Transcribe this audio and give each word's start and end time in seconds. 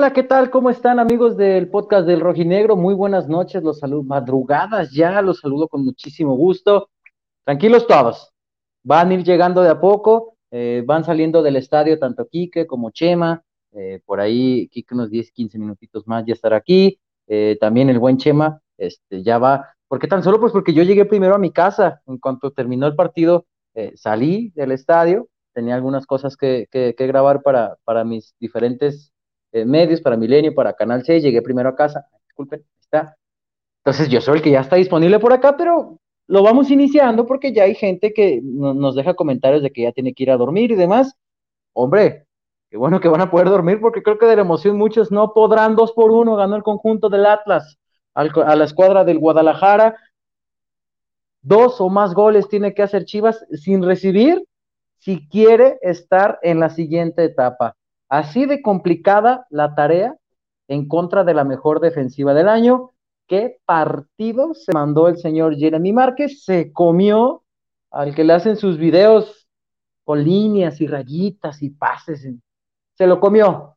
Hola, 0.00 0.14
¿qué 0.14 0.22
tal? 0.22 0.48
¿Cómo 0.48 0.70
están 0.70 0.98
amigos 0.98 1.36
del 1.36 1.68
podcast 1.68 2.06
del 2.06 2.20
Rojinegro? 2.20 2.74
Muy 2.74 2.94
buenas 2.94 3.28
noches, 3.28 3.62
los 3.62 3.80
saludo, 3.80 4.02
madrugadas 4.02 4.90
ya, 4.92 5.20
los 5.20 5.40
saludo 5.40 5.68
con 5.68 5.84
muchísimo 5.84 6.36
gusto. 6.36 6.88
Tranquilos 7.44 7.86
todos, 7.86 8.32
van 8.82 9.10
a 9.10 9.14
ir 9.14 9.24
llegando 9.24 9.60
de 9.60 9.68
a 9.68 9.78
poco, 9.78 10.38
eh, 10.50 10.82
van 10.86 11.04
saliendo 11.04 11.42
del 11.42 11.56
estadio 11.56 11.98
tanto 11.98 12.26
Quique 12.26 12.66
como 12.66 12.92
Chema, 12.92 13.44
eh, 13.72 14.00
por 14.06 14.20
ahí 14.20 14.68
Quique 14.68 14.94
unos 14.94 15.10
10, 15.10 15.32
15 15.32 15.58
minutitos 15.58 16.08
más 16.08 16.24
ya 16.24 16.32
estará 16.32 16.56
aquí, 16.56 16.98
eh, 17.26 17.58
también 17.60 17.90
el 17.90 17.98
buen 17.98 18.16
Chema 18.16 18.62
este, 18.78 19.22
ya 19.22 19.36
va. 19.36 19.68
¿Por 19.86 19.98
qué 19.98 20.08
tan 20.08 20.22
solo? 20.22 20.40
Pues 20.40 20.54
porque 20.54 20.72
yo 20.72 20.82
llegué 20.82 21.04
primero 21.04 21.34
a 21.34 21.38
mi 21.38 21.52
casa, 21.52 22.00
en 22.06 22.16
cuanto 22.16 22.52
terminó 22.52 22.86
el 22.86 22.96
partido, 22.96 23.44
salí 23.96 24.50
del 24.54 24.72
estadio, 24.72 25.28
tenía 25.52 25.74
algunas 25.74 26.06
cosas 26.06 26.38
que, 26.38 26.68
que, 26.70 26.94
que 26.96 27.06
grabar 27.06 27.42
para, 27.42 27.76
para 27.84 28.02
mis 28.02 28.34
diferentes 28.40 29.09
eh, 29.52 29.64
medios, 29.64 30.00
para 30.00 30.16
Milenio, 30.16 30.54
para 30.54 30.72
Canal 30.72 31.04
6, 31.04 31.22
llegué 31.22 31.42
primero 31.42 31.68
a 31.68 31.76
casa, 31.76 32.06
disculpen, 32.26 32.64
está. 32.80 33.16
Entonces 33.84 34.08
yo 34.08 34.20
soy 34.20 34.38
el 34.38 34.42
que 34.42 34.50
ya 34.50 34.60
está 34.60 34.76
disponible 34.76 35.18
por 35.18 35.32
acá, 35.32 35.56
pero 35.56 35.98
lo 36.26 36.42
vamos 36.42 36.70
iniciando 36.70 37.26
porque 37.26 37.52
ya 37.52 37.64
hay 37.64 37.74
gente 37.74 38.12
que 38.12 38.40
nos 38.42 38.94
deja 38.94 39.14
comentarios 39.14 39.62
de 39.62 39.70
que 39.70 39.82
ya 39.82 39.92
tiene 39.92 40.14
que 40.14 40.22
ir 40.22 40.30
a 40.30 40.36
dormir 40.36 40.70
y 40.70 40.76
demás. 40.76 41.14
Hombre, 41.72 42.26
qué 42.70 42.76
bueno 42.76 43.00
que 43.00 43.08
van 43.08 43.20
a 43.20 43.30
poder 43.30 43.48
dormir 43.48 43.80
porque 43.80 44.02
creo 44.02 44.18
que 44.18 44.26
de 44.26 44.36
la 44.36 44.42
emoción 44.42 44.76
muchos 44.76 45.10
no 45.10 45.32
podrán, 45.32 45.74
dos 45.74 45.92
por 45.92 46.12
uno, 46.12 46.36
ganó 46.36 46.56
el 46.56 46.62
conjunto 46.62 47.08
del 47.08 47.26
Atlas 47.26 47.78
a 48.14 48.56
la 48.56 48.64
escuadra 48.64 49.04
del 49.04 49.18
Guadalajara. 49.18 49.96
Dos 51.42 51.80
o 51.80 51.88
más 51.88 52.14
goles 52.14 52.48
tiene 52.48 52.74
que 52.74 52.82
hacer 52.82 53.06
Chivas 53.06 53.44
sin 53.52 53.82
recibir 53.82 54.44
si 54.98 55.26
quiere 55.28 55.78
estar 55.80 56.38
en 56.42 56.60
la 56.60 56.68
siguiente 56.68 57.24
etapa. 57.24 57.74
Así 58.10 58.44
de 58.44 58.60
complicada 58.60 59.46
la 59.50 59.76
tarea 59.76 60.16
en 60.66 60.88
contra 60.88 61.22
de 61.22 61.32
la 61.32 61.44
mejor 61.44 61.78
defensiva 61.80 62.34
del 62.34 62.48
año. 62.48 62.90
¿Qué 63.28 63.58
partido 63.64 64.52
se 64.52 64.72
mandó 64.72 65.06
el 65.06 65.16
señor 65.16 65.56
Jeremy 65.56 65.92
Márquez? 65.92 66.44
Se 66.44 66.72
comió 66.72 67.44
al 67.92 68.12
que 68.12 68.24
le 68.24 68.32
hacen 68.32 68.56
sus 68.56 68.78
videos 68.78 69.48
con 70.02 70.24
líneas 70.24 70.80
y 70.80 70.88
rayitas 70.88 71.62
y 71.62 71.70
pases. 71.70 72.28
Se 72.94 73.06
lo 73.06 73.20
comió. 73.20 73.76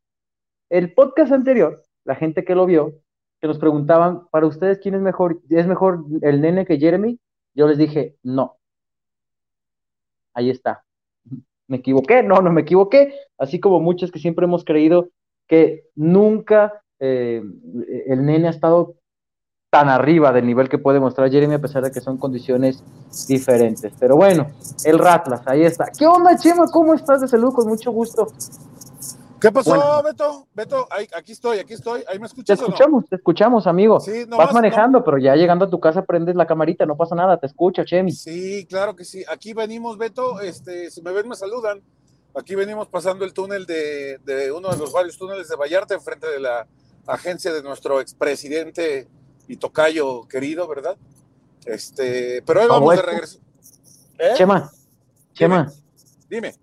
El 0.68 0.96
podcast 0.96 1.32
anterior, 1.32 1.84
la 2.04 2.16
gente 2.16 2.44
que 2.44 2.56
lo 2.56 2.66
vio, 2.66 3.02
que 3.40 3.48
nos 3.48 3.60
preguntaban, 3.60 4.28
para 4.32 4.48
ustedes, 4.48 4.80
¿quién 4.80 4.96
es 4.96 5.02
mejor? 5.02 5.42
¿Es 5.48 5.68
mejor 5.68 6.06
el 6.24 6.42
nene 6.42 6.66
que 6.66 6.80
Jeremy? 6.80 7.20
Yo 7.54 7.68
les 7.68 7.78
dije, 7.78 8.18
no. 8.24 8.58
Ahí 10.34 10.50
está 10.50 10.84
me 11.74 11.78
equivoqué, 11.78 12.22
no, 12.22 12.42
no 12.42 12.52
me 12.52 12.62
equivoqué, 12.62 13.16
así 13.40 13.60
como 13.60 13.80
muchos 13.80 14.12
que 14.12 14.20
siempre 14.20 14.46
hemos 14.46 14.64
creído 14.64 15.10
que 15.48 15.88
nunca 15.96 16.82
eh, 17.00 17.42
el 18.08 18.26
nene 18.26 18.48
ha 18.48 18.52
estado 18.52 18.96
tan 19.72 19.90
arriba 19.90 20.32
del 20.32 20.46
nivel 20.46 20.70
que 20.70 20.78
puede 20.78 21.00
mostrar 21.00 21.32
Jeremy 21.32 21.56
a 21.56 21.60
pesar 21.60 21.84
de 21.84 21.92
que 21.92 22.00
son 22.00 22.18
condiciones 22.20 22.84
diferentes. 23.28 23.92
Pero 24.00 24.16
bueno, 24.16 24.46
el 24.86 25.00
Ratlas, 25.00 25.42
ahí 25.48 25.64
está. 25.64 25.86
¿Qué 25.98 26.06
onda, 26.06 26.38
Chema? 26.38 26.68
¿Cómo 26.72 26.94
estás 26.94 27.22
de 27.22 27.28
salud? 27.28 27.52
Con 27.54 27.68
mucho 27.68 27.92
gusto. 27.92 28.28
¿Qué 29.44 29.52
pasó, 29.52 30.02
Beto? 30.02 30.48
Beto, 30.54 30.88
aquí 30.90 31.34
estoy, 31.34 31.60
aquí 31.60 31.74
estoy. 31.74 32.02
¿Ahí 32.08 32.18
me 32.18 32.28
escuchas? 32.28 32.58
Te 32.58 32.64
escuchamos, 32.64 33.10
te 33.10 33.18
escuchamos, 33.18 33.68
amigo. 33.68 34.00
Sí, 34.00 34.24
Vas 34.24 34.54
manejando, 34.54 35.04
pero 35.04 35.18
ya 35.18 35.36
llegando 35.36 35.66
a 35.66 35.70
tu 35.70 35.82
casa 35.82 36.06
prendes 36.06 36.38
la 36.38 36.48
camarita, 36.48 36.86
no 36.86 36.96
pasa 36.96 37.14
nada, 37.14 37.38
te 37.38 37.48
escucho, 37.48 37.84
Chemi. 37.84 38.14
Sí, 38.14 38.66
claro 38.70 38.96
que 38.96 39.04
sí. 39.04 39.26
Aquí 39.28 39.54
venimos, 39.54 39.98
Beto, 39.98 40.40
este, 40.40 40.90
si 40.90 41.02
me 41.02 41.12
ven, 41.12 41.28
me 41.28 41.36
saludan. 41.36 41.82
Aquí 42.34 42.56
venimos 42.56 42.88
pasando 42.88 43.26
el 43.26 43.34
túnel 43.34 43.66
de, 43.66 44.18
uno 44.56 44.70
de 44.70 44.78
los 44.78 44.94
varios 44.94 45.18
túneles 45.18 45.50
de 45.50 45.58
Vallarta, 45.58 45.94
enfrente 45.94 46.26
de 46.30 46.40
la 46.40 46.66
agencia 47.06 47.52
de 47.52 47.62
nuestro 47.62 48.00
expresidente 48.00 49.10
y 49.50 49.58
tocayo 49.58 50.26
querido, 50.26 50.70
¿verdad? 50.70 50.96
Este, 51.66 52.42
pero 52.44 52.62
hoy 52.62 52.68
vamos 52.70 52.96
de 52.96 53.02
regreso. 53.02 53.40
¿Eh? 54.18 54.36
Chema, 54.38 54.72
Chema. 55.34 55.70
Dime 56.30 56.63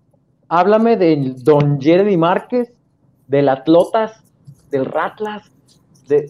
háblame 0.51 0.97
del 0.97 1.41
Don 1.43 1.79
Jeremy 1.79 2.17
Márquez, 2.17 2.73
del 3.27 3.47
Atlotas, 3.47 4.21
del 4.69 4.85
Ratlas, 4.85 5.49
de... 6.07 6.29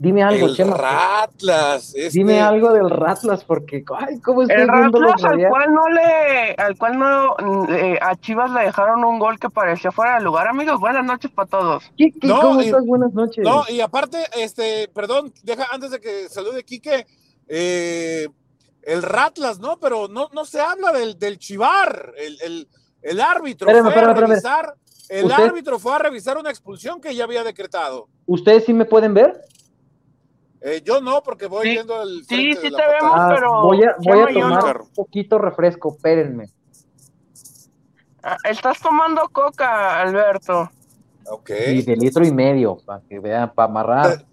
Dime 0.00 0.24
algo, 0.24 0.48
el 0.48 0.68
Ratlas. 0.72 1.94
Este 1.94 2.18
Dime 2.18 2.40
algo 2.40 2.72
del 2.72 2.90
Ratlas, 2.90 3.44
porque, 3.44 3.84
ay, 3.96 4.18
¿cómo 4.18 4.42
estoy 4.42 4.62
El 4.62 4.66
Ratlas 4.66 5.22
al 5.22 5.48
cual 5.48 5.72
no 5.72 5.88
le, 5.90 6.54
al 6.58 6.76
cual 6.76 6.98
no, 6.98 7.36
eh, 7.68 7.96
a 8.02 8.16
Chivas 8.16 8.50
le 8.50 8.62
dejaron 8.62 9.04
un 9.04 9.20
gol 9.20 9.38
que 9.38 9.48
parecía 9.48 9.92
fuera 9.92 10.18
de 10.18 10.24
lugar. 10.24 10.48
Amigos, 10.48 10.80
buenas 10.80 11.04
noches 11.04 11.30
para 11.30 11.48
todos. 11.48 11.84
¿Cómo 12.20 12.60
estás? 12.60 12.84
Buenas 12.84 13.12
noches. 13.12 13.44
No, 13.44 13.62
y 13.68 13.80
aparte, 13.80 14.18
este, 14.36 14.88
perdón, 14.92 15.32
deja, 15.44 15.66
antes 15.70 15.92
de 15.92 16.00
que 16.00 16.28
salude 16.28 16.64
Quique, 16.64 17.06
eh, 17.46 18.26
el 18.82 19.02
Ratlas, 19.04 19.60
¿no? 19.60 19.78
Pero 19.78 20.08
no, 20.08 20.30
no 20.32 20.44
se 20.44 20.60
habla 20.60 20.90
del, 20.90 21.16
del 21.16 21.38
Chivar, 21.38 22.12
el, 22.18 22.40
el 22.42 22.68
el 23.02 23.20
árbitro 23.20 23.68
fue 23.68 23.94
a 23.94 24.14
revisar, 24.14 24.74
el 25.08 25.32
árbitro 25.32 25.78
fue 25.78 25.94
a 25.94 25.98
revisar 25.98 26.38
una 26.38 26.50
expulsión 26.50 27.00
que 27.00 27.14
ya 27.14 27.24
había 27.24 27.42
decretado. 27.42 28.08
¿Ustedes 28.26 28.64
sí 28.64 28.72
me 28.72 28.84
pueden 28.84 29.14
ver? 29.14 29.40
Eh, 30.60 30.82
yo 30.84 31.00
no, 31.00 31.22
porque 31.22 31.46
voy 31.46 31.70
viendo 31.70 32.02
el. 32.02 32.24
Sí, 32.26 32.54
sí 32.54 32.70
te 32.70 32.86
vemos, 32.86 33.12
ah, 33.14 33.32
pero. 33.34 33.62
Voy 33.62 33.82
a, 33.82 33.96
voy 33.98 34.20
a 34.20 34.26
tomar 34.26 34.82
un 34.82 34.90
poquito 34.90 35.38
refresco, 35.38 35.94
espérenme. 35.94 36.50
Ah, 38.22 38.36
estás 38.44 38.78
tomando 38.80 39.26
coca, 39.30 40.02
Alberto. 40.02 40.70
Ok. 41.26 41.50
Y 41.68 41.82
de 41.82 41.96
litro 41.96 42.26
y 42.26 42.32
medio, 42.32 42.76
para 42.84 43.00
que 43.00 43.18
vean, 43.18 43.54
para 43.54 43.70
amarrar. 43.70 44.18
Te, 44.18 44.26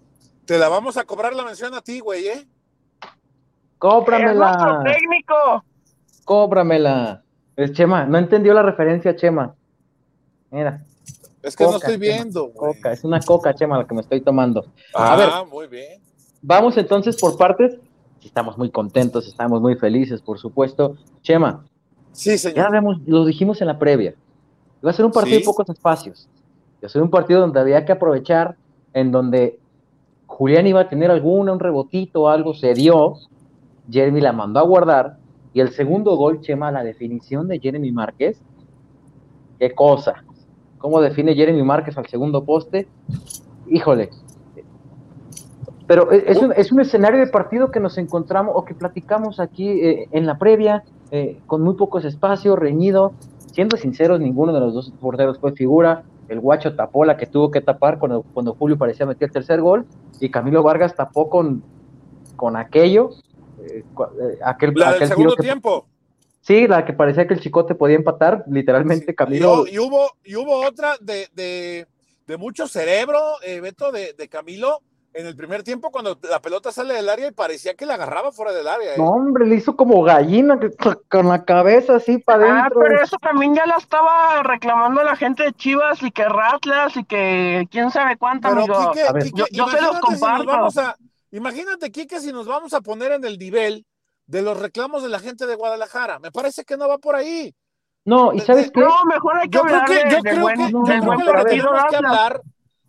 te, 0.44 0.58
la 0.58 0.68
vamos 0.68 0.98
a 0.98 1.04
cobrar 1.04 1.34
la 1.34 1.44
mención 1.44 1.72
a 1.74 1.80
ti, 1.80 2.00
güey, 2.00 2.28
¿eh? 2.28 2.46
Cómpramela. 3.78 4.82
Es 4.84 4.92
técnico. 4.98 5.64
Cómpramela. 6.24 7.24
Es 7.58 7.72
Chema, 7.72 8.06
no 8.06 8.18
entendió 8.18 8.54
la 8.54 8.62
referencia, 8.62 9.16
Chema. 9.16 9.52
Mira. 10.48 10.84
Es 11.42 11.56
que 11.56 11.64
no 11.64 11.74
estoy 11.74 11.96
viendo. 11.96 12.52
coca, 12.52 12.92
es 12.92 13.02
una 13.02 13.18
coca, 13.18 13.52
Chema, 13.52 13.76
la 13.76 13.84
que 13.84 13.96
me 13.96 14.00
estoy 14.00 14.20
tomando. 14.20 14.66
Ah, 14.94 15.14
a 15.14 15.16
ver, 15.16 15.28
muy 15.50 15.66
bien. 15.66 16.00
Vamos 16.40 16.76
entonces 16.76 17.16
por 17.16 17.36
partes. 17.36 17.76
Estamos 18.22 18.56
muy 18.56 18.70
contentos, 18.70 19.26
estamos 19.26 19.60
muy 19.60 19.74
felices, 19.74 20.22
por 20.22 20.38
supuesto. 20.38 20.98
Chema. 21.22 21.64
Sí, 22.12 22.38
señor. 22.38 22.70
Ya 22.72 22.80
lo 23.06 23.24
dijimos 23.24 23.60
en 23.60 23.66
la 23.66 23.76
previa. 23.76 24.14
Iba 24.80 24.92
a 24.92 24.94
ser 24.94 25.04
un 25.04 25.10
partido 25.10 25.40
de 25.40 25.44
pocos 25.44 25.68
espacios. 25.68 26.28
Iba 26.80 26.86
a 26.86 26.90
ser 26.90 27.02
un 27.02 27.10
partido 27.10 27.40
donde 27.40 27.58
había 27.58 27.84
que 27.84 27.90
aprovechar, 27.90 28.54
en 28.92 29.10
donde 29.10 29.58
Julián 30.26 30.68
iba 30.68 30.82
a 30.82 30.88
tener 30.88 31.10
alguna, 31.10 31.52
un 31.54 31.58
rebotito 31.58 32.22
o 32.22 32.28
algo, 32.28 32.54
se 32.54 32.72
dio. 32.74 33.14
Jeremy 33.90 34.20
la 34.20 34.32
mandó 34.32 34.60
a 34.60 34.62
guardar 34.62 35.16
y 35.58 35.60
el 35.60 35.70
segundo 35.70 36.14
gol, 36.14 36.40
Chema, 36.40 36.70
la 36.70 36.84
definición 36.84 37.48
de 37.48 37.58
Jeremy 37.58 37.90
Márquez. 37.90 38.40
Qué 39.58 39.74
cosa. 39.74 40.22
¿Cómo 40.78 41.00
define 41.00 41.34
Jeremy 41.34 41.64
Márquez 41.64 41.98
al 41.98 42.06
segundo 42.06 42.44
poste? 42.44 42.86
Híjole. 43.66 44.10
Pero 45.88 46.12
es 46.12 46.38
un, 46.40 46.52
es 46.52 46.70
un 46.70 46.78
escenario 46.78 47.18
de 47.18 47.26
partido 47.26 47.72
que 47.72 47.80
nos 47.80 47.98
encontramos 47.98 48.54
o 48.56 48.64
que 48.64 48.72
platicamos 48.72 49.40
aquí 49.40 49.68
eh, 49.68 50.08
en 50.12 50.26
la 50.26 50.38
previa, 50.38 50.84
eh, 51.10 51.40
con 51.46 51.62
muy 51.62 51.74
pocos 51.74 52.04
espacios, 52.04 52.56
reñido. 52.56 53.14
Siendo 53.50 53.76
sinceros, 53.76 54.20
ninguno 54.20 54.52
de 54.52 54.60
los 54.60 54.74
dos 54.74 54.92
porteros 55.00 55.40
fue 55.40 55.54
figura. 55.54 56.04
El 56.28 56.38
guacho 56.38 56.76
tapó 56.76 57.04
la 57.04 57.16
que 57.16 57.26
tuvo 57.26 57.50
que 57.50 57.62
tapar 57.62 57.98
cuando, 57.98 58.22
cuando 58.32 58.54
Julio 58.54 58.78
parecía 58.78 59.06
meter 59.06 59.26
el 59.26 59.32
tercer 59.32 59.60
gol. 59.60 59.86
Y 60.20 60.30
Camilo 60.30 60.62
Vargas 60.62 60.94
tapó 60.94 61.28
con, 61.28 61.64
con 62.36 62.54
aquello 62.54 63.10
eh, 63.60 63.84
eh, 63.84 64.38
aquel, 64.44 64.72
la 64.74 64.92
del 64.94 65.08
segundo 65.08 65.36
tiempo. 65.36 65.86
Sí, 66.40 66.66
la 66.66 66.84
que 66.84 66.92
parecía 66.92 67.26
que 67.26 67.34
el 67.34 67.40
chicote 67.40 67.74
podía 67.74 67.96
empatar, 67.96 68.44
literalmente 68.48 69.14
Camilo. 69.14 69.66
Y, 69.66 69.78
hubo, 69.78 70.12
y 70.24 70.36
hubo 70.36 70.64
otra 70.64 70.96
de, 71.00 71.28
de, 71.34 72.36
mucho 72.38 72.66
cerebro, 72.66 73.20
eh, 73.42 73.60
Beto, 73.60 73.92
de, 73.92 74.14
Camilo, 74.30 74.80
en 75.12 75.26
el 75.26 75.36
primer 75.36 75.62
tiempo 75.62 75.90
cuando 75.90 76.18
la 76.22 76.40
pelota 76.40 76.70
sale 76.70 76.94
del 76.94 77.08
área 77.08 77.28
y 77.28 77.32
parecía 77.32 77.74
que 77.74 77.84
la 77.84 77.94
agarraba 77.94 78.32
fuera 78.32 78.52
del 78.52 78.68
área. 78.68 78.96
No, 78.96 79.10
hombre, 79.10 79.46
le 79.46 79.56
hizo 79.56 79.76
como 79.76 80.02
gallina 80.02 80.58
con 81.08 81.28
la 81.28 81.44
cabeza 81.44 81.96
así 81.96 82.18
para 82.18 82.44
adentro. 82.44 82.80
Ah, 82.80 82.86
pero 82.88 83.02
eso 83.02 83.16
también 83.18 83.54
ya 83.54 83.66
la 83.66 83.76
estaba 83.76 84.42
reclamando 84.42 85.02
la 85.02 85.16
gente 85.16 85.42
de 85.42 85.52
Chivas 85.52 86.02
y 86.02 86.10
que 86.10 86.24
Ratlas 86.24 86.96
y 86.96 87.04
que 87.04 87.66
quién 87.70 87.90
sabe 87.90 88.16
cuánto. 88.16 88.48
yo, 89.50 89.68
se 89.68 89.80
los 89.82 89.98
comparto. 89.98 90.68
Imagínate, 91.30 91.90
Kike, 91.90 92.20
si 92.20 92.32
nos 92.32 92.46
vamos 92.46 92.72
a 92.72 92.80
poner 92.80 93.12
en 93.12 93.24
el 93.24 93.38
nivel 93.38 93.86
de 94.26 94.42
los 94.42 94.58
reclamos 94.58 95.02
de 95.02 95.08
la 95.08 95.18
gente 95.18 95.46
de 95.46 95.54
Guadalajara. 95.54 96.18
Me 96.18 96.30
parece 96.30 96.64
que 96.64 96.76
no 96.76 96.88
va 96.88 96.98
por 96.98 97.16
ahí. 97.16 97.54
No, 98.04 98.32
y 98.32 98.40
sabes 98.40 98.70
qué? 98.70 98.80
No, 98.80 99.04
mejor 99.04 99.38
hay 99.38 99.48
que 99.48 99.58
hablar 99.58 99.88
de, 99.88 99.94
yo 100.10 100.20
creo 100.20 100.46
que, 100.46 100.72
yo 100.72 100.80
creo 100.80 101.18
que 101.18 101.24
lo 101.24 101.44
que 101.44 101.50
tenemos 101.50 101.84
que 101.90 101.96
hablar, 101.96 102.42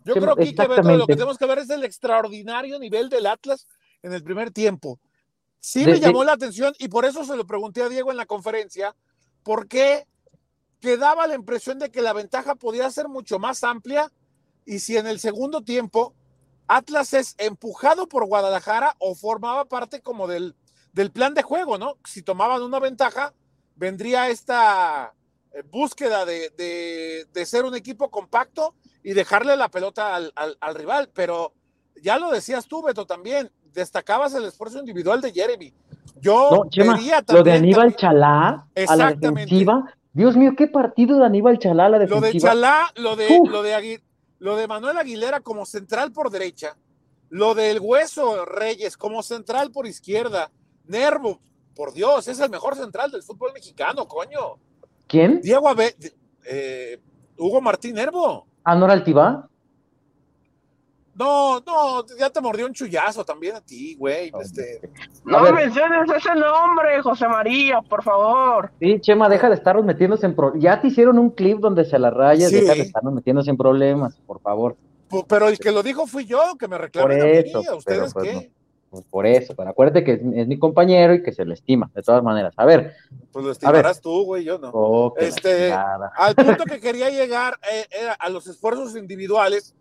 yo 0.04 0.14
creo 0.14 0.36
que, 0.36 0.96
lo 0.96 1.06
que 1.06 1.14
tenemos 1.14 1.38
que 1.38 1.46
ver 1.46 1.58
es 1.58 1.70
el 1.70 1.84
extraordinario 1.84 2.78
nivel 2.78 3.08
del 3.08 3.26
Atlas 3.26 3.66
en 4.02 4.12
el 4.12 4.22
primer 4.22 4.50
tiempo. 4.50 4.98
Sí 5.58 5.84
me 5.84 6.00
llamó 6.00 6.24
la 6.24 6.32
atención 6.32 6.72
y 6.78 6.88
por 6.88 7.04
eso 7.04 7.24
se 7.24 7.36
lo 7.36 7.46
pregunté 7.46 7.82
a 7.82 7.90
Diego 7.90 8.10
en 8.10 8.16
la 8.16 8.24
conferencia, 8.24 8.96
porque 9.42 10.06
quedaba 10.80 11.26
la 11.26 11.34
impresión 11.34 11.78
de 11.78 11.90
que 11.90 12.00
la 12.00 12.14
ventaja 12.14 12.54
podía 12.54 12.90
ser 12.90 13.08
mucho 13.08 13.38
más 13.38 13.62
amplia 13.62 14.10
y 14.64 14.78
si 14.78 14.96
en 14.96 15.06
el 15.06 15.20
segundo 15.20 15.62
tiempo 15.62 16.14
Atlas 16.70 17.14
es 17.14 17.34
empujado 17.38 18.08
por 18.08 18.26
Guadalajara 18.26 18.94
o 19.00 19.16
formaba 19.16 19.64
parte 19.64 20.02
como 20.02 20.28
del, 20.28 20.54
del 20.92 21.10
plan 21.10 21.34
de 21.34 21.42
juego, 21.42 21.78
¿no? 21.78 21.96
Si 22.04 22.22
tomaban 22.22 22.62
una 22.62 22.78
ventaja, 22.78 23.34
vendría 23.74 24.28
esta 24.28 25.12
eh, 25.52 25.64
búsqueda 25.68 26.24
de, 26.24 27.26
ser 27.44 27.64
un 27.64 27.74
equipo 27.74 28.08
compacto 28.08 28.74
y 29.02 29.14
dejarle 29.14 29.56
la 29.56 29.68
pelota 29.68 30.14
al, 30.14 30.74
rival. 30.76 31.10
Pero 31.12 31.54
ya 32.00 32.20
lo 32.20 32.30
decías 32.30 32.68
tú, 32.68 32.82
Beto, 32.82 33.04
también, 33.04 33.50
destacabas 33.72 34.32
el 34.34 34.44
esfuerzo 34.44 34.78
individual 34.78 35.20
de 35.20 35.32
Jeremy. 35.32 35.74
Yo 36.20 36.50
no, 36.76 36.94
lo 37.32 37.42
de 37.42 37.52
Aníbal 37.52 37.96
Chalá 37.96 38.68
a 38.86 38.96
la 38.96 39.12
defensiva. 39.14 39.92
Dios 40.12 40.36
mío, 40.36 40.52
qué 40.56 40.68
partido 40.68 41.18
de 41.18 41.26
Aníbal 41.26 41.58
Chalá 41.58 41.86
a 41.86 41.88
la 41.88 41.98
defensiva. 41.98 42.20
Lo 42.20 42.32
de 42.32 42.40
Chalá, 42.40 42.92
lo 42.94 43.16
de, 43.16 43.40
lo 43.48 43.62
de, 43.64 44.00
lo 44.40 44.56
de 44.56 44.66
Manuel 44.66 44.98
Aguilera 44.98 45.40
como 45.40 45.64
central 45.64 46.12
por 46.12 46.30
derecha, 46.30 46.76
lo 47.28 47.54
del 47.54 47.78
Hueso 47.80 48.44
Reyes 48.44 48.96
como 48.96 49.22
central 49.22 49.70
por 49.70 49.86
izquierda, 49.86 50.50
Nervo, 50.86 51.40
por 51.76 51.92
Dios, 51.92 52.26
es 52.26 52.40
el 52.40 52.50
mejor 52.50 52.74
central 52.74 53.10
del 53.12 53.22
fútbol 53.22 53.52
mexicano, 53.52 54.08
coño. 54.08 54.56
¿Quién? 55.06 55.40
Diego 55.40 55.68
Abe, 55.68 55.94
eh, 56.44 56.98
Hugo 57.36 57.60
Martín 57.60 57.94
Nervo. 57.94 58.46
¿Ah, 58.64 58.74
no 58.74 58.86
No, 61.20 61.60
no, 61.60 62.06
ya 62.18 62.30
te 62.30 62.40
mordió 62.40 62.64
un 62.64 62.72
chullazo 62.72 63.26
también 63.26 63.54
a 63.54 63.60
ti, 63.60 63.94
güey. 63.94 64.32
Este. 64.40 64.80
No 65.22 65.42
menciones 65.52 66.10
ese 66.16 66.34
nombre, 66.34 67.02
José 67.02 67.28
María, 67.28 67.82
por 67.82 68.02
favor. 68.02 68.70
Sí, 68.80 68.98
Chema, 69.02 69.28
deja 69.28 69.50
de 69.50 69.56
estarnos 69.56 69.84
metiéndose 69.84 70.24
en 70.24 70.34
problemas. 70.34 70.62
Ya 70.62 70.80
te 70.80 70.88
hicieron 70.88 71.18
un 71.18 71.28
clip 71.28 71.58
donde 71.58 71.84
se 71.84 71.98
la 71.98 72.08
rayas, 72.08 72.50
deja 72.50 72.72
de 72.72 72.80
estarnos 72.80 73.12
metiéndose 73.12 73.50
en 73.50 73.58
problemas, 73.58 74.16
por 74.26 74.40
favor. 74.40 74.78
Pero 75.28 75.48
el 75.48 75.58
que 75.58 75.72
lo 75.72 75.82
dijo 75.82 76.06
fui 76.06 76.24
yo, 76.24 76.56
que 76.58 76.68
me 76.68 76.78
reclamen 76.78 77.20
a 77.20 77.24
mí, 77.26 77.66
¿a 77.68 77.74
ustedes 77.74 78.14
pues, 78.14 78.24
qué? 78.24 78.50
Pues 78.88 79.04
por 79.04 79.26
eso, 79.26 79.54
pero 79.54 79.68
acuérdate 79.68 80.02
que 80.02 80.14
es, 80.14 80.48
mi 80.48 80.58
compañero 80.58 81.12
y 81.12 81.22
que 81.22 81.32
se 81.32 81.44
le 81.44 81.52
estima, 81.52 81.90
de 81.94 82.00
todas 82.02 82.22
maneras. 82.24 82.54
A 82.56 82.64
ver. 82.64 82.94
Pues 83.30 83.44
lo 83.44 83.52
estimarás 83.52 84.00
tú, 84.00 84.24
güey, 84.24 84.44
yo 84.44 84.58
no. 84.58 85.12
este, 85.18 85.70
al 85.70 86.34
punto 86.34 86.64
que 86.64 86.80
quería 86.80 87.10
llegar 87.10 87.58
eh, 87.70 87.86
era 87.90 88.14
a 88.14 88.30
los 88.30 88.46
esfuerzos 88.46 88.96
individuales 88.96 89.74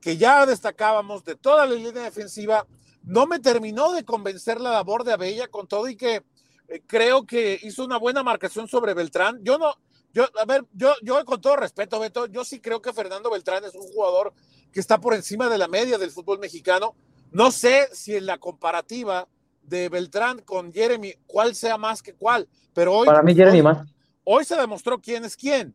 que 0.00 0.16
ya 0.16 0.46
destacábamos 0.46 1.24
de 1.24 1.36
toda 1.36 1.66
la 1.66 1.74
línea 1.74 1.92
defensiva. 1.92 2.66
No 3.02 3.26
me 3.26 3.38
terminó 3.38 3.92
de 3.92 4.04
convencer 4.04 4.60
la 4.60 4.70
labor 4.70 5.04
de 5.04 5.12
Abella 5.12 5.48
con 5.48 5.66
todo 5.66 5.88
y 5.88 5.96
que 5.96 6.22
eh, 6.68 6.82
creo 6.86 7.24
que 7.26 7.58
hizo 7.62 7.84
una 7.84 7.98
buena 7.98 8.22
marcación 8.22 8.68
sobre 8.68 8.94
Beltrán. 8.94 9.40
Yo 9.42 9.58
no, 9.58 9.74
yo, 10.12 10.26
a 10.40 10.44
ver, 10.44 10.64
yo, 10.72 10.92
yo 11.02 11.24
con 11.24 11.40
todo 11.40 11.56
respeto, 11.56 11.98
Beto, 12.00 12.26
yo 12.26 12.44
sí 12.44 12.60
creo 12.60 12.82
que 12.82 12.92
Fernando 12.92 13.30
Beltrán 13.30 13.64
es 13.64 13.74
un 13.74 13.86
jugador 13.88 14.32
que 14.72 14.80
está 14.80 15.00
por 15.00 15.14
encima 15.14 15.48
de 15.48 15.58
la 15.58 15.68
media 15.68 15.98
del 15.98 16.10
fútbol 16.10 16.38
mexicano 16.38 16.94
no 17.30 17.50
sé 17.50 17.88
si 17.92 18.16
en 18.16 18.26
la 18.26 18.38
comparativa 18.38 19.28
de 19.62 19.88
Beltrán 19.88 20.40
con 20.40 20.72
Jeremy, 20.72 21.14
cuál 21.26 21.54
sea 21.54 21.76
más 21.76 22.02
que 22.02 22.14
cuál, 22.14 22.48
pero 22.72 22.94
hoy. 22.94 23.06
Para 23.06 23.22
mí, 23.22 23.34
Jeremy 23.34 23.62
más. 23.62 23.86
Hoy 24.24 24.44
se 24.44 24.56
demostró 24.56 24.98
quién 25.00 25.24
es 25.24 25.36
quién, 25.36 25.74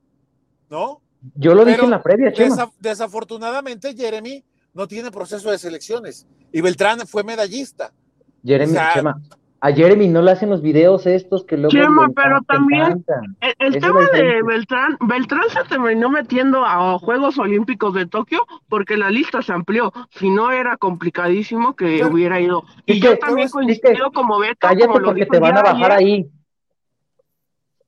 ¿no? 0.69 1.01
Yo 1.35 1.55
lo 1.55 1.65
dije 1.65 1.81
en 1.81 1.91
la 1.91 2.01
previa, 2.01 2.33
Chema. 2.33 2.69
desafortunadamente, 2.79 3.95
Jeremy 3.95 4.43
no 4.73 4.87
tiene 4.87 5.11
proceso 5.11 5.51
de 5.51 5.57
selecciones 5.57 6.27
y 6.51 6.61
Beltrán 6.61 7.07
fue 7.07 7.23
medallista. 7.23 7.91
Jeremy, 8.43 8.73
Chema, 8.93 9.21
a 9.61 9.71
Jeremy 9.71 10.09
no 10.09 10.21
le 10.21 10.31
hacen 10.31 10.49
los 10.49 10.61
videos 10.61 11.05
estos 11.07 11.45
que 11.45 11.55
luego. 11.55 11.69
Chema, 11.69 12.09
pero 12.13 12.41
también 12.41 13.05
el, 13.59 13.79
tema 13.79 14.01
de 14.11 14.43
Beltrán, 14.43 14.97
Beltrán 14.99 15.49
se 15.49 15.63
terminó 15.69 16.09
metiendo 16.09 16.65
a 16.65 16.99
Juegos 16.99 17.39
Olímpicos 17.39 17.93
de 17.93 18.05
Tokio 18.05 18.45
porque 18.67 18.97
la 18.97 19.09
lista 19.09 19.41
se 19.41 19.53
amplió. 19.53 19.93
Si 20.09 20.29
no, 20.29 20.51
era 20.51 20.75
complicadísimo 20.75 21.77
que 21.77 22.03
hubiera 22.03 22.41
ido. 22.41 22.65
Y, 22.85 22.99
yo 22.99 23.17
también 23.17 23.47
coincido 23.47 24.11
como 24.11 24.37
Beto. 24.39 24.57
Cállate 24.59 24.87
como 24.87 25.05
porque 25.05 25.25
te 25.27 25.39
van 25.39 25.57
a 25.57 25.61
bajar 25.61 25.93
ahí. 25.93 26.29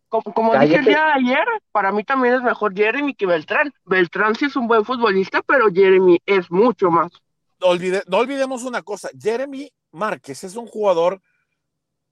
Como, 0.10 0.57
dije 0.60 0.75
el 0.75 0.86
día 0.86 1.06
de 1.06 1.12
ayer, 1.12 1.46
para 1.72 1.92
mí 1.92 2.04
también 2.04 2.36
es 2.36 2.42
mejor 2.42 2.74
Jeremy 2.74 3.13
que 3.16 3.25
Beltrán. 3.25 3.74
Beltrán 3.86 4.36
sí 4.36 4.46
es 4.46 4.56
un 4.56 4.68
buen 4.68 4.86
futbolista, 4.86 5.42
pero 5.42 5.68
Jeremy 5.74 6.22
es 6.25 6.50
mucho 6.50 6.90
más. 6.90 7.12
no 7.60 8.18
olvidemos 8.18 8.63
una 8.63 8.81
cosa: 8.81 9.10
Jeremy 9.19 9.72
Márquez 9.92 10.44
es 10.44 10.56
un 10.56 10.68
jugador 10.68 11.22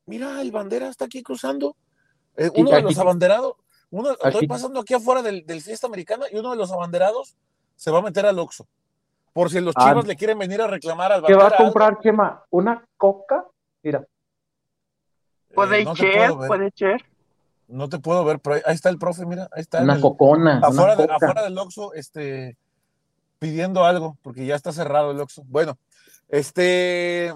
mira, 0.06 0.42
el 0.42 0.52
bandera 0.52 0.88
está 0.88 1.06
aquí 1.06 1.24
cruzando. 1.24 1.76
Eh, 2.36 2.50
uno 2.56 2.72
de 2.72 2.82
los 2.82 2.98
abanderados, 2.98 3.54
uno, 3.92 4.12
estoy 4.12 4.48
pasando 4.48 4.80
aquí 4.80 4.94
afuera 4.94 5.22
del, 5.22 5.44
fiesta 5.62 5.88
americana 5.88 6.26
y 6.32 6.38
uno 6.38 6.52
de 6.52 6.58
los 6.58 6.72
abanderados 6.72 7.38
se 7.76 7.92
va 7.92 8.00
a 8.00 8.02
meter 8.04 8.26
al 8.26 8.40
Oxxo. 8.40 8.68
Por 9.34 9.50
si 9.50 9.60
los 9.60 9.74
ah. 9.78 9.90
chivas 9.90 10.08
le 10.08 10.16
quieren 10.16 10.38
venir 10.38 10.62
a 10.62 10.68
reclamar 10.68 11.12
al 11.12 11.22
bandera. 11.22 11.40
¿Qué 11.40 11.50
va 11.50 11.56
a 11.56 11.58
comprar, 11.58 12.00
Chema? 12.02 12.44
¿Una 12.50 12.86
coca? 12.98 13.46
Mira. 13.82 14.06
Puede 15.54 15.82
eh, 15.82 15.88
ser, 15.96 16.32
puede 16.48 16.72
ser. 16.76 17.06
No 17.68 17.90
te 17.90 18.00
puedo 18.00 18.24
ver, 18.26 18.40
pero 18.40 18.56
ahí 18.66 18.76
está 18.76 18.90
el 18.90 18.98
profe, 18.98 19.26
mira, 19.26 19.50
ahí 19.52 19.62
está. 19.62 19.82
Una 19.82 20.00
cocona. 20.00 20.60
Afuera, 20.64 20.96
afuera 21.16 21.44
del 21.44 21.58
Oxxo, 21.58 21.94
este, 21.94 22.58
pidiendo 23.40 23.86
algo, 23.86 24.18
porque 24.22 24.46
ya 24.46 24.56
está 24.56 24.72
cerrado 24.72 25.12
el 25.12 25.20
Oxxo. 25.20 25.44
Bueno, 25.48 25.78
este, 26.30 27.34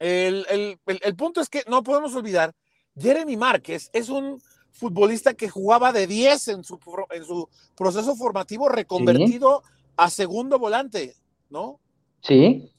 el, 0.00 0.78
punto 1.16 1.40
es 1.40 1.48
que 1.48 1.62
no 1.68 1.82
podemos 1.82 2.14
olvidar, 2.14 2.54
Jeremy 2.96 3.36
Márquez 3.36 3.90
es 3.92 4.08
un 4.08 4.42
futbolista 4.72 5.34
que 5.34 5.48
jugaba 5.48 5.92
de 5.92 6.06
10 6.06 6.48
en 6.48 6.64
su, 6.64 6.78
en 7.10 7.24
su 7.24 7.48
proceso 7.76 8.16
formativo 8.16 8.68
reconvertido 8.68 9.62
a 9.96 10.08
segundo 10.08 10.58
volante, 10.58 11.14
¿no? 11.50 11.78
Sí. 12.22 12.72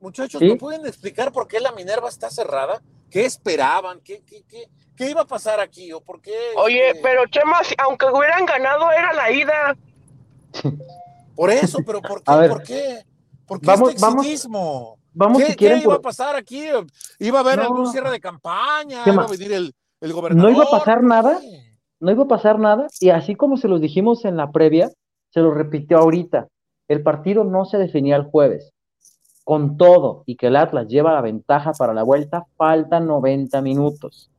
Muchachos, 0.00 0.40
¿no 0.42 0.56
pueden 0.58 0.86
explicar 0.86 1.32
por 1.32 1.48
qué 1.48 1.60
la 1.60 1.72
Minerva 1.72 2.08
está 2.08 2.30
cerrada? 2.30 2.82
¿Qué 3.14 3.26
esperaban? 3.26 4.00
¿Qué, 4.00 4.24
qué, 4.96 5.08
iba 5.08 5.20
a 5.20 5.24
pasar 5.24 5.60
aquí? 5.60 5.92
¿O 5.92 6.00
por 6.00 6.20
qué, 6.20 6.36
Oye, 6.56 6.88
este 6.88 7.00
pero 7.00 7.24
Chema, 7.26 7.60
aunque 7.78 8.06
hubieran 8.06 8.44
ganado, 8.44 8.90
era 8.90 9.12
la 9.12 9.30
ida. 9.30 9.76
Por 11.36 11.48
eso, 11.50 11.78
pero 11.86 12.02
¿por 12.02 12.22
qué? 12.24 12.48
¿Por 12.48 12.62
qué? 12.64 13.04
¿Por 13.46 13.60
qué 13.60 13.66
vamos, 13.66 13.94
este 13.94 14.04
exitismo? 14.04 14.98
Vamos, 15.12 15.42
¿Qué, 15.42 15.54
¿qué 15.54 15.78
iba 15.78 15.94
a 15.94 16.00
pasar 16.00 16.34
aquí? 16.34 16.64
¿Iba 17.20 17.38
a 17.38 17.42
haber 17.42 17.60
algún 17.60 17.90
cierre 17.90 18.10
de 18.10 18.20
campaña? 18.20 19.02
¿Iba 19.06 19.22
a 19.22 19.26
venir 19.28 19.52
el, 19.52 19.74
el, 20.00 20.12
gobernador? 20.12 20.50
No 20.50 20.56
iba 20.56 20.64
a 20.64 20.70
pasar 20.70 21.04
nada, 21.04 21.40
no 22.00 22.10
iba 22.10 22.24
a 22.24 22.28
pasar 22.28 22.58
nada, 22.58 22.88
y 22.98 23.10
así 23.10 23.36
como 23.36 23.56
se 23.56 23.68
los 23.68 23.80
dijimos 23.80 24.24
en 24.24 24.36
la 24.36 24.50
previa, 24.50 24.90
se 25.30 25.40
lo 25.40 25.52
repitió 25.52 25.98
ahorita. 25.98 26.48
El 26.88 27.02
partido 27.02 27.44
no 27.44 27.64
se 27.64 27.78
definía 27.78 28.16
el 28.16 28.24
jueves. 28.24 28.73
Con 29.44 29.76
todo 29.76 30.24
y 30.26 30.36
que 30.36 30.46
el 30.46 30.56
Atlas 30.56 30.88
lleva 30.88 31.12
la 31.12 31.20
ventaja 31.20 31.72
para 31.72 31.92
la 31.92 32.02
vuelta, 32.02 32.46
faltan 32.56 33.06
90 33.06 33.60
minutos. 33.60 34.30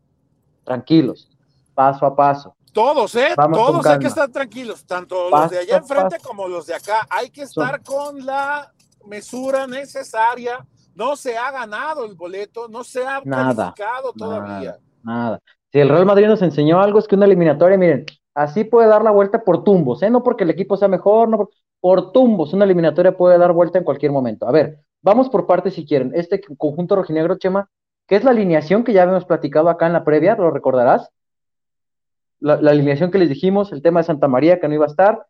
Tranquilos, 0.63 1.29
paso 1.75 2.05
a 2.05 2.15
paso. 2.15 2.55
Todos, 2.75 3.15
¿eh? 3.15 3.29
Todos 3.53 3.85
hay 3.85 3.99
que 3.99 4.07
estar 4.07 4.29
tranquilos, 4.29 4.85
tanto 4.85 5.29
los 5.29 5.49
de 5.49 5.59
allá 5.59 5.77
enfrente 5.77 6.17
como 6.21 6.45
los 6.49 6.65
de 6.65 6.75
acá. 6.75 7.07
Hay 7.09 7.29
que 7.29 7.43
estar 7.43 7.81
con 7.81 8.25
la 8.25 8.73
mesura 9.05 9.65
necesaria. 9.65 10.65
No 10.93 11.15
se 11.15 11.37
ha 11.37 11.51
ganado 11.51 12.03
el 12.03 12.15
boleto, 12.15 12.67
no 12.67 12.83
se 12.83 13.05
ha 13.05 13.21
nada, 13.23 13.73
calificado 13.73 14.11
todavía. 14.11 14.77
Nada, 15.03 15.39
Si 15.71 15.79
el 15.79 15.87
Real 15.87 16.05
Madrid 16.05 16.27
nos 16.27 16.41
enseñó 16.41 16.81
algo, 16.81 16.99
es 16.99 17.07
que 17.07 17.15
una 17.15 17.25
eliminatoria, 17.25 17.77
miren, 17.77 18.05
así 18.33 18.65
puede 18.65 18.89
dar 18.89 19.03
la 19.03 19.11
vuelta 19.11 19.43
por 19.43 19.63
tumbos, 19.63 20.03
¿eh? 20.03 20.09
No 20.09 20.21
porque 20.21 20.43
el 20.43 20.49
equipo 20.49 20.75
sea 20.75 20.89
mejor, 20.89 21.29
no 21.29 21.49
por, 21.79 22.11
tumbos. 22.11 22.53
Una 22.53 22.65
eliminatoria 22.65 23.15
puede 23.15 23.37
dar 23.37 23.53
vuelta 23.53 23.77
en 23.77 23.85
cualquier 23.85 24.11
momento. 24.11 24.47
A 24.47 24.51
ver, 24.51 24.84
vamos 25.05 25.29
por 25.29 25.45
partes 25.45 25.75
si 25.75 25.85
quieren. 25.85 26.11
Este 26.15 26.41
conjunto 26.57 26.95
rojinegro, 26.95 27.37
Chema, 27.37 27.69
que 28.07 28.15
es 28.15 28.23
la 28.23 28.31
alineación 28.31 28.83
que 28.83 28.91
ya 28.91 29.03
habíamos 29.03 29.25
platicado 29.25 29.69
acá 29.69 29.85
en 29.85 29.93
la 29.93 30.03
previa, 30.03 30.35
¿lo 30.35 30.49
recordarás? 30.49 31.09
La, 32.39 32.55
alineación 32.55 33.11
que 33.11 33.19
les 33.19 33.29
dijimos, 33.29 33.71
el 33.71 33.83
tema 33.83 33.99
de 33.99 34.07
Santa 34.07 34.27
María, 34.27 34.59
que 34.59 34.67
no 34.67 34.73
iba 34.73 34.85
a 34.85 34.89
estar, 34.89 35.27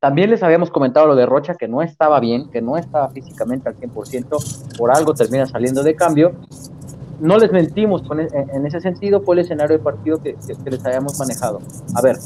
también 0.00 0.30
les 0.30 0.44
habíamos 0.44 0.70
comentado 0.70 1.08
lo 1.08 1.16
de 1.16 1.26
Rocha, 1.26 1.56
que 1.56 1.66
no 1.66 1.82
estaba 1.82 2.20
bien, 2.20 2.50
que 2.50 2.62
no 2.62 2.76
estaba 2.76 3.08
físicamente 3.10 3.68
al 3.68 3.76
100%, 3.76 4.78
por 4.78 4.92
algo 4.92 5.12
termina 5.12 5.46
saliendo 5.46 5.82
de 5.82 5.96
cambio. 5.96 6.36
No 7.18 7.36
les 7.36 7.50
mentimos 7.50 8.02
e, 8.16 8.28
en, 8.32 8.64
ese 8.64 8.80
sentido, 8.80 9.22
fue 9.22 9.34
el 9.34 9.40
escenario 9.40 9.76
de 9.76 9.82
partido 9.82 10.22
que, 10.22 10.36
les 10.64 10.86
habíamos 10.86 11.18
manejado. 11.18 11.58
A 11.96 12.00
ver, 12.00 12.16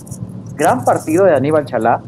gran 0.55 0.85
partido 0.85 1.25
de 1.25 1.35
Aníbal 1.35 1.65
Chalá, 1.65 2.03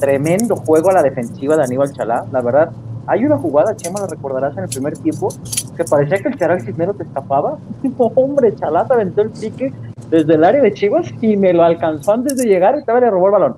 tremendo 0.00 0.56
juego 0.56 0.90
a 0.90 0.94
la 0.94 1.04
defensiva 1.04 1.56
de 1.56 1.62
Aníbal 1.62 1.92
Chalá, 1.92 2.26
la 2.32 2.40
verdad. 2.42 2.72
Hay 3.10 3.24
una 3.24 3.36
jugada, 3.36 3.74
Chema, 3.74 3.98
la 3.98 4.06
recordarás 4.06 4.56
en 4.56 4.62
el 4.62 4.68
primer 4.68 4.96
tiempo, 4.96 5.30
que 5.76 5.82
parecía 5.82 6.18
que 6.18 6.28
el 6.28 6.38
Charal 6.38 6.60
Cisnero 6.60 6.94
te 6.94 7.02
escapaba. 7.02 7.58
hombre, 7.98 8.54
Chalá 8.54 8.86
te 8.86 8.94
aventó 8.94 9.22
el 9.22 9.30
pique 9.30 9.72
desde 10.10 10.34
el 10.34 10.44
área 10.44 10.62
de 10.62 10.72
Chivas 10.72 11.12
y 11.20 11.36
me 11.36 11.52
lo 11.52 11.64
alcanzó 11.64 12.12
antes 12.12 12.36
de 12.36 12.44
llegar 12.44 12.76
y 12.76 12.78
estaba 12.78 13.00
le 13.00 13.10
robó 13.10 13.26
el 13.26 13.32
balón 13.32 13.56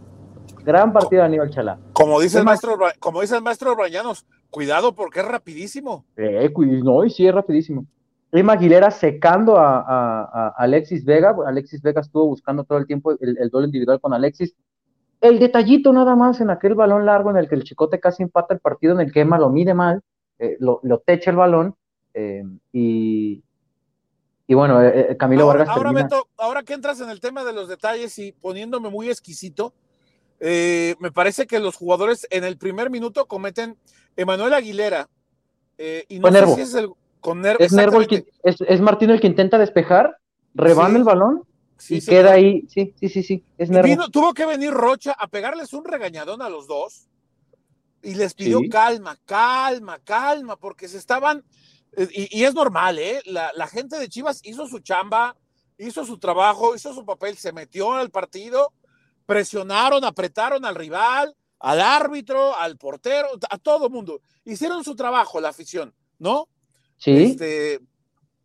Gran 0.64 0.90
partido 0.94 1.20
de 1.20 1.26
Aníbal 1.26 1.50
Chalá. 1.50 1.78
Como 1.92 2.18
dice, 2.18 2.38
el 2.38 2.44
maestro, 2.44 2.78
como 2.98 3.20
dice 3.20 3.36
el 3.36 3.42
maestro 3.42 3.76
Brañanos, 3.76 4.24
cuidado 4.48 4.94
porque 4.94 5.20
es 5.20 5.26
rapidísimo. 5.26 6.06
Eh, 6.16 6.50
no, 6.82 7.04
y 7.04 7.10
sí 7.10 7.26
es 7.26 7.34
rapidísimo. 7.34 7.84
Emma 8.30 8.54
Aguilera 8.54 8.90
secando 8.90 9.58
a, 9.58 10.54
Alexis 10.56 11.04
Vega. 11.04 11.36
Alexis 11.46 11.82
Vega 11.82 12.00
estuvo 12.00 12.24
buscando 12.24 12.64
todo 12.64 12.78
el 12.78 12.86
tiempo 12.86 13.10
el, 13.20 13.36
el 13.36 13.64
individual 13.66 14.00
con 14.00 14.14
Alexis. 14.14 14.54
El 15.22 15.38
detallito 15.38 15.92
nada 15.92 16.16
más 16.16 16.40
en 16.40 16.50
aquel 16.50 16.74
balón 16.74 17.06
largo 17.06 17.30
en 17.30 17.36
el 17.36 17.48
que 17.48 17.54
el 17.54 17.62
Chicote 17.62 18.00
casi 18.00 18.24
empata 18.24 18.52
el 18.52 18.60
partido, 18.60 18.92
en 18.94 19.00
el 19.00 19.12
que 19.12 19.20
Emma 19.20 19.38
lo 19.38 19.50
mide 19.50 19.72
mal, 19.72 20.02
eh, 20.38 20.56
lo, 20.58 20.80
lo, 20.82 20.98
techa 20.98 21.30
el 21.30 21.36
balón, 21.36 21.76
eh, 22.12 22.42
y, 22.72 23.40
y 24.48 24.54
bueno, 24.54 24.82
eh, 24.82 25.16
Camilo 25.16 25.44
ahora, 25.44 25.60
Vargas. 25.60 25.76
Ahora, 25.76 25.92
Beto, 25.92 26.28
ahora 26.36 26.64
que 26.64 26.74
entras 26.74 27.00
en 27.00 27.08
el 27.08 27.20
tema 27.20 27.44
de 27.44 27.52
los 27.52 27.68
detalles 27.68 28.18
y 28.18 28.32
poniéndome 28.32 28.90
muy 28.90 29.08
exquisito, 29.08 29.72
me 30.40 31.12
parece 31.14 31.46
que 31.46 31.60
los 31.60 31.76
jugadores 31.76 32.26
en 32.30 32.42
el 32.42 32.58
primer 32.58 32.90
minuto 32.90 33.26
cometen 33.26 33.76
Emanuel 34.16 34.54
Aguilera. 34.54 35.08
y 36.08 36.18
no 36.18 36.32
sé 36.32 36.46
si 36.56 36.60
es 36.62 36.74
el. 36.74 36.90
Con 37.20 37.46
es, 37.46 37.72
Nervo 37.72 38.00
el 38.00 38.08
que, 38.08 38.26
es, 38.42 38.60
es 38.60 38.80
Martino 38.80 39.14
el 39.14 39.20
que 39.20 39.28
intenta 39.28 39.56
despejar, 39.56 40.16
rebana 40.54 40.98
el 40.98 41.04
balón 41.04 41.44
y 41.88 42.00
queda 42.00 42.32
ahí, 42.32 42.66
sí, 42.68 42.94
sí, 42.98 43.08
sí, 43.08 43.22
sí, 43.22 43.44
es 43.58 43.70
Vino, 43.70 44.08
tuvo 44.08 44.34
que 44.34 44.46
venir 44.46 44.70
Rocha 44.70 45.12
a 45.12 45.26
pegarles 45.28 45.72
un 45.72 45.84
regañadón 45.84 46.42
a 46.42 46.48
los 46.48 46.66
dos 46.66 47.08
y 48.02 48.14
les 48.14 48.34
pidió 48.34 48.60
calma, 48.70 49.18
calma, 49.24 49.98
calma, 50.00 50.56
porque 50.56 50.88
se 50.88 50.98
estaban, 50.98 51.44
eh, 51.96 52.08
y, 52.30 52.44
es 52.44 52.54
normal, 52.54 52.98
¿eh? 52.98 53.20
La, 53.26 53.52
la, 53.54 53.66
gente 53.66 53.98
de 53.98 54.08
Chivas 54.08 54.40
hizo 54.44 54.66
su 54.66 54.80
chamba, 54.80 55.36
hizo 55.78 56.04
su 56.04 56.18
trabajo, 56.18 56.74
hizo 56.74 56.92
su 56.94 57.04
papel, 57.04 57.36
se 57.36 57.52
metió 57.52 57.94
en 57.94 58.00
el 58.00 58.10
partido, 58.10 58.72
presionaron, 59.26 60.04
apretaron 60.04 60.64
al 60.64 60.74
rival, 60.74 61.34
al 61.60 61.80
árbitro, 61.80 62.56
al 62.56 62.76
portero, 62.76 63.28
a 63.48 63.58
todo 63.58 63.88
mundo. 63.88 64.20
Hicieron 64.44 64.82
su 64.82 64.96
trabajo, 64.96 65.40
la 65.40 65.50
afición, 65.50 65.94
¿no? 66.18 66.48
Sí. 66.96 67.12
Este, 67.12 67.80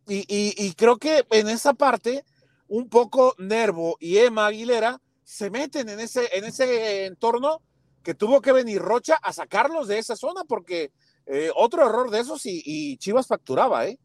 y, 0.06 0.18
y, 0.28 0.54
y 0.56 0.72
creo 0.74 0.96
que 0.98 1.24
en 1.30 1.48
esa 1.48 1.74
parte 1.74 2.24
un 2.68 2.88
poco 2.88 3.34
Nervo 3.38 3.96
y 4.00 4.18
Emma 4.18 4.46
Aguilera 4.46 5.00
se 5.24 5.50
meten 5.50 5.88
en 5.88 6.00
ese, 6.00 6.28
en 6.32 6.44
ese 6.44 7.06
entorno 7.06 7.60
que 8.02 8.14
tuvo 8.14 8.40
que 8.40 8.52
venir 8.52 8.80
Rocha 8.80 9.18
a 9.22 9.32
sacarlos 9.32 9.88
de 9.88 9.98
esa 9.98 10.16
zona 10.16 10.42
porque 10.48 10.90
eh, 11.26 11.50
otro 11.54 11.86
error 11.86 12.10
de 12.10 12.20
esos 12.20 12.40
y, 12.46 12.96
Chivas 12.96 13.26
facturaba, 13.26 13.86
¿eh? 13.86 13.98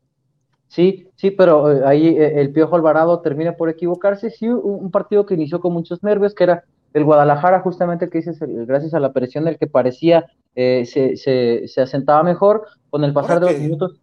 Sí, 0.67 1.07
sí, 1.15 1.31
pero 1.31 1.71
eh, 1.71 1.81
ahí 1.85 2.07
eh, 2.07 2.41
el 2.41 2.51
Piojo 2.51 2.75
Alvarado 2.75 3.21
termina 3.21 3.55
por 3.55 3.69
equivocarse. 3.69 4.29
Sí, 4.31 4.47
un, 4.47 4.91
partido 4.91 5.25
que 5.25 5.35
inició 5.35 5.61
con 5.61 5.71
muchos 5.71 6.03
nervios, 6.03 6.33
que 6.33 6.43
era 6.43 6.65
el 6.93 7.05
Guadalajara, 7.05 7.61
justamente 7.61 8.09
que 8.09 8.17
dices, 8.17 8.39
gracias 8.41 8.93
a 8.93 8.99
la 8.99 9.13
presión 9.13 9.45
del 9.45 9.57
que 9.57 9.67
parecía 9.67 10.25
se, 10.53 11.15
se, 11.15 11.81
asentaba 11.81 12.21
mejor, 12.23 12.67
con 12.89 13.03
el 13.03 13.13
pasar 13.13 13.39
de 13.39 13.51
los 13.51 13.59
minutos 13.59 13.99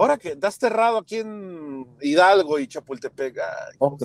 Ahora 0.00 0.16
que 0.16 0.34
das 0.34 0.54
cerrado 0.54 0.96
aquí 0.96 1.16
en 1.16 1.86
Hidalgo 2.00 2.58
y 2.58 2.66
Chapultepec. 2.66 3.38
Oh, 3.78 3.98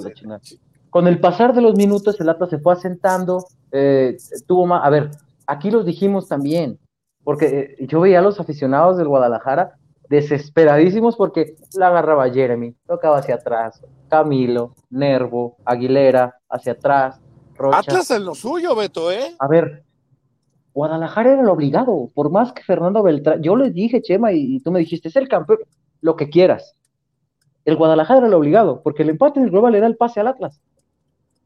Con 0.89 1.07
el 1.07 1.21
pasar 1.21 1.53
de 1.53 1.61
los 1.61 1.75
minutos, 1.75 2.19
el 2.19 2.27
Atlas 2.27 2.49
se 2.49 2.59
fue 2.59 2.73
asentando, 2.73 3.45
eh, 3.71 4.17
tuvo 4.45 4.65
más. 4.65 4.83
A 4.83 4.89
ver, 4.89 5.11
aquí 5.47 5.71
los 5.71 5.85
dijimos 5.85 6.27
también, 6.27 6.77
porque 7.23 7.77
eh, 7.79 7.87
yo 7.87 8.01
veía 8.01 8.19
a 8.19 8.21
los 8.21 8.41
aficionados 8.41 8.97
del 8.97 9.07
Guadalajara 9.07 9.77
desesperadísimos 10.09 11.15
porque 11.15 11.55
la 11.75 11.87
agarraba 11.87 12.29
Jeremy, 12.29 12.75
tocaba 12.85 13.19
hacia 13.19 13.35
atrás, 13.35 13.81
Camilo, 14.09 14.75
Nervo, 14.89 15.55
Aguilera, 15.63 16.37
hacia 16.49 16.73
atrás. 16.73 17.21
Rocha. 17.55 17.79
Atlas 17.79 18.11
en 18.11 18.25
lo 18.25 18.35
suyo, 18.35 18.75
Beto, 18.75 19.13
¿eh? 19.13 19.33
A 19.39 19.47
ver, 19.47 19.85
Guadalajara 20.73 21.31
era 21.31 21.41
el 21.41 21.47
obligado, 21.47 22.11
por 22.13 22.29
más 22.29 22.51
que 22.51 22.61
Fernando 22.61 23.01
Beltrán, 23.01 23.41
yo 23.41 23.55
les 23.55 23.73
dije, 23.73 24.01
Chema, 24.01 24.33
y, 24.33 24.59
tú 24.59 24.73
me 24.73 24.79
dijiste, 24.79 25.07
es 25.07 25.15
el 25.15 25.29
campeón, 25.29 25.59
lo 26.05 26.15
que 26.15 26.29
quieras. 26.29 26.75
El 27.65 27.77
Guadalajara 27.77 28.19
era 28.19 28.27
el 28.27 28.33
obligado, 28.35 28.81
porque 28.83 29.01
el 29.01 29.09
empate 29.09 29.39
en 29.39 29.45
el 29.45 29.51
global 29.51 29.73
le 29.73 29.79
da 29.79 29.87
el 29.87 29.97
pase 29.97 30.19
al 30.19 30.27
Atlas. 30.27 30.61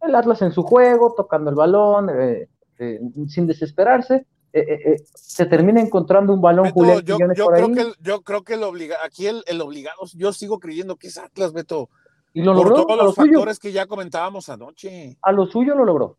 El 0.01 0.13
Atlas 0.15 0.41
en 0.41 0.51
su 0.51 0.63
juego, 0.63 1.13
tocando 1.15 1.49
el 1.49 1.55
balón, 1.55 2.09
eh, 2.09 2.49
eh, 2.77 2.99
sin 3.27 3.47
desesperarse, 3.47 4.25
eh, 4.51 4.97
se 5.15 5.45
termina 5.45 5.79
encontrando 5.79 6.33
un 6.33 6.41
balón 6.41 6.65
Beto, 6.65 6.99
yo, 7.01 7.17
creo 7.17 7.71
Que, 7.71 7.93
yo 8.01 8.21
creo 8.21 8.43
que 8.43 8.55
el 8.55 8.63
obligado, 8.63 9.01
aquí 9.05 9.27
el, 9.27 9.43
el, 9.47 9.61
obligado, 9.61 9.99
yo 10.13 10.33
sigo 10.33 10.59
creyendo 10.59 10.97
que 10.97 11.07
es 11.07 11.17
Atlas, 11.17 11.53
Beto. 11.53 11.89
Y 12.33 12.41
lo 12.41 12.53
logró. 12.53 12.75
Por 12.75 12.87
todos 12.87 13.05
los 13.05 13.15
factores 13.15 13.59
que 13.59 13.71
ya 13.71 13.85
comentábamos 13.85 14.49
anoche. 14.49 15.17
A 15.21 15.31
lo 15.31 15.47
suyo 15.47 15.73
lo 15.73 15.85
logró. 15.85 16.17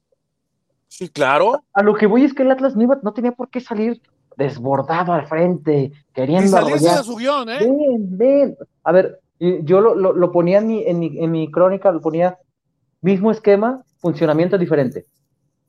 Sí, 0.88 1.08
claro. 1.08 1.62
A, 1.72 1.82
lo 1.82 1.94
que 1.94 2.06
voy 2.06 2.24
es 2.24 2.32
que 2.32 2.42
el 2.42 2.50
Atlas 2.50 2.74
no, 2.74 2.88
no 3.02 3.12
tenía 3.12 3.32
por 3.32 3.50
qué 3.50 3.60
salir 3.60 4.00
desbordado 4.36 5.12
al 5.12 5.26
frente, 5.26 5.92
queriendo. 6.12 6.46
Y 6.46 6.48
salirse 6.48 6.96
de 6.96 7.04
su 7.04 7.16
guion, 7.16 7.48
¿eh? 7.48 7.58
Ven, 7.60 8.18
ven. 8.18 8.56
A 8.84 8.92
ver, 8.92 9.20
yo 9.38 9.80
lo, 9.80 9.94
lo, 9.94 10.32
ponía 10.32 10.58
en 10.58 10.66
mi, 10.66 10.84
en, 10.84 10.98
mi, 10.98 11.18
en 11.18 11.30
mi 11.30 11.50
crónica, 11.50 11.90
lo 11.92 12.00
ponía 12.00 12.38
mismo 13.00 13.30
esquema, 13.30 13.82
funcionamiento 13.98 14.58
diferente. 14.58 15.06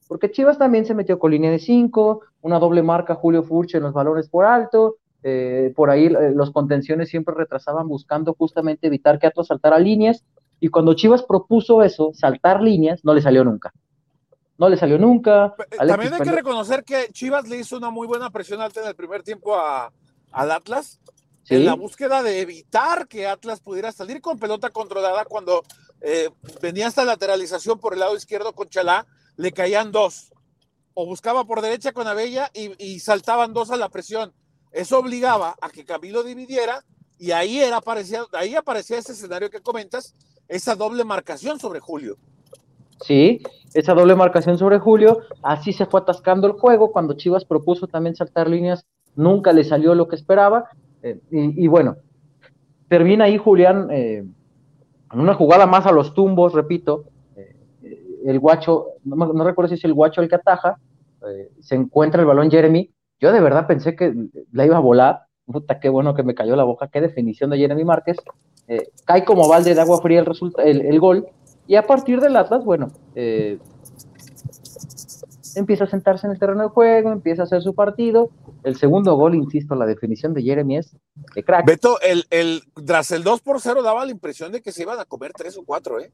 Porque 0.07 0.31
Chivas 0.31 0.57
también 0.57 0.85
se 0.85 0.93
metió 0.93 1.19
con 1.19 1.31
línea 1.31 1.51
de 1.51 1.59
cinco, 1.59 2.21
una 2.41 2.59
doble 2.59 2.83
marca 2.83 3.15
Julio 3.15 3.43
Furche 3.43 3.77
en 3.77 3.83
los 3.83 3.93
valores 3.93 4.27
por 4.27 4.45
alto, 4.45 4.97
eh, 5.23 5.71
por 5.75 5.89
ahí 5.89 6.07
eh, 6.07 6.31
los 6.35 6.51
contenciones 6.51 7.09
siempre 7.09 7.33
retrasaban 7.35 7.87
buscando 7.87 8.33
justamente 8.33 8.87
evitar 8.87 9.19
que 9.19 9.27
Atlas 9.27 9.47
saltara 9.47 9.79
líneas, 9.79 10.25
y 10.59 10.67
cuando 10.67 10.93
Chivas 10.93 11.23
propuso 11.23 11.81
eso, 11.81 12.11
saltar 12.13 12.61
líneas, 12.61 13.05
no 13.05 13.13
le 13.13 13.21
salió 13.21 13.43
nunca 13.43 13.71
no 14.61 14.69
le 14.69 14.77
salió 14.77 14.99
nunca. 14.99 15.55
Eh, 15.71 15.87
también 15.87 16.13
hay 16.13 16.21
que 16.21 16.31
reconocer 16.31 16.83
que 16.83 17.09
Chivas 17.11 17.49
le 17.49 17.57
hizo 17.57 17.77
una 17.77 17.89
muy 17.89 18.05
buena 18.05 18.29
presión 18.29 18.61
alta 18.61 18.79
en 18.79 18.87
el 18.87 18.95
primer 18.95 19.23
tiempo 19.23 19.55
a, 19.55 19.91
al 20.31 20.51
Atlas, 20.51 20.99
en 21.49 21.65
la 21.65 21.73
búsqueda 21.73 22.21
de 22.21 22.41
evitar 22.41 23.07
que 23.07 23.25
Atlas 23.25 23.59
pudiera 23.59 23.91
salir 23.91 24.21
con 24.21 24.37
pelota 24.37 24.69
controlada 24.69 25.25
cuando 25.25 25.63
eh, 25.99 26.29
venía 26.61 26.85
esta 26.85 27.03
lateralización 27.03 27.79
por 27.79 27.93
el 27.93 28.01
lado 28.01 28.15
izquierdo 28.15 28.53
con 28.53 28.69
Chalá, 28.69 29.07
le 29.35 29.51
caían 29.51 29.91
dos. 29.91 30.31
O 30.93 31.07
buscaba 31.07 31.43
por 31.45 31.61
derecha 31.61 31.91
con 31.91 32.07
Abella 32.07 32.51
y, 32.53 32.99
saltaban 32.99 33.53
dos 33.53 33.71
a 33.71 33.77
la 33.77 33.89
presión. 33.89 34.31
Eso 34.71 34.99
obligaba 34.99 35.55
a 35.59 35.71
que 35.71 35.85
Camilo 35.85 36.21
dividiera 36.21 36.85
y 37.17 37.31
ahí, 37.31 37.59
era, 37.59 37.77
aparecía, 37.77 38.25
ahí 38.33 38.53
aparecía 38.53 38.99
ese 38.99 39.13
escenario 39.13 39.49
que 39.49 39.61
comentas, 39.61 40.13
esa 40.47 40.75
doble 40.75 41.03
marcación 41.03 41.59
sobre 41.59 41.79
Julio. 41.79 42.19
Sí, 43.01 43.41
esa 43.73 43.93
doble 43.93 44.15
marcación 44.15 44.57
sobre 44.57 44.79
Julio, 44.79 45.21
así 45.41 45.73
se 45.73 45.85
fue 45.85 46.01
atascando 46.01 46.47
el 46.47 46.53
juego, 46.53 46.91
cuando 46.91 47.13
Chivas 47.13 47.45
propuso 47.45 47.87
también 47.87 48.15
saltar 48.15 48.49
líneas, 48.49 48.85
nunca 49.15 49.53
le 49.53 49.63
salió 49.63 49.95
lo 49.95 50.07
que 50.07 50.15
esperaba, 50.15 50.69
eh, 51.01 51.19
y, 51.31 51.67
bueno, 51.67 51.97
termina 52.87 53.25
ahí 53.25 53.37
Julián 53.37 53.87
eh, 53.91 54.23
en 55.11 55.19
una 55.19 55.33
jugada 55.33 55.65
más 55.65 55.85
a 55.85 55.91
los 55.91 56.13
tumbos, 56.13 56.53
repito, 56.53 57.05
eh, 57.35 57.55
el 58.25 58.39
guacho, 58.39 58.87
no, 59.03 59.43
recuerdo 59.43 59.69
si 59.69 59.75
es 59.75 59.85
el 59.85 59.93
guacho 59.93 60.21
el 60.21 60.29
que 60.29 60.35
ataja, 60.35 60.77
se 61.59 61.75
encuentra 61.75 62.19
el 62.19 62.27
balón 62.27 62.49
Jeremy, 62.49 62.89
yo 63.19 63.31
de 63.31 63.41
verdad 63.41 63.67
pensé 63.67 63.95
que 63.95 64.11
la 64.51 64.65
iba 64.65 64.77
a 64.77 64.81
volar, 64.81 65.21
puta, 65.45 65.79
qué 65.79 65.87
bueno 65.87 66.15
que 66.15 66.23
me 66.23 66.33
cayó 66.33 66.55
la 66.55 66.63
boca, 66.63 66.87
qué 66.87 66.99
definición 66.99 67.51
de 67.51 67.57
Jeremy 67.57 67.83
Márquez, 67.83 68.17
cae 69.05 69.23
como 69.23 69.47
balde 69.47 69.75
de 69.75 69.81
agua 69.81 70.01
fría 70.01 70.25
el, 70.63 70.81
el 70.81 70.99
gol, 70.99 71.27
y 71.71 71.77
a 71.77 71.87
partir 71.87 72.19
del 72.19 72.35
Atlas, 72.35 72.65
bueno, 72.65 72.91
eh, 73.15 73.57
empieza 75.55 75.85
a 75.85 75.87
sentarse 75.87 76.27
en 76.27 76.33
el 76.33 76.37
terreno 76.37 76.63
de 76.63 76.67
juego, 76.67 77.13
empieza 77.13 77.43
a 77.43 77.45
hacer 77.45 77.61
su 77.61 77.73
partido. 77.73 78.29
El 78.65 78.75
segundo 78.75 79.15
gol, 79.15 79.35
insisto, 79.35 79.73
la 79.75 79.85
definición 79.85 80.33
de 80.33 80.43
Jeremy 80.43 80.79
es 80.79 80.97
de 81.33 81.43
crack. 81.45 81.65
Beto, 81.65 81.97
el, 82.01 82.25
el, 82.29 82.61
tras 82.85 83.11
el 83.11 83.23
2 83.23 83.39
por 83.39 83.61
0 83.61 83.83
daba 83.83 84.03
la 84.03 84.11
impresión 84.11 84.51
de 84.51 84.61
que 84.61 84.73
se 84.73 84.81
iban 84.81 84.99
a 84.99 85.05
comer 85.05 85.31
3 85.31 85.59
o 85.59 85.63
4, 85.63 86.01
¿eh? 86.01 86.11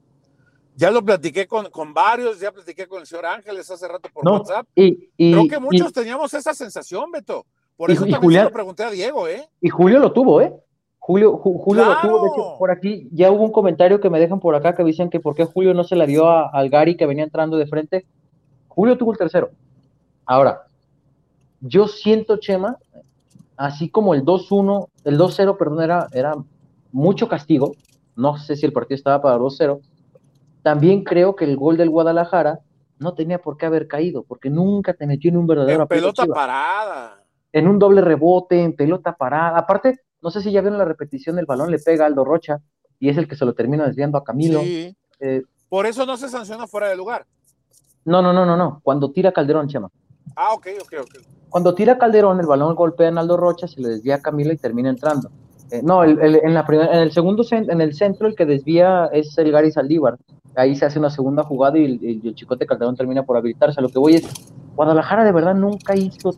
Ya 0.76 0.92
lo 0.92 1.04
platiqué 1.04 1.48
con, 1.48 1.72
con 1.72 1.92
varios, 1.92 2.40
ya 2.40 2.52
platiqué 2.52 2.86
con 2.86 3.00
el 3.00 3.08
señor 3.08 3.26
Ángeles 3.26 3.72
hace 3.72 3.88
rato 3.88 4.10
por 4.14 4.30
WhatsApp. 4.30 4.68
Y, 4.76 5.10
Creo 5.18 5.48
que 5.48 5.60
muchos 5.60 5.92
teníamos 5.92 6.32
esa 6.36 6.54
sensación, 6.54 7.10
Beto. 7.10 7.48
Por 7.76 7.90
eso 7.90 8.06
también 8.06 8.42
se 8.42 8.44
lo 8.44 8.52
pregunté 8.52 8.84
a 8.84 8.92
Diego, 8.92 9.28
¿eh? 9.28 9.50
Y 9.60 9.70
Julio 9.70 9.98
lo 9.98 10.14
tuvo, 10.14 10.40
¿eh? 10.40 10.54
Julio, 11.08 11.38
Julio 11.38 11.86
lo 11.86 12.02
tuvo, 12.02 12.22
de 12.22 12.28
hecho, 12.28 12.58
por 12.60 12.70
aquí 12.70 13.08
ya 13.14 13.32
hubo 13.32 13.46
un 13.46 13.54
comentario 13.54 14.02
que 14.02 14.10
me 14.10 14.20
dejan 14.20 14.42
por 14.42 14.56
acá 14.56 14.76
que 14.76 14.84
dicen 14.84 15.10
que 15.10 15.22
por 15.22 15.36
qué 15.36 15.46
Julio 15.46 15.74
no 15.74 15.86
se 15.86 15.96
la 15.96 16.06
dio 16.06 16.28
a, 16.28 16.50
al 16.50 16.70
Gary 16.70 16.98
que 16.98 17.06
venía 17.06 17.24
entrando 17.24 17.56
de 17.56 17.66
frente. 17.66 18.06
Julio 18.68 18.98
tuvo 18.98 19.14
el 19.14 19.18
tercero. 19.18 19.52
Ahora, 20.26 20.64
yo 21.62 21.88
siento, 21.88 22.36
Chema, 22.36 22.78
así 23.56 23.88
como 23.88 24.16
el 24.16 24.26
2-1, 24.26 24.90
el 25.06 25.18
2-0, 25.18 25.58
perdón, 25.58 25.82
era, 25.82 26.08
era 26.12 26.36
mucho 26.92 27.30
castigo, 27.30 27.72
no 28.18 28.38
sé 28.38 28.58
si 28.58 28.66
el 28.66 28.74
partido 28.74 28.98
estaba 28.98 29.22
para 29.22 29.38
2-0, 29.38 29.80
también 30.62 31.06
creo 31.06 31.38
que 31.38 31.46
el 31.46 31.56
gol 31.56 31.78
del 31.78 31.90
Guadalajara 31.90 32.60
no 33.00 33.14
tenía 33.14 33.40
por 33.42 33.56
qué 33.56 33.66
haber 33.66 33.88
caído, 33.88 34.24
porque 34.24 34.50
nunca 34.50 34.94
te 34.94 35.08
metió 35.08 35.32
en 35.32 35.38
un 35.38 35.48
verdadero... 35.48 35.84
En 35.84 35.88
pelota 35.88 36.26
parada. 36.26 37.24
En 37.54 37.70
un 37.70 37.80
doble 37.80 38.02
rebote, 38.02 38.62
en 38.62 38.76
pelota 38.76 39.16
parada. 39.16 39.58
Aparte, 39.58 40.02
no 40.22 40.32
sé 40.32 40.42
si 40.42 40.52
ya 40.52 40.62
vieron 40.62 40.80
la 40.80 40.86
repetición 40.86 41.36
del 41.36 41.46
balón, 41.46 41.72
le 41.72 41.80
pega 41.80 42.06
a 42.06 42.08
Aldo 42.08 42.24
Rocha 42.24 42.60
y 43.00 43.10
es 43.10 43.18
el 43.18 43.28
que 43.28 43.36
se 43.36 43.46
lo 43.46 43.54
termina 43.54 43.86
desviando 43.86 44.18
a 44.18 44.24
Camilo. 44.24 44.62
Sí. 44.62 44.96
Eh, 45.20 45.44
Por 45.70 45.86
eso 45.86 46.06
no 46.06 46.18
se 46.18 46.30
sanciona 46.30 46.68
fuera 46.68 46.88
de 46.88 46.96
lugar. 46.96 47.26
No, 48.06 48.22
no, 48.22 48.34
no, 48.34 48.46
no, 48.46 48.56
no. 48.56 48.80
Cuando 48.84 49.12
tira 49.12 49.32
Calderón, 49.32 49.68
Chema. 49.68 49.90
Ah, 50.36 50.54
ok, 50.54 50.68
ok, 50.82 50.94
ok. 51.02 51.16
Cuando 51.50 51.74
tira 51.76 51.98
Calderón, 51.98 52.40
el 52.40 52.46
balón 52.46 52.76
golpea 52.76 53.10
a 53.10 53.20
Aldo 53.20 53.38
Rocha, 53.38 53.68
se 53.68 53.82
le 53.82 53.90
desvía 53.90 54.16
a 54.16 54.22
Camilo 54.22 54.54
y 54.54 54.58
termina 54.58 54.90
entrando. 54.90 55.30
Eh, 55.72 55.82
no, 55.84 56.04
en, 56.04 56.54
la 56.54 56.66
en 56.70 57.00
el 57.00 57.12
segundo 57.12 57.46
en 57.52 57.82
el 57.82 57.94
centro 57.94 58.28
el 58.28 58.36
que 58.36 58.46
desvía 58.46 59.10
es 59.12 59.38
el 59.38 59.52
Gary 59.52 59.72
Saldívar. 59.72 60.18
ahí 60.56 60.76
se 60.76 60.86
hace 60.86 60.98
una 60.98 61.10
segunda 61.10 61.44
jugada 61.44 61.78
y 61.78 62.22
el, 62.24 62.36
Chicote 62.36 62.66
Calderón 62.66 62.96
termina 62.96 63.24
por 63.24 63.36
habilitarse. 63.36 63.82
lo 63.82 63.90
que 63.90 64.00
voy 64.00 64.16
es, 64.16 64.54
Guadalajara 64.76 65.26
de 65.26 65.32
verdad 65.34 65.56
nunca 65.56 65.96
hizo 65.96 66.34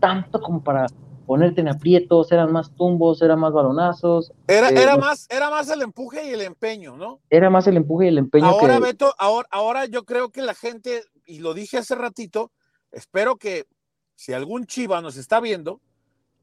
tanto 0.00 0.40
como 0.40 0.62
para 0.62 0.86
ponerte 1.28 1.60
en 1.60 1.68
aprietos, 1.68 2.32
eran 2.32 2.50
más 2.52 2.74
tumbos, 2.74 3.20
eran 3.20 3.38
más 3.38 3.52
balonazos. 3.52 4.32
Era, 4.46 4.70
eh, 4.70 4.82
era, 4.82 4.96
más, 4.96 5.26
era 5.28 5.50
más 5.50 5.68
el 5.68 5.82
empuje 5.82 6.26
y 6.26 6.30
el 6.30 6.40
empeño, 6.40 6.96
¿no? 6.96 7.20
Era 7.28 7.50
más 7.50 7.66
el 7.66 7.76
empuje 7.76 8.06
y 8.06 8.08
el 8.08 8.16
empeño. 8.16 8.46
Ahora, 8.46 8.78
Beto, 8.78 9.14
ahora, 9.18 9.46
ahora 9.50 9.84
yo 9.84 10.06
creo 10.06 10.30
que 10.30 10.40
la 10.40 10.54
gente, 10.54 11.04
y 11.26 11.40
lo 11.40 11.52
dije 11.52 11.76
hace 11.76 11.94
ratito, 11.96 12.50
espero 12.92 13.36
que 13.36 13.66
si 14.14 14.32
algún 14.32 14.64
chiva 14.64 15.02
nos 15.02 15.18
está 15.18 15.38
viendo, 15.38 15.82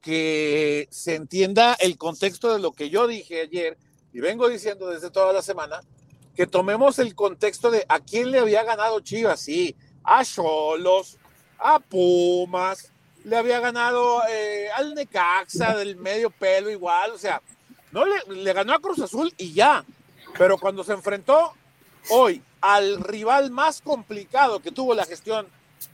que 0.02 0.88
se 0.92 1.16
entienda 1.16 1.76
el 1.80 1.98
contexto 1.98 2.54
de 2.54 2.60
lo 2.60 2.72
que 2.72 2.92
yo 2.92 3.08
dije 3.08 3.42
ayer 3.42 3.80
y 4.14 4.20
vengo 4.20 4.48
diciendo 4.48 4.88
desde 4.92 5.10
toda 5.10 5.34
la 5.34 5.42
semana, 5.42 5.82
que 6.36 6.46
tomemos 6.46 7.00
el 7.00 7.16
contexto 7.16 7.72
de 7.72 7.88
a 7.90 8.02
quién 8.02 8.30
le 8.30 8.38
había 8.38 8.64
ganado 8.64 9.00
Chivas, 9.00 9.40
sí, 9.40 9.76
a 10.04 10.24
Cholos, 10.24 11.18
a 11.58 11.80
Pumas, 11.80 12.94
le 13.26 13.36
había 13.38 13.60
ganado 13.60 14.22
eh, 14.30 14.68
al 14.76 14.94
Necaxa 14.94 15.76
del 15.76 15.98
medio 15.98 16.30
pelo 16.30 16.70
igual, 16.70 17.12
o 17.12 17.18
sea, 17.18 17.42
no 17.92 18.06
le, 18.06 18.16
le 18.36 18.54
ganó 18.54 18.74
a 18.74 18.80
Cruz 18.80 19.00
Azul 19.00 19.34
y 19.38 19.52
ya, 19.54 19.84
pero 20.38 20.58
cuando 20.58 20.84
se 20.84 20.94
enfrentó 20.94 21.54
hoy 22.10 22.42
al 22.62 23.02
rival 23.04 23.52
más 23.52 23.82
complicado 23.82 24.60
que 24.60 24.72
tuvo 24.72 24.94
la 24.94 25.06
gestión 25.06 25.48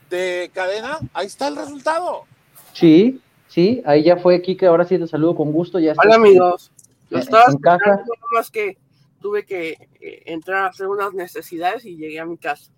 de 0.10 0.52
cadena, 0.54 1.00
ahí 1.14 1.28
está 1.28 1.48
el 1.48 1.56
resultado. 1.56 2.26
Sí, 2.74 3.22
sí, 3.48 3.82
ahí 3.86 4.04
ya 4.04 4.18
fue 4.18 4.42
Kike, 4.42 4.66
ahora 4.66 4.86
sí 4.86 4.98
te 4.98 5.08
saludo 5.08 5.36
con 5.36 5.52
gusto. 5.52 5.80
Ya 5.80 5.94
Hola 5.98 6.16
amigos, 6.16 6.70
lo 7.10 7.20
estaba 7.20 7.46
en 7.50 7.58
casa. 7.58 8.04
más 8.34 8.52
que 8.52 8.78
tuve 9.22 9.46
que 9.46 9.78
eh, 10.02 10.24
entrar 10.26 10.66
a 10.66 10.68
hacer 10.68 10.88
unas 10.88 11.14
necesidades 11.14 11.86
y 11.86 11.96
llegué 11.96 12.20
a 12.20 12.26
mi 12.26 12.38
casa. 12.38 12.72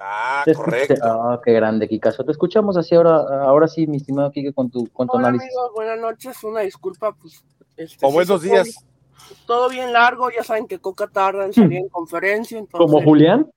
Ah, 0.00 0.42
correcto. 0.56 0.94
Ah, 1.02 1.40
qué 1.44 1.52
grande, 1.52 1.86
Kikazo. 1.86 2.24
Te 2.24 2.32
escuchamos 2.32 2.76
así 2.78 2.94
ahora, 2.94 3.18
ahora 3.44 3.68
sí, 3.68 3.86
mi 3.86 3.98
estimado 3.98 4.30
Kike, 4.30 4.54
con 4.54 4.70
tu, 4.70 4.86
con 4.88 5.06
tu 5.06 5.18
Hola, 5.18 5.28
Amigos, 5.28 5.72
buenas 5.74 5.98
noches, 5.98 6.42
una 6.42 6.60
disculpa, 6.60 7.12
pues. 7.12 7.44
Este, 7.76 8.06
o 8.06 8.10
buenos 8.10 8.40
días. 8.40 8.82
Todo 9.46 9.68
bien 9.68 9.92
largo, 9.92 10.30
ya 10.30 10.42
saben 10.42 10.66
que 10.66 10.78
Coca 10.78 11.06
tarda 11.06 11.44
en 11.44 11.52
salir 11.52 11.78
en 11.78 11.88
conferencia. 11.90 12.58
Entonces... 12.58 12.86
¿Como 12.86 13.04
Julián? 13.04 13.50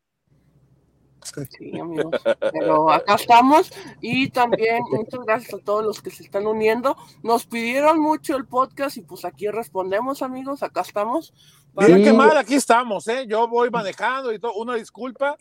Sí, 1.49 1.79
amigos. 1.79 2.21
Pero 2.51 2.91
acá 2.91 3.15
estamos 3.15 3.71
y 4.01 4.29
también 4.29 4.83
muchas 4.91 5.21
gracias 5.25 5.53
a 5.53 5.63
todos 5.63 5.83
los 5.83 6.01
que 6.01 6.11
se 6.11 6.23
están 6.23 6.45
uniendo. 6.45 6.97
Nos 7.23 7.45
pidieron 7.45 8.01
mucho 8.01 8.35
el 8.35 8.45
podcast 8.45 8.97
y 8.97 9.01
pues 9.01 9.23
aquí 9.23 9.47
respondemos, 9.47 10.21
amigos. 10.21 10.61
Acá 10.61 10.81
estamos. 10.81 11.33
Bien, 11.73 12.03
qué 12.03 12.11
mal, 12.11 12.35
aquí 12.35 12.55
estamos, 12.55 13.07
¿eh? 13.07 13.25
Yo 13.27 13.47
voy 13.47 13.69
manejando 13.69 14.33
y 14.33 14.39
todo. 14.39 14.53
Una 14.55 14.75
disculpa 14.75 15.37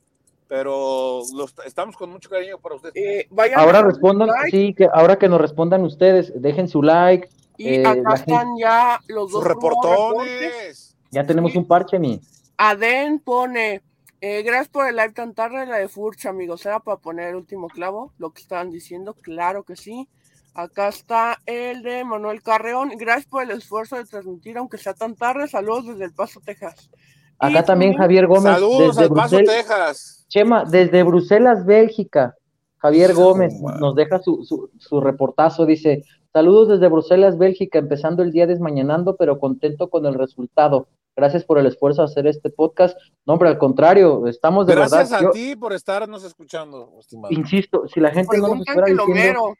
pero 0.53 1.23
los, 1.33 1.55
estamos 1.65 1.97
con 1.97 2.11
mucho 2.11 2.29
cariño 2.29 2.59
para 2.59 2.75
ustedes. 2.75 2.95
Eh, 2.95 3.27
ahora 3.57 3.81
respondan, 3.81 4.29
sí, 4.51 4.75
que 4.75 4.87
ahora 4.93 5.17
que 5.17 5.27
nos 5.27 5.41
respondan 5.41 5.83
ustedes, 5.83 6.31
dejen 6.43 6.69
su 6.69 6.83
like. 6.83 7.31
Y 7.57 7.77
eh, 7.77 7.87
acá 7.87 8.17
están 8.17 8.59
ya 8.59 9.01
los 9.09 9.33
dos 9.33 9.45
reportones. 9.45 10.95
Ya 11.11 11.25
tenemos 11.25 11.57
un 11.57 11.67
parche, 11.67 11.99
mi. 11.99 12.21
Aden 12.59 13.21
pone, 13.21 13.81
eh, 14.21 14.43
gracias 14.43 14.69
por 14.69 14.87
el 14.87 14.97
like 14.97 15.15
tan 15.15 15.33
tarde, 15.33 15.65
la 15.65 15.79
de 15.79 15.88
Furcha, 15.88 16.29
amigos. 16.29 16.67
Era 16.67 16.81
para 16.81 16.99
poner 16.99 17.31
el 17.31 17.37
último 17.37 17.69
clavo, 17.69 18.12
lo 18.19 18.35
que 18.35 18.43
estaban 18.43 18.71
diciendo, 18.71 19.15
claro 19.23 19.62
que 19.62 19.77
sí. 19.77 20.07
Acá 20.53 20.88
está 20.88 21.41
el 21.47 21.83
de 21.83 22.05
Manuel 22.05 22.43
Carreón. 22.43 22.93
Gracias 22.99 23.25
por 23.25 23.43
el 23.43 23.53
esfuerzo 23.53 23.97
de 23.97 24.05
transmitir, 24.05 24.59
aunque 24.59 24.77
sea 24.77 24.93
tan 24.93 25.17
tarde. 25.17 25.49
Saludos 25.49 25.87
desde 25.87 26.05
El 26.05 26.12
Paso, 26.12 26.43
Texas. 26.45 26.91
Acá 27.38 27.65
también 27.65 27.95
Javier 27.95 28.27
Gómez. 28.27 28.53
Saludos 28.53 28.97
desde 28.97 29.09
al 29.09 29.15
Paso, 29.15 29.38
Texas. 29.38 30.21
Chema, 30.33 30.64
desde 30.64 31.03
Bruselas, 31.03 31.66
Bélgica. 31.66 32.35
Javier 32.79 33.12
Gómez 33.12 33.53
nos 33.61 33.95
deja 33.95 34.18
su, 34.18 34.71
su, 34.79 35.01
reportazo, 35.01 35.66
dice, 35.66 36.05
saludos 36.33 36.68
desde 36.68 36.88
Bruselas, 36.88 37.37
Bélgica, 37.37 37.79
empezando 37.79 38.23
el 38.23 38.33
día 38.33 38.47
desmañanando, 38.47 39.14
pero 39.16 39.38
contento 39.38 39.90
con 39.90 40.07
el 40.07 40.14
resultado. 40.14 40.88
Gracias 41.14 41.45
por 41.45 41.59
el 41.59 41.66
esfuerzo 41.66 42.01
de 42.01 42.07
hacer 42.07 42.27
este 42.27 42.49
podcast. 42.49 42.99
No, 43.27 43.35
hombre, 43.35 43.51
al 43.51 43.59
contrario, 43.59 44.27
estamos 44.27 44.66
de 44.66 44.75
verdad. 44.75 45.07
Gracias 45.07 45.23
a 45.23 45.31
ti 45.33 45.55
por 45.55 45.75
estarnos 45.75 46.25
escuchando, 46.25 46.97
estimado. 46.99 47.33
Insisto, 47.35 47.87
si 47.87 48.01
la 48.01 48.11
gente 48.11 48.38
no 48.38 48.55
nos 48.55 48.66
espera 48.66 48.87
diciendo... 48.87 49.55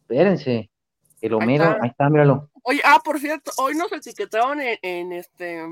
Espérense, 0.00 0.70
el 1.20 1.34
Homero, 1.34 1.76
ahí 1.80 1.90
está. 1.90 2.10
míralo. 2.10 2.50
Oye, 2.64 2.80
ah, 2.84 3.00
por 3.02 3.20
cierto, 3.20 3.52
hoy 3.58 3.76
nos 3.76 3.92
etiquetaron 3.92 4.58
en 4.60 5.12
este 5.12 5.62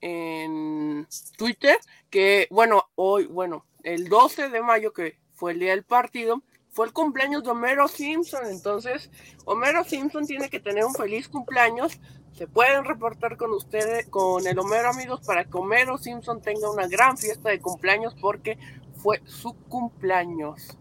en 0.00 1.06
Twitter 1.36 1.76
que, 2.08 2.46
bueno, 2.50 2.84
hoy, 2.94 3.26
bueno, 3.26 3.64
el 3.82 4.08
12 4.08 4.48
de 4.48 4.62
mayo, 4.62 4.92
que 4.92 5.18
fue 5.34 5.52
el 5.52 5.60
día 5.60 5.70
del 5.70 5.84
partido, 5.84 6.42
fue 6.70 6.86
el 6.86 6.92
cumpleaños 6.92 7.42
de 7.42 7.50
Homero 7.50 7.88
Simpson. 7.88 8.46
Entonces, 8.46 9.10
Homero 9.44 9.84
Simpson 9.84 10.26
tiene 10.26 10.48
que 10.48 10.60
tener 10.60 10.84
un 10.84 10.94
feliz 10.94 11.28
cumpleaños. 11.28 12.00
Se 12.32 12.46
pueden 12.46 12.84
reportar 12.84 13.36
con 13.36 13.50
ustedes, 13.52 14.06
con 14.06 14.46
el 14.46 14.58
Homero, 14.58 14.90
amigos, 14.90 15.20
para 15.26 15.44
que 15.44 15.56
Homero 15.56 15.98
Simpson 15.98 16.40
tenga 16.40 16.70
una 16.70 16.86
gran 16.86 17.18
fiesta 17.18 17.50
de 17.50 17.60
cumpleaños 17.60 18.14
porque 18.20 18.58
fue 18.94 19.20
su 19.24 19.54
cumpleaños. 19.68 20.76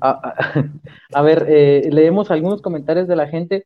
A, 0.00 1.22
ver, 1.22 1.46
eh, 1.48 1.88
leemos 1.90 2.30
algunos 2.30 2.62
comentarios 2.62 3.08
de 3.08 3.16
la 3.16 3.26
gente. 3.26 3.64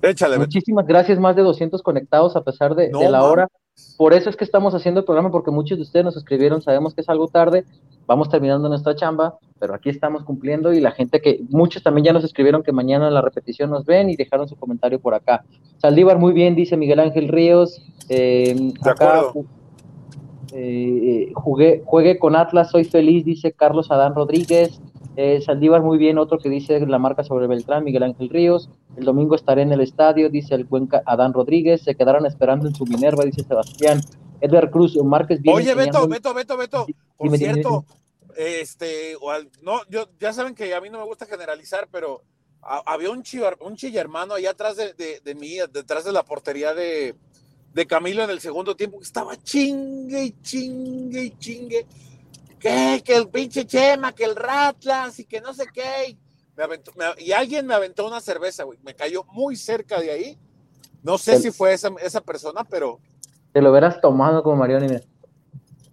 Échale. 0.00 0.38
Muchísimas 0.38 0.86
gracias, 0.86 1.18
más 1.18 1.36
de 1.36 1.42
200 1.42 1.82
conectados 1.82 2.36
a 2.36 2.42
pesar 2.42 2.74
de, 2.74 2.90
la 2.90 3.24
hora. 3.24 3.48
Por 3.96 4.14
eso 4.14 4.30
es 4.30 4.36
que 4.36 4.44
estamos 4.44 4.74
haciendo 4.74 5.00
el 5.00 5.04
programa, 5.04 5.30
porque 5.30 5.50
muchos 5.50 5.76
de 5.76 5.82
ustedes 5.82 6.04
nos 6.04 6.16
escribieron, 6.16 6.62
sabemos 6.62 6.94
que 6.94 7.02
es 7.02 7.08
algo 7.08 7.28
tarde, 7.28 7.64
vamos 8.06 8.30
terminando 8.30 8.68
nuestra 8.68 8.96
chamba, 8.96 9.38
pero 9.58 9.74
aquí 9.74 9.90
estamos 9.90 10.24
cumpliendo 10.24 10.72
y 10.72 10.80
la 10.80 10.90
gente 10.90 11.20
que, 11.20 11.40
muchos 11.50 11.82
también 11.82 12.06
ya 12.06 12.12
nos 12.12 12.24
escribieron 12.24 12.62
que 12.62 12.72
mañana 12.72 13.08
en 13.08 13.14
la 13.14 13.20
repetición 13.20 13.70
nos 13.70 13.84
ven 13.84 14.08
y 14.08 14.16
dejaron 14.16 14.48
su 14.48 14.56
comentario 14.56 14.98
por 15.00 15.14
acá. 15.14 15.44
Saldívar, 15.78 16.18
muy 16.18 16.32
bien, 16.32 16.54
dice 16.54 16.76
Miguel 16.76 17.00
Ángel 17.00 17.28
Ríos. 17.28 17.82
Eh, 18.08 18.72
acá, 18.82 19.22
eh, 20.52 21.30
jugué, 21.34 21.82
juegue 21.84 22.18
con 22.18 22.36
Atlas, 22.36 22.70
soy 22.70 22.84
feliz, 22.84 23.24
dice 23.24 23.52
Carlos 23.52 23.90
Adán 23.90 24.14
Rodríguez. 24.14 24.80
Eh, 25.16 25.40
Saldívar, 25.40 25.82
muy 25.82 25.98
bien, 25.98 26.18
otro 26.18 26.38
que 26.38 26.48
dice 26.48 26.78
la 26.86 26.98
marca 26.98 27.24
sobre 27.24 27.46
Beltrán, 27.46 27.84
Miguel 27.84 28.04
Ángel 28.04 28.28
Ríos. 28.28 28.70
El 28.96 29.04
domingo 29.04 29.34
estaré 29.34 29.62
en 29.62 29.72
el 29.72 29.80
estadio, 29.80 30.30
dice 30.30 30.54
el 30.54 30.64
buen 30.64 30.88
Adán 31.04 31.32
Rodríguez. 31.32 31.82
Se 31.82 31.94
quedaron 31.94 32.26
esperando 32.26 32.68
en 32.68 32.74
su 32.74 32.84
Minerva, 32.84 33.24
dice 33.24 33.42
Sebastián. 33.42 34.00
Edgar 34.40 34.70
Cruz, 34.70 34.96
Márquez. 34.96 35.40
Oye, 35.52 35.74
Beto, 35.74 36.06
Beto, 36.08 36.32
Beto, 36.32 36.56
Beto. 36.56 36.86
Por 37.16 37.36
cierto, 37.36 37.84
este, 38.36 39.16
no, 39.62 39.80
yo, 39.90 40.08
ya 40.18 40.32
saben 40.32 40.54
que 40.54 40.74
a 40.74 40.80
mí 40.80 40.88
no 40.88 40.98
me 40.98 41.04
gusta 41.04 41.26
generalizar, 41.26 41.88
pero 41.90 42.22
había 42.62 43.10
un, 43.10 43.22
chivar, 43.22 43.58
un 43.60 43.76
hermano 43.94 44.34
ahí 44.34 44.46
atrás 44.46 44.76
de, 44.76 44.94
de, 44.94 45.34
mí, 45.34 45.56
detrás 45.72 46.04
de 46.04 46.12
la 46.12 46.22
portería 46.22 46.72
de, 46.72 47.14
de 47.74 47.86
Camilo 47.86 48.22
en 48.22 48.30
el 48.30 48.40
segundo 48.40 48.76
tiempo, 48.76 48.98
que 48.98 49.04
estaba 49.04 49.36
chingue 49.36 50.24
y 50.24 50.40
chingue 50.40 51.24
y 51.24 51.30
chingue 51.38 51.86
¿Qué? 52.60 53.02
Que 53.04 53.16
el 53.16 53.28
pinche 53.28 53.66
Chema, 53.66 54.12
que 54.12 54.24
el 54.24 54.36
Ratlas 54.36 55.18
y 55.18 55.24
que 55.24 55.40
no 55.40 55.54
sé 55.54 55.64
qué. 55.72 56.16
y 57.18 57.32
alguien 57.32 57.66
me 57.66 57.74
aventó 57.74 58.06
una 58.06 58.20
cerveza, 58.20 58.64
güey. 58.64 58.78
Me 58.82 58.94
cayó 58.94 59.24
muy 59.32 59.56
cerca 59.56 59.98
de 59.98 60.10
ahí. 60.10 60.38
No 61.02 61.16
sé 61.16 61.38
si 61.38 61.50
fue 61.50 61.72
esa, 61.72 61.90
esa 62.02 62.20
persona, 62.20 62.62
pero. 62.64 63.00
Te 63.52 63.62
lo 63.62 63.70
hubieras 63.70 64.00
tomado 64.00 64.42
como 64.42 64.56
Mariano. 64.56 64.86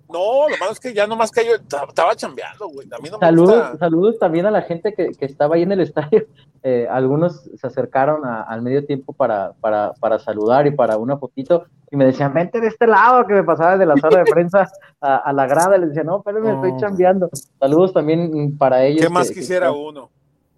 No, 0.09 0.47
lo 0.47 0.57
malo 0.57 0.71
es 0.71 0.79
que 0.79 0.93
ya 0.93 1.05
nomás 1.05 1.31
cayó, 1.31 1.55
estaba 1.55 2.15
chambeando, 2.15 2.69
güey. 2.69 2.87
A 2.91 2.97
mí 2.99 3.09
no 3.09 3.19
saludos, 3.19 3.73
me 3.73 3.77
saludos 3.77 4.19
también 4.19 4.45
a 4.45 4.51
la 4.51 4.61
gente 4.61 4.93
que, 4.93 5.11
que 5.11 5.25
estaba 5.25 5.55
ahí 5.55 5.63
en 5.63 5.71
el 5.73 5.79
estadio. 5.81 6.27
Eh, 6.63 6.87
algunos 6.89 7.49
se 7.55 7.67
acercaron 7.67 8.25
al 8.25 8.61
medio 8.61 8.85
tiempo 8.85 9.13
para, 9.13 9.53
para, 9.59 9.93
para, 9.93 10.19
saludar 10.19 10.65
y 10.67 10.71
para 10.71 10.97
una 10.97 11.17
fotito 11.17 11.65
y 11.89 11.95
me 11.95 12.05
decían, 12.05 12.33
vente 12.33 12.59
de 12.59 12.67
este 12.67 12.85
lado, 12.85 13.25
que 13.25 13.33
me 13.33 13.43
pasaba 13.43 13.77
de 13.77 13.85
la 13.85 13.95
sala 13.97 14.19
de 14.19 14.25
prensa 14.25 14.69
a, 15.01 15.31
la 15.31 15.47
grada. 15.47 15.77
Les 15.77 15.89
decía, 15.89 16.03
no, 16.03 16.21
pero 16.21 16.41
me 16.41 16.53
estoy 16.53 16.75
chambeando. 16.77 17.29
Saludos 17.59 17.93
también 17.93 18.57
para 18.57 18.85
ellos. 18.85 19.01
¿Qué 19.01 19.09
más 19.09 19.31
quisiera 19.31 19.71
uno? 19.71 20.09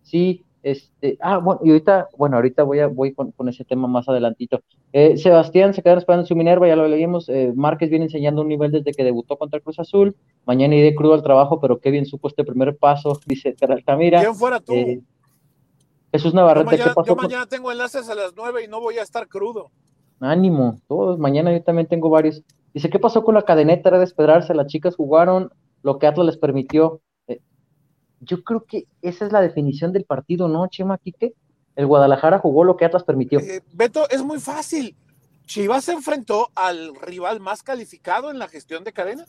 Sí, 0.01 0.43
este, 0.61 1.17
ah, 1.21 1.37
bueno, 1.37 1.61
y 1.63 1.69
ahorita, 1.69 2.09
bueno, 2.17 2.35
ahorita 2.35 2.63
voy 2.63 2.79
a, 2.79 2.87
voy 2.87 3.13
con, 3.13 3.33
ese 3.47 3.63
tema 3.63 3.87
más 3.87 4.09
adelantito. 4.09 4.61
Eh, 4.91 5.17
Sebastián 5.17 5.73
se 5.73 5.81
quedaron 5.81 5.99
esperando 5.99 6.25
su 6.25 6.35
Minerva, 6.35 6.67
ya 6.67 6.75
lo 6.75 6.87
leímos. 6.87 7.29
Eh, 7.29 7.53
Márquez 7.55 7.89
viene 7.89 8.05
enseñando 8.05 8.41
un 8.41 8.49
nivel 8.49 8.71
desde 8.71 8.91
que 8.91 9.03
debutó 9.03 9.37
contra 9.37 9.59
Cruz 9.59 9.79
Azul. 9.79 10.15
Mañana 10.45 10.75
iré 10.75 10.95
crudo 10.95 11.13
al 11.13 11.23
trabajo, 11.23 11.59
pero 11.59 11.79
qué 11.79 11.91
bien 11.91 12.05
supo 12.05 12.27
este 12.27 12.43
primer 12.43 12.75
paso, 12.75 13.19
dice 13.25 13.55
Altamira. 13.61 14.19
¿Quién 14.19 14.35
fuera 14.35 14.59
tú? 14.59 14.73
Eh, 14.73 15.01
Jesús 16.11 16.33
Navarrete, 16.33 16.75
¿qué 16.75 16.89
pasó? 16.95 17.05
Yo 17.05 17.15
mañana 17.15 17.45
tengo 17.45 17.71
enlaces 17.71 18.09
a 18.09 18.15
las 18.15 18.33
nueve 18.35 18.63
y 18.63 18.67
no 18.67 18.81
voy 18.81 18.97
a 18.97 19.03
estar 19.03 19.27
crudo. 19.27 19.71
Ánimo, 20.19 20.79
todos, 20.87 21.17
mañana 21.19 21.51
yo 21.51 21.63
también 21.63 21.87
tengo 21.87 22.09
varios. 22.09 22.43
Dice, 22.73 22.89
¿qué 22.89 22.99
pasó 22.99 23.23
con 23.23 23.35
la 23.35 23.43
cadeneta? 23.43 23.89
Era 23.89 23.99
de 23.99 24.55
las 24.55 24.67
chicas 24.67 24.95
jugaron 24.95 25.51
lo 25.81 25.97
que 25.97 26.07
Atlas 26.07 26.25
les 26.25 26.37
permitió 26.37 27.01
yo 28.21 28.43
creo 28.43 28.65
que 28.65 28.85
esa 29.01 29.25
es 29.25 29.31
la 29.31 29.41
definición 29.41 29.93
del 29.93 30.05
partido, 30.05 30.47
¿no, 30.47 30.67
Chema 30.67 30.97
Quique? 30.97 31.33
El 31.75 31.87
Guadalajara 31.87 32.39
jugó 32.39 32.63
lo 32.63 32.75
que 32.75 32.85
Atlas 32.85 33.03
permitió. 33.03 33.39
Eh, 33.39 33.61
Beto, 33.73 34.09
es 34.09 34.21
muy 34.21 34.39
fácil. 34.39 34.95
Chivas 35.45 35.85
se 35.85 35.93
enfrentó 35.93 36.49
al 36.55 36.93
rival 36.95 37.39
más 37.39 37.63
calificado 37.63 38.29
en 38.29 38.37
la 38.37 38.47
gestión 38.47 38.83
de 38.83 38.93
cadena. 38.93 39.25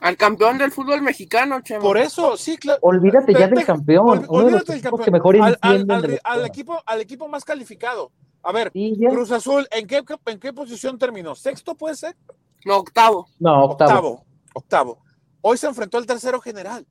Al 0.00 0.16
campeón 0.16 0.58
del 0.58 0.72
fútbol 0.72 1.02
mexicano, 1.02 1.60
Chema. 1.62 1.80
Por 1.80 1.98
eso, 1.98 2.36
sí, 2.36 2.56
claro. 2.56 2.78
Olvídate 2.82 3.32
ya 3.32 3.48
del 3.48 3.64
campeón. 3.64 4.24
olvídate 4.28 4.72
del 4.72 4.82
campeón. 4.82 5.04
Que 5.04 5.10
mejor 5.10 5.36
al, 5.40 5.58
al, 5.60 6.44
equipo, 6.44 6.82
al 6.84 7.00
equipo 7.00 7.28
más 7.28 7.44
calificado. 7.44 8.10
A 8.42 8.52
ver, 8.52 8.70
Cruz 8.72 9.30
Azul, 9.30 9.66
¿en 9.70 9.86
qué, 9.86 10.04
¿en 10.26 10.38
qué 10.38 10.52
posición 10.52 10.98
terminó? 10.98 11.34
¿Sexto 11.34 11.74
puede 11.74 11.96
ser? 11.96 12.16
No, 12.64 12.78
octavo. 12.78 13.28
No, 13.38 13.64
octavo. 13.64 13.90
Octavo. 13.90 14.24
octavo. 14.54 14.98
Hoy 15.40 15.56
se 15.56 15.66
enfrentó 15.66 15.98
al 15.98 16.06
tercero 16.06 16.40
general, 16.40 16.86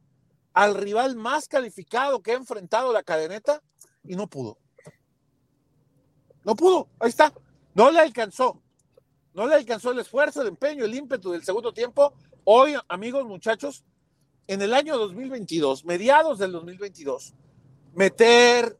al 0.53 0.75
rival 0.75 1.15
más 1.15 1.47
calificado 1.47 2.21
que 2.21 2.31
ha 2.31 2.35
enfrentado 2.35 2.93
la 2.93 3.03
cadeneta 3.03 3.61
y 4.03 4.15
no 4.15 4.27
pudo. 4.27 4.57
No 6.43 6.55
pudo, 6.55 6.87
ahí 6.99 7.09
está. 7.09 7.33
No 7.73 7.91
le 7.91 7.99
alcanzó. 7.99 8.61
No 9.33 9.47
le 9.47 9.55
alcanzó 9.55 9.91
el 9.91 9.99
esfuerzo, 9.99 10.41
el 10.41 10.49
empeño, 10.49 10.85
el 10.85 10.93
ímpetu 10.93 11.31
del 11.31 11.43
segundo 11.43 11.73
tiempo 11.73 12.13
Hoy, 12.45 12.75
amigos, 12.89 13.25
muchachos, 13.25 13.85
en 14.47 14.61
el 14.61 14.73
año 14.73 14.97
2022, 14.97 15.85
mediados 15.85 16.39
del 16.39 16.51
2022, 16.51 17.33
meter, 17.93 18.77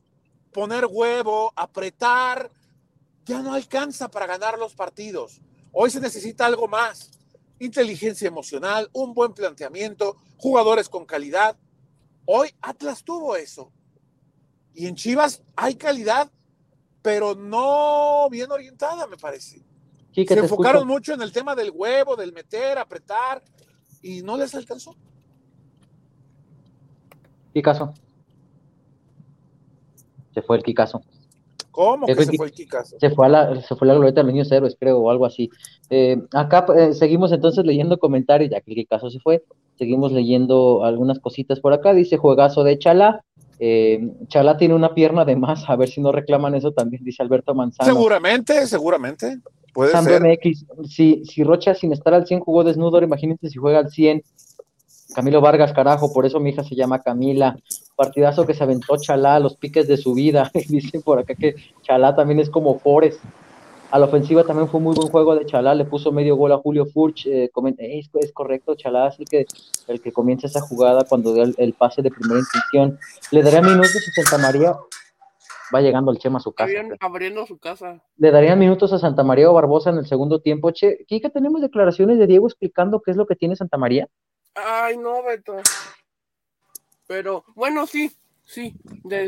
poner 0.51 0.85
huevo, 0.85 1.53
apretar, 1.55 2.51
ya 3.25 3.41
no 3.41 3.53
alcanza 3.53 4.09
para 4.09 4.27
ganar 4.27 4.59
los 4.59 4.73
partidos. 4.73 5.39
Hoy 5.71 5.89
se 5.89 6.01
necesita 6.01 6.45
algo 6.45 6.67
más. 6.67 7.11
Inteligencia 7.59 8.27
emocional, 8.27 8.89
un 8.91 9.13
buen 9.13 9.33
planteamiento, 9.33 10.17
jugadores 10.37 10.89
con 10.89 11.05
calidad. 11.05 11.55
Hoy 12.25 12.49
Atlas 12.61 13.03
tuvo 13.03 13.37
eso. 13.37 13.71
Y 14.73 14.87
en 14.87 14.95
Chivas 14.95 15.41
hay 15.55 15.75
calidad, 15.75 16.29
pero 17.01 17.33
no 17.33 18.27
bien 18.29 18.51
orientada, 18.51 19.07
me 19.07 19.15
parece. 19.15 19.63
se 20.13 20.33
enfocaron 20.33 20.85
mucho 20.85 21.13
en 21.13 21.21
el 21.21 21.31
tema 21.31 21.55
del 21.55 21.71
huevo, 21.71 22.15
del 22.17 22.33
meter, 22.33 22.77
apretar, 22.77 23.41
y 24.03 24.21
no 24.21 24.37
les 24.37 24.53
alcanzó. 24.53 24.95
Kikazo. 27.53 27.93
Se 30.33 30.41
fue 30.41 30.57
el 30.57 30.63
Kikazo. 30.63 31.01
¿Cómo 31.71 32.05
que 32.05 32.13
se 32.13 32.33
fue 32.33 32.47
el 32.47 32.51
Kikazo? 32.51 32.97
Se 32.99 33.09
fue 33.09 33.25
a 33.25 33.29
la, 33.29 33.61
se 33.61 33.75
fue 33.75 33.87
la 33.87 33.95
glorieta 33.95 34.21
de 34.21 34.25
los 34.25 34.33
niños 34.33 34.51
héroes, 34.51 34.75
creo, 34.79 34.99
o 34.99 35.09
algo 35.09 35.25
así. 35.25 35.49
Eh, 35.89 36.21
acá 36.33 36.65
eh, 36.75 36.93
seguimos 36.93 37.31
entonces 37.31 37.65
leyendo 37.65 37.97
comentarios, 37.97 38.51
ya 38.51 38.61
que 38.61 38.71
el 38.71 38.75
Kikazo 38.75 39.09
se 39.09 39.19
fue. 39.19 39.43
Seguimos 39.77 40.11
leyendo 40.11 40.83
algunas 40.83 41.19
cositas 41.19 41.59
por 41.59 41.73
acá. 41.73 41.93
Dice 41.93 42.17
juegazo 42.17 42.63
de 42.63 42.77
Chala. 42.77 43.23
Eh, 43.59 44.07
Chala 44.27 44.57
tiene 44.57 44.73
una 44.73 44.93
pierna 44.93 45.25
de 45.25 45.35
más, 45.35 45.69
a 45.69 45.75
ver 45.75 45.89
si 45.89 46.01
no 46.01 46.11
reclaman 46.11 46.53
eso 46.55 46.73
también, 46.73 47.03
dice 47.03 47.23
Alberto 47.23 47.55
Manzano. 47.55 47.89
Seguramente, 47.89 48.67
seguramente. 48.67 49.39
Puede 49.73 49.91
MX, 50.19 50.65
si, 50.87 51.25
si 51.25 51.43
Rocha 51.43 51.73
sin 51.73 51.91
estar 51.93 52.13
al 52.13 52.27
100 52.27 52.41
jugó 52.41 52.63
desnudo, 52.63 53.01
imagínate 53.01 53.49
si 53.49 53.57
juega 53.57 53.79
al 53.79 53.89
100. 53.89 54.21
Camilo 55.15 55.41
Vargas, 55.41 55.73
carajo, 55.73 56.11
por 56.13 56.25
eso 56.25 56.39
mi 56.39 56.51
hija 56.51 56.63
se 56.63 56.75
llama 56.75 56.99
Camila. 56.99 57.57
Partidazo 57.95 58.45
que 58.45 58.53
se 58.53 58.63
aventó 58.63 58.97
Chalá, 58.97 59.39
los 59.39 59.55
piques 59.55 59.87
de 59.87 59.97
su 59.97 60.13
vida. 60.13 60.51
Dicen 60.69 61.01
por 61.01 61.19
acá 61.19 61.35
que 61.35 61.55
Chalá 61.81 62.15
también 62.15 62.39
es 62.39 62.49
como 62.49 62.79
Forest. 62.79 63.19
A 63.91 63.99
la 63.99 64.05
ofensiva 64.05 64.43
también 64.43 64.67
fue 64.67 64.79
muy 64.79 64.95
buen 64.95 65.09
juego 65.09 65.35
de 65.35 65.45
Chalá, 65.45 65.75
le 65.75 65.85
puso 65.85 66.11
medio 66.11 66.35
gol 66.35 66.51
a 66.51 66.57
Julio 66.57 66.87
Furch. 66.87 67.27
Eh, 67.27 67.51
es, 67.77 68.31
correcto, 68.31 68.73
Chalá 68.73 69.09
es 69.09 69.19
el 69.19 69.25
que, 69.25 69.45
el 69.87 70.01
que 70.01 70.11
comienza 70.11 70.47
esa 70.47 70.61
jugada 70.61 71.03
cuando 71.07 71.35
da 71.35 71.43
el, 71.57 71.73
pase 71.73 72.01
de 72.01 72.09
primera 72.09 72.39
intención. 72.39 72.97
Le 73.29 73.43
daría 73.43 73.61
minutos 73.61 73.95
a 73.95 74.21
Santa 74.23 74.37
María 74.39 74.75
va 75.73 75.81
llegando 75.81 76.11
el 76.11 76.17
Chema 76.17 76.37
a 76.37 76.41
su 76.41 76.53
casa. 76.53 76.73
abriendo 76.99 77.45
su 77.45 77.57
casa. 77.57 78.01
Le 78.17 78.31
darían 78.31 78.59
minutos 78.59 78.91
a 78.93 78.99
Santa 78.99 79.23
María 79.23 79.49
o 79.49 79.53
Barbosa 79.53 79.89
en 79.89 79.97
el 79.97 80.05
segundo 80.05 80.41
tiempo. 80.41 80.71
Che, 80.71 81.05
Kika, 81.07 81.29
tenemos 81.29 81.61
declaraciones 81.61 82.17
de 82.17 82.27
Diego 82.27 82.47
explicando 82.47 83.01
qué 83.01 83.11
es 83.11 83.17
lo 83.17 83.25
que 83.25 83.35
tiene 83.35 83.55
Santa 83.55 83.77
María. 83.77 84.07
Ay, 84.55 84.97
no, 84.97 85.23
Beto. 85.23 85.55
Pero, 87.07 87.43
bueno, 87.55 87.85
sí, 87.85 88.11
sí. 88.43 88.75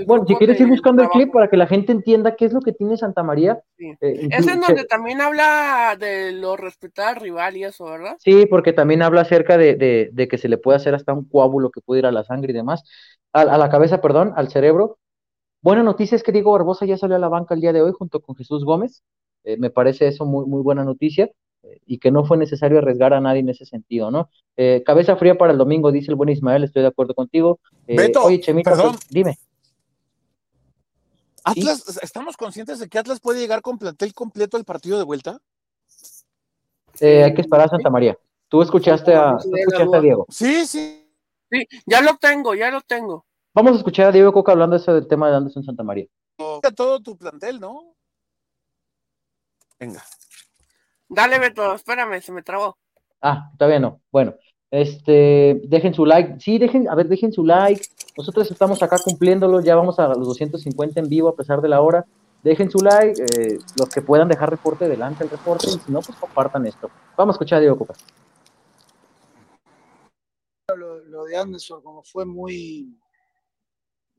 Bueno, 0.06 0.26
si 0.28 0.36
quieres 0.36 0.60
ir 0.60 0.68
buscando 0.68 1.04
el 1.04 1.10
clip 1.10 1.32
para 1.32 1.50
que 1.50 1.58
la 1.58 1.68
gente 1.68 1.92
entienda 1.92 2.36
qué 2.36 2.46
es 2.46 2.54
lo 2.54 2.62
que 2.62 2.72
tiene 2.72 2.98
Santa 2.98 3.24
María. 3.24 3.62
Sí. 3.78 3.94
Eh, 4.02 4.30
es 4.32 4.48
en 4.48 4.62
donde 4.62 4.86
también 4.86 5.22
habla 5.22 5.96
de 6.00 6.32
lo 6.32 6.56
respetar 6.58 7.16
al 7.16 7.22
rival 7.22 7.58
y 7.58 7.64
eso, 7.64 7.86
¿verdad? 7.86 8.16
Sí, 8.20 8.46
porque 8.46 8.74
también 8.74 9.02
habla 9.02 9.22
acerca 9.22 9.58
de, 9.58 9.76
de, 10.12 10.28
que 10.28 10.38
se 10.38 10.48
le 10.48 10.58
puede 10.58 10.78
hacer 10.78 10.96
hasta 10.96 11.14
un 11.14 11.28
coágulo 11.28 11.70
que 11.70 11.82
puede 11.82 12.00
ir 12.00 12.06
a 12.06 12.12
la 12.12 12.24
sangre 12.24 12.52
y 12.52 12.56
demás. 12.56 12.84
a 13.34 13.58
la 13.58 13.70
cabeza, 13.70 14.02
perdón, 14.02 14.34
al 14.36 14.50
cerebro 14.50 14.98
Buena 15.66 15.82
noticia 15.82 16.16
es 16.16 16.22
que 16.22 16.32
Diego 16.32 16.52
Barbosa 16.52 16.86
ya 16.86 16.96
salió 16.96 17.16
a 17.16 17.20
la 17.20 17.28
banca 17.28 17.56
el 17.56 17.60
día 17.60 17.74
de 17.74 17.82
hoy 17.82 17.92
junto 17.92 18.20
con 18.20 18.36
Jesús 18.36 18.64
Gómez. 18.64 19.02
Eh, 19.44 19.58
me 19.58 19.72
parece 19.72 20.08
eso 20.08 20.24
muy, 20.24 20.46
muy 20.46 20.62
buena 20.62 20.84
noticia 20.84 21.32
eh, 21.64 21.80
y 21.88 21.98
que 21.98 22.12
no 22.12 22.24
fue 22.24 22.38
necesario 22.38 22.78
arriesgar 22.78 23.16
a 23.16 23.20
nadie 23.20 23.40
en 23.40 23.50
ese 23.50 23.66
sentido, 23.66 24.12
¿no? 24.12 24.30
Eh, 24.58 24.84
cabeza 24.86 25.16
fría 25.16 25.40
para 25.40 25.54
el 25.54 25.58
domingo, 25.58 25.92
dice 25.92 26.12
el 26.12 26.18
buen 26.18 26.30
Ismael, 26.30 26.64
estoy 26.64 26.84
de 26.84 26.90
acuerdo 26.90 27.16
contigo. 27.16 27.60
oye, 27.88 28.40
Chemita, 28.42 28.70
pues, 28.70 28.80
perdón. 28.80 28.96
dime. 29.10 29.40
Atlas, 31.44 31.98
¿estamos 32.04 32.38
conscientes 32.38 32.78
de 32.78 32.88
que 32.88 33.00
Atlas 33.00 33.20
puede 33.20 33.40
llegar 33.40 33.64
con 33.64 33.80
plantel 33.80 34.14
completo 34.14 34.58
al 34.58 34.66
partido 34.66 35.00
de 35.00 35.04
vuelta? 35.04 35.40
hay 37.02 37.34
que 37.34 37.42
esperar 37.42 37.66
a 37.66 37.70
Santa 37.70 37.90
María. 37.90 38.16
Tú 38.50 38.62
escuchaste 38.62 39.16
a, 39.16 39.40
escuchaste 39.44 39.98
a 39.98 40.02
Diego. 40.02 40.28
Sí, 40.30 40.68
sí. 40.68 41.10
Sí, 41.50 41.66
ya 41.88 42.02
lo 42.02 42.18
tengo, 42.18 42.54
ya 42.54 42.70
lo 42.70 42.82
tengo. 42.82 43.26
Vamos 43.56 43.72
a 43.72 43.78
escuchar 43.78 44.08
a 44.08 44.12
Diego 44.12 44.34
Coca 44.34 44.52
hablando 44.52 44.76
eso 44.76 44.94
del 44.94 45.08
tema 45.08 45.30
de 45.30 45.38
Anderson 45.38 45.64
Santa 45.64 45.82
María. 45.82 46.08
Todo 46.76 47.00
tu 47.00 47.18
plantel, 47.18 47.62
¿no? 47.62 47.96
Venga. 49.80 50.04
Dale, 51.08 51.40
Beto, 51.40 51.74
espérame, 51.74 52.22
se 52.22 52.34
me 52.34 52.44
trabó. 52.44 52.78
Ah, 53.22 53.50
todavía 53.58 53.80
no. 53.80 54.02
Bueno, 54.12 54.36
este, 54.70 55.62
dejen 55.70 55.94
su 55.94 56.06
like. 56.06 56.42
Sí, 56.42 56.58
dejen, 56.58 56.90
a 56.90 56.96
ver, 56.96 57.08
dejen 57.08 57.32
su 57.32 57.46
like. 57.46 57.82
Nosotros 58.18 58.52
estamos 58.52 58.84
acá 58.84 58.98
cumpliéndolo, 59.02 59.62
ya 59.62 59.78
vamos 59.78 60.00
a 60.00 60.10
los 60.10 60.28
250 60.28 61.00
en 61.00 61.08
vivo 61.08 61.30
a 61.30 61.36
pesar 61.38 61.62
de 61.62 61.70
la 61.70 61.80
hora. 61.80 62.06
Dejen 62.44 62.70
su 62.70 62.80
like, 62.80 63.24
eh, 63.24 63.58
los 63.80 63.88
que 63.88 64.02
puedan 64.02 64.28
dejar 64.28 64.50
reporte, 64.50 64.84
adelante 64.84 65.24
el 65.24 65.30
reporte, 65.30 65.68
y 65.68 65.80
si 65.80 65.94
no, 65.94 66.02
pues 66.02 66.18
compartan 66.20 66.66
esto. 66.66 66.92
Vamos 67.16 67.36
a 67.36 67.38
escuchar 67.38 67.60
a 67.60 67.62
Diego 67.62 67.78
Coca. 67.78 67.94
lo 70.76 71.24
de 71.24 71.38
Anderson, 71.38 71.82
como 71.82 72.04
fue 72.04 72.26
muy, 72.26 73.00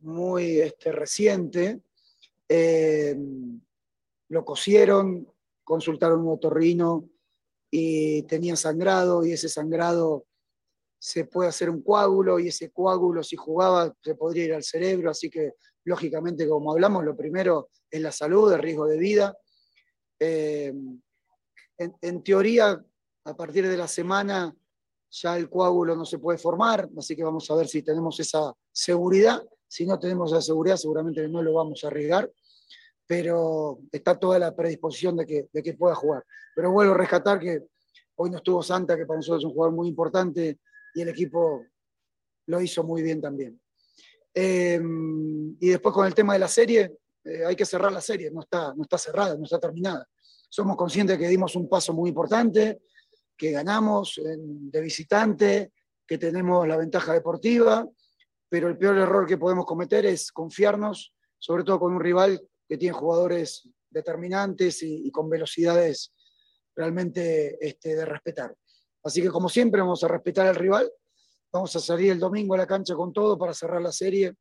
muy 0.07 0.61
este, 0.61 0.93
reciente. 0.93 1.81
Eh, 2.49 3.17
lo 4.29 4.45
cosieron, 4.45 5.29
consultaron 5.65 6.21
un 6.21 6.35
otorrino 6.35 7.09
y 7.71 8.23
tenía 8.23 8.57
sangrado 8.57 9.25
y 9.25 9.33
ese 9.33 9.49
sangrado 9.49 10.27
se 10.99 11.25
puede 11.25 11.49
hacer 11.49 11.69
un 11.69 11.83
coágulo 11.83 12.39
y 12.39 12.49
ese 12.49 12.71
coágulo 12.71 13.23
si 13.23 13.37
jugaba 13.37 13.95
se 14.03 14.15
podría 14.15 14.45
ir 14.45 14.55
al 14.55 14.63
cerebro, 14.63 15.11
así 15.11 15.29
que 15.29 15.55
lógicamente 15.85 16.49
como 16.49 16.73
hablamos, 16.73 17.05
lo 17.05 17.17
primero 17.17 17.69
es 17.91 18.01
la 18.01 18.13
salud, 18.13 18.53
el 18.53 18.61
riesgo 18.61 18.87
de 18.87 18.99
vida. 18.99 19.37
Eh, 20.19 20.73
en, 21.79 22.23
teoría, 22.23 22.83
a 23.25 23.37
partir 23.37 23.69
de 23.69 23.77
la 23.77 23.87
semana 23.87 24.55
ya 25.11 25.37
el 25.37 25.51
coágulo 25.51 25.95
no 25.95 26.05
se 26.05 26.19
puede 26.19 26.39
formar, 26.39 26.89
así 26.97 27.15
que 27.15 27.25
vamos 27.25 27.51
a 27.51 27.57
ver 27.57 27.69
si 27.69 27.83
tenemos 27.83 28.19
esa 28.19 28.53
seguridad. 28.73 29.43
Si 29.77 29.85
no 29.85 29.99
tenemos 29.99 30.33
la 30.33 30.41
seguridad, 30.41 30.79
seguramente 30.79 31.29
no 31.29 31.43
lo 31.43 31.53
vamos 31.53 31.85
a 31.85 31.89
arriesgar, 31.89 32.33
pero 33.07 33.81
está 33.93 34.19
toda 34.19 34.39
la 34.39 34.57
predisposición 34.57 35.19
de 35.19 35.27
que, 35.27 35.49
de 35.53 35.63
que 35.63 35.75
pueda 35.75 35.95
jugar. 35.95 36.25
Pero 36.55 36.73
vuelvo 36.73 36.95
a 36.95 36.97
rescatar 36.97 37.39
que 37.39 37.61
hoy 38.15 38.31
no 38.31 38.39
estuvo 38.39 38.63
Santa, 38.63 38.97
que 38.97 39.05
para 39.05 39.19
nosotros 39.19 39.43
es 39.43 39.45
un 39.45 39.53
jugador 39.53 39.77
muy 39.77 39.89
importante 39.89 40.61
y 40.95 41.03
el 41.03 41.11
equipo 41.11 41.67
lo 42.47 42.59
hizo 42.63 42.85
muy 42.85 43.03
bien 43.03 43.21
también. 43.21 43.61
Eh, 44.33 44.81
y 45.61 45.69
después 45.69 45.95
con 45.95 46.07
el 46.07 46.15
tema 46.15 46.33
de 46.33 46.39
la 46.39 46.49
serie, 46.49 46.97
eh, 47.23 47.45
hay 47.45 47.55
que 47.55 47.67
cerrar 47.67 47.93
la 47.93 48.01
serie, 48.01 48.31
no 48.31 48.41
está, 48.41 48.73
no 48.75 48.85
está 48.85 48.97
cerrada, 48.97 49.37
no 49.37 49.45
está 49.45 49.61
terminada. 49.61 50.09
Somos 50.49 50.75
conscientes 50.75 51.19
que 51.19 51.29
dimos 51.29 51.55
un 51.55 51.69
paso 51.69 51.93
muy 51.93 52.09
importante, 52.09 52.81
que 53.37 53.51
ganamos 53.51 54.19
de 54.25 54.81
visitante, 54.81 55.73
que 56.07 56.17
tenemos 56.17 56.67
la 56.67 56.79
ventaja 56.79 57.13
deportiva 57.13 57.87
pero 58.57 58.71
el 58.71 58.79
peor 58.79 58.97
error 58.97 59.27
que 59.27 59.37
podemos 59.37 59.67
cometer 59.67 60.07
es 60.07 60.33
confiarnos, 60.33 61.13
sobre 61.39 61.63
todo 61.63 61.79
con 61.79 61.93
un 61.93 62.01
rival 62.01 62.41
que 62.67 62.79
tiene 62.79 62.95
jugadores 62.95 63.69
determinantes 63.91 64.83
y, 64.83 65.11
con 65.11 65.29
velocidades 65.29 66.15
realmente 66.75 67.59
este, 67.61 67.95
de 67.95 68.07
respetar. 68.07 68.57
Así 69.05 69.21
que 69.21 69.29
como 69.29 69.51
siempre 69.51 69.83
vamos 69.83 70.03
a 70.05 70.09
respetar 70.09 70.47
al 70.47 70.55
rival, 70.55 70.91
vamos 71.53 71.77
a 71.77 71.81
salir 71.81 72.13
el 72.13 72.19
domingo 72.19 72.55
a 72.55 72.57
la 72.57 72.67
cancha 72.67 72.95
con 72.95 73.13
todo 73.13 73.37
para 73.37 73.53
cerrar 73.53 73.83
la 73.83 73.93
serie 73.93 74.33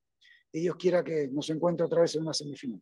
y 0.49 0.62
Dios 0.62 0.78
quiera 0.78 1.04
que 1.04 1.28
nos 1.28 1.49
encuentre 1.49 1.86
otra 1.86 1.99
vez 1.99 2.15
en 2.15 2.21
una 2.21 2.34
semifinal. 2.34 2.82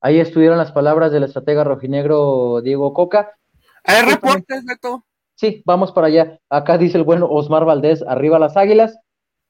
Ahí 0.00 0.18
estuvieron 0.18 0.58
las 0.58 0.72
palabras 0.72 1.12
del 1.12 1.22
estratega 1.22 1.62
rojinegro 1.62 2.60
Diego 2.60 2.92
Coca. 2.92 3.38
¿Hay 3.84 4.02
reportes, 4.02 4.64
Beto? 4.64 5.06
Sí, 5.36 5.62
vamos 5.64 5.92
para 5.92 6.08
allá. 6.08 6.40
Acá 6.50 6.76
dice 6.76 6.98
el 6.98 7.04
bueno 7.04 7.28
Osmar 7.30 7.64
Valdés, 7.64 8.02
arriba 8.02 8.40
las 8.40 8.56
águilas. 8.56 8.98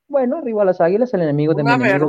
Bueno, 0.09 0.39
arriba 0.39 0.65
las 0.65 0.81
águilas, 0.81 1.13
el 1.15 1.23
enemigo 1.23 1.55
de 1.55 1.65
mi 1.65 1.71
enemigo. 1.71 2.09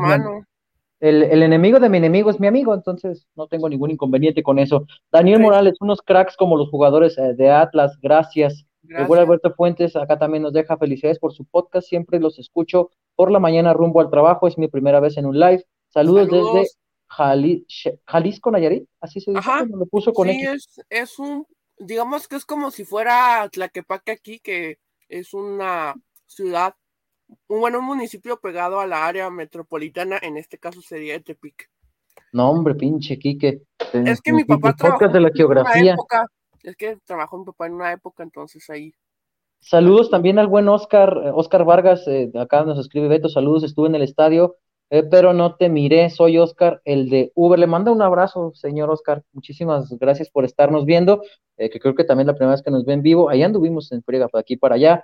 el, 0.99 1.43
enemigo 1.43 1.79
de 1.79 1.89
mi 1.89 1.97
enemigo 1.97 2.29
es 2.29 2.39
mi 2.39 2.47
amigo, 2.47 2.73
entonces 2.73 3.27
no 3.35 3.47
tengo 3.47 3.69
ningún 3.69 3.91
inconveniente 3.91 4.43
con 4.43 4.59
eso. 4.59 4.85
Daniel 5.11 5.39
Morales, 5.39 5.75
unos 5.79 6.01
cracks 6.01 6.35
como 6.35 6.57
los 6.57 6.69
jugadores 6.69 7.17
eh, 7.17 7.33
de 7.35 7.51
Atlas, 7.51 7.97
gracias. 8.01 8.65
Igual 8.83 9.21
Alberto 9.21 9.51
Fuentes, 9.55 9.95
acá 9.95 10.19
también 10.19 10.43
nos 10.43 10.53
deja 10.53 10.77
felicidades 10.77 11.17
por 11.17 11.33
su 11.33 11.45
podcast, 11.45 11.87
siempre 11.87 12.19
los 12.19 12.37
escucho 12.37 12.91
por 13.15 13.31
la 13.31 13.39
mañana 13.39 13.73
rumbo 13.73 13.99
al 13.99 14.11
trabajo, 14.11 14.47
es 14.47 14.57
mi 14.57 14.67
primera 14.67 14.99
vez 14.99 15.17
en 15.17 15.25
un 15.25 15.39
live. 15.39 15.65
Saludos, 15.89 16.29
desde 16.29 16.69
Jalisco, 17.07 18.51
Nayarit, 18.51 18.87
así 18.99 19.21
se 19.21 19.31
dice, 19.31 19.39
Ajá. 19.39 19.65
lo 19.65 19.85
puso 19.85 20.13
con 20.13 20.27
sí, 20.27 20.41
Es, 20.41 20.81
es 20.89 21.17
un, 21.17 21.47
digamos 21.77 22.27
que 22.27 22.35
es 22.35 22.45
como 22.45 22.71
si 22.71 22.83
fuera 22.83 23.47
Tlaquepaque 23.51 24.11
aquí, 24.11 24.39
que 24.39 24.77
es 25.07 25.33
una 25.33 25.95
ciudad 26.25 26.75
un 27.47 27.59
buen 27.59 27.79
municipio 27.81 28.39
pegado 28.39 28.79
a 28.79 28.87
la 28.87 29.05
área 29.05 29.29
metropolitana, 29.29 30.19
en 30.21 30.37
este 30.37 30.57
caso 30.57 30.81
sería 30.81 31.19
Tepic. 31.19 31.69
No, 32.31 32.49
hombre, 32.49 32.75
pinche 32.75 33.17
Quique. 33.17 33.61
Es 33.93 34.21
que 34.21 34.33
mi 34.33 34.43
papá 34.43 34.75
trabajó 34.75 35.07
de 35.07 35.21
la 35.21 35.31
geografía. 35.33 35.75
En 35.75 35.83
una 35.83 35.93
época, 35.93 36.27
es 36.63 36.75
que 36.75 36.97
trabajó 37.05 37.37
mi 37.37 37.45
papá 37.45 37.67
en 37.67 37.73
una 37.73 37.91
época, 37.91 38.23
entonces 38.23 38.69
ahí. 38.69 38.93
Saludos 39.59 40.09
también 40.09 40.37
al 40.37 40.47
buen 40.47 40.67
Oscar, 40.67 41.17
Oscar 41.33 41.65
Vargas, 41.65 42.07
eh, 42.07 42.31
acá 42.35 42.63
nos 42.65 42.77
escribe 42.77 43.07
Beto, 43.07 43.29
saludos, 43.29 43.63
estuve 43.63 43.87
en 43.87 43.95
el 43.95 44.03
estadio, 44.03 44.57
eh, 44.91 45.01
pero 45.01 45.33
no 45.33 45.55
te 45.55 45.69
miré, 45.69 46.09
soy 46.11 46.37
Oscar, 46.37 46.81
el 46.85 47.09
de 47.09 47.31
Uber, 47.33 47.57
le 47.57 47.65
manda 47.65 47.91
un 47.91 48.01
abrazo, 48.03 48.51
señor 48.53 48.91
Oscar, 48.91 49.23
muchísimas 49.33 49.89
gracias 49.97 50.29
por 50.29 50.45
estarnos 50.45 50.85
viendo, 50.85 51.23
eh, 51.57 51.71
que 51.71 51.79
creo 51.79 51.95
que 51.95 52.03
también 52.03 52.27
la 52.27 52.33
primera 52.33 52.51
vez 52.51 52.61
que 52.61 52.69
nos 52.69 52.85
ven 52.85 53.01
vivo, 53.01 53.29
allá 53.29 53.47
anduvimos 53.47 53.91
en 53.91 54.03
friega, 54.03 54.27
por 54.27 54.39
aquí 54.39 54.55
para 54.55 54.75
allá, 54.75 55.03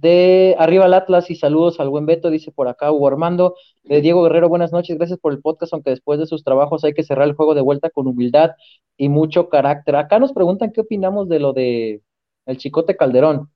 de 0.00 0.54
Arriba 0.58 0.84
al 0.84 0.94
Atlas 0.94 1.30
y 1.30 1.34
saludos 1.34 1.80
al 1.80 1.88
buen 1.88 2.06
Beto, 2.06 2.30
dice 2.30 2.52
por 2.52 2.68
acá 2.68 2.92
Hugo 2.92 3.08
Armando. 3.08 3.56
Eh, 3.84 4.00
Diego 4.00 4.22
Guerrero, 4.22 4.48
buenas 4.48 4.72
noches, 4.72 4.96
gracias 4.96 5.18
por 5.18 5.32
el 5.32 5.40
podcast, 5.40 5.72
aunque 5.72 5.90
después 5.90 6.18
de 6.18 6.26
sus 6.26 6.44
trabajos 6.44 6.84
hay 6.84 6.94
que 6.94 7.02
cerrar 7.02 7.26
el 7.26 7.34
juego 7.34 7.54
de 7.54 7.62
vuelta 7.62 7.90
con 7.90 8.06
humildad 8.06 8.52
y 8.96 9.08
mucho 9.08 9.48
carácter. 9.48 9.96
Acá 9.96 10.18
nos 10.18 10.32
preguntan 10.32 10.72
qué 10.72 10.82
opinamos 10.82 11.28
de 11.28 11.40
lo 11.40 11.52
de 11.52 12.02
el 12.46 12.56
Chicote 12.58 12.96
Calderón. 12.96 13.50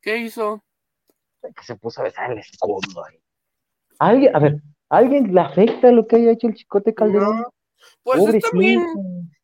¿Qué 0.00 0.18
hizo? 0.18 0.62
Que 1.40 1.62
se 1.62 1.76
puso 1.76 2.00
a 2.00 2.04
besar 2.04 2.32
el 2.32 2.38
escudo. 2.38 2.80
¿Alguien, 3.98 4.34
a 4.34 4.38
ver, 4.40 4.60
¿alguien 4.88 5.32
le 5.32 5.40
afecta 5.40 5.92
lo 5.92 6.06
que 6.06 6.16
haya 6.16 6.32
hecho 6.32 6.48
el 6.48 6.54
Chicote 6.54 6.94
Calderón? 6.94 7.44
Pues 8.02 8.34
es 8.34 8.42
también, 8.42 8.82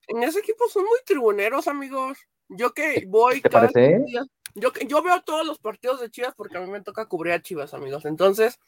en 0.08 0.22
ese 0.24 0.40
equipo 0.40 0.64
son 0.68 0.84
muy 0.84 0.98
tribuneros, 1.06 1.68
amigos. 1.68 2.18
Yo 2.48 2.72
que 2.72 3.04
voy 3.06 3.40
¿Te 3.40 3.48
parece? 3.48 4.04
Yo, 4.54 4.72
yo 4.86 5.02
veo 5.02 5.22
todos 5.22 5.46
los 5.46 5.58
partidos 5.58 6.00
de 6.00 6.10
Chivas 6.10 6.34
porque 6.34 6.58
a 6.58 6.60
mí 6.60 6.70
me 6.70 6.82
toca 6.82 7.06
cubrir 7.06 7.32
a 7.34 7.42
Chivas, 7.42 7.74
amigos. 7.74 8.04
Entonces, 8.04 8.58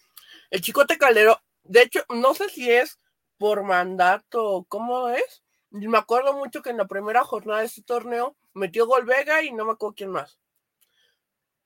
el 0.51 0.61
Chicote 0.61 0.99
Caldero, 0.99 1.41
de 1.65 1.83
hecho, 1.83 2.05
no 2.09 2.35
sé 2.35 2.49
si 2.49 2.71
es 2.71 2.99
por 3.39 3.65
mandato 3.65 4.65
cómo 4.69 5.09
es. 5.09 5.43
Me 5.71 5.99
acuerdo 5.99 6.35
mucho 6.35 6.63
que 6.63 6.71
en 6.71 6.77
la 6.77 6.87
primera 6.87 7.25
jornada 7.25 7.61
de 7.61 7.67
este 7.67 7.83
torneo 7.83 8.37
metió 8.55 8.87
gol 8.87 9.05
Vega 9.05 9.43
y 9.43 9.53
no 9.53 9.65
me 9.65 9.73
acuerdo 9.73 9.95
quién 9.97 10.11
más. 10.11 10.39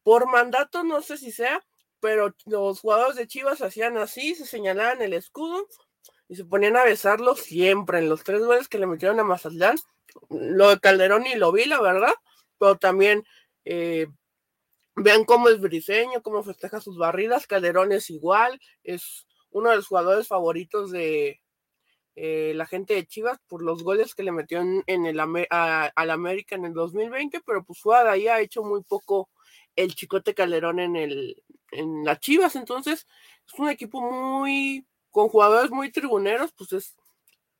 Por 0.02 0.30
mandato, 0.30 0.84
no 0.84 1.02
sé 1.02 1.18
si 1.18 1.32
sea, 1.32 1.64
pero 2.00 2.34
los 2.46 2.80
jugadores 2.80 3.16
de 3.16 3.26
Chivas 3.26 3.60
hacían 3.62 3.98
así, 3.98 4.34
se 4.34 4.46
señalaban 4.46 5.02
el 5.02 5.12
escudo 5.12 5.66
y 6.28 6.36
se 6.36 6.44
ponían 6.44 6.76
a 6.76 6.84
besarlo 6.84 7.34
siempre. 7.34 7.98
En 7.98 8.08
los 8.08 8.22
tres 8.22 8.40
goles 8.44 8.68
que 8.68 8.78
le 8.78 8.86
metieron 8.86 9.18
a 9.20 9.24
Mazatlán, 9.24 9.76
lo 10.30 10.70
de 10.70 10.80
Calderón 10.80 11.26
y 11.26 11.34
lo 11.34 11.52
vi, 11.52 11.64
la 11.64 11.80
verdad, 11.80 12.14
pero 12.58 12.76
también 12.76 13.24
eh, 13.66 14.06
vean 14.94 15.24
cómo 15.24 15.48
es 15.48 15.60
Briseño, 15.60 16.22
cómo 16.22 16.42
festeja 16.42 16.80
sus 16.80 16.96
barridas. 16.96 17.46
Calderón 17.46 17.92
es 17.92 18.08
igual, 18.10 18.60
es 18.84 19.26
uno 19.50 19.70
de 19.70 19.76
los 19.76 19.88
jugadores 19.88 20.28
favoritos 20.28 20.90
de 20.90 21.42
eh, 22.14 22.52
la 22.54 22.64
gente 22.64 22.94
de 22.94 23.06
Chivas 23.06 23.38
por 23.48 23.62
los 23.62 23.82
goles 23.82 24.14
que 24.14 24.22
le 24.22 24.32
metió 24.32 24.60
en, 24.60 25.06
el 25.06 25.20
al 25.20 26.10
América 26.10 26.54
en 26.54 26.64
el 26.64 26.72
2020, 26.72 27.40
pero 27.44 27.64
pues 27.64 27.80
fuera 27.80 28.12
ahí 28.12 28.28
ha 28.28 28.40
hecho 28.40 28.62
muy 28.62 28.82
poco 28.84 29.28
el 29.74 29.94
Chicote 29.94 30.34
Calderón 30.34 30.80
en 30.80 30.96
el 30.96 31.42
en 31.72 32.04
las 32.04 32.20
Chivas, 32.20 32.56
entonces 32.56 33.06
es 33.46 33.58
un 33.58 33.68
equipo 33.68 34.00
muy 34.00 34.86
con 35.10 35.28
jugadores 35.28 35.70
muy 35.70 35.90
tribuneros, 35.90 36.52
pues 36.52 36.72
es 36.72 36.96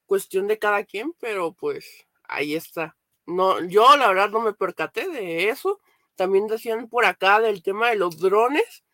cuestión 0.07 0.47
de 0.47 0.59
cada 0.59 0.85
quien, 0.85 1.13
pero 1.19 1.53
pues 1.53 2.07
ahí 2.25 2.55
está. 2.55 2.97
No, 3.27 3.63
yo 3.65 3.97
la 3.97 4.09
verdad 4.09 4.31
no 4.31 4.41
me 4.41 4.55
percaté 4.55 5.09
de 5.09 5.49
eso. 5.49 5.81
También 6.17 6.47
decían 6.47 6.89
por 6.89 7.05
acá 7.05 7.41
del 7.41 7.63
tema 7.63 7.91
de 7.91 7.97
los 7.97 8.19
drones. 8.19 8.85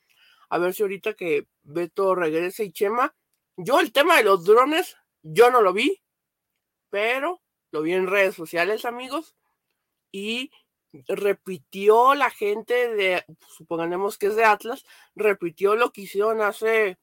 A 0.51 0.59
ver 0.59 0.75
si 0.75 0.83
ahorita 0.83 1.15
que 1.15 1.47
Beto 1.63 2.15
regrese 2.15 2.65
y 2.65 2.73
Chema. 2.73 3.15
Yo 3.57 3.81
el 3.81 3.93
tema 3.93 4.17
de 4.17 4.25
los 4.25 4.45
drones, 4.45 4.97
yo 5.23 5.51
no 5.51 5.63
lo 5.63 5.73
vi, 5.73 6.03
pero 6.91 7.41
lo 7.71 7.83
vi 7.83 7.93
en 7.93 8.07
redes 8.07 8.35
sociales, 8.35 8.85
amigos. 8.85 9.35
Y 10.11 10.51
repitió 11.09 12.15
la 12.15 12.31
gente 12.31 12.95
de, 12.95 13.25
supongamos 13.57 14.19
que 14.19 14.27
es 14.27 14.37
de 14.37 14.45
Atlas, 14.45 14.85
repitió 15.15 15.75
lo 15.75 15.91
que 15.91 16.03
hicieron 16.03 16.43
hace, 16.43 16.99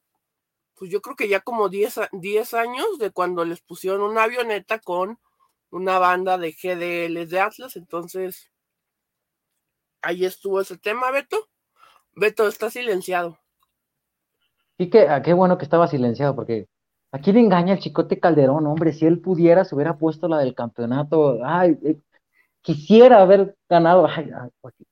pues 0.74 0.90
yo 0.90 1.02
creo 1.02 1.16
que 1.16 1.28
ya 1.28 1.40
como 1.40 1.68
10, 1.68 2.00
10 2.12 2.54
años 2.54 2.98
de 2.98 3.10
cuando 3.10 3.44
les 3.44 3.60
pusieron 3.60 4.02
una 4.02 4.24
avioneta 4.24 4.78
con 4.78 5.18
una 5.70 5.98
banda 5.98 6.38
de 6.38 6.52
GDL 6.52 7.28
de 7.28 7.40
Atlas. 7.40 7.76
Entonces, 7.76 8.50
ahí 10.02 10.24
estuvo 10.24 10.60
ese 10.60 10.76
tema, 10.76 11.10
Beto. 11.10 11.48
Beto 12.14 12.48
está 12.48 12.70
silenciado. 12.70 13.38
Y 14.78 14.88
que, 14.90 15.08
ah, 15.08 15.22
qué 15.22 15.32
bueno 15.32 15.58
que 15.58 15.64
estaba 15.64 15.88
silenciado, 15.88 16.34
porque 16.34 16.66
¿a 17.12 17.18
quién 17.18 17.36
engaña 17.36 17.74
el 17.74 17.80
Chicote 17.80 18.18
Calderón? 18.18 18.66
Hombre, 18.66 18.92
si 18.92 19.06
él 19.06 19.20
pudiera, 19.20 19.64
se 19.64 19.74
hubiera 19.74 19.98
puesto 19.98 20.28
la 20.28 20.38
del 20.38 20.54
campeonato. 20.54 21.38
Ay, 21.44 21.78
eh, 21.82 21.98
quisiera 22.62 23.22
haber 23.22 23.56
ganado. 23.68 24.08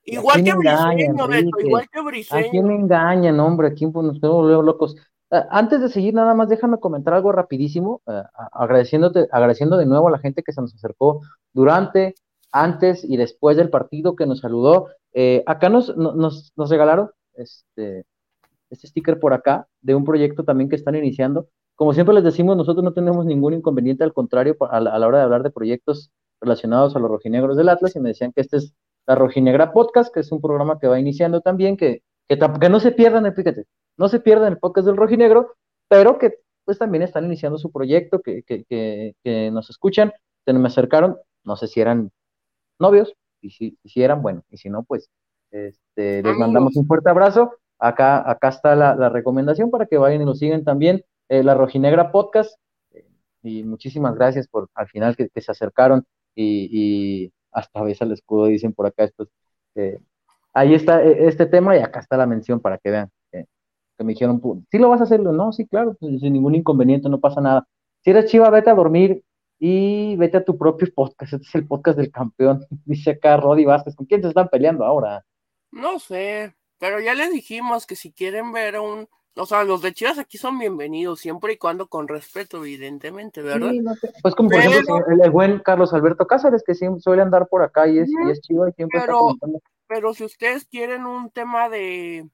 igual, 0.04 0.44
que 0.44 0.54
Briseño, 0.54 1.26
Beto, 1.26 1.60
igual 1.60 1.88
que 1.90 2.00
Briseño. 2.02 2.46
¿A 2.46 2.50
quién 2.50 2.70
engañan, 2.70 3.40
hombre? 3.40 3.68
¿A 3.68 3.72
quién 3.74 3.92
pues, 3.92 4.06
nos 4.06 4.20
quedamos 4.20 4.64
locos? 4.64 4.96
Ah, 5.30 5.46
antes 5.50 5.80
de 5.80 5.88
seguir, 5.88 6.14
nada 6.14 6.34
más 6.34 6.48
déjame 6.48 6.80
comentar 6.80 7.12
algo 7.14 7.32
rapidísimo, 7.32 8.00
uh, 8.06 8.22
agradeciéndote, 8.52 9.28
agradeciendo 9.30 9.76
de 9.76 9.84
nuevo 9.84 10.08
a 10.08 10.10
la 10.10 10.18
gente 10.18 10.42
que 10.42 10.52
se 10.52 10.60
nos 10.60 10.74
acercó 10.74 11.20
durante, 11.52 12.14
antes 12.50 13.04
y 13.04 13.16
después 13.18 13.56
del 13.56 13.68
partido 13.68 14.16
que 14.16 14.26
nos 14.26 14.40
saludó. 14.40 14.88
Eh, 15.14 15.42
acá 15.46 15.68
nos, 15.68 15.94
regalaron 16.56 17.10
este, 17.34 18.04
este 18.70 18.86
sticker 18.88 19.18
por 19.18 19.32
acá 19.32 19.66
de 19.80 19.94
un 19.94 20.04
proyecto 20.04 20.44
también 20.44 20.68
que 20.68 20.76
están 20.76 20.94
iniciando. 20.94 21.48
Como 21.74 21.94
siempre 21.94 22.14
les 22.14 22.24
decimos, 22.24 22.56
nosotros 22.56 22.84
no 22.84 22.92
tenemos 22.92 23.24
ningún 23.24 23.54
inconveniente, 23.54 24.04
al 24.04 24.12
contrario, 24.12 24.56
a 24.68 24.80
la, 24.80 25.06
hora 25.06 25.18
de 25.18 25.24
hablar 25.24 25.42
de 25.42 25.50
proyectos 25.50 26.10
relacionados 26.40 26.96
a 26.96 26.98
los 26.98 27.10
rojinegros 27.10 27.56
del 27.56 27.68
Atlas, 27.68 27.94
y 27.96 28.00
me 28.00 28.10
decían 28.10 28.32
que 28.32 28.40
este 28.40 28.58
es 28.58 28.74
la 29.06 29.14
Rojinegra 29.14 29.72
Podcast, 29.72 30.12
que 30.12 30.20
es 30.20 30.32
un 30.32 30.40
programa 30.40 30.78
que 30.78 30.88
va 30.88 31.00
iniciando 31.00 31.40
también, 31.40 31.76
que, 31.76 32.02
que, 32.28 32.38
que 32.38 32.68
no 32.68 32.80
se 32.80 32.92
pierdan, 32.92 33.32
fíjate, 33.34 33.66
no 33.96 34.08
se 34.08 34.20
pierdan 34.20 34.52
el 34.52 34.58
podcast 34.58 34.86
del 34.86 34.96
rojinegro, 34.96 35.54
pero 35.88 36.18
que 36.18 36.34
pues 36.64 36.78
también 36.78 37.02
están 37.02 37.24
iniciando 37.24 37.58
su 37.58 37.72
proyecto, 37.72 38.20
que, 38.20 38.42
que, 38.42 38.64
que, 38.68 39.50
nos 39.50 39.70
escuchan, 39.70 40.12
se 40.44 40.52
me 40.52 40.68
acercaron, 40.68 41.16
no 41.42 41.56
sé 41.56 41.66
si 41.66 41.80
eran 41.80 42.10
novios, 42.78 43.14
y 43.40 43.50
si, 43.50 43.78
si 43.84 44.02
eran, 44.02 44.22
bueno, 44.22 44.42
y 44.50 44.56
si 44.56 44.70
no, 44.70 44.82
pues 44.84 45.10
este, 45.50 46.22
les 46.22 46.36
mandamos 46.36 46.76
un 46.76 46.86
fuerte 46.86 47.10
abrazo. 47.10 47.52
Acá, 47.78 48.28
acá 48.28 48.48
está 48.48 48.74
la, 48.74 49.08
recomendación 49.08 49.70
para 49.70 49.86
que 49.86 49.98
vayan 49.98 50.22
y 50.22 50.24
nos 50.24 50.38
sigan 50.40 50.64
también, 50.64 51.04
eh, 51.28 51.42
la 51.42 51.54
Rojinegra 51.54 52.10
Podcast. 52.10 52.58
y 53.42 53.62
muchísimas 53.62 54.14
gracias 54.14 54.48
por 54.48 54.68
al 54.74 54.88
final 54.88 55.16
que, 55.16 55.30
se 55.40 55.50
acercaron 55.50 56.04
y, 56.34 56.68
y, 56.72 57.32
hasta 57.52 57.82
veces 57.82 58.02
al 58.02 58.12
escudo 58.12 58.46
dicen 58.46 58.72
por 58.72 58.86
acá 58.86 59.04
estos. 59.04 59.28
Eh, 59.74 59.98
ahí 60.52 60.74
está 60.74 61.02
eh, 61.04 61.28
este 61.28 61.46
tema 61.46 61.76
y 61.76 61.80
acá 61.80 62.00
está 62.00 62.16
la 62.16 62.26
mención 62.26 62.60
para 62.60 62.78
que 62.78 62.90
vean 62.90 63.10
que 63.98 64.04
me 64.04 64.12
dijeron, 64.12 64.40
¿sí 64.70 64.78
lo 64.78 64.88
vas 64.88 65.00
a 65.00 65.04
hacerlo? 65.04 65.32
No, 65.32 65.52
sí, 65.52 65.66
claro, 65.66 65.96
pues, 65.98 66.20
sin 66.20 66.32
ningún 66.32 66.54
inconveniente, 66.54 67.08
no 67.08 67.18
pasa 67.18 67.40
nada. 67.40 67.66
Si 68.04 68.10
eres 68.10 68.26
chiva, 68.26 68.48
vete 68.48 68.70
a 68.70 68.74
dormir 68.74 69.24
y 69.58 70.16
vete 70.16 70.36
a 70.38 70.44
tu 70.44 70.56
propio 70.56 70.88
podcast. 70.94 71.32
Este 71.32 71.46
es 71.46 71.54
el 71.54 71.66
podcast 71.66 71.98
del 71.98 72.10
campeón. 72.10 72.64
Dice 72.84 73.10
acá 73.10 73.36
Rodi 73.36 73.64
Vázquez. 73.64 73.96
¿Con 73.96 74.06
quién 74.06 74.22
se 74.22 74.28
están 74.28 74.48
peleando 74.48 74.84
ahora? 74.84 75.24
No 75.70 75.98
sé, 75.98 76.54
pero 76.78 77.00
ya 77.00 77.14
les 77.14 77.30
dijimos 77.30 77.86
que 77.86 77.96
si 77.96 78.12
quieren 78.12 78.52
ver 78.52 78.78
un. 78.78 79.08
O 79.34 79.46
sea, 79.46 79.62
los 79.62 79.82
de 79.82 79.92
Chivas 79.92 80.18
aquí 80.18 80.36
son 80.36 80.58
bienvenidos, 80.58 81.20
siempre 81.20 81.52
y 81.52 81.58
cuando 81.58 81.86
con 81.86 82.08
respeto, 82.08 82.58
evidentemente, 82.58 83.40
¿verdad? 83.40 83.70
Pues 84.20 84.34
como 84.34 84.48
por 84.50 84.58
ejemplo 84.58 85.00
el, 85.06 85.30
buen 85.30 85.60
Carlos 85.60 85.94
Alberto 85.94 86.26
Cáceres, 86.26 86.64
que 86.66 86.74
siempre 86.74 87.00
suele 87.00 87.22
andar 87.22 87.46
por 87.46 87.62
acá 87.62 87.86
y 87.86 87.98
es, 87.98 88.08
y 88.08 88.30
es 88.32 88.40
chivo 88.40 88.66
y 88.66 88.72
siempre 88.72 89.00
pero, 89.00 89.36
Pero 89.86 90.12
si 90.12 90.24
ustedes 90.24 90.64
quieren 90.64 91.06
un 91.06 91.30
tema 91.30 91.68
de 91.68 92.28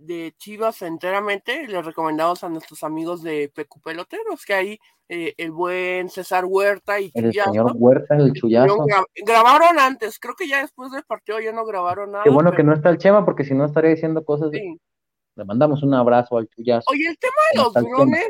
de 0.00 0.34
Chivas 0.38 0.80
enteramente, 0.82 1.66
les 1.68 1.84
recomendamos 1.84 2.42
a 2.42 2.48
nuestros 2.48 2.82
amigos 2.82 3.22
de 3.22 3.50
Pecu 3.54 3.80
Peloteros, 3.80 4.44
que 4.46 4.54
ahí 4.54 4.80
eh, 5.08 5.34
el 5.36 5.50
buen 5.50 6.08
César 6.08 6.44
Huerta 6.46 6.98
y 6.98 7.10
el 7.14 7.32
señor 7.32 7.72
Huerta, 7.74 8.16
el 8.16 8.32
chullazo. 8.32 8.86
grabaron 9.26 9.78
antes, 9.78 10.18
creo 10.18 10.34
que 10.34 10.48
ya 10.48 10.62
después 10.62 10.90
del 10.90 11.04
partido 11.04 11.38
ya 11.40 11.52
no 11.52 11.66
grabaron 11.66 12.12
nada. 12.12 12.24
Qué 12.24 12.30
bueno 12.30 12.52
que 12.52 12.62
no 12.62 12.72
está 12.72 12.88
el 12.88 12.98
Chema, 12.98 13.24
porque 13.24 13.44
si 13.44 13.52
no 13.54 13.66
estaría 13.66 13.90
diciendo 13.90 14.24
cosas. 14.24 14.50
Le 14.52 15.44
mandamos 15.44 15.82
un 15.82 15.94
abrazo 15.94 16.38
al 16.38 16.48
chullazo. 16.48 16.90
Oye, 16.90 17.06
el 17.06 17.18
tema 17.18 17.34
de 17.52 17.58
los 17.58 17.72
drones, 17.74 18.28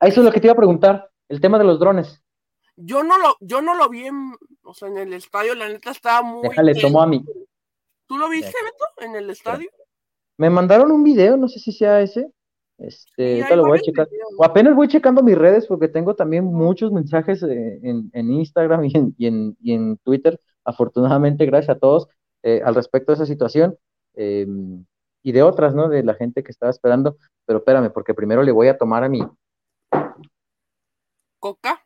Eso 0.00 0.20
es 0.20 0.24
lo 0.24 0.32
que 0.32 0.40
te 0.40 0.46
iba 0.46 0.54
a 0.54 0.56
preguntar, 0.56 1.10
el 1.28 1.40
tema 1.40 1.58
de 1.58 1.64
los 1.64 1.78
drones. 1.78 2.22
Yo 2.76 3.02
no 3.02 3.18
lo, 3.18 3.36
yo 3.40 3.60
no 3.60 3.74
lo 3.74 3.88
vi 3.88 4.06
en, 4.06 4.34
o 4.62 4.74
sea, 4.74 4.88
en 4.88 4.98
el 4.98 5.12
estadio, 5.12 5.54
la 5.54 5.68
neta 5.68 5.90
estaba 5.90 6.22
muy. 6.22 6.48
Déjale, 6.48 6.74
tomó 6.74 7.02
a 7.02 7.06
mí. 7.06 7.24
¿Tú 8.06 8.16
lo 8.16 8.28
viste, 8.28 8.52
Beto, 8.62 9.08
en 9.08 9.16
el 9.16 9.30
estadio? 9.30 9.68
Me 10.38 10.50
mandaron 10.50 10.92
un 10.92 11.02
video, 11.02 11.36
no 11.36 11.48
sé 11.48 11.58
si 11.58 11.72
sea 11.72 12.00
ese. 12.00 12.30
Este, 12.78 13.56
lo 13.56 13.64
voy 13.64 13.78
a 13.78 13.82
checar. 13.82 14.06
O 14.36 14.44
apenas 14.44 14.74
voy 14.74 14.88
checando 14.88 15.22
mis 15.22 15.36
redes 15.36 15.66
porque 15.66 15.88
tengo 15.88 16.14
también 16.14 16.44
muchos 16.44 16.92
mensajes 16.92 17.42
eh, 17.42 17.80
en, 17.82 18.10
en 18.12 18.30
Instagram 18.30 18.84
y 18.84 18.96
en, 18.96 19.14
y, 19.16 19.26
en, 19.26 19.56
y 19.60 19.72
en, 19.72 19.96
Twitter. 19.98 20.40
Afortunadamente, 20.64 21.46
gracias 21.46 21.76
a 21.76 21.78
todos 21.78 22.08
eh, 22.42 22.60
al 22.64 22.74
respecto 22.74 23.12
de 23.12 23.16
esa 23.16 23.26
situación 23.26 23.76
eh, 24.14 24.46
y 25.22 25.32
de 25.32 25.42
otras, 25.42 25.74
¿no? 25.74 25.88
De 25.88 26.02
la 26.02 26.14
gente 26.14 26.42
que 26.42 26.52
estaba 26.52 26.70
esperando. 26.70 27.16
Pero 27.46 27.60
espérame, 27.60 27.90
porque 27.92 28.14
primero 28.14 28.42
le 28.42 28.52
voy 28.52 28.68
a 28.68 28.76
tomar 28.76 29.04
a 29.04 29.08
mi. 29.08 29.22
¿Coca? 31.38 31.85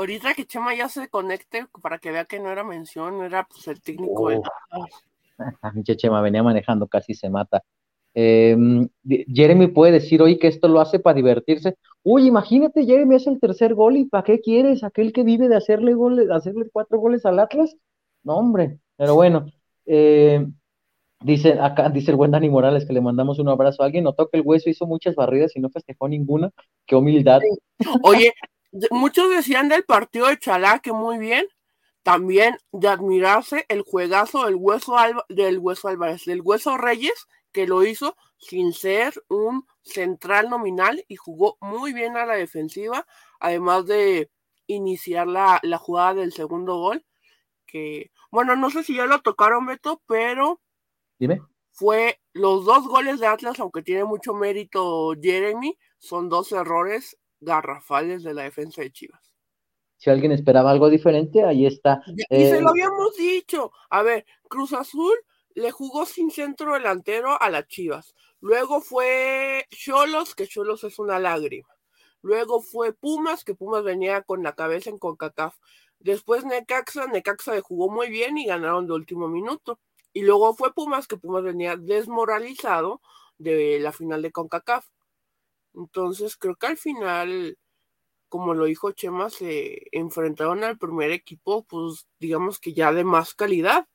Ahorita 0.00 0.32
que 0.32 0.46
Chema 0.46 0.74
ya 0.74 0.88
se 0.88 1.10
conecte 1.10 1.66
para 1.82 1.98
que 1.98 2.10
vea 2.10 2.24
que 2.24 2.40
no 2.40 2.50
era 2.50 2.64
mención, 2.64 3.22
era 3.22 3.44
pues 3.44 3.68
el 3.68 3.82
técnico 3.82 4.30
de 4.30 4.38
oh. 4.38 4.44
Chema 5.96 6.22
venía 6.22 6.42
manejando, 6.42 6.88
casi 6.88 7.12
se 7.12 7.28
mata. 7.28 7.62
Em, 8.14 8.88
Jeremy 9.04 9.66
puede 9.66 9.92
decir 9.92 10.22
hoy 10.22 10.38
que 10.38 10.48
esto 10.48 10.68
lo 10.68 10.80
hace 10.80 11.00
para 11.00 11.16
divertirse. 11.16 11.76
Uy, 12.02 12.26
imagínate, 12.26 12.86
Jeremy 12.86 13.16
hace 13.16 13.28
el 13.28 13.40
tercer 13.40 13.74
gol 13.74 13.98
y 13.98 14.06
¿para 14.06 14.24
qué 14.24 14.40
quieres? 14.40 14.84
Aquel 14.84 15.12
que 15.12 15.22
vive 15.22 15.50
de 15.50 15.56
hacerle 15.56 15.92
goles, 15.92 16.30
hacerle 16.30 16.70
cuatro 16.72 16.98
goles 16.98 17.26
al 17.26 17.38
Atlas. 17.38 17.76
No, 18.22 18.38
hombre, 18.38 18.78
pero 18.96 19.16
bueno. 19.16 19.44
Eh, 19.84 20.46
dice 21.22 21.58
acá, 21.60 21.90
dice 21.90 22.10
el 22.12 22.16
buen 22.16 22.30
Dani 22.30 22.48
Morales 22.48 22.86
que 22.86 22.94
le 22.94 23.02
mandamos 23.02 23.38
un 23.38 23.50
abrazo. 23.50 23.82
Alguien 23.82 24.04
notó 24.04 24.30
que 24.30 24.38
el 24.38 24.46
hueso 24.46 24.70
hizo 24.70 24.86
muchas 24.86 25.14
barridas 25.14 25.54
y 25.56 25.60
no 25.60 25.68
festejó 25.68 26.08
ninguna. 26.08 26.50
Qué 26.86 26.96
humildad. 26.96 27.40
Oye, 28.02 28.32
muchos 28.90 29.30
decían 29.30 29.68
del 29.68 29.84
partido 29.84 30.28
de 30.28 30.38
Chalá 30.38 30.80
que 30.80 30.92
muy 30.92 31.18
bien. 31.18 31.46
También 32.02 32.56
de 32.72 32.88
admirarse 32.88 33.66
el 33.68 33.82
juegazo 33.82 34.46
del 34.46 34.54
hueso, 34.54 34.96
del 35.28 35.58
hueso 35.58 35.88
Álvarez, 35.88 36.24
del 36.24 36.40
hueso 36.40 36.78
Reyes, 36.78 37.26
que 37.52 37.66
lo 37.66 37.84
hizo 37.84 38.16
sin 38.38 38.72
ser 38.72 39.12
un 39.28 39.66
central 39.82 40.48
nominal 40.48 41.04
y 41.08 41.16
jugó 41.16 41.58
muy 41.60 41.92
bien 41.92 42.16
a 42.16 42.24
la 42.24 42.34
defensiva, 42.34 43.06
además 43.38 43.84
de 43.84 44.30
iniciar 44.66 45.26
la, 45.26 45.60
la 45.62 45.76
jugada 45.76 46.14
del 46.14 46.32
segundo 46.32 46.76
gol, 46.76 47.04
que, 47.66 48.10
bueno, 48.30 48.56
no 48.56 48.70
sé 48.70 48.82
si 48.82 48.96
ya 48.96 49.04
lo 49.04 49.20
tocaron, 49.20 49.66
Beto, 49.66 50.02
pero 50.06 50.60
Dime. 51.18 51.42
fue 51.72 52.18
los 52.32 52.64
dos 52.64 52.86
goles 52.88 53.20
de 53.20 53.26
Atlas, 53.26 53.60
aunque 53.60 53.82
tiene 53.82 54.04
mucho 54.04 54.32
mérito 54.32 55.12
Jeremy, 55.20 55.76
son 55.98 56.30
dos 56.30 56.50
errores 56.52 57.18
garrafales 57.40 58.22
de 58.22 58.34
la 58.34 58.42
defensa 58.42 58.82
de 58.82 58.92
Chivas. 58.92 59.32
Si 59.96 60.08
alguien 60.08 60.32
esperaba 60.32 60.70
algo 60.70 60.88
diferente, 60.88 61.44
ahí 61.44 61.66
está. 61.66 62.02
Y 62.06 62.44
se 62.44 62.60
lo 62.60 62.68
eh, 62.68 62.70
habíamos 62.70 63.16
dicho. 63.16 63.70
A 63.90 64.02
ver, 64.02 64.24
Cruz 64.48 64.72
Azul 64.72 65.14
le 65.54 65.70
jugó 65.70 66.06
sin 66.06 66.30
centro 66.30 66.72
delantero 66.72 67.40
a 67.40 67.50
las 67.50 67.66
Chivas. 67.68 68.14
Luego 68.40 68.80
fue 68.80 69.66
Cholos, 69.70 70.34
que 70.34 70.46
Cholos 70.46 70.84
es 70.84 70.98
una 70.98 71.18
lágrima. 71.18 71.68
Luego 72.22 72.62
fue 72.62 72.92
Pumas, 72.92 73.44
que 73.44 73.54
Pumas 73.54 73.84
venía 73.84 74.22
con 74.22 74.42
la 74.42 74.54
cabeza 74.54 74.90
en 74.90 74.98
CONCACAF. 74.98 75.56
Después 75.98 76.44
Necaxa, 76.44 77.06
Necaxa 77.06 77.54
le 77.54 77.60
jugó 77.60 77.90
muy 77.90 78.08
bien 78.08 78.38
y 78.38 78.46
ganaron 78.46 78.86
de 78.86 78.94
último 78.94 79.28
minuto. 79.28 79.78
Y 80.12 80.22
luego 80.22 80.54
fue 80.54 80.72
Pumas, 80.72 81.06
que 81.06 81.16
Pumas 81.16 81.42
venía 81.42 81.76
desmoralizado 81.76 83.02
de 83.38 83.78
la 83.80 83.92
final 83.92 84.22
de 84.22 84.32
CONCACAF. 84.32 84.86
Entonces 85.74 86.36
creo 86.36 86.56
que 86.56 86.66
al 86.66 86.76
final, 86.76 87.58
como 88.28 88.54
lo 88.54 88.64
dijo 88.64 88.92
Chema, 88.92 89.30
se 89.30 89.86
enfrentaron 89.92 90.64
al 90.64 90.78
primer 90.78 91.10
equipo, 91.10 91.64
pues 91.64 92.06
digamos 92.18 92.58
que 92.58 92.72
ya 92.72 92.92
de 92.92 93.04
más 93.04 93.34
calidad. 93.34 93.88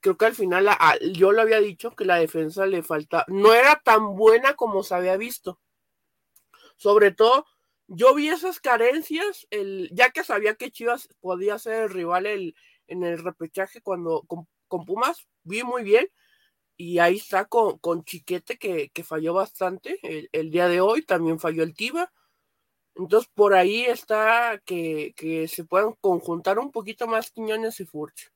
Creo 0.00 0.16
que 0.16 0.26
al 0.26 0.34
final 0.34 0.68
yo 1.14 1.32
lo 1.32 1.42
había 1.42 1.60
dicho 1.60 1.96
que 1.96 2.04
la 2.04 2.16
defensa 2.16 2.66
le 2.66 2.82
falta, 2.82 3.24
no 3.28 3.54
era 3.54 3.80
tan 3.84 4.14
buena 4.16 4.54
como 4.54 4.82
se 4.82 4.94
había 4.94 5.16
visto. 5.16 5.60
Sobre 6.76 7.10
todo, 7.10 7.46
yo 7.88 8.14
vi 8.14 8.28
esas 8.28 8.60
carencias, 8.60 9.46
el, 9.50 9.90
ya 9.92 10.10
que 10.10 10.24
sabía 10.24 10.54
que 10.54 10.70
Chivas 10.70 11.08
podía 11.20 11.58
ser 11.58 11.84
el 11.84 11.90
rival 11.90 12.26
en 12.26 13.02
el 13.02 13.18
repechaje 13.18 13.80
cuando 13.80 14.22
con 14.26 14.84
Pumas, 14.84 15.26
vi 15.44 15.62
muy 15.62 15.82
bien 15.82 16.08
y 16.76 16.98
ahí 16.98 17.16
está 17.16 17.46
con, 17.46 17.78
con 17.78 18.04
Chiquete 18.04 18.58
que, 18.58 18.90
falló 19.02 19.34
bastante 19.34 19.98
el, 20.32 20.50
día 20.50 20.68
de 20.68 20.80
hoy, 20.80 21.02
también 21.02 21.38
falló 21.38 21.62
el 21.62 21.74
Tiba. 21.74 22.12
Entonces 22.94 23.30
por 23.34 23.54
ahí 23.54 23.82
está 23.82 24.60
que, 24.64 25.46
se 25.48 25.64
puedan 25.64 25.94
conjuntar 26.00 26.58
un 26.58 26.70
poquito 26.70 27.06
más 27.06 27.30
Quiñones 27.30 27.80
y 27.80 27.86
Furch. 27.86 28.30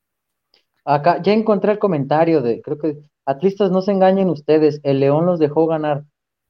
Acá 0.85 1.21
ya 1.23 1.33
encontré 1.33 1.73
el 1.73 1.79
comentario 1.79 2.41
de, 2.41 2.63
creo 2.63 2.79
que 2.79 2.99
atlistas 3.27 3.71
no 3.71 3.83
se 3.83 3.93
engañen 3.93 4.31
ustedes, 4.31 4.81
el 4.83 5.01
León 5.01 5.27
los 5.27 5.39
dejó 5.39 5.67
ganar. 5.67 6.05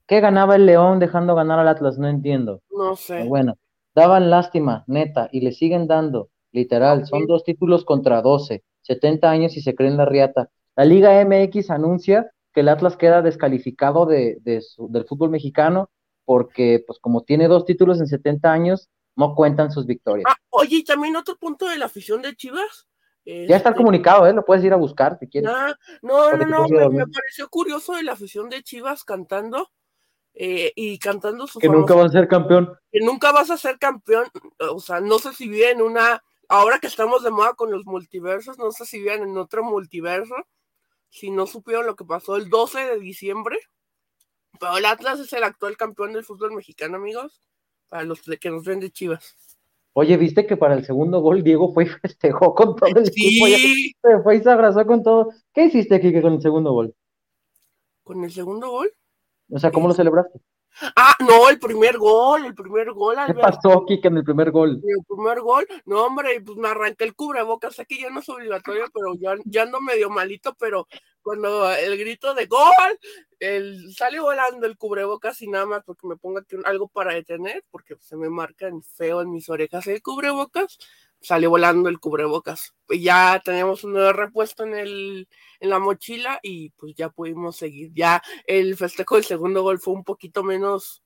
¿Qué 0.07 0.19
ganaba 0.19 0.55
el 0.55 0.65
León 0.65 0.99
dejando 0.99 1.35
ganar 1.35 1.59
al 1.59 1.67
Atlas? 1.67 1.97
No 1.97 2.07
entiendo. 2.07 2.61
No 2.69 2.95
sé. 2.95 3.23
bueno, 3.23 3.55
daban 3.93 4.29
lástima, 4.29 4.83
neta, 4.87 5.29
y 5.31 5.41
le 5.41 5.51
siguen 5.51 5.87
dando, 5.87 6.29
literal, 6.51 7.05
son 7.05 7.27
dos 7.27 7.43
títulos 7.43 7.85
contra 7.85 8.21
doce, 8.21 8.63
70 8.81 9.29
años 9.29 9.57
y 9.57 9.61
se 9.61 9.75
creen 9.75 9.97
la 9.97 10.05
riata. 10.05 10.49
La 10.81 10.85
Liga 10.85 11.23
MX 11.23 11.69
anuncia 11.69 12.31
que 12.51 12.61
el 12.61 12.69
Atlas 12.69 12.97
queda 12.97 13.21
descalificado 13.21 14.07
de, 14.07 14.39
del 14.41 15.05
fútbol 15.05 15.29
mexicano 15.29 15.91
porque, 16.25 16.83
pues 16.87 16.97
como 16.97 17.21
tiene 17.21 17.47
dos 17.47 17.65
títulos 17.65 17.99
en 17.99 18.07
70 18.07 18.51
años, 18.51 18.89
no 19.15 19.35
cuentan 19.35 19.71
sus 19.71 19.85
victorias. 19.85 20.25
Ah, 20.27 20.35
oye, 20.49 20.77
y 20.77 20.83
también 20.83 21.15
otro 21.15 21.35
punto 21.35 21.67
de 21.67 21.77
la 21.77 21.85
afición 21.85 22.23
de 22.23 22.35
Chivas. 22.35 22.87
ya 23.23 23.57
está 23.57 23.69
este, 23.69 23.75
comunicado, 23.75 24.25
¿eh? 24.25 24.33
Lo 24.33 24.43
puedes 24.43 24.63
ir 24.63 24.73
a 24.73 24.77
buscar 24.77 25.19
si 25.19 25.27
quieres. 25.27 25.51
Ah, 25.53 25.71
no, 26.01 26.31
no, 26.35 26.47
no, 26.47 26.89
me, 26.89 27.05
pareció 27.05 27.47
curioso 27.47 27.93
de 27.93 28.01
la 28.01 28.13
afición 28.13 28.49
de 28.49 28.63
Chivas 28.63 29.03
cantando 29.03 29.69
eh, 30.33 30.73
y 30.75 30.97
cantando 30.97 31.45
su 31.45 31.59
Que 31.59 31.69
nunca 31.69 31.93
vas 31.93 32.07
a 32.07 32.13
ser 32.13 32.27
campeón. 32.27 32.73
Que 32.91 33.01
nunca 33.01 33.31
vas 33.31 33.51
a 33.51 33.57
ser 33.57 33.77
campeón. 33.77 34.25
O 34.73 34.79
sea, 34.79 34.99
no 34.99 35.19
sé 35.19 35.31
si 35.33 35.47
viven 35.47 35.79
una. 35.79 36.23
Ahora 36.49 36.79
que 36.79 36.87
estamos 36.87 37.21
de 37.21 37.29
moda 37.29 37.53
con 37.53 37.69
los 37.69 37.85
multiversos, 37.85 38.57
no 38.57 38.71
sé 38.71 38.85
si 38.85 38.97
viven 38.97 39.21
en 39.21 39.37
otro 39.37 39.63
multiverso 39.63 40.33
si 41.11 41.29
no 41.29 41.45
supieron 41.45 41.85
lo 41.85 41.95
que 41.95 42.05
pasó 42.05 42.37
el 42.37 42.49
12 42.49 42.79
de 42.79 42.99
diciembre. 42.99 43.59
Pero 44.59 44.77
el 44.77 44.85
Atlas 44.85 45.19
es 45.19 45.31
el 45.33 45.43
actual 45.43 45.77
campeón 45.77 46.13
del 46.13 46.23
fútbol 46.23 46.53
mexicano, 46.53 46.97
amigos. 46.97 47.39
Para 47.89 48.03
los 48.05 48.21
que 48.21 48.49
nos 48.49 48.63
ven 48.63 48.79
de 48.79 48.89
Chivas. 48.89 49.35
Oye, 49.93 50.15
¿viste 50.15 50.47
que 50.47 50.55
para 50.55 50.75
el 50.75 50.85
segundo 50.85 51.19
gol 51.19 51.43
Diego 51.43 51.73
fue 51.73 51.83
y 51.83 51.87
festejó 52.01 52.55
con 52.55 52.75
todo 52.75 52.89
el 52.89 53.07
equipo? 53.07 53.45
Se 54.01 54.21
fue 54.23 54.37
y 54.37 54.41
se 54.41 54.49
abrazó 54.49 54.85
con 54.85 55.03
todo. 55.03 55.29
¿Qué 55.53 55.65
hiciste, 55.65 55.99
Kike, 55.99 56.21
con 56.21 56.33
el 56.33 56.41
segundo 56.41 56.71
gol? 56.71 56.95
¿Con 58.03 58.23
el 58.23 58.31
segundo 58.31 58.71
gol? 58.71 58.93
O 59.49 59.59
sea, 59.59 59.71
¿cómo 59.71 59.89
lo 59.89 59.93
celebraste? 59.93 60.39
Ah, 60.95 61.15
no, 61.19 61.49
el 61.49 61.59
primer 61.59 61.97
gol, 61.97 62.45
el 62.45 62.55
primer 62.55 62.91
gol. 62.91 63.15
¿Qué 63.27 63.33
pasó, 63.33 63.85
Kike, 63.85 64.07
en 64.07 64.17
el 64.17 64.23
primer 64.23 64.51
gol? 64.51 64.81
El 64.83 65.05
primer 65.07 65.41
gol, 65.41 65.67
no, 65.85 66.05
hombre, 66.05 66.41
pues 66.41 66.57
me 66.57 66.69
arranqué 66.69 67.03
el 67.03 67.15
cubrebocas. 67.15 67.75
Que 67.87 67.99
ya 67.99 68.09
no 68.09 68.19
es 68.19 68.29
obligatorio, 68.29 68.85
pero 68.93 69.13
ya, 69.19 69.35
ya 69.45 69.63
ando 69.63 69.81
medio 69.81 70.09
malito. 70.09 70.55
Pero 70.59 70.87
cuando 71.21 71.71
el 71.71 71.97
grito 71.97 72.33
de 72.33 72.45
gol, 72.45 72.99
el, 73.39 73.93
sale 73.93 74.19
volando 74.19 74.65
el 74.65 74.77
cubrebocas 74.77 75.41
y 75.41 75.47
nada 75.47 75.65
más 75.65 75.83
porque 75.83 76.07
me 76.07 76.15
ponga 76.15 76.43
algo 76.65 76.87
para 76.87 77.13
detener, 77.13 77.63
porque 77.69 77.95
se 77.99 78.15
me 78.15 78.29
marca 78.29 78.67
en 78.67 78.81
feo 78.81 79.21
en 79.21 79.31
mis 79.31 79.49
orejas 79.49 79.87
el 79.87 80.01
cubrebocas 80.01 80.77
salió 81.21 81.49
volando 81.49 81.87
el 81.87 81.99
cubrebocas. 81.99 82.73
Ya 82.89 83.41
teníamos 83.43 83.83
un 83.83 83.93
nuevo 83.93 84.11
repuesto 84.11 84.63
en, 84.63 84.73
el, 84.73 85.27
en 85.59 85.69
la 85.69 85.79
mochila 85.79 86.39
y 86.41 86.71
pues 86.71 86.95
ya 86.95 87.09
pudimos 87.09 87.55
seguir. 87.55 87.91
Ya 87.93 88.21
el 88.45 88.75
festejo 88.75 89.15
del 89.15 89.23
segundo 89.23 89.61
gol 89.61 89.79
fue 89.79 89.93
un 89.93 90.03
poquito 90.03 90.43
menos 90.43 91.03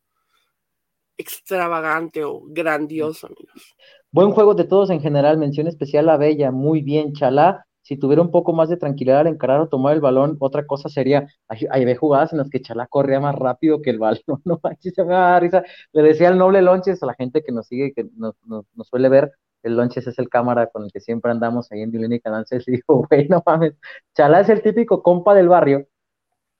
extravagante 1.17 2.23
o 2.23 2.41
grandioso, 2.47 3.27
amigos. 3.27 3.75
Buen 4.11 4.31
juego 4.31 4.53
de 4.53 4.63
todos 4.63 4.89
en 4.89 5.01
general, 5.01 5.37
mención 5.37 5.67
especial 5.67 6.09
a 6.09 6.17
Bella, 6.17 6.51
muy 6.51 6.81
bien, 6.81 7.13
Chalá. 7.13 7.65
Si 7.81 7.97
tuviera 7.97 8.21
un 8.21 8.31
poco 8.31 8.51
más 8.51 8.69
de 8.69 8.77
tranquilidad 8.77 9.19
al 9.19 9.27
encarar 9.27 9.59
o 9.59 9.69
tomar 9.69 9.93
el 9.93 10.01
balón, 10.01 10.37
otra 10.39 10.65
cosa 10.65 10.89
sería, 10.89 11.27
hay, 11.47 11.67
hay 11.69 11.95
jugadas 11.95 12.31
en 12.31 12.39
las 12.39 12.49
que 12.49 12.61
Chalá 12.61 12.87
corría 12.87 13.19
más 13.19 13.35
rápido 13.35 13.81
que 13.81 13.91
el 13.91 13.99
balón, 13.99 14.21
no 14.45 14.59
se 14.79 15.03
me 15.03 15.13
da 15.13 15.39
risa. 15.39 15.63
Le 15.91 16.01
decía 16.01 16.29
el 16.29 16.37
noble 16.37 16.61
Lonches 16.61 17.03
a 17.03 17.05
la 17.05 17.13
gente 17.13 17.43
que 17.43 17.51
nos 17.51 17.67
sigue, 17.67 17.93
que 17.93 18.07
nos, 18.15 18.35
nos 18.45 18.87
suele 18.87 19.09
ver, 19.09 19.33
el 19.65 19.75
Lonches 19.75 20.07
es 20.07 20.19
el 20.19 20.29
cámara 20.29 20.67
con 20.67 20.83
el 20.83 20.91
que 20.91 20.99
siempre 20.99 21.31
andamos 21.31 21.71
ahí 21.71 21.81
en 21.81 21.91
y 21.93 22.19
Canal 22.19 22.45
y 22.67 22.71
digo, 22.71 23.07
güey, 23.09 23.27
no 23.27 23.41
mames, 23.45 23.73
Chalá 24.15 24.41
es 24.41 24.49
el 24.49 24.61
típico 24.61 25.01
compa 25.03 25.33
del 25.33 25.49
barrio 25.49 25.87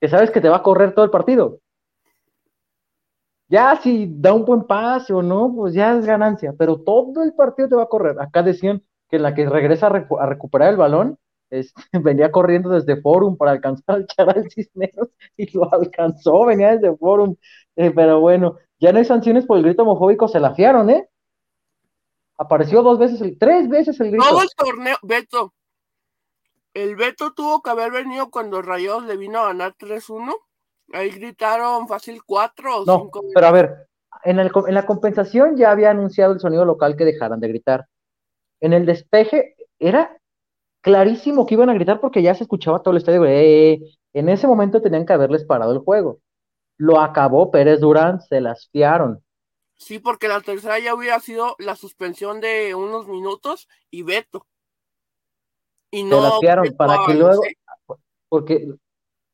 que 0.00 0.08
sabes 0.08 0.30
que 0.30 0.40
te 0.40 0.48
va 0.48 0.56
a 0.56 0.62
correr 0.62 0.94
todo 0.94 1.04
el 1.04 1.10
partido. 1.10 1.60
Ya 3.48 3.76
si 3.76 4.08
da 4.10 4.32
un 4.32 4.44
buen 4.44 4.64
pase 4.64 5.12
o 5.12 5.22
no, 5.22 5.52
pues 5.54 5.72
ya 5.74 5.96
es 5.96 6.04
ganancia, 6.04 6.52
pero 6.58 6.80
todo 6.80 7.22
el 7.22 7.32
partido 7.32 7.68
te 7.68 7.76
va 7.76 7.84
a 7.84 7.88
correr. 7.88 8.20
Acá 8.20 8.42
decían 8.42 8.82
que 9.08 9.18
la 9.18 9.34
que 9.34 9.48
regresa 9.48 9.86
a, 9.86 10.26
recuperar 10.26 10.70
el 10.70 10.76
balón, 10.76 11.18
venía 12.02 12.32
corriendo 12.32 12.70
desde 12.70 13.00
Forum 13.00 13.36
para 13.36 13.52
alcanzar 13.52 13.96
al 13.96 14.06
Charal 14.06 14.50
Cisneros 14.50 15.10
y 15.36 15.56
lo 15.56 15.72
alcanzó, 15.72 16.44
venía 16.44 16.76
desde 16.76 16.96
Forum, 16.96 17.36
eh, 17.76 17.92
pero 17.94 18.20
bueno, 18.20 18.56
ya 18.80 18.92
no 18.92 18.98
hay 18.98 19.04
sanciones 19.04 19.46
por 19.46 19.58
el 19.58 19.64
grito 19.64 19.82
homofóbico, 19.82 20.26
se 20.28 20.40
la 20.40 20.54
fiaron, 20.54 20.90
¿eh? 20.90 21.08
Apareció 22.38 22.82
dos 22.82 22.98
veces, 22.98 23.20
el, 23.20 23.38
tres 23.38 23.68
veces 23.68 23.98
el 24.00 24.10
grito. 24.10 24.24
Todo 24.28 24.42
el 24.42 24.48
torneo, 24.56 24.96
Beto. 25.02 25.54
El 26.74 26.96
Beto 26.96 27.32
tuvo 27.32 27.62
que 27.62 27.70
haber 27.70 27.90
venido 27.90 28.30
cuando 28.30 28.60
Rayos 28.60 29.04
le 29.04 29.16
vino 29.16 29.38
a 29.38 29.46
ganar 29.46 29.74
3-1. 29.78 30.34
Ahí 30.92 31.10
gritaron 31.10 31.88
fácil 31.88 32.22
4 32.24 32.82
o 32.82 32.84
no, 32.84 32.98
5. 33.04 33.24
Pero 33.34 33.46
a 33.46 33.52
ver, 33.52 33.88
en, 34.24 34.38
el, 34.38 34.50
en 34.66 34.74
la 34.74 34.84
compensación 34.84 35.56
ya 35.56 35.70
había 35.70 35.90
anunciado 35.90 36.34
el 36.34 36.40
sonido 36.40 36.64
local 36.64 36.96
que 36.96 37.06
dejaran 37.06 37.40
de 37.40 37.48
gritar. 37.48 37.86
En 38.60 38.72
el 38.72 38.84
despeje 38.84 39.56
era 39.78 40.18
clarísimo 40.82 41.46
que 41.46 41.54
iban 41.54 41.70
a 41.70 41.74
gritar 41.74 42.00
porque 42.00 42.22
ya 42.22 42.34
se 42.34 42.44
escuchaba 42.44 42.82
todo 42.82 42.92
el 42.92 42.98
estadio. 42.98 43.24
Eh, 43.24 43.80
en 44.12 44.28
ese 44.28 44.46
momento 44.46 44.80
tenían 44.80 45.06
que 45.06 45.12
haberles 45.12 45.44
parado 45.44 45.72
el 45.72 45.78
juego. 45.78 46.20
Lo 46.76 47.00
acabó 47.00 47.50
Pérez 47.50 47.80
Durán, 47.80 48.20
se 48.20 48.40
las 48.40 48.68
fiaron. 48.70 49.22
Sí, 49.78 49.98
porque 49.98 50.28
la 50.28 50.40
tercera 50.40 50.78
ya 50.78 50.94
hubiera 50.94 51.20
sido 51.20 51.54
la 51.58 51.76
suspensión 51.76 52.40
de 52.40 52.74
unos 52.74 53.08
minutos 53.08 53.68
y 53.90 54.02
veto. 54.02 54.46
Y 55.90 56.02
no. 56.02 56.20
Las 56.20 56.40
fiaron 56.40 56.74
para 56.76 56.98
que 57.06 57.14
luego. 57.14 57.42
Porque 58.28 58.68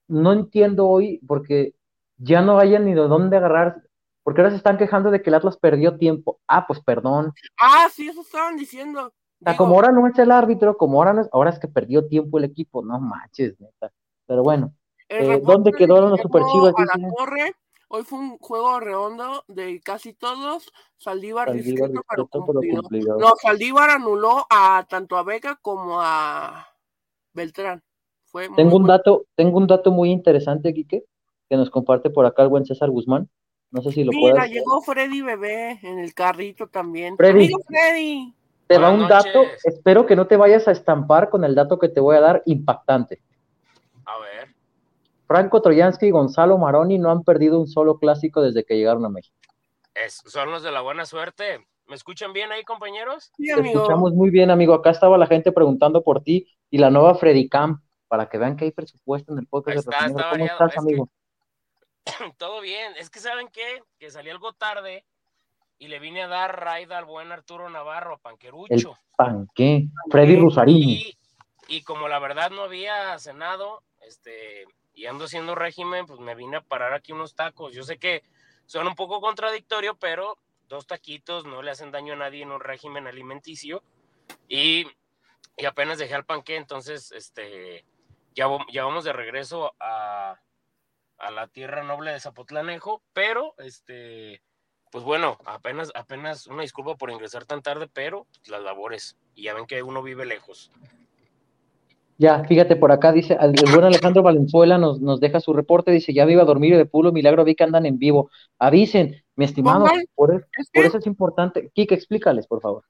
no 0.09 0.32
entiendo 0.32 0.88
hoy, 0.88 1.20
porque 1.26 1.74
ya 2.18 2.43
no 2.43 2.59
hayan 2.59 2.84
ni 2.84 2.95
de 2.95 3.01
dónde 3.03 3.36
agarrar. 3.36 3.82
Porque 4.22 4.40
ahora 4.40 4.51
se 4.51 4.57
están 4.57 4.78
quejando 4.78 5.11
de 5.11 5.22
que 5.22 5.30
el 5.30 5.34
Atlas 5.34 5.57
perdió 5.57 5.97
tiempo. 5.97 6.40
Ah, 6.47 6.66
pues 6.66 6.80
perdón. 6.80 7.32
Ah, 7.59 7.88
sí, 7.93 8.09
eso 8.09 8.20
estaban 8.20 8.57
diciendo. 8.57 9.12
O 9.40 9.45
sea, 9.45 9.57
como 9.57 9.74
ahora 9.74 9.90
no 9.90 10.07
es 10.07 10.16
el 10.18 10.30
árbitro, 10.30 10.76
como 10.76 10.99
ahora 10.99 11.12
no 11.12 11.22
es, 11.22 11.28
ahora 11.32 11.51
es 11.51 11.59
que 11.59 11.66
perdió 11.66 12.07
tiempo 12.07 12.38
el 12.38 12.45
equipo, 12.45 12.84
no 12.84 13.01
manches, 13.01 13.59
neta. 13.59 13.93
Pero 14.26 14.45
bueno, 14.45 14.72
eh, 15.09 15.40
¿dónde 15.43 15.72
quedaron 15.72 16.11
los 16.11 16.20
super 16.20 16.43
chivas? 16.53 16.74
Hoy 17.95 18.05
fue 18.05 18.20
un 18.20 18.38
juego 18.38 18.80
redondo 18.80 19.45
de 19.49 19.78
casi 19.82 20.14
todos. 20.14 20.72
Saldívar, 20.97 21.49
Saldívar 21.49 21.90
pero 22.09 22.26
cumplido. 22.26 23.18
No, 23.18 23.34
Saldívar 23.36 23.90
anuló 23.90 24.47
a 24.49 24.86
tanto 24.88 25.18
a 25.18 25.22
Vega 25.22 25.59
como 25.61 26.01
a 26.01 26.68
Beltrán. 27.34 27.82
Fue 28.24 28.49
tengo 28.57 28.76
un 28.76 28.86
dato, 28.86 29.26
tengo 29.34 29.59
un 29.59 29.66
dato 29.66 29.90
muy 29.90 30.11
interesante, 30.11 30.72
Quique, 30.72 31.05
que 31.51 31.57
nos 31.59 31.68
comparte 31.68 32.09
por 32.09 32.24
acá 32.24 32.45
el 32.45 32.49
buen 32.49 32.64
César 32.64 32.88
Guzmán. 32.88 33.28
No 33.70 33.82
sé 33.82 33.93
si 33.93 34.05
lo 34.05 34.11
Mira, 34.11 34.47
llegó 34.47 34.80
Freddy 34.80 35.20
Bebé 35.20 35.78
en 35.82 35.99
el 35.99 36.14
carrito 36.14 36.68
también. 36.68 37.18
Freddy. 37.18 37.51
Freddy. 37.66 38.34
Te 38.68 38.78
va 38.78 38.88
un 38.88 39.07
dato, 39.07 39.43
espero 39.64 40.07
que 40.07 40.16
no 40.16 40.26
te 40.26 40.38
vayas 40.38 40.66
a 40.66 40.72
estampar 40.72 41.28
con 41.28 41.45
el 41.45 41.55
dato 41.55 41.78
que 41.78 41.90
te 41.90 42.01
voy 42.01 42.16
a 42.16 42.20
dar 42.20 42.43
impactante. 42.47 43.20
Franco 45.33 45.62
Troyansky 45.62 46.09
y 46.09 46.11
Gonzalo 46.11 46.59
Maroni 46.59 46.99
no 46.99 47.11
han 47.11 47.24
perdido 47.24 47.59
un 47.59 47.66
solo 47.66 47.99
clásico 47.99 48.43
desde 48.43 48.66
que 48.66 48.76
llegaron 48.76 49.07
a 49.07 49.09
México. 49.09 49.35
son 50.07 50.51
los 50.51 50.62
de 50.62 50.70
la 50.70 50.83
buena 50.83 51.07
suerte. 51.07 51.66
¿Me 51.87 51.95
escuchan 51.95 52.35
bien 52.35 52.53
ahí, 52.53 52.64
compañeros? 52.64 53.33
Sí, 53.39 53.47
Te 53.47 53.62
escuchamos 53.62 54.12
muy 54.12 54.28
bien, 54.28 54.51
amigo. 54.51 54.74
Acá 54.74 54.91
estaba 54.91 55.16
la 55.16 55.26
gente 55.26 55.51
preguntando 55.51 56.03
por 56.03 56.22
ti 56.22 56.47
y 56.68 56.76
la 56.76 56.91
nueva 56.91 57.14
Freddy 57.14 57.49
Camp, 57.49 57.83
para 58.09 58.28
que 58.28 58.37
vean 58.37 58.59
que 58.59 58.66
hay 58.66 58.72
presupuesto 58.72 59.33
en 59.33 59.39
el 59.39 59.47
podcast 59.47 59.87
de 59.87 60.12
¿Cómo 60.12 60.45
estás, 60.45 60.76
amigo? 60.76 61.09
Todo 62.37 62.61
bien. 62.61 62.93
Es 62.99 63.09
que, 63.09 63.18
¿saben 63.18 63.49
qué? 63.49 63.83
Que 63.99 64.11
salí 64.11 64.28
algo 64.28 64.53
tarde 64.53 65.07
y 65.78 65.89
le 65.89 65.99
vine 65.99 66.24
a 66.24 66.28
dar 66.28 66.62
raid 66.62 66.93
al 66.93 67.07
buen 67.07 67.33
Arturo 67.33 67.70
Navarro, 67.70 68.16
a 68.16 68.18
Panquerucho. 68.18 68.91
El 68.91 69.16
panque, 69.16 69.87
Freddy 70.11 70.37
Rosarín. 70.37 71.01
y 71.68 71.83
como 71.85 72.07
la 72.09 72.18
verdad 72.18 72.51
no 72.51 72.64
había 72.64 73.18
cenado, 73.18 73.83
este, 74.07 74.66
y 74.95 75.07
ando 75.07 75.24
haciendo 75.24 75.55
régimen, 75.55 76.07
pues 76.07 76.20
me 76.20 76.34
vine 76.34 76.57
a 76.57 76.61
parar 76.61 76.93
aquí 76.93 77.12
unos 77.12 77.34
tacos. 77.34 77.72
Yo 77.72 77.82
sé 77.82 77.99
que 77.99 78.22
son 78.66 78.86
un 78.86 78.95
poco 78.95 79.20
contradictorio, 79.20 79.97
pero 79.97 80.38
dos 80.68 80.86
taquitos 80.86 81.45
no 81.45 81.62
le 81.62 81.70
hacen 81.70 81.90
daño 81.90 82.14
a 82.14 82.16
nadie 82.16 82.43
en 82.43 82.53
un 82.53 82.61
régimen 82.61 83.07
alimenticio. 83.07 83.82
Y, 84.49 84.86
y 85.57 85.64
apenas 85.64 85.99
dejé 85.99 86.14
al 86.14 86.24
panque, 86.24 86.57
entonces 86.57 87.12
este, 87.12 87.84
ya, 88.34 88.47
ya 88.70 88.84
vamos 88.84 89.05
de 89.05 89.12
regreso 89.12 89.74
a, 89.80 90.40
a, 91.18 91.30
la 91.30 91.49
tierra 91.49 91.82
noble 91.82 92.12
de 92.12 92.20
Zapotlanejo, 92.20 93.03
pero 93.12 93.55
este, 93.59 94.43
pues 94.90 95.05
bueno, 95.05 95.38
apenas, 95.45 95.90
apenas 95.95 96.47
una 96.47 96.62
disculpa 96.62 96.97
por 96.97 97.11
ingresar 97.11 97.45
tan 97.45 97.62
tarde, 97.62 97.88
pero 97.93 98.26
las 98.47 98.62
labores, 98.62 99.16
y 99.34 99.45
ya 99.45 99.55
ven 99.55 99.66
que 99.66 99.82
uno 99.82 100.03
vive 100.03 100.24
lejos. 100.24 100.70
Ya, 102.22 102.44
fíjate, 102.44 102.76
por 102.76 102.92
acá 102.92 103.10
dice, 103.10 103.36
el, 103.40 103.52
buen 103.72 103.82
Alejandro 103.82 104.22
Valenzuela 104.22 104.78
nos, 104.78 105.00
nos 105.00 105.18
deja 105.18 105.40
su 105.40 105.52
reporte, 105.52 105.90
dice, 105.90 106.14
ya 106.14 106.24
me 106.24 106.30
iba 106.30 106.42
a 106.42 106.44
dormir 106.44 106.76
de 106.76 106.86
pulo 106.86 107.10
milagro, 107.10 107.42
vi 107.42 107.56
que 107.56 107.64
andan 107.64 107.84
en 107.84 107.98
vivo. 107.98 108.30
Avisen, 108.60 109.24
mi 109.34 109.44
estimado, 109.44 109.86
por, 110.14 110.46
eso 110.72 110.98
es 110.98 111.06
importante. 111.08 111.72
Kike, 111.74 111.96
explícales, 111.96 112.46
por 112.46 112.60
favor. 112.60 112.84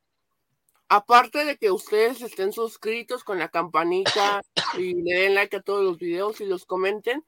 Aparte 0.91 1.47
de 1.47 1.57
que 1.57 1.71
ustedes 1.71 2.21
estén 2.21 2.53
suscritos 2.53 3.25
con 3.25 3.39
la 3.39 3.49
campanita 3.49 4.43
y 4.77 5.01
le 5.01 5.21
den 5.21 5.35
like 5.35 5.57
a 5.57 5.63
todos 5.63 5.83
los 5.83 5.97
videos 5.97 6.43
y 6.43 6.45
los 6.45 6.67
comenten, 6.67 7.25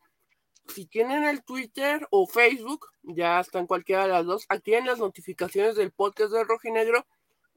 si 0.68 0.84
tienen 0.84 1.24
el 1.24 1.42
Twitter 1.42 2.06
o 2.10 2.26
Facebook, 2.26 2.86
ya 3.02 3.40
están 3.40 3.66
cualquiera 3.66 4.02
de 4.02 4.10
las 4.10 4.26
dos, 4.26 4.44
activen 4.50 4.84
las 4.84 4.98
notificaciones 4.98 5.74
del 5.74 5.90
podcast 5.90 6.34
de 6.34 6.44
Rojinegro, 6.44 7.06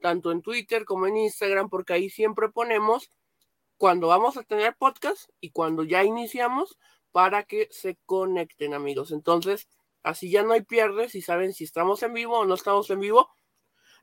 tanto 0.00 0.32
en 0.32 0.40
Twitter 0.40 0.86
como 0.86 1.06
en 1.06 1.18
Instagram, 1.18 1.68
porque 1.68 1.92
ahí 1.92 2.08
siempre 2.08 2.48
ponemos 2.48 3.10
cuando 3.78 4.08
vamos 4.08 4.36
a 4.36 4.42
tener 4.42 4.76
podcast 4.76 5.30
y 5.40 5.50
cuando 5.50 5.84
ya 5.84 6.04
iniciamos 6.04 6.76
para 7.12 7.44
que 7.44 7.68
se 7.70 7.96
conecten 8.04 8.74
amigos. 8.74 9.12
Entonces, 9.12 9.68
así 10.02 10.30
ya 10.30 10.42
no 10.42 10.52
hay 10.52 10.62
pierdes 10.62 11.14
y 11.14 11.22
saben 11.22 11.52
si 11.52 11.64
estamos 11.64 12.02
en 12.02 12.12
vivo 12.12 12.40
o 12.40 12.44
no 12.44 12.54
estamos 12.54 12.90
en 12.90 13.00
vivo. 13.00 13.30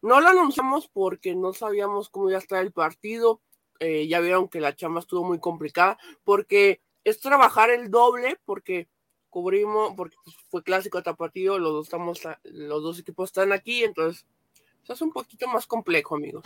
No 0.01 0.21
lo 0.21 0.30
anunciamos 0.30 0.88
porque 0.88 1.36
no 1.36 1.53
sabíamos 1.53 2.09
cómo 2.09 2.30
iba 2.30 2.38
a 2.38 2.41
estar 2.41 2.63
el 2.63 2.71
partido. 2.71 3.41
Eh, 3.80 4.07
ya 4.07 4.21
vieron 4.21 4.47
que 4.47 4.61
la 4.61 4.76
chamba 4.76 5.01
estuvo 5.01 5.26
muy 5.26 5.39
complicada 5.39 5.97
porque 6.23 6.82
es 7.03 7.19
trabajar 7.19 7.69
el 7.69 7.91
doble 7.91 8.39
porque 8.45 8.88
cubrimos, 9.30 9.93
porque 9.97 10.15
fue 10.49 10.63
clásico 10.63 10.97
hasta 10.97 11.13
partido, 11.13 11.59
los 11.59 11.73
dos, 11.73 11.88
estamos, 11.88 12.21
los 12.43 12.82
dos 12.82 12.99
equipos 12.99 13.30
están 13.30 13.51
aquí, 13.51 13.84
entonces 13.84 14.26
es 14.88 15.01
un 15.01 15.11
poquito 15.11 15.45
más 15.49 15.67
complejo 15.67 16.15
amigos. 16.15 16.45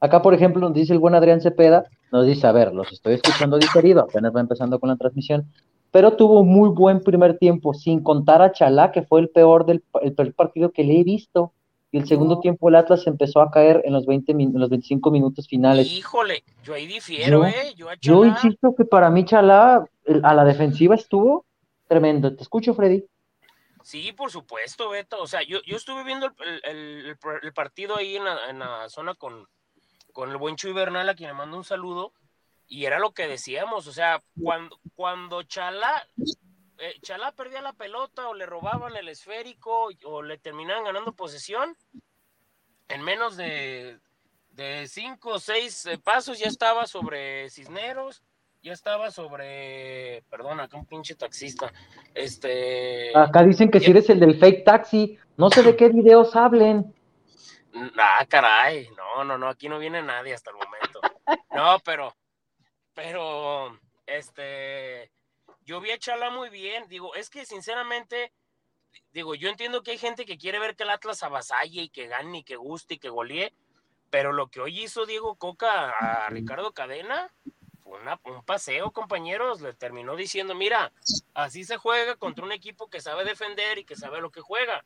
Acá, 0.00 0.22
por 0.22 0.32
ejemplo, 0.32 0.60
nos 0.62 0.74
dice 0.74 0.94
el 0.94 0.98
buen 0.98 1.14
Adrián 1.14 1.40
Cepeda, 1.42 1.84
nos 2.10 2.26
dice, 2.26 2.46
a 2.46 2.52
ver, 2.52 2.72
los 2.72 2.90
estoy 2.90 3.14
escuchando 3.14 3.58
diferido, 3.58 4.00
apenas 4.00 4.34
va 4.34 4.40
empezando 4.40 4.80
con 4.80 4.88
la 4.88 4.96
transmisión, 4.96 5.52
pero 5.90 6.16
tuvo 6.16 6.44
muy 6.44 6.70
buen 6.70 7.02
primer 7.02 7.36
tiempo, 7.36 7.74
sin 7.74 8.02
contar 8.02 8.40
a 8.40 8.52
Chalá, 8.52 8.92
que 8.92 9.02
fue 9.02 9.20
el 9.20 9.28
peor 9.28 9.66
del 9.66 9.82
el 10.02 10.14
peor 10.14 10.32
partido 10.34 10.72
que 10.72 10.84
le 10.84 11.00
he 11.00 11.04
visto. 11.04 11.52
Y 11.92 11.98
el 11.98 12.06
segundo 12.06 12.38
tiempo 12.38 12.68
el 12.68 12.76
Atlas 12.76 13.08
empezó 13.08 13.40
a 13.40 13.50
caer 13.50 13.82
en 13.84 13.92
los 13.92 14.06
20 14.06 14.30
en 14.30 14.52
los 14.54 14.70
25 14.70 15.10
minutos 15.10 15.48
finales. 15.48 15.90
Híjole, 15.90 16.44
yo 16.62 16.74
ahí 16.74 16.86
difiero, 16.86 17.44
¿eh? 17.44 17.74
Yo, 17.74 17.88
yo 18.00 18.24
insisto 18.24 18.76
que 18.76 18.84
para 18.84 19.10
mí 19.10 19.24
Chalá 19.24 19.84
a 20.22 20.34
la 20.34 20.44
defensiva 20.44 20.94
estuvo 20.94 21.44
tremendo. 21.88 22.34
Te 22.36 22.42
escucho, 22.42 22.74
Freddy. 22.74 23.04
Sí, 23.82 24.12
por 24.12 24.30
supuesto, 24.30 24.90
Beto. 24.90 25.20
O 25.20 25.26
sea, 25.26 25.42
yo, 25.42 25.58
yo 25.66 25.76
estuve 25.76 26.04
viendo 26.04 26.30
el, 26.64 27.16
el, 27.42 27.52
partido 27.52 27.96
ahí 27.96 28.16
en 28.16 28.24
la, 28.24 28.50
en 28.50 28.58
la 28.60 28.88
zona 28.88 29.14
con, 29.14 29.48
con 30.12 30.30
el 30.30 30.36
buen 30.36 30.56
Chuy 30.56 30.72
Bernal, 30.72 31.08
a 31.08 31.14
quien 31.14 31.28
le 31.28 31.34
mando 31.34 31.56
un 31.56 31.64
saludo, 31.64 32.12
y 32.66 32.84
era 32.84 32.98
lo 32.98 33.12
que 33.12 33.26
decíamos, 33.26 33.86
o 33.86 33.92
sea, 33.92 34.22
cuando, 34.40 34.78
cuando 34.94 35.42
Chalá, 35.42 36.06
eh, 36.78 36.94
Chalá 37.02 37.32
perdía 37.32 37.60
la 37.62 37.72
pelota 37.72 38.28
o 38.28 38.34
le 38.34 38.46
robaban 38.46 38.96
el 38.96 39.08
esférico 39.08 39.88
o 40.04 40.22
le 40.22 40.38
terminaban 40.38 40.84
ganando 40.84 41.12
posesión, 41.12 41.76
en 42.88 43.02
menos 43.02 43.36
de, 43.36 43.98
de 44.50 44.86
cinco 44.88 45.34
o 45.34 45.38
seis 45.38 45.86
eh, 45.86 45.98
pasos 45.98 46.38
ya 46.38 46.46
estaba 46.46 46.86
sobre 46.86 47.50
Cisneros, 47.50 48.22
ya 48.62 48.72
estaba 48.72 49.10
sobre, 49.10 50.22
perdón, 50.28 50.60
acá 50.60 50.76
un 50.76 50.86
pinche 50.86 51.14
taxista, 51.14 51.72
este... 52.14 53.16
Acá 53.16 53.42
dicen 53.42 53.70
que 53.70 53.80
si 53.80 53.90
eres 53.90 54.10
el 54.10 54.20
del 54.20 54.38
fake 54.38 54.64
taxi, 54.64 55.18
no 55.36 55.50
sé 55.50 55.62
de 55.62 55.76
qué 55.76 55.88
videos 55.88 56.36
hablen. 56.36 56.94
Ah, 57.98 58.24
caray, 58.28 58.88
no, 58.96 59.24
no, 59.24 59.38
no, 59.38 59.48
aquí 59.48 59.68
no 59.68 59.78
viene 59.78 60.02
nadie 60.02 60.34
hasta 60.34 60.50
el 60.50 60.56
momento. 60.56 61.00
No, 61.54 61.78
pero, 61.84 62.14
pero, 62.94 63.78
este, 64.06 65.10
yo 65.64 65.80
vi 65.80 65.90
a 65.92 65.98
Chala 65.98 66.30
muy 66.30 66.48
bien, 66.48 66.88
digo, 66.88 67.14
es 67.14 67.30
que 67.30 67.44
sinceramente, 67.46 68.32
digo, 69.12 69.34
yo 69.34 69.48
entiendo 69.48 69.82
que 69.82 69.92
hay 69.92 69.98
gente 69.98 70.24
que 70.24 70.38
quiere 70.38 70.58
ver 70.58 70.74
que 70.74 70.82
el 70.82 70.90
Atlas 70.90 71.22
avasalle 71.22 71.82
y 71.82 71.88
que 71.90 72.08
gane 72.08 72.38
y 72.38 72.44
que 72.44 72.56
guste 72.56 72.94
y 72.94 72.98
que 72.98 73.08
golee, 73.08 73.54
pero 74.10 74.32
lo 74.32 74.48
que 74.48 74.60
hoy 74.60 74.80
hizo 74.82 75.06
Diego 75.06 75.36
Coca 75.36 75.90
a 75.90 76.28
Ricardo 76.30 76.72
Cadena 76.72 77.32
fue 78.22 78.32
un 78.32 78.44
paseo, 78.44 78.92
compañeros, 78.92 79.60
le 79.60 79.72
terminó 79.74 80.14
diciendo, 80.14 80.54
mira, 80.54 80.92
así 81.34 81.64
se 81.64 81.76
juega 81.76 82.16
contra 82.16 82.44
un 82.44 82.52
equipo 82.52 82.88
que 82.88 83.00
sabe 83.00 83.24
defender 83.24 83.78
y 83.78 83.84
que 83.84 83.96
sabe 83.96 84.20
lo 84.20 84.30
que 84.30 84.40
juega, 84.40 84.84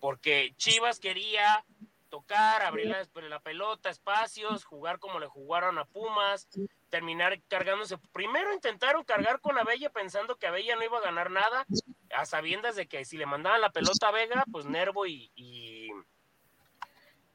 porque 0.00 0.54
Chivas 0.56 0.98
quería 0.98 1.64
tocar, 2.08 2.62
abrir 2.62 2.88
la, 3.28 3.40
pelota, 3.40 3.90
espacios, 3.90 4.64
jugar 4.64 4.98
como 4.98 5.20
le 5.20 5.26
jugaron 5.26 5.78
a 5.78 5.84
Pumas, 5.84 6.48
terminar 6.90 7.40
cargándose. 7.48 7.98
Primero 8.12 8.52
intentaron 8.52 9.04
cargar 9.04 9.40
con 9.40 9.58
Abella 9.58 9.90
pensando 9.90 10.36
que 10.36 10.46
Abella 10.46 10.76
no 10.76 10.84
iba 10.84 10.98
a 10.98 11.02
ganar 11.02 11.30
nada, 11.30 11.66
a 12.14 12.26
sabiendas 12.26 12.76
de 12.76 12.86
que 12.88 13.04
si 13.04 13.16
le 13.16 13.26
mandaban 13.26 13.60
la 13.60 13.70
pelota 13.70 14.08
a 14.08 14.12
Vega, 14.12 14.44
pues 14.50 14.66
Nervo 14.66 15.06
y, 15.06 15.30
y, 15.34 15.90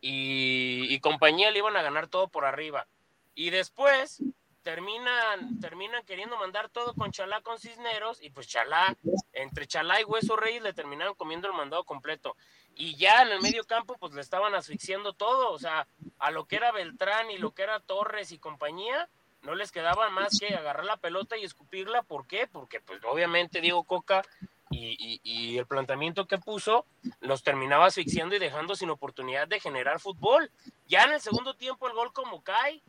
y, 0.02 1.00
compañía 1.00 1.52
le 1.52 1.60
iban 1.60 1.78
a 1.78 1.84
ganar 1.84 2.08
todo 2.08 2.28
por 2.28 2.46
arriba. 2.46 2.88
Y 3.36 3.50
después 3.50 4.22
terminan, 4.64 5.60
terminan 5.60 6.06
queriendo 6.06 6.38
mandar 6.38 6.70
todo 6.70 6.94
con 6.94 7.12
Chalá 7.12 7.42
con 7.42 7.60
Cisneros, 7.60 8.22
y 8.22 8.30
pues 8.30 8.48
Chalá, 8.48 8.98
entre 9.34 9.68
Chalá 9.68 10.02
y 10.02 10.06
Hueso 10.06 10.36
Reyes 10.36 10.64
le 10.64 10.74
terminaron 10.74 11.16
comiendo 11.16 11.48
el 11.48 11.54
mandado 11.54 11.84
completo 11.84 12.36
y 12.76 12.96
ya 12.96 13.22
en 13.22 13.30
el 13.30 13.42
medio 13.42 13.64
campo 13.66 13.98
pues 14.00 14.14
le 14.14 14.22
estaban 14.22 14.56
asfixiando 14.56 15.14
todo, 15.14 15.52
o 15.52 15.60
sea, 15.60 15.88
a 16.20 16.32
lo 16.32 16.46
que 16.46 16.56
era 16.56 16.72
Beltrán 16.72 17.32
y 17.32 17.38
lo 17.38 17.52
que 17.52 17.64
era 17.64 17.80
Torres 17.80 18.32
y 18.32 18.40
compañía, 18.40 19.10
no 19.42 19.56
les 19.56 19.72
quedaba 19.72 20.10
más 20.10 20.40
que 20.40 20.56
agarrar 20.56 20.86
la 20.86 20.98
pelota 20.98 21.38
y 21.38 21.44
escupirla, 21.44 22.02
¿por 22.04 22.26
qué? 22.28 22.48
Porque 22.48 22.80
pues 22.80 23.02
obviamente 23.04 23.62
Diego 23.62 23.84
Coca 23.84 24.24
y, 24.72 25.22
y, 25.24 25.58
el 25.58 25.68
planteamiento 25.68 26.26
que 26.26 26.40
puso 26.40 26.88
los 27.20 27.44
terminaba 27.44 27.86
asfixiando 27.86 28.36
y 28.36 28.40
dejando 28.40 28.76
sin 28.76 28.90
oportunidad 28.90 29.48
de 29.48 29.60
generar 29.60 30.00
fútbol. 30.00 30.50
Ya 30.88 31.04
en 31.04 31.12
el 31.12 31.22
segundo 31.22 31.54
tiempo 31.54 31.88
el 31.88 31.94
gol 31.94 32.12
como 32.12 32.42
cae, 32.42 32.82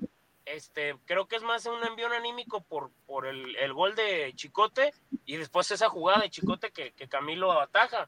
este, 0.47 0.97
creo 1.05 1.27
que 1.27 1.37
es 1.37 1.43
más 1.43 1.67
un 1.67 1.85
envío 1.85 2.07
anímico 2.11 2.63
por, 2.63 2.91
por 3.07 3.27
el, 3.27 3.57
el, 3.57 3.75
gol 3.75 3.95
de 3.95 4.33
Chicote 4.35 4.95
y 5.27 5.37
después 5.37 5.71
esa 5.71 5.91
jugada 5.91 6.23
de 6.23 6.31
Chicote 6.31 6.71
que, 6.71 6.93
que 6.93 7.09
Camilo 7.09 7.61
ataja 7.61 8.07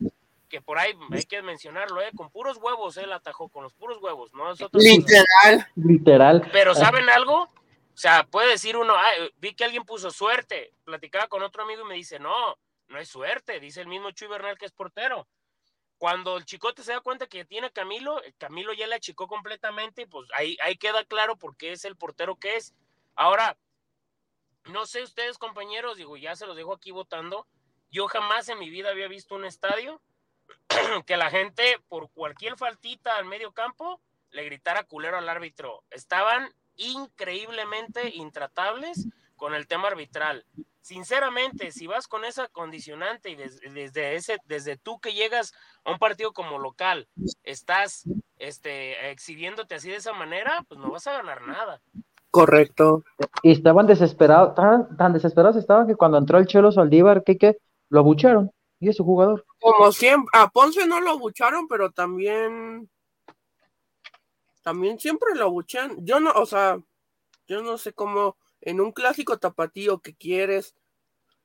que 0.49 0.61
por 0.61 0.79
ahí 0.79 0.93
hay 1.11 1.25
que 1.25 1.43
mencionarlo, 1.43 2.01
¿eh? 2.01 2.11
con 2.17 2.31
puros 2.31 2.59
huevos 2.59 2.97
él 2.97 3.13
atajó, 3.13 3.49
con 3.49 3.63
los 3.63 3.75
puros 3.75 3.99
huevos, 4.01 4.33
¿no? 4.33 4.53
literal. 4.73 5.69
Literal. 5.75 6.49
Pero 6.53 6.75
¿saben 6.75 7.09
algo? 7.11 7.43
O 7.43 7.99
sea, 7.99 8.25
puede 8.25 8.51
decir 8.51 8.77
uno, 8.77 8.95
vi 9.39 9.55
que 9.55 9.65
alguien 9.65 9.85
puso 9.85 10.11
suerte, 10.11 10.73
platicaba 10.85 11.29
con 11.29 11.43
otro 11.43 11.63
amigo 11.63 11.83
y 11.83 11.89
me 11.89 11.95
dice, 11.95 12.19
no, 12.19 12.59
no 12.89 12.99
es 12.99 13.09
suerte, 13.09 13.59
dice 13.59 13.81
el 13.81 13.89
mismo 13.89 14.11
Chuy 14.11 14.29
Bernal 14.29 14.59
que 14.59 14.67
es 14.67 14.73
portero. 14.73 15.27
Cuando 15.99 16.37
el 16.37 16.45
chicote 16.45 16.83
se 16.83 16.93
da 16.93 17.01
cuenta 17.01 17.27
que 17.27 17.47
tiene 17.47 17.69
a 17.69 17.71
Camilo, 17.71 18.21
Camilo 18.37 18.75
ya 18.75 18.87
le 18.87 18.97
achicó 18.97 19.27
completamente 19.27 20.03
y 20.03 20.07
pues 20.07 20.29
ahí, 20.35 20.57
ahí 20.63 20.77
queda 20.77 21.05
claro 21.05 21.37
por 21.37 21.57
qué 21.57 21.73
es 21.73 21.87
el 21.87 21.97
portero 21.97 22.37
que 22.37 22.57
es. 22.57 22.75
Ahora, 23.15 23.57
no 24.67 24.85
sé 24.85 25.03
ustedes 25.03 25.39
compañeros, 25.39 25.97
digo, 25.97 26.19
ya 26.19 26.37
se 26.37 26.47
los 26.47 26.55
dejo 26.55 26.75
aquí 26.75 26.91
votando, 26.91 27.47
yo 27.91 28.09
jamás 28.09 28.49
en 28.51 28.59
mi 28.59 28.69
vida 28.69 28.91
había 28.91 29.09
visto 29.09 29.35
un 29.35 29.47
estadio 29.47 30.03
que 31.07 31.17
la 31.17 31.31
gente 31.31 31.79
por 31.89 32.11
cualquier 32.11 32.57
faltita 32.57 33.17
al 33.17 33.25
medio 33.25 33.53
campo 33.53 34.01
le 34.31 34.45
gritara 34.45 34.85
culero 34.85 35.19
al 35.19 35.29
árbitro. 35.29 35.83
Estaban 35.91 36.51
increíblemente 36.77 38.15
intratables 38.15 39.09
con 39.37 39.55
el 39.55 39.67
tema 39.67 39.89
arbitral. 39.89 40.45
Sinceramente, 40.81 41.73
si 41.73 41.87
vas 41.87 42.07
con 42.07 42.25
esa 42.25 42.49
condicionante 42.49 43.31
y 43.31 43.35
desde, 43.35 44.15
ese, 44.15 44.39
desde 44.45 44.77
tú 44.77 45.01
que 45.01 45.15
llegas 45.15 45.53
a 45.85 45.91
un 45.91 45.99
partido 45.99 46.33
como 46.33 46.59
local, 46.59 47.09
estás 47.43 48.05
este, 48.39 49.11
exhibiéndote 49.11 49.75
así 49.75 49.91
de 49.91 49.97
esa 49.97 50.13
manera, 50.13 50.65
pues 50.69 50.79
no 50.79 50.91
vas 50.91 51.07
a 51.09 51.13
ganar 51.13 51.43
nada. 51.47 51.81
Correcto. 52.31 53.03
Y 53.43 53.51
estaban 53.51 53.87
desesperados, 53.87 54.55
tan, 54.55 55.13
desesperados 55.13 55.57
estaban 55.57 55.87
que 55.87 55.97
cuando 55.97 56.19
entró 56.19 56.39
el 56.39 56.47
Chelo 56.47 56.71
Saldívar, 56.71 57.25
que, 57.25 57.37
que 57.37 57.59
lo 57.89 58.01
abucharon 58.01 58.53
y 58.81 58.89
es 58.89 58.97
su 58.97 59.05
jugador. 59.05 59.45
Como 59.61 59.93
siempre, 59.93 60.31
a 60.33 60.49
Ponce 60.49 60.87
no 60.87 61.01
lo 61.01 61.11
abucharon, 61.11 61.67
pero 61.69 61.91
también 61.91 62.91
también 64.63 64.99
siempre 64.99 65.35
lo 65.35 65.45
abuchan. 65.45 65.97
Yo 66.05 66.19
no, 66.21 66.33
o 66.33 66.45
sea, 66.45 66.79
yo 67.47 67.63
no 67.63 67.79
sé 67.79 67.93
cómo 67.93 68.37
en 68.61 68.81
un 68.81 68.93
clásico 68.93 69.39
tapatío 69.39 70.01
que 70.01 70.15
quieres 70.15 70.75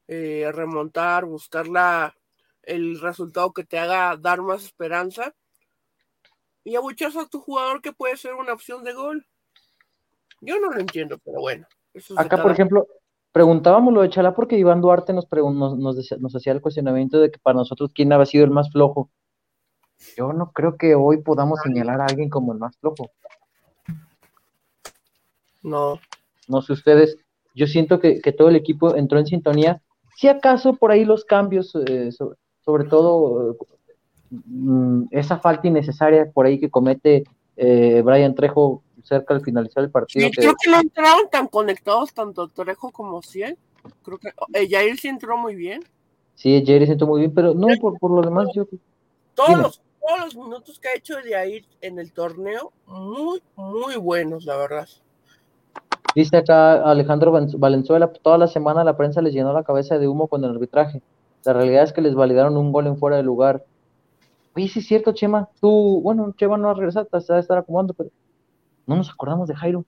eh, 0.08 0.50
remontar, 0.52 1.26
buscar 1.26 1.68
la, 1.68 2.16
el 2.64 3.00
resultado 3.00 3.54
que 3.54 3.64
te 3.64 3.78
haga 3.78 4.18
dar 4.18 4.42
más 4.42 4.64
esperanza 4.64 5.36
y 6.64 6.76
abuchas 6.76 7.16
a 7.16 7.28
tu 7.28 7.40
jugador 7.40 7.82
que 7.82 7.94
puede 7.94 8.18
ser 8.18 8.34
una 8.34 8.54
opción 8.54 8.84
de 8.84 8.94
gol. 8.94 9.28
Yo 10.42 10.60
no 10.60 10.72
lo 10.72 10.80
entiendo, 10.80 11.20
pero 11.24 11.42
bueno. 11.42 11.68
Acá, 12.18 12.42
por 12.42 12.52
ejemplo, 12.52 12.88
preguntábamos 13.32 13.94
lo 13.94 14.02
de 14.02 14.10
Chalá 14.10 14.34
porque 14.34 14.58
Iván 14.58 14.82
Duarte 14.82 15.14
nos, 15.14 15.28
nos, 15.32 15.78
nos, 15.78 16.36
hacía 16.36 16.54
el 16.54 16.62
cuestionamiento 16.62 17.20
de 17.20 17.32
que 17.32 17.40
para 17.40 17.58
nosotros 17.58 17.92
quién 17.94 18.12
había 18.12 18.26
sido 18.26 18.46
el 18.46 18.52
más 18.52 18.72
flojo. 18.72 19.10
Yo 20.18 20.34
no 20.34 20.52
creo 20.52 20.78
que 20.78 20.96
hoy 20.96 21.22
podamos 21.22 21.60
señalar 21.62 22.02
a 22.02 22.06
alguien 22.06 22.30
como 22.30 22.54
el 22.54 22.60
más 22.60 22.76
flojo. 22.78 23.12
No. 25.64 26.00
No 26.48 26.62
sé 26.62 26.74
ustedes, 26.74 27.18
yo 27.56 27.68
siento 27.68 28.00
que, 28.00 28.20
todo 28.38 28.50
el 28.50 28.56
equipo 28.56 28.96
entró 28.96 29.20
en 29.20 29.28
sintonía. 29.28 29.82
Si 30.16 30.28
acaso 30.28 30.76
por 30.76 30.92
ahí 30.92 31.06
los 31.06 31.24
cambios, 31.24 31.76
eh, 31.88 32.12
sobre, 32.12 32.86
todo 32.86 33.58
mm, 34.30 35.04
esa 35.12 35.40
falta 35.40 35.68
innecesaria 35.68 36.32
por 36.32 36.46
ahí 36.46 36.60
que 36.60 36.70
comete 36.70 37.24
eh, 37.56 38.02
Brian 38.04 38.36
Trejo 38.36 38.84
cerca 39.04 39.34
al 39.34 39.42
finalizar 39.42 39.84
el 39.84 39.92
partido. 39.92 40.30
creo 40.36 40.54
que 40.62 40.70
no 40.70 40.80
entraron 40.80 41.30
tan 41.32 41.48
conectados 41.48 42.14
tanto 42.14 42.48
Trejo 42.48 42.92
como 42.92 43.22
Ciel. 43.22 43.58
Creo 44.04 44.18
que 44.18 44.30
eh, 44.54 44.68
Jair 44.70 44.98
sí 44.98 45.08
entró 45.08 45.38
muy 45.38 45.56
bien. 45.56 45.84
Sí, 46.36 46.64
Jair 46.66 46.86
sí 46.86 46.92
entró 46.92 47.08
muy 47.08 47.22
bien, 47.22 47.34
pero 47.34 47.54
no, 47.54 47.68
por, 47.80 47.98
por 48.00 48.12
lo 48.12 48.22
demás 48.22 48.48
yo... 48.54 48.66
Todos 49.34 49.58
los, 49.58 49.82
todos 50.00 50.20
los 50.20 50.36
minutos 50.36 50.80
que 50.80 50.90
ha 50.90 50.96
hecho 50.96 51.16
Jair 51.24 51.66
en 51.82 52.00
el 52.00 52.12
torneo, 52.12 52.72
muy, 52.86 53.42
muy 53.56 53.96
buenos, 53.96 54.46
la 54.46 54.58
verdad. 54.58 54.88
Dice 56.14 56.38
acá 56.38 56.84
Alejandro 56.84 57.32
Valenzuela, 57.32 58.12
toda 58.12 58.38
la 58.38 58.48
semana 58.48 58.84
la 58.84 58.98
prensa 58.98 59.22
les 59.22 59.34
llenó 59.34 59.54
la 59.54 59.64
cabeza 59.64 59.98
de 59.98 60.08
humo 60.08 60.28
con 60.28 60.44
el 60.44 60.52
arbitraje. 60.52 61.02
La 61.46 61.54
realidad 61.54 61.84
es 61.84 61.94
que 61.94 62.02
les 62.02 62.14
validaron 62.14 62.58
un 62.58 62.72
gol 62.72 62.88
en 62.88 62.98
fuera 62.98 63.18
de 63.18 63.24
lugar. 63.24 63.64
Oye, 64.56 64.68
sí 64.68 64.80
es 64.80 64.88
cierto, 64.88 65.14
Chema. 65.14 65.50
Tú, 65.62 66.02
bueno, 66.04 66.34
Chema 66.38 66.58
no 66.58 66.70
ha 66.70 66.74
regresado, 66.74 67.08
se 67.20 67.32
va 67.32 67.38
a 67.38 67.42
estar 67.42 67.58
acomodando, 67.58 67.94
pero 67.94 68.10
no 68.86 68.96
nos 68.96 69.10
acordamos 69.10 69.48
de 69.48 69.56
Jairo. 69.56 69.86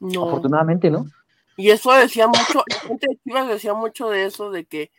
No. 0.00 0.28
Afortunadamente, 0.28 0.90
¿no? 0.90 1.06
Y 1.56 1.70
eso 1.70 1.92
decía 1.92 2.28
mucho, 2.28 2.62
la 2.68 2.80
gente 2.80 3.06
de 3.08 3.18
Chivas 3.18 3.48
decía 3.48 3.74
mucho 3.74 4.08
de 4.08 4.26
eso, 4.26 4.50
de 4.52 4.64
que 4.64 4.92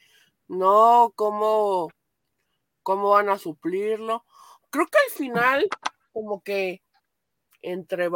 no, 0.49 1.13
¿cómo, 1.15 1.89
cómo 2.83 3.11
van 3.11 3.29
a 3.29 3.37
suplirlo? 3.37 4.25
Creo 4.69 4.87
que 4.87 4.97
al 4.97 5.11
final, 5.11 5.67
como 6.11 6.41
que 6.41 6.81
entre 7.61 8.09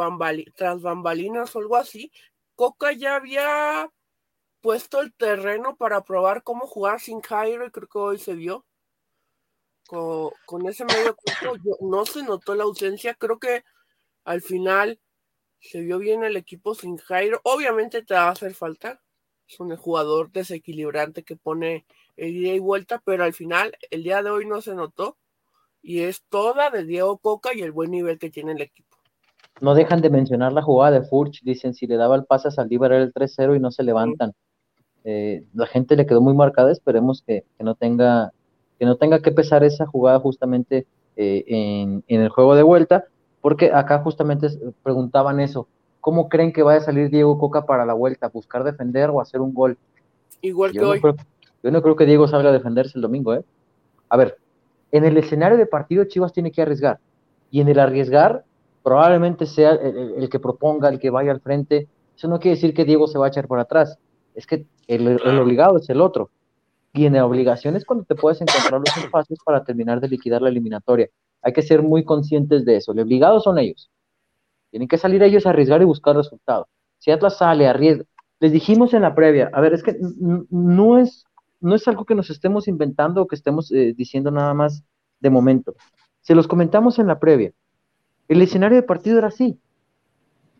tras 0.54 0.82
bambalinas 0.82 1.56
o 1.56 1.58
algo 1.58 1.76
así, 1.76 2.12
Coca 2.54 2.92
ya 2.92 3.16
había 3.16 3.90
puesto 4.60 5.00
el 5.00 5.14
terreno 5.14 5.76
para 5.76 6.04
probar 6.04 6.42
cómo 6.42 6.66
jugar 6.66 7.00
sin 7.00 7.20
Jairo 7.22 7.66
y 7.66 7.70
creo 7.70 7.88
que 7.88 7.98
hoy 7.98 8.18
se 8.18 8.34
vio. 8.34 8.66
Con, 9.86 10.30
con 10.46 10.66
ese 10.66 10.84
medio 10.84 11.16
campo 11.16 11.56
no 11.80 12.04
se 12.06 12.22
notó 12.22 12.54
la 12.54 12.64
ausencia, 12.64 13.14
creo 13.14 13.38
que 13.38 13.64
al 14.24 14.40
final 14.40 14.98
se 15.60 15.80
vio 15.80 15.98
bien 15.98 16.24
el 16.24 16.36
equipo 16.36 16.74
sin 16.74 16.96
Jairo. 16.96 17.40
Obviamente 17.44 18.02
te 18.02 18.14
va 18.14 18.28
a 18.28 18.30
hacer 18.30 18.54
falta. 18.54 19.00
Es 19.48 19.60
un 19.60 19.74
jugador 19.76 20.30
desequilibrante 20.32 21.22
que 21.22 21.36
pone 21.36 21.84
el 22.16 22.32
día 22.32 22.54
y 22.54 22.58
vuelta, 22.58 23.02
pero 23.04 23.24
al 23.24 23.32
final, 23.32 23.76
el 23.90 24.02
día 24.02 24.22
de 24.22 24.30
hoy 24.30 24.46
no 24.46 24.60
se 24.60 24.74
notó. 24.74 25.16
Y 25.82 26.00
es 26.00 26.22
toda 26.28 26.70
de 26.70 26.84
Diego 26.84 27.18
Coca 27.18 27.50
y 27.54 27.60
el 27.60 27.72
buen 27.72 27.90
nivel 27.90 28.18
que 28.18 28.30
tiene 28.30 28.52
el 28.52 28.62
equipo. 28.62 28.96
No 29.60 29.74
dejan 29.74 30.00
de 30.00 30.10
mencionar 30.10 30.52
la 30.52 30.62
jugada 30.62 30.98
de 30.98 31.06
Furch. 31.06 31.42
Dicen, 31.42 31.74
si 31.74 31.86
le 31.86 31.96
daba 31.96 32.16
el 32.16 32.24
pase 32.24 32.48
a 32.48 32.50
Saldívar 32.50 32.92
era 32.92 33.02
el 33.02 33.12
3-0 33.12 33.56
y 33.56 33.60
no 33.60 33.70
se 33.70 33.82
levantan. 33.82 34.32
Eh, 35.04 35.44
la 35.52 35.66
gente 35.66 35.96
le 35.96 36.06
quedó 36.06 36.22
muy 36.22 36.34
marcada. 36.34 36.72
Esperemos 36.72 37.22
que, 37.22 37.44
no 37.58 37.74
tenga 37.74 38.32
que 38.78 38.86
no 38.86 38.96
tenga 38.96 39.20
que 39.20 39.30
pesar 39.30 39.62
esa 39.62 39.86
jugada 39.86 40.18
justamente 40.20 40.86
eh, 41.16 41.44
en, 41.46 42.02
en 42.08 42.20
el 42.22 42.30
juego 42.30 42.56
de 42.56 42.62
vuelta 42.62 43.04
porque 43.44 43.70
acá 43.70 43.98
justamente 43.98 44.48
preguntaban 44.82 45.38
eso, 45.38 45.68
¿cómo 46.00 46.30
creen 46.30 46.50
que 46.50 46.62
vaya 46.62 46.78
a 46.78 46.82
salir 46.82 47.10
Diego 47.10 47.38
Coca 47.38 47.66
para 47.66 47.84
la 47.84 47.92
vuelta? 47.92 48.28
¿Buscar 48.28 48.64
defender 48.64 49.10
o 49.10 49.20
hacer 49.20 49.42
un 49.42 49.52
gol? 49.52 49.76
Igual 50.40 50.72
que 50.72 50.80
hoy. 50.82 51.02
yo 51.62 51.70
no 51.70 51.82
creo 51.82 51.94
que 51.94 52.06
Diego 52.06 52.26
salga 52.26 52.48
a 52.48 52.52
defenderse 52.54 52.92
el 52.96 53.02
domingo, 53.02 53.34
¿eh? 53.34 53.44
A 54.08 54.16
ver, 54.16 54.38
en 54.92 55.04
el 55.04 55.18
escenario 55.18 55.58
de 55.58 55.66
partido 55.66 56.06
Chivas 56.06 56.32
tiene 56.32 56.52
que 56.52 56.62
arriesgar, 56.62 57.00
y 57.50 57.60
en 57.60 57.68
el 57.68 57.78
arriesgar 57.80 58.44
probablemente 58.82 59.44
sea 59.44 59.72
el, 59.72 60.26
que 60.30 60.40
proponga, 60.40 60.88
el 60.88 60.98
que 60.98 61.10
vaya 61.10 61.30
al 61.30 61.42
frente. 61.42 61.86
Eso 62.16 62.28
no 62.28 62.40
quiere 62.40 62.54
decir 62.54 62.72
que 62.72 62.86
Diego 62.86 63.06
se 63.08 63.18
va 63.18 63.26
a 63.26 63.28
echar 63.28 63.46
por 63.46 63.58
atrás, 63.58 63.98
es 64.34 64.46
que 64.46 64.64
el, 64.86 65.06
el 65.06 65.38
obligado 65.38 65.76
es 65.76 65.90
el 65.90 66.00
otro. 66.00 66.30
Y 66.94 67.04
en 67.04 67.12
la 67.12 67.26
obligación 67.26 67.76
es 67.76 67.84
cuando 67.84 68.06
te 68.06 68.14
puedes 68.14 68.40
encontrar 68.40 68.80
los 68.80 68.96
espacios 68.96 69.38
para 69.44 69.62
terminar 69.64 70.00
de 70.00 70.08
liquidar 70.08 70.40
la 70.40 70.48
eliminatoria. 70.48 71.10
Hay 71.44 71.52
que 71.52 71.62
ser 71.62 71.82
muy 71.82 72.04
conscientes 72.04 72.64
de 72.64 72.76
eso. 72.76 72.94
Los 72.94 73.04
obligados 73.04 73.44
son 73.44 73.58
ellos. 73.58 73.90
Tienen 74.70 74.88
que 74.88 74.98
salir 74.98 75.22
ellos 75.22 75.46
a 75.46 75.50
arriesgar 75.50 75.82
y 75.82 75.84
buscar 75.84 76.16
resultados. 76.16 76.66
Si 76.98 77.10
Atlas 77.10 77.36
sale, 77.36 77.68
arriesga. 77.68 78.04
Les 78.40 78.50
dijimos 78.50 78.94
en 78.94 79.02
la 79.02 79.14
previa, 79.14 79.50
a 79.52 79.60
ver, 79.60 79.74
es 79.74 79.82
que 79.82 79.96
no 80.50 80.98
es, 80.98 81.24
no 81.60 81.74
es 81.74 81.86
algo 81.86 82.04
que 82.04 82.14
nos 82.14 82.30
estemos 82.30 82.66
inventando 82.66 83.22
o 83.22 83.26
que 83.26 83.36
estemos 83.36 83.70
eh, 83.70 83.94
diciendo 83.96 84.30
nada 84.30 84.54
más 84.54 84.82
de 85.20 85.30
momento. 85.30 85.74
Se 86.22 86.34
los 86.34 86.48
comentamos 86.48 86.98
en 86.98 87.06
la 87.06 87.20
previa. 87.20 87.52
El 88.26 88.42
escenario 88.42 88.76
de 88.76 88.82
partido 88.82 89.18
era 89.18 89.28
así. 89.28 89.58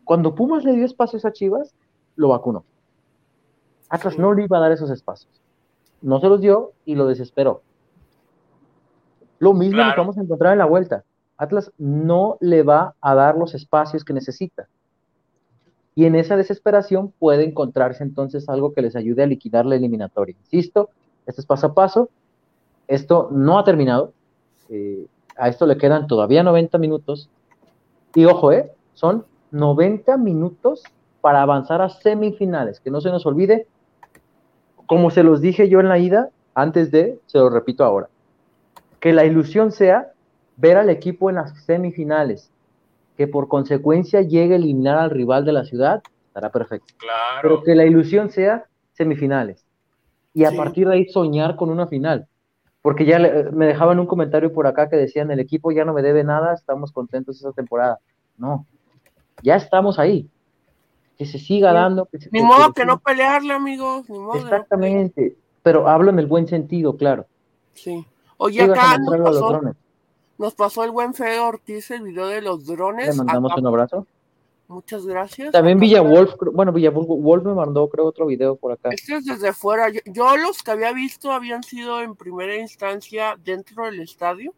Cuando 0.03 0.35
Pumas 0.35 0.63
le 0.63 0.73
dio 0.73 0.85
espacios 0.85 1.25
a 1.25 1.33
Chivas, 1.33 1.73
lo 2.15 2.29
vacunó. 2.29 2.63
Atlas 3.89 4.17
no 4.17 4.33
le 4.33 4.43
iba 4.43 4.57
a 4.57 4.61
dar 4.61 4.71
esos 4.71 4.91
espacios. 4.91 5.41
No 6.01 6.19
se 6.19 6.29
los 6.29 6.41
dio 6.41 6.73
y 6.85 6.95
lo 6.95 7.07
desesperó. 7.07 7.63
Lo 9.39 9.53
mismo 9.53 9.81
que 9.93 9.99
vamos 9.99 10.17
a 10.17 10.21
encontrar 10.21 10.53
en 10.53 10.59
la 10.59 10.65
vuelta. 10.65 11.03
Atlas 11.37 11.71
no 11.77 12.37
le 12.39 12.63
va 12.63 12.95
a 13.01 13.15
dar 13.15 13.35
los 13.35 13.53
espacios 13.53 14.03
que 14.03 14.13
necesita. 14.13 14.67
Y 15.95 16.05
en 16.05 16.15
esa 16.15 16.35
desesperación 16.35 17.13
puede 17.19 17.45
encontrarse 17.45 18.03
entonces 18.03 18.49
algo 18.49 18.73
que 18.73 18.81
les 18.81 18.95
ayude 18.95 19.23
a 19.23 19.27
liquidar 19.27 19.65
la 19.65 19.75
eliminatoria. 19.75 20.35
Insisto, 20.41 20.89
esto 21.25 21.41
es 21.41 21.47
paso 21.47 21.67
a 21.67 21.73
paso. 21.73 22.09
Esto 22.87 23.29
no 23.31 23.57
ha 23.57 23.63
terminado. 23.63 24.13
Eh, 24.69 25.07
a 25.37 25.49
esto 25.49 25.65
le 25.65 25.77
quedan 25.77 26.07
todavía 26.07 26.43
90 26.43 26.77
minutos. 26.77 27.29
Y 28.13 28.25
ojo, 28.25 28.51
eh, 28.51 28.71
son 28.93 29.25
90 29.51 30.17
minutos 30.17 30.83
para 31.21 31.41
avanzar 31.41 31.81
a 31.81 31.89
semifinales. 31.89 32.79
Que 32.79 32.91
no 32.91 33.01
se 33.01 33.09
nos 33.09 33.25
olvide, 33.25 33.67
como 34.85 35.09
se 35.09 35.23
los 35.23 35.41
dije 35.41 35.69
yo 35.69 35.79
en 35.79 35.89
la 35.89 35.97
ida, 35.97 36.29
antes 36.53 36.91
de, 36.91 37.19
se 37.25 37.37
lo 37.37 37.49
repito 37.49 37.83
ahora, 37.83 38.09
que 39.05 39.13
la 39.13 39.23
ilusión 39.23 39.71
sea 39.71 40.13
ver 40.57 40.77
al 40.77 40.89
equipo 40.89 41.29
en 41.29 41.35
las 41.35 41.63
semifinales, 41.65 42.49
que 43.15 43.27
por 43.27 43.47
consecuencia 43.47 44.23
llegue 44.23 44.53
a 44.53 44.57
eliminar 44.57 44.97
al 44.97 45.11
rival 45.11 45.45
de 45.45 45.51
la 45.51 45.63
ciudad, 45.63 46.01
estará 46.29 46.49
perfecto. 46.49 46.95
Claro. 46.97 47.39
Pero 47.43 47.61
que 47.61 47.75
la 47.75 47.85
ilusión 47.85 48.31
sea 48.31 48.65
semifinales. 48.93 49.63
Y 50.33 50.45
a 50.45 50.53
partir 50.53 50.87
de 50.87 50.95
ahí 50.95 51.05
soñar 51.05 51.55
con 51.55 51.69
una 51.69 51.85
final. 51.85 52.27
Porque 52.81 53.05
ya 53.05 53.19
me 53.19 53.67
dejaban 53.67 53.99
un 53.99 54.07
comentario 54.07 54.51
por 54.51 54.65
acá 54.65 54.89
que 54.89 54.95
decían, 54.95 55.29
el 55.29 55.39
equipo 55.39 55.71
ya 55.71 55.85
no 55.85 55.93
me 55.93 56.01
debe 56.01 56.23
nada, 56.23 56.55
estamos 56.55 56.91
contentos 56.91 57.37
esa 57.37 57.51
temporada. 57.51 57.99
No, 58.39 58.65
ya 59.43 59.55
estamos 59.55 59.99
ahí. 59.99 60.27
Que 61.15 61.27
se 61.27 61.37
siga 61.37 61.73
dando. 61.73 62.09
ni 62.31 62.41
modo 62.41 62.73
que, 62.73 62.85
no 62.85 62.99
pelearle, 62.99 63.53
amigos. 63.53 64.09
Ni 64.09 64.17
modo 64.17 64.39
Exactamente. 64.39 65.35
pero 65.61 65.87
hablo 65.87 66.09
en 66.09 66.17
el 66.17 66.25
buen 66.25 66.47
sentido, 66.47 66.97
claro. 66.97 67.27
Sí. 67.73 68.03
Oye, 68.37 68.63
acá 68.63 68.97
nos 70.37 70.53
pasó, 70.53 70.83
el 70.83 70.91
buen 70.91 71.13
Feo 71.13 71.47
Ortiz 71.47 71.91
el 71.91 72.03
video 72.03 72.27
de 72.27 72.41
los 72.41 72.65
drones. 72.65 73.07
Le 73.07 73.23
mandamos 73.23 73.53
un 73.57 73.67
abrazo. 73.67 74.07
Muchas 74.67 75.05
gracias. 75.05 75.51
También 75.51 75.79
Villa 75.79 76.01
Wolf, 76.01 76.33
bueno, 76.51 76.71
Villa 76.73 76.89
Wolf 76.89 77.43
me 77.45 77.53
mandó, 77.53 77.87
creo, 77.87 78.05
otro 78.05 78.25
video 78.25 78.55
por 78.55 78.71
acá. 78.71 78.89
Este 78.91 79.15
es 79.15 79.25
desde 79.25 79.53
fuera. 79.53 79.89
Yo, 80.05 80.37
los 80.37 80.63
que 80.63 80.71
había 80.71 80.91
visto 80.91 81.31
habían 81.31 81.61
sido 81.61 82.01
en 82.01 82.15
primera 82.15 82.55
instancia 82.57 83.37
dentro 83.43 83.85
del 83.85 84.01
estadio. 84.01 84.53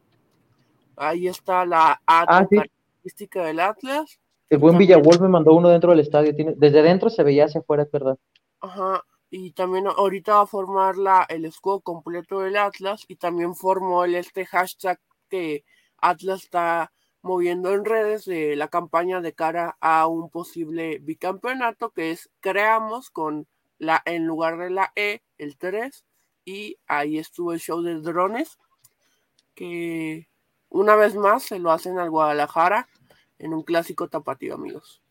Ahí 0.96 1.28
está 1.28 1.66
la 1.66 2.02
ah, 2.08 2.26
característica 2.26 3.46
del 3.46 3.60
Atlas. 3.60 4.18
El 4.50 4.60
buen 4.60 4.78
Villa 4.78 4.98
Wolf 4.98 5.20
me 5.20 5.28
mandó 5.28 5.54
uno 5.54 5.70
dentro 5.70 5.92
del 5.92 6.00
estadio. 6.00 6.34
Tiene, 6.34 6.54
desde 6.56 6.82
dentro 6.82 7.10
se 7.10 7.24
veía 7.24 7.46
hacia 7.46 7.60
afuera, 7.60 7.84
es 7.84 7.92
verdad. 7.92 8.18
Ajá. 8.62 9.04
Y 9.30 9.52
también 9.52 9.88
ahorita 9.88 10.36
va 10.36 10.42
a 10.42 10.48
formar 10.48 10.98
la, 10.98 11.26
el 11.30 11.46
escudo 11.46 11.82
completo 11.82 12.40
del 12.40 12.58
Atlas 12.58 13.04
y 13.08 13.18
también 13.18 13.56
formó 13.56 14.06
el 14.06 14.16
este 14.16 14.46
hashtag 14.46 15.00
que 15.30 15.66
Atlas 15.98 16.44
está 16.44 16.92
moviendo 17.22 17.74
en 17.74 17.84
redes 17.84 18.26
de 18.26 18.56
la 18.56 18.70
campaña 18.70 19.22
de 19.22 19.34
cara 19.34 19.78
a 19.82 20.08
un 20.08 20.30
posible 20.30 21.00
bicampeonato 21.00 21.90
que 21.92 22.12
es 22.12 22.30
creamos 22.40 23.10
con 23.10 23.48
la 23.80 24.02
en 24.06 24.26
lugar 24.26 24.58
de 24.58 24.70
la 24.70 24.92
E 24.96 25.22
el 25.38 25.58
3 25.58 26.06
y 26.46 26.78
ahí 26.88 27.18
estuvo 27.18 27.52
el 27.52 27.60
show 27.60 27.82
de 27.82 27.96
drones 28.00 28.58
que 29.54 30.30
una 30.70 30.96
vez 30.96 31.16
más 31.16 31.44
se 31.44 31.60
lo 31.60 31.72
hacen 31.72 32.00
al 32.00 32.10
Guadalajara 32.10 32.88
en 33.40 33.54
un 33.54 33.64
clásico 33.64 34.08
tapatío 34.08 34.56
amigos. 34.56 35.02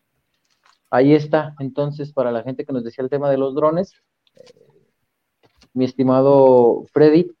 Ahí 0.89 1.13
está, 1.13 1.53
entonces 1.59 2.13
para 2.13 2.31
la 2.31 2.43
gente 2.43 2.65
que 2.65 2.73
nos 2.73 2.83
decía 2.83 3.03
el 3.03 3.09
tema 3.09 3.29
de 3.29 3.37
los 3.37 3.53
drones, 3.53 3.93
mi 5.73 5.85
estimado 5.85 6.83
Freddy. 6.91 7.31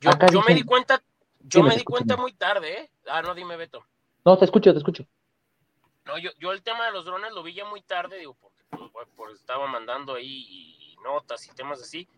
Yo, 0.00 0.42
me 0.46 0.54
di 0.54 0.62
cuenta, 0.62 1.02
yo 1.40 1.62
me 1.62 1.76
di 1.76 1.84
cuenta 1.84 2.16
muy 2.16 2.32
tarde, 2.34 2.80
¿eh? 2.80 2.90
Ah, 3.08 3.22
no, 3.22 3.34
dime, 3.34 3.56
Beto. 3.56 3.84
No, 4.24 4.36
te 4.36 4.44
escucho, 4.44 4.72
te 4.72 4.78
escucho. 4.78 5.06
No, 6.04 6.18
yo, 6.18 6.30
yo 6.38 6.52
el 6.52 6.62
tema 6.62 6.86
de 6.86 6.92
los 6.92 7.04
drones 7.04 7.32
lo 7.32 7.42
vi 7.42 7.54
ya 7.54 7.64
muy 7.64 7.80
tarde, 7.82 8.18
digo, 8.18 8.36
porque 8.40 8.62
pues, 9.16 9.34
estaba 9.34 9.66
mandando 9.68 10.14
ahí 10.14 10.96
notas 11.02 11.46
y 11.46 11.54
temas 11.54 11.80
así. 11.80 12.08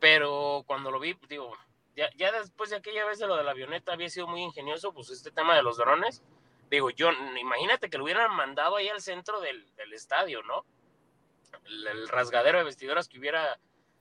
Pero 0.00 0.62
cuando 0.66 0.90
lo 0.90 1.00
vi, 1.00 1.16
digo, 1.28 1.52
ya, 1.96 2.08
ya, 2.16 2.30
después 2.30 2.70
de 2.70 2.76
aquella 2.76 3.04
vez 3.04 3.18
de 3.18 3.26
lo 3.26 3.36
de 3.36 3.42
la 3.42 3.50
avioneta 3.50 3.92
había 3.92 4.08
sido 4.08 4.28
muy 4.28 4.42
ingenioso, 4.42 4.92
pues 4.92 5.10
este 5.10 5.32
tema 5.32 5.56
de 5.56 5.62
los 5.62 5.76
drones. 5.76 6.22
Digo, 6.70 6.90
yo, 6.90 7.10
imagínate 7.40 7.90
que 7.90 7.98
lo 7.98 8.04
hubieran 8.04 8.34
mandado 8.34 8.76
ahí 8.76 8.88
al 8.88 9.00
centro 9.00 9.40
del, 9.40 9.74
del 9.74 9.92
estadio, 9.92 10.42
¿no? 10.44 10.64
El, 11.66 12.08
rasgadero 12.08 12.58
de 12.58 12.64
vestidoras 12.64 13.08
que 13.08 13.18
hubiera 13.18 13.58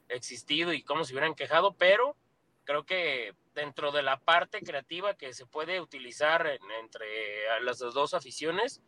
existido 0.10 0.74
y 0.74 0.84
cómo 0.84 1.04
se 1.04 1.14
hubieran 1.14 1.36
quejado, 1.36 1.76
pero 1.76 2.16
creo 2.64 2.86
que 2.86 3.36
dentro 3.54 3.92
de 3.92 4.04
la 4.04 4.20
parte 4.20 4.62
creativa 4.62 5.16
que 5.16 5.34
se 5.34 5.46
puede 5.46 5.82
utilizar 5.82 6.48
entre 6.80 7.62
las 7.62 7.80
dos 7.80 8.14
aficiones, 8.14 8.82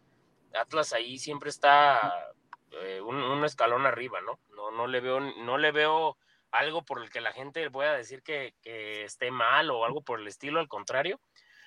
Atlas 0.54 0.94
ahí 0.94 1.18
siempre 1.18 1.50
está 1.50 2.32
eh, 2.72 3.02
un, 3.02 3.44
escalón 3.44 3.86
arriba, 3.86 4.22
¿no? 4.22 4.40
¿no? 4.56 4.72
No 4.72 4.88
le 4.88 5.00
veo, 5.00 5.20
no 5.20 5.58
le 5.58 5.72
veo 5.72 6.18
algo 6.52 6.84
por 6.84 7.02
el 7.02 7.10
que 7.10 7.22
la 7.22 7.32
gente 7.32 7.70
pueda 7.70 7.96
decir 7.96 8.22
que, 8.24 8.54
esté 8.64 9.32
mal 9.32 9.72
o 9.72 9.86
algo 9.86 10.02
por 10.02 10.20
el 10.20 10.28
estilo, 10.28 10.60
al 10.60 10.68
contrario. 10.68 11.20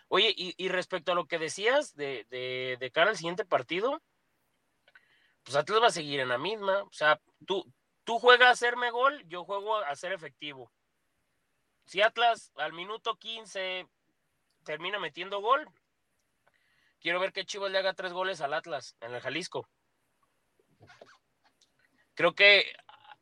Oye, 0.09 0.35
y, 0.37 0.69
respecto 0.69 1.13
a 1.13 1.15
lo 1.15 1.27
que 1.27 1.39
decías 1.39 1.97
de, 1.97 2.27
de, 2.29 2.77
de, 2.79 2.91
cara 2.91 3.11
al 3.11 3.17
siguiente 3.17 3.47
partido, 3.47 4.03
pues 5.45 5.57
Atlas 5.57 5.83
va 5.83 5.87
a 5.87 5.91
seguir 5.91 6.21
en 6.21 6.29
la 6.29 6.39
misma. 6.39 6.83
O 6.83 6.93
sea, 6.93 7.21
tú, 7.47 7.65
tú 8.05 8.19
juegas 8.19 8.49
a 8.49 8.53
hacerme 8.53 8.91
gol, 8.91 9.23
yo 9.29 9.45
juego 9.45 9.77
a 9.77 9.95
ser 9.97 10.13
efectivo 10.13 10.71
si 11.85 12.01
Atlas 12.01 12.53
al 12.57 12.73
minuto 12.73 13.17
15 13.17 13.87
termina 14.65 14.99
metiendo 14.99 15.41
gol, 15.41 15.69
quiero 17.01 17.21
ver 17.21 17.33
que 17.33 17.45
Chivas 17.45 17.71
le 17.71 17.79
haga 17.79 17.95
tres 17.95 18.13
goles 18.13 18.41
al 18.41 18.55
Atlas 18.55 18.97
en 19.01 19.15
el 19.15 19.21
Jalisco. 19.21 19.69
Creo 22.15 22.35
que. 22.35 22.65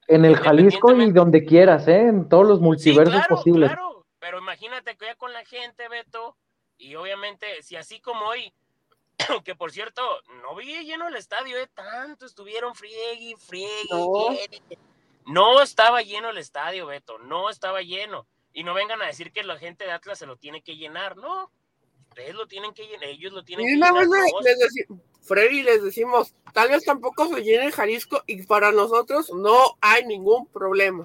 En 0.09 0.25
el 0.25 0.37
Jalisco 0.37 0.93
y 0.93 1.12
donde 1.12 1.45
quieras, 1.45 1.87
¿eh? 1.89 2.09
En 2.09 2.29
todos 2.29 2.47
los 2.47 2.61
multiversos 2.61 3.27
posibles. 3.29 3.71
Claro, 3.71 4.07
pero 4.18 4.39
imagínate 4.39 4.97
que 4.97 5.07
ya 5.07 5.14
con 5.14 5.33
la 5.33 5.45
gente, 5.45 5.89
Beto, 5.89 6.37
y 6.77 6.97
obviamente, 6.97 7.62
si 7.62 7.77
así 7.77 8.01
como 8.01 8.27
hoy, 8.27 8.53
que 9.45 9.55
por 9.55 9.73
cierto, 9.73 10.03
no 10.43 10.55
vi 10.55 10.85
lleno 10.85 11.09
el 11.09 11.16
estadio, 11.16 11.57
¿eh? 11.59 11.68
Tanto 11.75 12.27
estuvieron 12.27 12.75
friegue, 12.75 13.37
friegue. 13.37 13.89
No. 13.91 14.31
no 15.27 15.62
estaba 15.62 16.03
lleno 16.03 16.31
el 16.31 16.39
estadio, 16.39 16.87
Beto, 16.87 17.18
no 17.18 17.51
estaba 17.51 17.83
lleno. 17.83 18.27
Y 18.53 18.64
no 18.64 18.75
vengan 18.75 19.01
a 19.01 19.07
decir 19.07 19.33
que 19.33 19.45
la 19.45 19.59
gente 19.59 19.85
de 19.85 19.93
Atlas 19.93 20.18
se 20.18 20.27
lo 20.27 20.37
tiene 20.37 20.62
que 20.62 20.77
llenar, 20.77 21.16
no. 21.16 21.51
Ustedes 22.09 22.35
lo 22.35 22.49
tienen 22.49 22.75
que 22.75 22.87
llenar, 22.87 23.05
ellos 23.05 23.33
lo 23.33 23.45
tienen 23.45 23.66
que 23.66 23.73
llenar. 23.73 23.95
Les 23.95 24.87
Freddy, 25.23 25.62
les 25.62 25.83
decimos, 25.83 26.35
tal 26.53 26.71
vez 26.71 26.85
tampoco 26.85 27.29
se 27.29 27.43
llene 27.43 27.66
el 27.66 27.73
Jalisco 27.73 28.23
y 28.27 28.43
para 28.47 28.73
nosotros 28.73 29.31
no 29.33 29.77
hay 29.81 30.05
ningún 30.05 30.47
problema. 30.47 31.05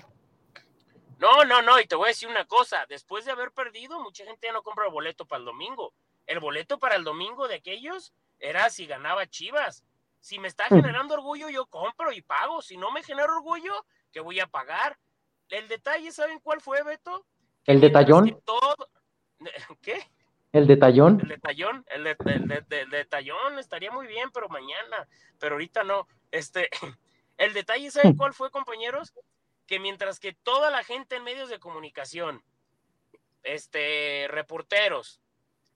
No, 1.19 1.45
no, 1.45 1.61
no, 1.61 1.79
y 1.79 1.87
te 1.87 1.95
voy 1.95 2.05
a 2.05 2.07
decir 2.09 2.27
una 2.27 2.45
cosa, 2.45 2.85
después 2.89 3.25
de 3.25 3.31
haber 3.31 3.51
perdido, 3.51 3.99
mucha 3.99 4.25
gente 4.25 4.47
ya 4.47 4.53
no 4.53 4.63
compra 4.63 4.85
el 4.85 4.91
boleto 4.91 5.25
para 5.25 5.39
el 5.39 5.45
domingo. 5.45 5.93
El 6.25 6.39
boleto 6.39 6.79
para 6.79 6.95
el 6.95 7.03
domingo 7.03 7.47
de 7.47 7.55
aquellos 7.55 8.13
era 8.39 8.69
si 8.69 8.85
ganaba 8.85 9.27
Chivas. 9.27 9.83
Si 10.19 10.39
me 10.39 10.47
está 10.47 10.65
generando 10.65 11.13
orgullo, 11.13 11.49
yo 11.49 11.67
compro 11.67 12.11
y 12.11 12.21
pago. 12.21 12.61
Si 12.61 12.77
no 12.77 12.91
me 12.91 13.03
genera 13.03 13.31
orgullo, 13.31 13.85
¿qué 14.11 14.19
voy 14.19 14.39
a 14.39 14.47
pagar? 14.47 14.97
El 15.49 15.67
detalle, 15.67 16.11
¿saben 16.11 16.39
cuál 16.39 16.61
fue, 16.61 16.81
Beto? 16.83 17.25
¿El 17.65 17.79
detallón? 17.79 18.41
¿Qué? 19.81 20.09
¿El 20.51 20.67
detallón? 20.67 21.19
El 21.21 21.27
detallón, 21.27 21.85
el, 21.89 22.03
de, 22.05 22.85
detallón 22.89 23.59
estaría 23.59 23.91
muy 23.91 24.07
bien, 24.07 24.31
pero 24.31 24.47
mañana, 24.49 25.07
pero 25.37 25.55
ahorita 25.55 25.83
no. 25.83 26.07
Este, 26.31 26.69
el 27.37 27.53
detalle, 27.53 27.91
¿saben 27.91 28.15
cuál 28.15 28.33
fue, 28.33 28.49
compañeros? 28.49 29.13
Que 29.67 29.79
mientras 29.79 30.19
que 30.19 30.33
toda 30.33 30.71
la 30.71 30.83
gente 30.83 31.17
en 31.17 31.23
medios 31.23 31.49
de 31.49 31.59
comunicación, 31.59 32.41
este, 33.43 34.27
reporteros, 34.29 35.21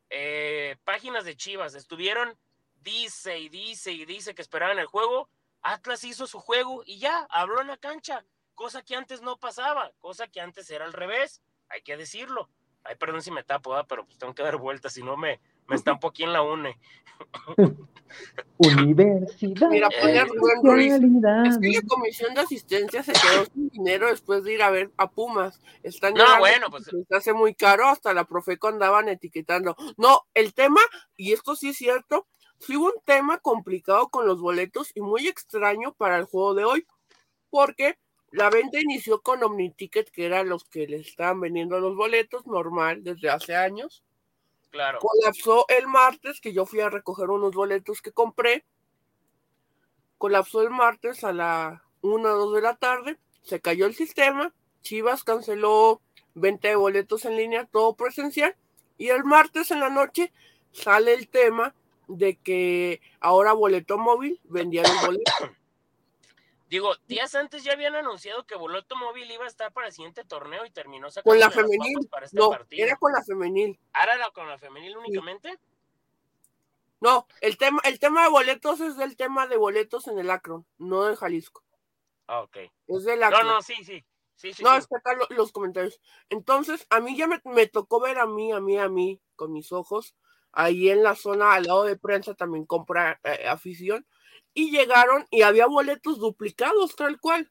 eh, 0.10 0.78
páginas 0.84 1.26
de 1.26 1.36
Chivas, 1.36 1.76
estuvieron, 1.76 2.38
dice 2.76 3.40
y 3.40 3.50
dice 3.50 3.92
y 3.92 4.06
dice 4.06 4.34
que 4.36 4.42
esperaban 4.42 4.80
el 4.80 4.88
juego, 4.88 5.30
Atlas 5.62 6.04
hizo 6.04 6.28
su 6.28 6.40
juego 6.40 6.84
y 6.86 7.00
ya, 7.00 7.28
habló 7.30 7.62
en 7.62 7.68
la 7.68 7.78
cancha, 7.78 8.26
cosa 8.56 8.84
que 8.84 8.96
antes 8.96 9.22
no 9.22 9.38
pasaba, 9.38 9.92
cosa 10.00 10.28
que 10.28 10.42
antes 10.42 10.70
era 10.70 10.86
al 10.86 10.94
revés 10.94 11.42
hay 11.70 11.82
que 11.82 11.98
decirlo. 11.98 12.50
Ay, 12.84 12.96
perdón 12.96 13.22
si 13.22 13.32
me 13.32 13.44
tapo, 13.44 13.76
pero 13.88 14.06
pues 14.06 14.18
tengo 14.18 14.34
que 14.34 14.44
dar 14.44 14.58
vueltas, 14.58 14.94
si 14.94 15.04
no 15.04 15.18
me, 15.18 15.40
me 15.70 15.76
estampo 15.76 16.08
aquí 16.08 16.24
en 16.24 16.34
la 16.34 16.42
UNE. 16.42 16.78
Universidad. 18.58 19.70
Mira, 19.70 19.90
poner 20.02 20.28
Es 21.46 21.58
que 21.58 21.70
la 21.70 21.82
comisión 21.88 22.34
de 22.34 22.42
asistencia 22.42 23.04
se 23.04 23.14
quedó 23.14 23.46
sin 23.54 23.70
dinero 23.70 24.08
después 24.08 24.44
de 24.44 24.54
ir 24.54 24.62
a 24.62 24.70
ver 24.70 24.92
a 24.98 25.10
Pumas. 25.10 25.62
Están 25.84 26.16
no, 26.16 26.40
bueno, 26.40 26.70
pues. 26.70 26.86
Se 26.86 27.16
hace 27.16 27.34
muy 27.34 27.54
caro, 27.54 27.88
hasta 27.88 28.14
la 28.14 28.26
Profeco 28.26 28.68
andaban 28.68 29.10
etiquetando. 29.10 29.76
No, 29.98 30.24
el 30.34 30.54
tema, 30.54 30.82
y 31.16 31.34
esto 31.34 31.56
sí 31.56 31.70
es 31.70 31.78
cierto, 31.78 32.28
sí 32.60 32.76
hubo 32.76 32.88
un 32.88 33.02
tema 33.06 33.38
complicado 33.38 34.10
con 34.10 34.28
los 34.28 34.42
boletos 34.42 34.92
y 34.96 35.02
muy 35.02 35.28
extraño 35.28 35.94
para 35.94 36.18
el 36.18 36.26
juego 36.26 36.54
de 36.54 36.66
hoy, 36.66 36.88
porque 37.50 37.98
la 38.32 38.50
venta 38.50 38.80
inició 38.80 39.22
con 39.22 39.44
OmniTicket, 39.44 40.12
que 40.12 40.26
eran 40.26 40.50
los 40.50 40.66
que 40.66 40.88
le 40.88 40.98
estaban 40.98 41.40
vendiendo 41.40 41.80
los 41.80 41.96
boletos 41.96 42.46
normal 42.46 43.04
desde 43.04 43.30
hace 43.30 43.56
años. 43.56 44.04
Claro. 44.72 45.00
Colapsó 45.00 45.66
el 45.70 45.88
martes, 45.88 46.40
que 46.42 46.54
yo 46.54 46.66
fui 46.66 46.80
a 46.80 46.90
recoger 46.90 47.30
unos 47.30 47.54
boletos 47.54 48.02
que 48.02 48.12
compré. 48.12 48.66
Colapsó 50.18 50.62
el 50.62 50.70
martes 50.70 51.24
a 51.24 51.34
la 51.34 51.84
1 52.02 52.30
o 52.30 52.38
2 52.38 52.56
de 52.56 52.62
la 52.62 52.76
tarde. 52.76 53.18
Se 53.42 53.60
cayó 53.60 53.86
el 53.86 53.96
sistema. 53.96 54.54
Chivas 54.82 55.24
canceló 55.24 56.02
venta 56.36 56.68
de 56.68 56.76
boletos 56.76 57.26
en 57.26 57.38
línea, 57.38 57.66
todo 57.66 57.96
presencial. 57.96 58.56
Y 58.98 59.10
el 59.10 59.24
martes 59.24 59.72
en 59.72 59.80
la 59.80 59.90
noche 59.90 60.32
sale 60.72 61.14
el 61.14 61.28
tema 61.28 61.74
de 62.08 62.36
que 62.36 63.02
ahora 63.20 63.54
Boleto 63.54 63.98
Móvil 63.98 64.40
vendía 64.44 64.84
los 64.84 65.06
boletos. 65.06 65.34
Digo, 66.70 66.96
días 67.08 67.34
antes 67.34 67.64
ya 67.64 67.74
habían 67.74 67.96
anunciado 67.96 68.46
que 68.46 68.56
Boleto 68.56 68.96
Móvil 68.96 69.30
iba 69.32 69.46
a 69.46 69.48
estar 69.48 69.74
para 69.74 69.88
el 69.88 69.94
siguiente 69.94 70.24
torneo 70.24 70.66
y 70.68 70.70
terminó 70.70 71.10
sacando 71.10 71.32
con 71.32 71.40
la 71.40 71.50
femenil. 71.50 72.08
Para 72.12 72.28
este 72.28 72.38
no, 72.38 72.52
era 72.70 72.96
con 72.96 73.12
la 73.12 73.24
femenil. 73.24 73.80
¿Ahora 73.92 74.30
con 74.32 74.48
la 74.48 74.60
femenil 74.60 74.96
únicamente? 74.98 75.60
No, 77.02 77.28
el 77.42 77.58
tema, 77.58 77.82
el 77.86 77.98
tema 77.98 78.24
de 78.24 78.30
boletos 78.30 78.82
es 78.82 78.98
del 78.98 79.16
tema 79.16 79.48
de 79.48 79.58
boletos 79.58 80.08
en 80.08 80.20
el 80.20 80.30
Acron, 80.30 80.64
no 80.78 81.06
de 81.06 81.16
Jalisco. 81.16 81.64
Ah, 82.28 82.42
ok. 82.42 82.58
Es 82.88 83.04
del 83.04 83.24
Acron. 83.24 83.48
No, 83.48 83.54
no, 83.56 83.62
sí, 83.64 83.76
sí. 83.84 84.06
sí, 84.36 84.52
no, 84.62 84.76
es 84.76 84.86
que 84.86 84.96
acá 84.96 85.18
los 85.32 85.52
comentarios. 85.52 86.00
Entonces, 86.30 86.86
a 86.92 87.00
mí 87.00 87.18
ya 87.18 87.28
me, 87.28 87.68
tocó 87.68 88.00
ver 88.00 88.20
a 88.20 88.28
mí, 88.28 88.52
a 88.52 88.60
mí, 88.60 88.78
a 88.78 88.90
mí, 88.90 89.20
con 89.36 89.52
mis 89.54 89.72
ojos. 89.72 90.14
Ahí 90.52 90.90
en 90.90 91.02
la 91.02 91.16
zona 91.16 91.54
al 91.54 91.64
lado 91.64 91.84
de 91.84 91.98
prensa 91.98 92.36
también 92.36 92.66
compra 92.66 93.20
eh, 93.24 93.48
afición 93.48 94.06
y 94.60 94.72
llegaron 94.72 95.26
y 95.32 95.44
había 95.44 95.68
boletos 95.68 96.20
duplicados 96.20 96.94
tal 96.96 97.18
cual. 97.20 97.50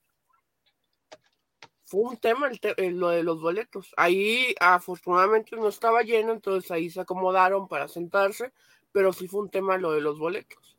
Fue 1.84 2.02
un 2.02 2.18
tema 2.18 2.50
el 2.76 2.98
lo 2.98 3.08
de 3.08 3.22
los 3.22 3.40
boletos. 3.40 3.94
Ahí 3.96 4.54
afortunadamente 4.60 5.56
no 5.56 5.68
estaba 5.68 6.02
lleno, 6.02 6.32
entonces 6.32 6.70
ahí 6.70 6.90
se 6.90 7.00
acomodaron 7.00 7.66
para 7.66 7.88
sentarse, 7.88 8.52
pero 8.92 9.14
sí 9.14 9.26
fue 9.26 9.40
un 9.40 9.48
tema 9.48 9.78
lo 9.78 9.92
de 9.92 10.02
los 10.02 10.18
boletos. 10.18 10.76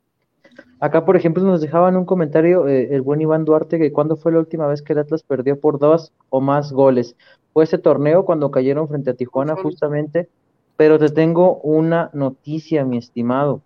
Acá, 0.79 1.03
por 1.03 1.15
ejemplo, 1.15 1.43
nos 1.43 1.61
dejaban 1.61 1.95
un 1.95 2.05
comentario 2.05 2.67
eh, 2.67 2.89
el 2.91 3.01
buen 3.01 3.21
Iván 3.21 3.43
Duarte 3.43 3.79
que 3.79 3.91
cuando 3.91 4.15
fue 4.15 4.31
la 4.31 4.39
última 4.39 4.67
vez 4.67 4.83
que 4.83 4.93
el 4.93 4.99
Atlas 4.99 5.23
perdió 5.23 5.59
por 5.59 5.79
dos 5.79 6.13
o 6.29 6.41
más 6.41 6.71
goles. 6.71 7.15
Fue 7.53 7.63
ese 7.63 7.79
torneo 7.79 8.23
cuando 8.23 8.51
cayeron 8.51 8.87
frente 8.87 9.09
a 9.09 9.15
Tijuana 9.15 9.55
justamente, 9.55 10.29
pero 10.77 10.99
te 10.99 11.09
tengo 11.09 11.59
una 11.61 12.11
noticia, 12.13 12.85
mi 12.85 12.97
estimado. 12.97 13.63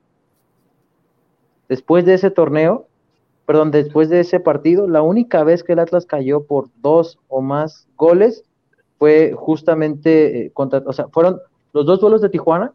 Después 1.69 2.05
de 2.05 2.15
ese 2.15 2.29
torneo, 2.29 2.87
perdón, 3.45 3.71
después 3.71 4.09
de 4.09 4.19
ese 4.19 4.39
partido, 4.39 4.87
la 4.87 5.01
única 5.01 5.43
vez 5.43 5.63
que 5.63 5.73
el 5.73 5.79
Atlas 5.79 6.05
cayó 6.05 6.43
por 6.43 6.69
dos 6.81 7.19
o 7.27 7.41
más 7.41 7.87
goles 7.97 8.43
fue 8.99 9.33
justamente 9.35 10.45
eh, 10.45 10.51
contra, 10.51 10.81
o 10.85 10.93
sea, 10.93 11.07
fueron 11.09 11.39
los 11.73 11.85
dos 11.85 11.99
duelos 11.99 12.21
de 12.21 12.29
Tijuana, 12.29 12.73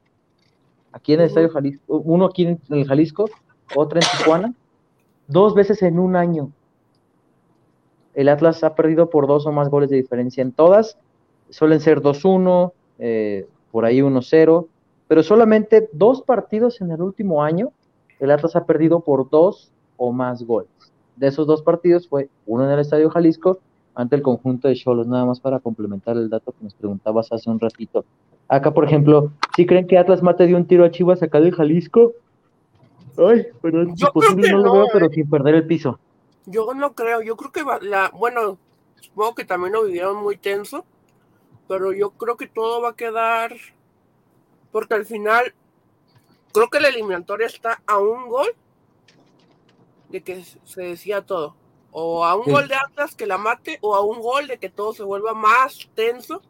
aquí 0.92 1.14
en 1.14 1.20
el 1.20 1.26
Estadio 1.26 1.50
Jalisco, 1.50 1.82
uno 1.86 2.26
aquí 2.26 2.46
en 2.46 2.60
el 2.70 2.86
Jalisco, 2.86 3.30
otro 3.74 3.98
en 3.98 4.06
Tijuana, 4.18 4.54
dos 5.26 5.54
veces 5.54 5.82
en 5.82 5.98
un 5.98 6.16
año. 6.16 6.50
El 8.14 8.28
Atlas 8.28 8.64
ha 8.64 8.74
perdido 8.74 9.10
por 9.10 9.26
dos 9.26 9.46
o 9.46 9.52
más 9.52 9.68
goles 9.68 9.90
de 9.90 9.96
diferencia 9.96 10.42
en 10.42 10.52
todas, 10.52 10.98
suelen 11.50 11.80
ser 11.80 12.00
2-1, 12.00 12.72
eh, 12.98 13.46
por 13.70 13.84
ahí 13.84 14.00
1-0, 14.00 14.66
pero 15.06 15.22
solamente 15.22 15.88
dos 15.92 16.22
partidos 16.22 16.80
en 16.80 16.90
el 16.90 17.00
último 17.00 17.42
año 17.42 17.72
el 18.20 18.30
Atlas 18.30 18.56
ha 18.56 18.64
perdido 18.64 19.00
por 19.00 19.28
dos 19.30 19.70
o 19.96 20.12
más 20.12 20.42
goles. 20.42 20.70
De 21.16 21.26
esos 21.26 21.46
dos 21.46 21.62
partidos 21.62 22.08
fue 22.08 22.28
uno 22.46 22.64
en 22.64 22.70
el 22.70 22.80
Estadio 22.80 23.10
Jalisco 23.10 23.58
ante 23.94 24.14
el 24.14 24.22
conjunto 24.22 24.68
de 24.68 24.76
Cholos, 24.76 25.08
nada 25.08 25.24
más 25.24 25.40
para 25.40 25.58
complementar 25.58 26.16
el 26.16 26.30
dato 26.30 26.52
que 26.52 26.62
nos 26.62 26.74
preguntabas 26.74 27.32
hace 27.32 27.50
un 27.50 27.58
ratito. 27.58 28.04
Acá, 28.46 28.72
por 28.72 28.84
ejemplo, 28.84 29.32
¿sí 29.56 29.66
creen 29.66 29.88
que 29.88 29.98
Atlas 29.98 30.22
mate 30.22 30.46
dio 30.46 30.56
un 30.56 30.66
tiro 30.66 30.84
a 30.84 30.90
Chivas 30.90 31.22
acá 31.22 31.40
del 31.40 31.54
Jalisco? 31.54 32.12
Ay, 33.18 33.48
pero 33.60 33.82
es 33.82 34.00
imposible, 34.00 34.52
no 34.52 34.58
lo 34.58 34.72
veo, 34.74 34.86
pero 34.92 35.06
eh. 35.06 35.10
sin 35.12 35.28
perder 35.28 35.56
el 35.56 35.66
piso. 35.66 35.98
Yo 36.46 36.72
no 36.74 36.94
creo, 36.94 37.20
yo 37.22 37.36
creo 37.36 37.50
que 37.50 37.86
la, 37.86 38.10
bueno, 38.14 38.56
supongo 39.00 39.34
que 39.34 39.44
también 39.44 39.72
lo 39.72 39.84
vivieron 39.84 40.16
muy 40.22 40.36
tenso, 40.36 40.84
pero 41.66 41.92
yo 41.92 42.10
creo 42.10 42.36
que 42.36 42.46
todo 42.46 42.80
va 42.80 42.90
a 42.90 42.96
quedar, 42.96 43.52
porque 44.70 44.94
al 44.94 45.04
final 45.04 45.52
creo 46.52 46.68
que 46.68 46.80
la 46.80 46.88
eliminatoria 46.88 47.46
está 47.46 47.82
a 47.86 47.98
un 47.98 48.28
gol 48.28 48.48
de 50.08 50.22
que 50.22 50.42
se 50.42 50.82
decía 50.82 51.24
todo. 51.24 51.56
O 51.90 52.24
a 52.24 52.36
un 52.36 52.52
gol 52.52 52.68
de 52.68 52.74
Atlas 52.74 53.14
que 53.14 53.26
la 53.26 53.38
mate, 53.38 53.78
o 53.80 53.94
a 53.94 54.02
un 54.02 54.20
gol 54.20 54.46
de 54.46 54.58
que 54.58 54.68
todo 54.68 54.92
se 54.92 55.02
vuelva 55.02 55.32
más 55.34 55.88
tenso. 55.94 56.42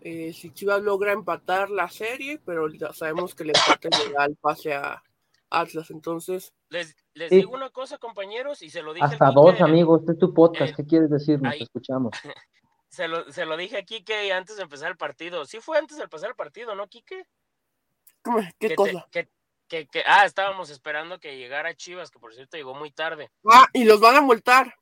Eh, 0.00 0.32
si 0.32 0.50
Chivas 0.50 0.82
logra 0.82 1.12
empatar 1.12 1.70
la 1.70 1.88
serie, 1.88 2.40
pero 2.44 2.68
ya 2.68 2.92
sabemos 2.92 3.34
que 3.34 3.42
el 3.42 3.50
empate 3.50 3.90
le 3.90 4.12
da 4.12 4.24
el 4.24 4.36
pase 4.36 4.72
a 4.72 5.02
Atlas. 5.50 5.90
Entonces. 5.90 6.54
Les, 6.68 6.94
digo 7.30 7.54
una 7.54 7.70
cosa, 7.70 7.98
compañeros, 7.98 8.62
y 8.62 8.70
se 8.70 8.82
lo 8.82 8.94
dije. 8.94 9.04
Hasta 9.04 9.30
dos, 9.32 9.60
amigos. 9.60 10.00
Este 10.00 10.12
es 10.12 10.18
tu 10.18 10.32
podcast. 10.32 10.72
Eh, 10.72 10.74
¿Qué 10.76 10.86
quieres 10.86 11.10
decir? 11.10 11.42
Nos 11.42 11.54
escuchamos. 11.54 12.12
Se 12.90 13.06
lo, 13.06 13.30
se 13.30 13.44
lo 13.44 13.58
dije 13.58 13.76
a 13.76 13.82
Kike 13.82 14.32
antes 14.32 14.56
de 14.56 14.62
empezar 14.62 14.90
el 14.90 14.96
partido. 14.96 15.44
Sí 15.44 15.60
fue 15.60 15.76
antes 15.76 15.98
de 15.98 16.04
empezar 16.04 16.30
el 16.30 16.34
partido, 16.34 16.74
¿no, 16.74 16.86
Kike? 16.88 17.26
¿Qué 18.58 18.74
cosa? 18.74 19.06
que, 19.68 19.86
ah, 20.06 20.24
estábamos 20.24 20.70
esperando 20.70 21.20
que 21.20 21.36
llegara 21.36 21.74
Chivas, 21.74 22.10
que 22.10 22.18
por 22.18 22.34
cierto 22.34 22.56
llegó 22.56 22.74
muy 22.74 22.90
tarde. 22.90 23.30
Ah, 23.50 23.66
y 23.72 23.84
los 23.84 24.00
van 24.00 24.16
a 24.16 24.20
multar. 24.20 24.74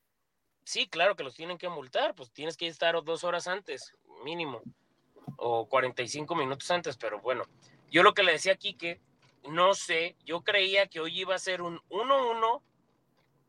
Sí, 0.63 0.87
claro 0.87 1.15
que 1.15 1.23
los 1.23 1.35
tienen 1.35 1.57
que 1.57 1.69
multar, 1.69 2.15
pues 2.15 2.31
tienes 2.31 2.57
que 2.57 2.67
estar 2.67 3.01
dos 3.03 3.23
horas 3.23 3.47
antes, 3.47 3.93
mínimo, 4.23 4.61
o 5.37 5.67
45 5.67 6.35
minutos 6.35 6.69
antes, 6.71 6.97
pero 6.97 7.19
bueno, 7.19 7.43
yo 7.89 8.03
lo 8.03 8.13
que 8.13 8.23
le 8.23 8.33
decía 8.33 8.53
aquí 8.53 8.73
que 8.73 9.01
no 9.47 9.75
sé, 9.75 10.17
yo 10.25 10.41
creía 10.41 10.87
que 10.87 10.99
hoy 10.99 11.21
iba 11.21 11.35
a 11.35 11.39
ser 11.39 11.61
un 11.61 11.79
1-1 11.89 12.61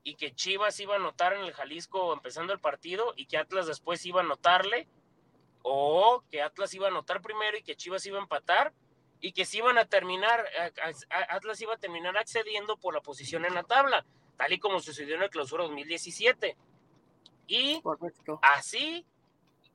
y 0.04 0.14
que 0.14 0.32
Chivas 0.32 0.78
iba 0.80 0.94
a 0.94 0.98
anotar 0.98 1.32
en 1.32 1.44
el 1.44 1.52
Jalisco 1.52 2.12
empezando 2.12 2.52
el 2.52 2.60
partido 2.60 3.14
y 3.16 3.26
que 3.26 3.36
Atlas 3.36 3.66
después 3.66 4.04
iba 4.06 4.20
a 4.20 4.24
anotarle, 4.24 4.88
o 5.62 6.22
que 6.30 6.40
Atlas 6.40 6.72
iba 6.74 6.86
a 6.86 6.90
anotar 6.90 7.20
primero 7.20 7.58
y 7.58 7.62
que 7.62 7.76
Chivas 7.76 8.06
iba 8.06 8.18
a 8.18 8.22
empatar 8.22 8.72
y 9.20 9.32
que 9.32 9.44
se 9.44 9.58
iban 9.58 9.78
a 9.78 9.84
terminar, 9.84 10.44
Atlas 11.28 11.60
iba 11.60 11.74
a 11.74 11.78
terminar 11.78 12.16
accediendo 12.16 12.76
por 12.76 12.94
la 12.94 13.00
posición 13.00 13.44
en 13.44 13.54
la 13.54 13.64
tabla, 13.64 14.04
tal 14.36 14.52
y 14.52 14.58
como 14.58 14.80
sucedió 14.80 15.16
en 15.16 15.22
el 15.22 15.30
clausura 15.30 15.64
2017. 15.64 16.56
Y 17.48 17.82
así, 18.42 19.04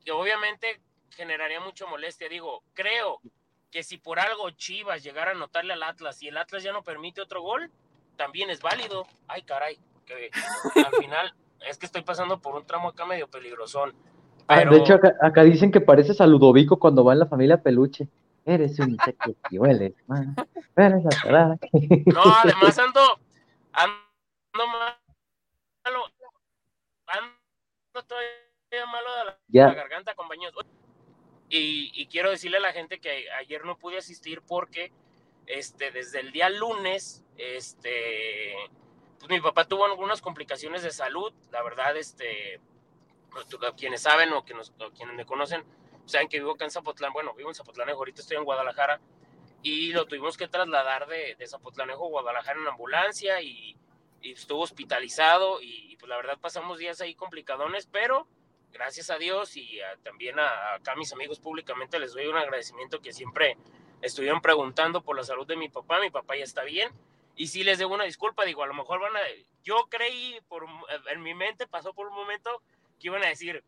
que 0.04 0.12
obviamente 0.12 0.80
generaría 1.10 1.60
mucha 1.60 1.86
molestia. 1.86 2.28
Digo, 2.28 2.62
creo 2.72 3.20
que 3.70 3.82
si 3.82 3.98
por 3.98 4.18
algo 4.18 4.50
Chivas 4.50 5.02
llegara 5.02 5.32
a 5.32 5.34
anotarle 5.34 5.72
al 5.72 5.82
Atlas 5.82 6.22
y 6.22 6.28
el 6.28 6.36
Atlas 6.36 6.62
ya 6.62 6.72
no 6.72 6.82
permite 6.82 7.20
otro 7.20 7.42
gol, 7.42 7.70
también 8.16 8.48
es 8.50 8.62
válido. 8.62 9.06
Ay, 9.26 9.42
caray, 9.42 9.78
que 10.06 10.30
al 10.76 10.92
final 11.00 11.34
es 11.68 11.76
que 11.76 11.86
estoy 11.86 12.02
pasando 12.02 12.40
por 12.40 12.54
un 12.54 12.64
tramo 12.64 12.88
acá 12.88 13.04
medio 13.04 13.28
peligrosón. 13.28 13.94
Ah, 14.46 14.64
de 14.64 14.76
hecho, 14.76 14.94
acá, 14.94 15.14
acá, 15.22 15.42
dicen 15.42 15.72
que 15.72 15.80
parece 15.80 16.22
a 16.22 16.26
Ludovico 16.26 16.78
cuando 16.78 17.02
va 17.02 17.14
en 17.14 17.18
la 17.18 17.26
familia 17.26 17.62
Peluche. 17.62 18.08
Eres 18.44 18.78
un 18.78 18.90
insecto 18.90 19.34
que 19.48 19.58
huele, 19.58 19.94
man. 20.06 20.34
Eres 20.76 21.02
la 21.24 21.58
No, 22.06 22.22
además 22.42 22.78
ando, 22.78 23.20
ando 23.72 24.66
malo, 24.66 26.04
ando 27.06 28.06
todavía 28.06 28.86
malo 28.86 29.08
de 29.16 29.60
la, 29.60 29.74
garganta, 29.74 30.14
compañeros. 30.14 30.54
Y, 31.48 31.90
y, 31.94 32.06
quiero 32.06 32.30
decirle 32.30 32.56
a 32.56 32.60
la 32.60 32.72
gente 32.72 33.00
que 33.00 33.30
ayer 33.32 33.64
no 33.64 33.78
pude 33.78 33.98
asistir 33.98 34.42
porque 34.42 34.92
este, 35.46 35.90
desde 35.90 36.20
el 36.20 36.32
día 36.32 36.48
lunes, 36.48 37.24
este, 37.36 38.54
pues 39.18 39.30
mi 39.30 39.40
papá 39.40 39.66
tuvo 39.66 39.84
algunas 39.84 40.20
complicaciones 40.20 40.82
de 40.82 40.90
salud, 40.90 41.32
la 41.50 41.62
verdad, 41.62 41.96
este, 41.96 42.60
quienes 43.76 44.02
saben 44.02 44.32
o, 44.32 44.44
que 44.44 44.54
nos, 44.54 44.72
o 44.78 44.90
quienes 44.90 45.16
me 45.16 45.26
conocen, 45.26 45.64
saben 46.06 46.28
que 46.28 46.38
vivo 46.38 46.52
acá 46.52 46.64
en 46.64 46.70
Zapotlán, 46.70 47.12
bueno, 47.12 47.34
vivo 47.34 47.48
en 47.48 47.54
Zapotlanejo, 47.54 47.98
ahorita 47.98 48.20
estoy 48.20 48.36
en 48.36 48.44
Guadalajara, 48.44 49.00
y 49.62 49.92
lo 49.92 50.06
tuvimos 50.06 50.36
que 50.36 50.48
trasladar 50.48 51.06
de, 51.06 51.36
de 51.36 51.46
Zapotlanejo 51.46 52.06
a 52.06 52.10
Guadalajara 52.10 52.60
en 52.60 52.68
ambulancia 52.68 53.40
y, 53.40 53.76
estuvo 54.22 54.62
hospitalizado 54.62 55.60
y, 55.60 55.98
pues 55.98 56.08
la 56.08 56.16
verdad 56.16 56.38
pasamos 56.40 56.78
días 56.78 56.98
ahí 57.02 57.14
complicadones, 57.14 57.84
pero 57.84 58.26
gracias 58.72 59.10
a 59.10 59.18
Dios 59.18 59.54
y 59.54 59.80
también 60.02 60.38
a, 60.38 60.76
acá 60.76 60.92
a 60.92 60.96
mis 60.96 61.12
amigos 61.12 61.40
públicamente 61.40 61.98
les 61.98 62.14
doy 62.14 62.28
un 62.28 62.38
agradecimiento 62.38 63.02
que 63.02 63.12
siempre 63.12 63.58
estuvieron 64.00 64.40
preguntando 64.40 65.02
por 65.02 65.14
la 65.14 65.24
salud 65.24 65.46
de 65.46 65.56
mi 65.56 65.68
papá, 65.68 66.00
mi 66.00 66.08
papá 66.08 66.36
ya 66.36 66.44
está 66.44 66.62
bien, 66.62 66.90
y 67.36 67.48
sí 67.48 67.64
les 67.64 67.78
debo 67.78 67.94
una 67.94 68.04
disculpa, 68.04 68.46
digo, 68.46 68.62
a 68.62 68.66
lo 68.66 68.72
mejor 68.72 69.00
van 69.00 69.14
a, 69.14 69.20
yo 69.62 69.88
creí, 69.90 70.38
por, 70.48 70.66
en 71.10 71.22
mi 71.22 71.34
mente 71.34 71.66
pasó 71.66 71.92
por 71.92 72.06
un 72.06 72.14
momento 72.14 72.62
que 72.98 73.08
iban 73.08 73.22
a 73.24 73.28
decir, 73.28 73.62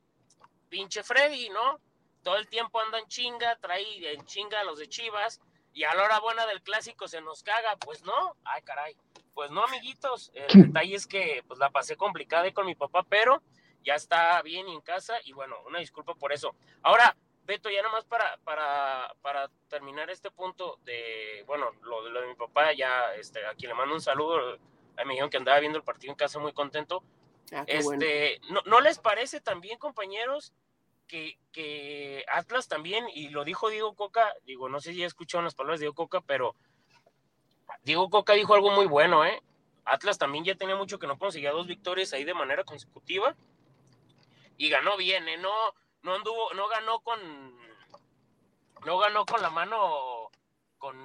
pinche 0.68 1.02
Freddy, 1.02 1.48
¿no? 1.50 1.80
Todo 2.26 2.38
el 2.38 2.48
tiempo 2.48 2.80
anda 2.80 2.98
en 2.98 3.06
chinga, 3.06 3.54
trae 3.60 4.12
en 4.12 4.24
chinga 4.24 4.58
a 4.58 4.64
los 4.64 4.80
de 4.80 4.88
Chivas, 4.88 5.40
y 5.72 5.84
a 5.84 5.94
la 5.94 6.02
hora 6.02 6.18
buena 6.18 6.44
del 6.44 6.60
clásico 6.60 7.06
se 7.06 7.20
nos 7.20 7.44
caga, 7.44 7.76
pues 7.76 8.02
no, 8.02 8.34
ay 8.42 8.62
caray, 8.62 8.96
pues 9.32 9.52
no 9.52 9.62
amiguitos, 9.62 10.32
el 10.34 10.66
detalle 10.66 10.96
es 10.96 11.06
que 11.06 11.44
pues 11.46 11.60
la 11.60 11.70
pasé 11.70 11.94
complicada 11.94 12.52
con 12.52 12.66
mi 12.66 12.74
papá, 12.74 13.04
pero 13.08 13.44
ya 13.84 13.94
está 13.94 14.42
bien 14.42 14.66
en 14.66 14.80
casa 14.80 15.14
y 15.22 15.34
bueno, 15.34 15.54
una 15.68 15.78
disculpa 15.78 16.16
por 16.16 16.32
eso. 16.32 16.56
Ahora, 16.82 17.16
Beto, 17.44 17.70
ya 17.70 17.80
nomás 17.80 18.04
para, 18.04 18.38
para, 18.38 19.14
para 19.22 19.48
terminar 19.68 20.10
este 20.10 20.32
punto 20.32 20.80
de, 20.82 21.44
bueno, 21.46 21.70
lo, 21.82 22.08
lo 22.08 22.22
de 22.22 22.26
mi 22.26 22.34
papá, 22.34 22.72
ya, 22.72 23.14
este, 23.14 23.46
aquí 23.46 23.68
le 23.68 23.74
mando 23.74 23.94
un 23.94 24.00
saludo, 24.00 24.58
a 24.96 25.04
me 25.04 25.12
dijeron 25.12 25.30
que 25.30 25.36
andaba 25.36 25.60
viendo 25.60 25.78
el 25.78 25.84
partido 25.84 26.10
en 26.10 26.16
casa 26.16 26.40
muy 26.40 26.52
contento. 26.52 27.04
Ah, 27.52 27.62
este, 27.68 28.40
¿no, 28.50 28.62
¿no, 28.66 28.80
les 28.80 28.98
parece 28.98 29.40
también, 29.40 29.78
compañeros, 29.78 30.52
que, 31.06 31.38
que, 31.52 32.24
Atlas 32.32 32.68
también, 32.68 33.06
y 33.14 33.28
lo 33.28 33.44
dijo 33.44 33.70
Diego 33.70 33.94
Coca, 33.94 34.32
digo, 34.44 34.68
no 34.68 34.80
sé 34.80 34.92
si 34.92 35.02
escucharon 35.02 35.44
las 35.44 35.54
palabras 35.54 35.80
de 35.80 35.84
Diego 35.84 35.94
Coca, 35.94 36.20
pero 36.20 36.54
Diego 37.84 38.10
Coca 38.10 38.34
dijo 38.34 38.54
algo 38.54 38.70
muy 38.70 38.86
bueno, 38.86 39.24
¿eh? 39.24 39.42
Atlas 39.84 40.18
también 40.18 40.44
ya 40.44 40.56
tenía 40.56 40.76
mucho 40.76 40.98
que 40.98 41.06
no 41.06 41.18
conseguía 41.18 41.52
dos 41.52 41.66
victorias 41.66 42.12
ahí 42.12 42.24
de 42.24 42.34
manera 42.34 42.64
consecutiva 42.64 43.36
y 44.56 44.68
ganó 44.68 44.96
bien, 44.96 45.28
¿eh? 45.28 45.36
No, 45.38 45.52
no 46.02 46.14
anduvo, 46.14 46.52
no 46.54 46.68
ganó 46.68 47.00
con, 47.00 47.18
no 48.84 48.98
ganó 48.98 49.24
con 49.24 49.42
la 49.42 49.50
mano, 49.50 50.30
con, 50.78 50.96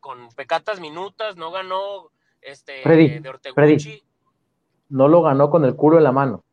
con 0.00 0.28
pecatas 0.30 0.80
minutas, 0.80 1.36
no 1.36 1.50
ganó 1.50 2.10
este 2.40 2.82
de 2.82 3.28
Orteguchi. 3.28 4.02
no 4.88 5.08
lo 5.08 5.22
ganó 5.22 5.50
con 5.50 5.64
el 5.64 5.76
culo 5.76 5.98
en 5.98 6.04
la 6.04 6.12
mano. 6.12 6.44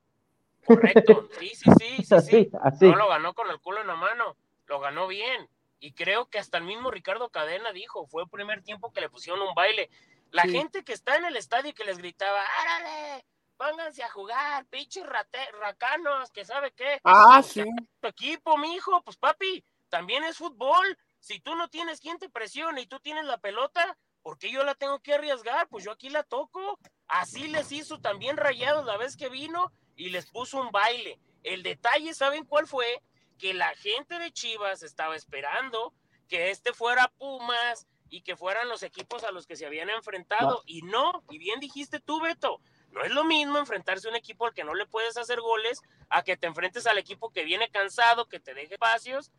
Correcto, 0.68 1.30
sí, 1.40 1.50
sí, 1.56 1.72
sí, 1.80 2.04
sí, 2.04 2.52
sí. 2.80 2.86
No 2.86 2.96
lo 2.96 3.08
ganó 3.08 3.34
con 3.34 3.50
el 3.50 3.60
culo 3.60 3.82
en 3.82 3.88
la 3.88 3.96
mano, 3.96 4.36
lo 4.68 4.80
ganó 4.80 5.08
bien. 5.08 5.50
Y 5.80 5.94
creo 5.94 6.30
que 6.30 6.40
hasta 6.40 6.58
el 6.58 6.64
mismo 6.64 6.92
Ricardo 6.92 7.30
Cadena 7.30 7.72
dijo, 7.72 8.06
fue 8.08 8.24
el 8.24 8.30
primer 8.30 8.64
tiempo 8.64 8.92
que 8.92 9.02
le 9.02 9.10
pusieron 9.10 9.42
un 9.42 9.54
baile. 9.54 9.90
La 10.32 10.44
gente 10.44 10.84
que 10.84 10.94
está 10.94 11.16
en 11.16 11.26
el 11.26 11.38
estadio 11.38 11.70
y 11.70 11.74
que 11.74 11.86
les 11.86 11.98
gritaba, 11.98 12.42
¡árale! 12.62 13.24
pónganse 13.58 14.04
a 14.04 14.10
jugar, 14.10 14.66
pinches 14.68 15.04
racanos, 15.06 16.32
que 16.32 16.46
sabe 16.46 16.72
qué. 16.72 17.02
Ah, 17.04 17.42
sí. 17.44 17.64
Tu 18.00 18.08
equipo, 18.08 18.58
mijo, 18.58 19.02
pues 19.04 19.18
papi, 19.18 19.64
también 19.90 20.24
es 20.24 20.38
fútbol. 20.38 20.98
Si 21.20 21.40
tú 21.40 21.56
no 21.56 21.68
tienes 21.68 22.00
quien 22.00 22.20
te 22.20 22.30
presione 22.30 22.82
y 22.82 22.88
tú 22.88 23.00
tienes 23.00 23.26
la 23.26 23.38
pelota, 23.38 23.98
¿por 24.22 24.38
qué 24.38 24.52
yo 24.52 24.64
la 24.64 24.76
tengo 24.76 25.00
que 25.00 25.16
arriesgar? 25.16 25.68
Pues 25.68 25.84
yo 25.84 25.92
aquí 25.92 26.10
la 26.10 26.24
toco. 26.24 26.80
Así 27.08 27.48
les 27.48 27.72
hizo 27.72 28.00
también 28.00 28.38
rayados 28.38 28.86
la 28.86 28.98
vez 28.98 29.18
que 29.18 29.30
vino 29.30 29.72
y 29.98 30.10
les 30.10 30.28
puso 30.28 30.62
un 30.62 30.72
baile. 30.72 31.20
El 31.44 31.64
detalle, 31.64 32.14
¿saben 32.14 32.46
cuál 32.46 32.68
fue? 32.68 33.02
Que 33.38 33.54
la 33.54 33.76
gente 33.76 34.18
de 34.20 34.32
Chivas 34.32 34.84
estaba 34.84 35.16
esperando 35.16 35.94
que 36.30 36.52
este 36.52 36.74
fuera 36.74 37.12
Pumas 37.18 37.88
y 38.10 38.22
que 38.22 38.38
fueran 38.38 38.70
los 38.70 38.84
equipos 38.84 39.24
a 39.24 39.32
los 39.32 39.48
que 39.48 39.56
se 39.56 39.66
habían 39.66 39.90
enfrentado. 39.90 40.64
Y 40.66 40.84
no, 40.84 41.24
y 41.30 41.38
bien 41.38 41.60
dijiste 41.60 42.00
tú, 42.00 42.22
Beto, 42.22 42.62
no 42.92 43.04
es 43.04 43.12
lo 43.12 43.24
mismo 43.24 43.58
enfrentarse 43.58 44.08
a 44.08 44.12
un 44.12 44.16
equipo 44.16 44.46
al 44.46 44.54
que 44.54 44.64
no 44.64 44.74
le 44.76 44.86
puedes 44.86 45.18
hacer 45.18 45.42
goles 45.42 45.82
a 46.10 46.24
que 46.24 46.38
te 46.38 46.48
enfrentes 46.48 46.88
al 46.88 46.98
equipo 46.98 47.32
que 47.32 47.44
viene 47.44 47.70
cansado, 47.70 48.28
que 48.28 48.40
te 48.40 48.54
deje 48.54 48.76
espacios. 48.76 49.32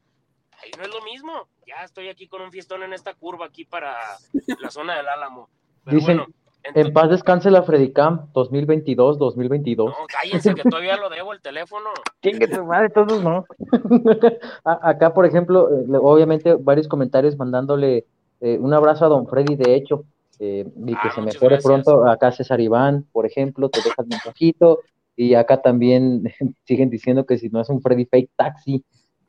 Ahí 0.60 0.70
no 0.76 0.82
es 0.82 0.90
lo 0.90 1.02
mismo. 1.02 1.48
Ya 1.66 1.84
estoy 1.84 2.08
aquí 2.08 2.26
con 2.26 2.42
un 2.42 2.50
fiestón 2.50 2.82
en 2.82 2.92
esta 2.92 3.14
curva 3.14 3.46
aquí 3.46 3.64
para 3.64 4.18
la 4.60 4.70
zona 4.70 4.96
del 4.96 5.08
Álamo. 5.08 5.48
Dicen, 5.84 6.26
en 6.74 6.92
paz 6.92 7.10
descanse 7.10 7.50
la 7.50 7.62
Fredicam 7.62 8.28
2022, 8.32 9.18
2022. 9.18 9.90
No, 9.90 10.06
cállense 10.06 10.54
que 10.54 10.62
todavía 10.62 10.96
lo 10.96 11.08
debo 11.08 11.32
el 11.32 11.40
teléfono. 11.40 11.90
Chingue 12.22 12.48
tu 12.48 12.64
madre, 12.64 12.90
todos 12.90 13.22
no. 13.22 13.44
Acá, 14.64 15.12
por 15.14 15.26
ejemplo, 15.26 15.68
eh, 15.70 15.98
obviamente 16.00 16.54
varios 16.54 16.88
comentarios 16.88 17.36
mandándole 17.36 18.06
eh, 18.40 18.58
un 18.58 18.72
abrazo 18.74 19.04
a 19.04 19.08
don 19.08 19.26
Freddy, 19.26 19.56
de 19.56 19.74
hecho, 19.74 20.04
eh, 20.38 20.64
y 20.76 20.92
que 20.92 21.08
ah, 21.08 21.12
se 21.14 21.20
mejore 21.20 21.58
pronto. 21.58 22.06
Acá 22.08 22.32
César 22.32 22.60
Iván, 22.60 23.06
por 23.12 23.26
ejemplo, 23.26 23.68
te 23.68 23.80
dejas 23.80 24.06
un 24.06 24.18
poquito. 24.24 24.80
Y 25.16 25.34
acá 25.34 25.60
también 25.60 26.22
siguen 26.64 26.90
diciendo 26.90 27.26
que 27.26 27.38
si 27.38 27.48
no 27.48 27.60
es 27.60 27.68
un 27.68 27.80
Freddy 27.80 28.04
Fake 28.04 28.30
Taxi. 28.36 28.84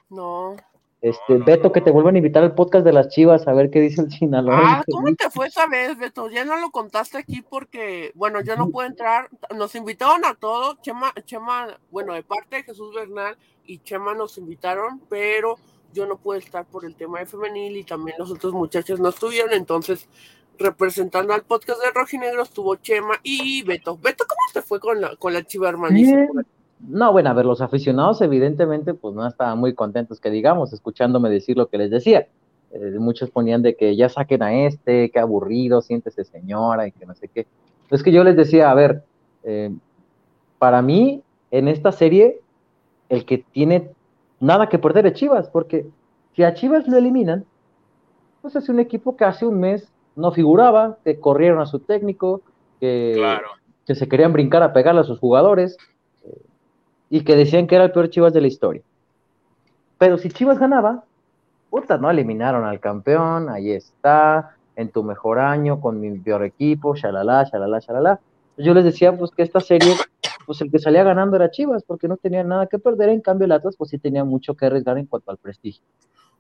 No. 0.10 0.56
Este, 1.02 1.38
Beto, 1.38 1.72
que 1.72 1.80
te 1.80 1.92
vuelvan 1.92 2.16
a 2.16 2.18
invitar 2.18 2.44
al 2.44 2.56
podcast 2.56 2.84
de 2.84 2.92
las 2.92 3.08
chivas 3.08 3.48
a 3.48 3.54
ver 3.54 3.70
qué 3.70 3.80
dice 3.80 4.02
el 4.02 4.12
Sinaloa. 4.12 4.60
Ah, 4.62 4.84
¿cómo 4.90 5.16
te 5.16 5.30
fue 5.30 5.48
esa 5.48 5.68
vez, 5.68 5.98
Beto? 5.98 6.30
Ya 6.30 6.44
no 6.44 6.58
lo 6.58 6.72
contaste 6.72 7.18
aquí 7.18 7.42
porque, 7.42 8.12
bueno, 8.16 8.42
yo 8.42 8.56
no 8.58 8.70
puedo 8.70 8.88
entrar. 8.88 9.30
Nos 9.56 9.76
invitaron 9.76 10.26
a 10.26 10.36
todos. 10.36 10.82
Chema, 10.82 11.14
Chema, 11.26 11.80
bueno, 11.92 12.14
de 12.14 12.24
parte 12.24 12.58
de 12.58 12.64
Jesús 12.64 12.94
Bernal 12.94 13.38
y 13.66 13.80
Chema 13.80 14.14
nos 14.14 14.38
invitaron, 14.38 15.02
pero 15.10 15.58
yo 15.94 16.06
no 16.06 16.18
pude 16.18 16.40
estar 16.40 16.66
por 16.66 16.86
el 16.86 16.96
tema 16.96 17.20
de 17.20 17.26
femenil 17.26 17.78
y 17.78 17.84
también 17.84 18.18
los 18.20 18.32
otros 18.32 18.54
muchachos 18.54 19.00
no 19.00 19.10
estuvieron, 19.10 19.54
entonces 19.54 20.08
representando 20.58 21.34
al 21.34 21.44
podcast 21.44 21.82
de 21.82 21.92
Rojinegro 21.92 22.44
estuvo 22.44 22.76
Chema 22.76 23.20
y 23.24 23.64
Beto. 23.64 23.98
Beto, 23.98 24.26
¿cómo 24.28 24.42
te 24.54 24.62
fue 24.62 24.80
con 24.80 25.00
la, 25.00 25.16
con 25.16 25.34
la 25.34 25.44
chiva 25.44 25.70
hermanita? 25.70 26.28
No, 26.80 27.12
bueno, 27.12 27.30
a 27.30 27.34
ver, 27.34 27.46
los 27.46 27.62
aficionados 27.62 28.22
evidentemente 28.22 28.94
pues 28.94 29.14
no 29.14 29.28
estaban 29.28 29.60
muy 29.60 29.74
contentos 29.74 30.20
que 30.20 30.30
digamos, 30.30 30.72
escuchándome 30.72 31.30
decir 31.30 31.58
lo 31.58 31.68
que 31.68 31.78
les 31.78 31.92
decía. 31.92 32.28
Eh, 32.72 32.96
muchos 33.00 33.32
ponían 33.32 33.62
de 33.62 33.76
que 33.76 33.96
ya 33.96 34.10
saquen 34.10 34.44
a 34.44 34.54
este, 34.66 35.10
qué 35.12 35.20
aburrido, 35.20 35.82
siéntese 35.82 36.24
señora 36.24 36.88
y 36.88 36.92
que 36.92 37.06
no 37.06 37.16
sé 37.16 37.28
qué. 37.28 37.48
Es 37.90 38.04
que 38.04 38.12
yo 38.12 38.24
les 38.24 38.38
decía, 38.38 38.72
a 38.72 38.76
ver, 38.76 39.04
eh, 39.44 39.72
para 40.58 40.82
mí 40.82 41.24
en 41.52 41.68
esta 41.68 41.92
serie 41.92 42.40
el 43.10 43.26
que 43.26 43.40
tiene 43.40 43.90
nada 44.40 44.70
que 44.70 44.80
perder 44.80 45.08
es 45.08 45.14
Chivas, 45.14 45.50
porque 45.50 45.88
si 46.36 46.44
a 46.44 46.54
Chivas 46.54 46.88
lo 46.88 46.98
eliminan, 46.98 47.46
pues 48.42 48.56
es 48.56 48.70
un 48.70 48.80
equipo 48.80 49.18
que 49.18 49.26
hace 49.26 49.46
un 49.46 49.60
mes 49.60 49.92
no 50.16 50.32
figuraba, 50.32 50.98
que 51.04 51.20
corrieron 51.20 51.60
a 51.60 51.66
su 51.66 51.80
técnico, 51.80 52.42
que, 52.80 53.22
que 53.86 53.96
se 53.96 54.08
querían 54.08 54.32
brincar 54.32 54.64
a 54.64 54.74
pegarle 54.74 55.02
a 55.02 55.06
sus 55.06 55.20
jugadores 55.20 55.78
y 57.10 57.24
que 57.24 57.36
decían 57.36 57.68
que 57.68 57.76
era 57.76 57.86
el 57.86 57.92
peor 57.92 58.10
Chivas 58.10 58.34
de 58.34 58.42
la 58.42 58.48
historia. 58.48 58.82
Pero 59.98 60.18
si 60.18 60.30
Chivas 60.30 60.60
ganaba, 60.60 61.04
puta, 61.70 61.98
no 61.98 62.10
eliminaron 62.10 62.66
al 62.66 62.80
campeón, 62.80 63.50
ahí 63.50 63.72
está, 63.72 64.56
en 64.76 64.90
tu 64.90 65.04
mejor 65.04 65.40
año, 65.40 65.82
con 65.82 66.00
mi 66.00 66.18
peor 66.20 66.44
equipo, 66.44 66.96
shalala, 66.96 67.44
shalala, 67.44 67.80
shalala. 67.80 68.20
Yo 68.58 68.74
les 68.74 68.84
decía 68.84 69.18
pues 69.18 69.32
que 69.32 69.44
esta 69.44 69.60
serie, 69.60 69.94
pues 70.46 70.62
el 70.62 70.72
que 70.72 70.80
salía 70.80 71.04
ganando 71.04 71.36
era 71.36 71.52
Chivas, 71.52 71.84
porque 71.84 72.08
no 72.08 72.18
tenía 72.18 72.44
nada 72.44 72.68
que 72.68 72.80
perder, 72.80 73.10
en 73.10 73.22
cambio 73.22 73.46
el 73.46 73.52
Atlas 73.52 73.76
pues 73.78 73.90
sí 73.90 73.98
tenía 73.98 74.24
mucho 74.24 74.56
que 74.56 74.66
arriesgar 74.66 74.98
en 74.98 75.06
cuanto 75.06 75.32
al 75.32 75.38
prestigio. 75.38 75.84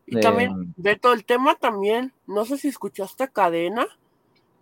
Y 0.06 0.20
también, 0.20 0.74
Beto, 0.76 1.14
el 1.14 1.24
tema 1.24 1.56
también, 1.56 2.14
no 2.26 2.46
sé 2.46 2.58
si 2.58 2.70
escuchaste 2.70 3.28
Cadena, 3.28 3.86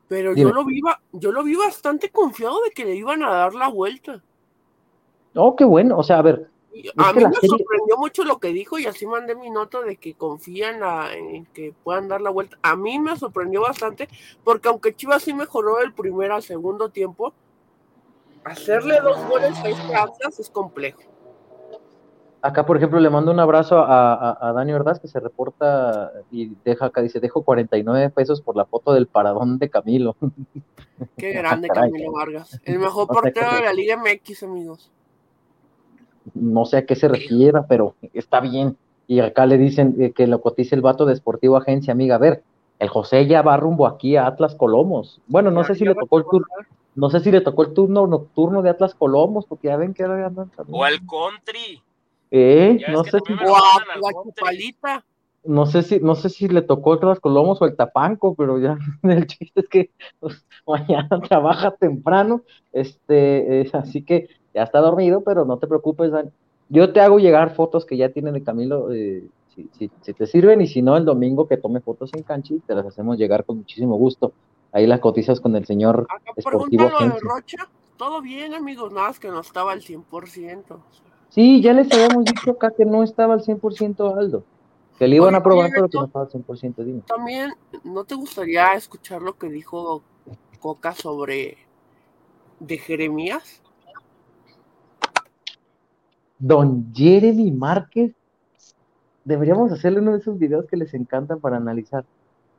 pero 0.08 0.34
yo 0.34 0.49
lo, 0.51 0.66
vi, 0.66 0.82
yo 1.14 1.32
lo 1.32 1.43
vi 1.43 1.55
bastante 1.55 2.10
confiado 2.10 2.62
de 2.64 2.72
que 2.72 2.86
le 2.86 2.95
iban 2.95 3.24
a 3.24 3.30
dar 3.30 3.53
la 3.53 3.68
vuelta. 3.70 4.24
Oh, 5.38 5.55
qué 5.55 5.65
bueno, 5.65 5.97
o 5.97 6.03
sea, 6.03 6.19
a 6.19 6.21
ver. 6.21 6.49
A 6.97 7.13
mí 7.13 7.23
me 7.25 7.47
sorprendió 7.47 7.97
mucho 7.97 8.23
lo 8.23 8.38
que 8.39 8.49
dijo 8.49 8.77
y 8.77 8.85
así 8.85 9.07
mandé 9.07 9.35
mi 9.35 9.49
nota 9.49 9.81
de 9.81 9.97
que 9.97 10.13
confían 10.13 10.81
en 11.11 11.45
que 11.47 11.73
puedan 11.83 12.07
dar 12.07 12.21
la 12.21 12.29
vuelta. 12.29 12.57
A 12.61 12.75
mí 12.75 12.99
me 12.99 13.17
sorprendió 13.17 13.61
bastante 13.61 14.07
porque 14.43 14.69
aunque 14.69 14.95
Chivas 14.95 15.23
sí 15.23 15.33
mejoró 15.33 15.79
el 15.81 15.93
primer 15.93 16.31
al 16.31 16.43
segundo 16.43 16.89
tiempo, 16.89 17.33
hacerle 18.43 18.99
dos 19.01 19.17
goles 19.27 19.57
a 19.59 19.69
este 19.69 19.95
Atlas 19.95 20.39
es 20.39 20.49
complejo. 20.49 21.01
Acá, 22.41 22.65
por 22.65 22.77
ejemplo, 22.77 22.99
le 22.99 23.09
mando 23.09 23.31
un 23.31 23.39
abrazo 23.39 23.79
a, 23.79 24.38
a, 24.39 24.53
Dani 24.53 24.71
Ordaz 24.71 24.99
que 24.99 25.07
se 25.07 25.19
reporta 25.19 26.11
y 26.31 26.53
deja 26.63 26.85
acá, 26.85 27.01
dice, 27.01 27.19
dejo 27.19 27.43
49 27.43 28.11
pesos 28.11 28.41
por 28.41 28.55
la 28.55 28.65
foto 28.65 28.93
del 28.93 29.07
paradón 29.07 29.57
de 29.57 29.69
Camilo. 29.69 30.15
Qué 31.17 31.31
grande 31.33 31.67
Camilo 31.67 32.11
Vargas. 32.11 32.61
El 32.63 32.77
mejor 32.77 33.07
portero 33.07 33.55
de 33.55 33.61
la 33.61 33.73
Liga 33.73 33.97
MX, 33.97 34.43
amigos. 34.43 34.91
No 36.34 36.65
sé 36.65 36.78
a 36.78 36.86
qué 36.86 36.95
se 36.95 37.07
refiera, 37.07 37.65
pero 37.67 37.95
está 38.13 38.39
bien. 38.39 38.78
Y 39.07 39.19
acá 39.21 39.45
le 39.45 39.57
dicen 39.57 39.95
eh, 39.99 40.11
que 40.11 40.28
lo 40.28 40.41
cotice 40.41 40.75
el 40.75 40.82
vato 40.82 41.05
de 41.05 41.15
Sportivo 41.15 41.57
Agencia, 41.57 41.93
amiga. 41.93 42.15
A 42.15 42.19
ver, 42.19 42.43
el 42.80 42.89
José 42.89 43.25
ya 43.28 43.41
va 43.41 43.57
rumbo 43.57 43.88
aquí 43.88 44.15
a 44.17 44.28
Atlas 44.28 44.55
Colomos. 44.55 45.21
Bueno, 45.28 45.51
no 45.51 45.63
sé 45.63 45.75
si 45.75 45.86
le 45.86 45.95
tocó 45.95 46.19
el 46.19 46.25
turno, 46.25 46.47
no 46.95 47.09
sé 47.09 47.19
si 47.21 47.32
le 47.32 47.41
tocó 47.41 47.63
el 47.63 47.73
turno 47.73 48.07
nocturno 48.07 48.61
de 48.61 48.69
Atlas 48.69 48.93
Colomos, 48.95 49.45
porque 49.45 49.67
ya 49.67 49.78
ven 49.78 49.93
que 49.93 50.03
ahora 50.03 50.28
andan 50.28 50.51
O 50.69 50.84
al 50.84 50.99
country. 50.99 51.82
Eh, 52.32 52.80
no 52.89 53.03
sé 53.03 53.19
si. 53.25 53.34
La 53.34 55.03
No 55.43 55.65
sé 55.65 55.84
si, 55.84 55.99
no 55.99 56.15
sé 56.15 56.30
si 56.30 56.47
le 56.49 56.61
tocó 56.61 56.93
el 56.93 57.19
Colomos 57.21 57.61
o 57.61 57.65
el 57.65 57.75
Tapanco, 57.75 58.36
pero 58.36 58.59
ya 58.59 58.78
el 59.03 59.28
chiste 59.28 59.61
es 59.61 59.69
que 59.69 59.91
pues, 60.19 60.45
mañana 60.67 61.21
trabaja 61.21 61.71
temprano, 61.71 62.41
este, 62.73 63.61
es, 63.61 63.73
así 63.73 64.03
que 64.03 64.30
ya 64.53 64.63
está 64.63 64.79
dormido, 64.79 65.21
pero 65.21 65.45
no 65.45 65.57
te 65.57 65.67
preocupes, 65.67 66.11
Yo 66.69 66.91
te 66.91 67.01
hago 67.01 67.19
llegar 67.19 67.55
fotos 67.55 67.85
que 67.85 67.97
ya 67.97 68.09
tienen 68.09 68.33
de 68.33 68.43
Camilo, 68.43 68.91
eh, 68.91 69.27
si, 69.55 69.89
si, 70.01 70.13
te 70.13 70.27
sirven 70.27 70.61
y 70.61 70.67
si 70.67 70.81
no, 70.81 70.97
el 70.97 71.05
domingo 71.05 71.47
que 71.47 71.57
tome 71.57 71.81
fotos 71.81 72.11
en 72.13 72.23
cancha 72.23 72.53
y 72.53 72.59
te 72.59 72.75
las 72.75 72.85
hacemos 72.85 73.17
llegar 73.17 73.45
con 73.45 73.57
muchísimo 73.57 73.95
gusto. 73.97 74.33
Ahí 74.71 74.85
las 74.85 74.99
cotizas 74.99 75.39
con 75.39 75.55
el 75.55 75.65
señor 75.65 76.05
Acá 76.09 76.31
Esportivo 76.35 76.83
de 76.83 77.19
Rocha, 77.19 77.69
todo 77.97 78.21
bien, 78.21 78.53
amigos, 78.53 78.93
nada 78.93 79.07
más 79.07 79.19
que 79.19 79.29
no 79.29 79.39
estaba 79.39 79.71
al 79.71 79.81
100%. 79.81 80.77
Sí, 81.29 81.61
ya 81.61 81.73
les 81.73 81.91
habíamos 81.91 82.25
dicho 82.25 82.51
acá 82.51 82.71
que 82.71 82.85
no 82.85 83.03
estaba 83.03 83.33
al 83.33 83.43
100% 83.43 84.17
Aldo. 84.17 84.43
Que 84.97 85.07
le 85.07 85.17
iban 85.17 85.35
a 85.35 85.43
probar, 85.43 85.69
pero 85.73 85.89
que 85.89 85.97
no 85.97 86.05
estaba 86.05 86.25
al 86.25 86.31
100%. 86.31 86.83
Dime. 86.83 87.01
También, 87.07 87.53
¿no 87.83 88.03
te 88.03 88.15
gustaría 88.15 88.73
escuchar 88.73 89.21
lo 89.21 89.37
que 89.37 89.49
dijo 89.49 90.01
Coca 90.59 90.93
sobre 90.93 91.57
de 92.59 92.77
Jeremías? 92.77 93.61
Don 96.39 96.93
Jeremy 96.93 97.51
Márquez, 97.51 98.13
deberíamos 99.25 99.71
hacerle 99.71 99.99
uno 99.99 100.13
de 100.13 100.19
esos 100.19 100.38
videos 100.38 100.65
que 100.67 100.77
les 100.77 100.93
encantan 100.93 101.39
para 101.39 101.57
analizar. 101.57 102.05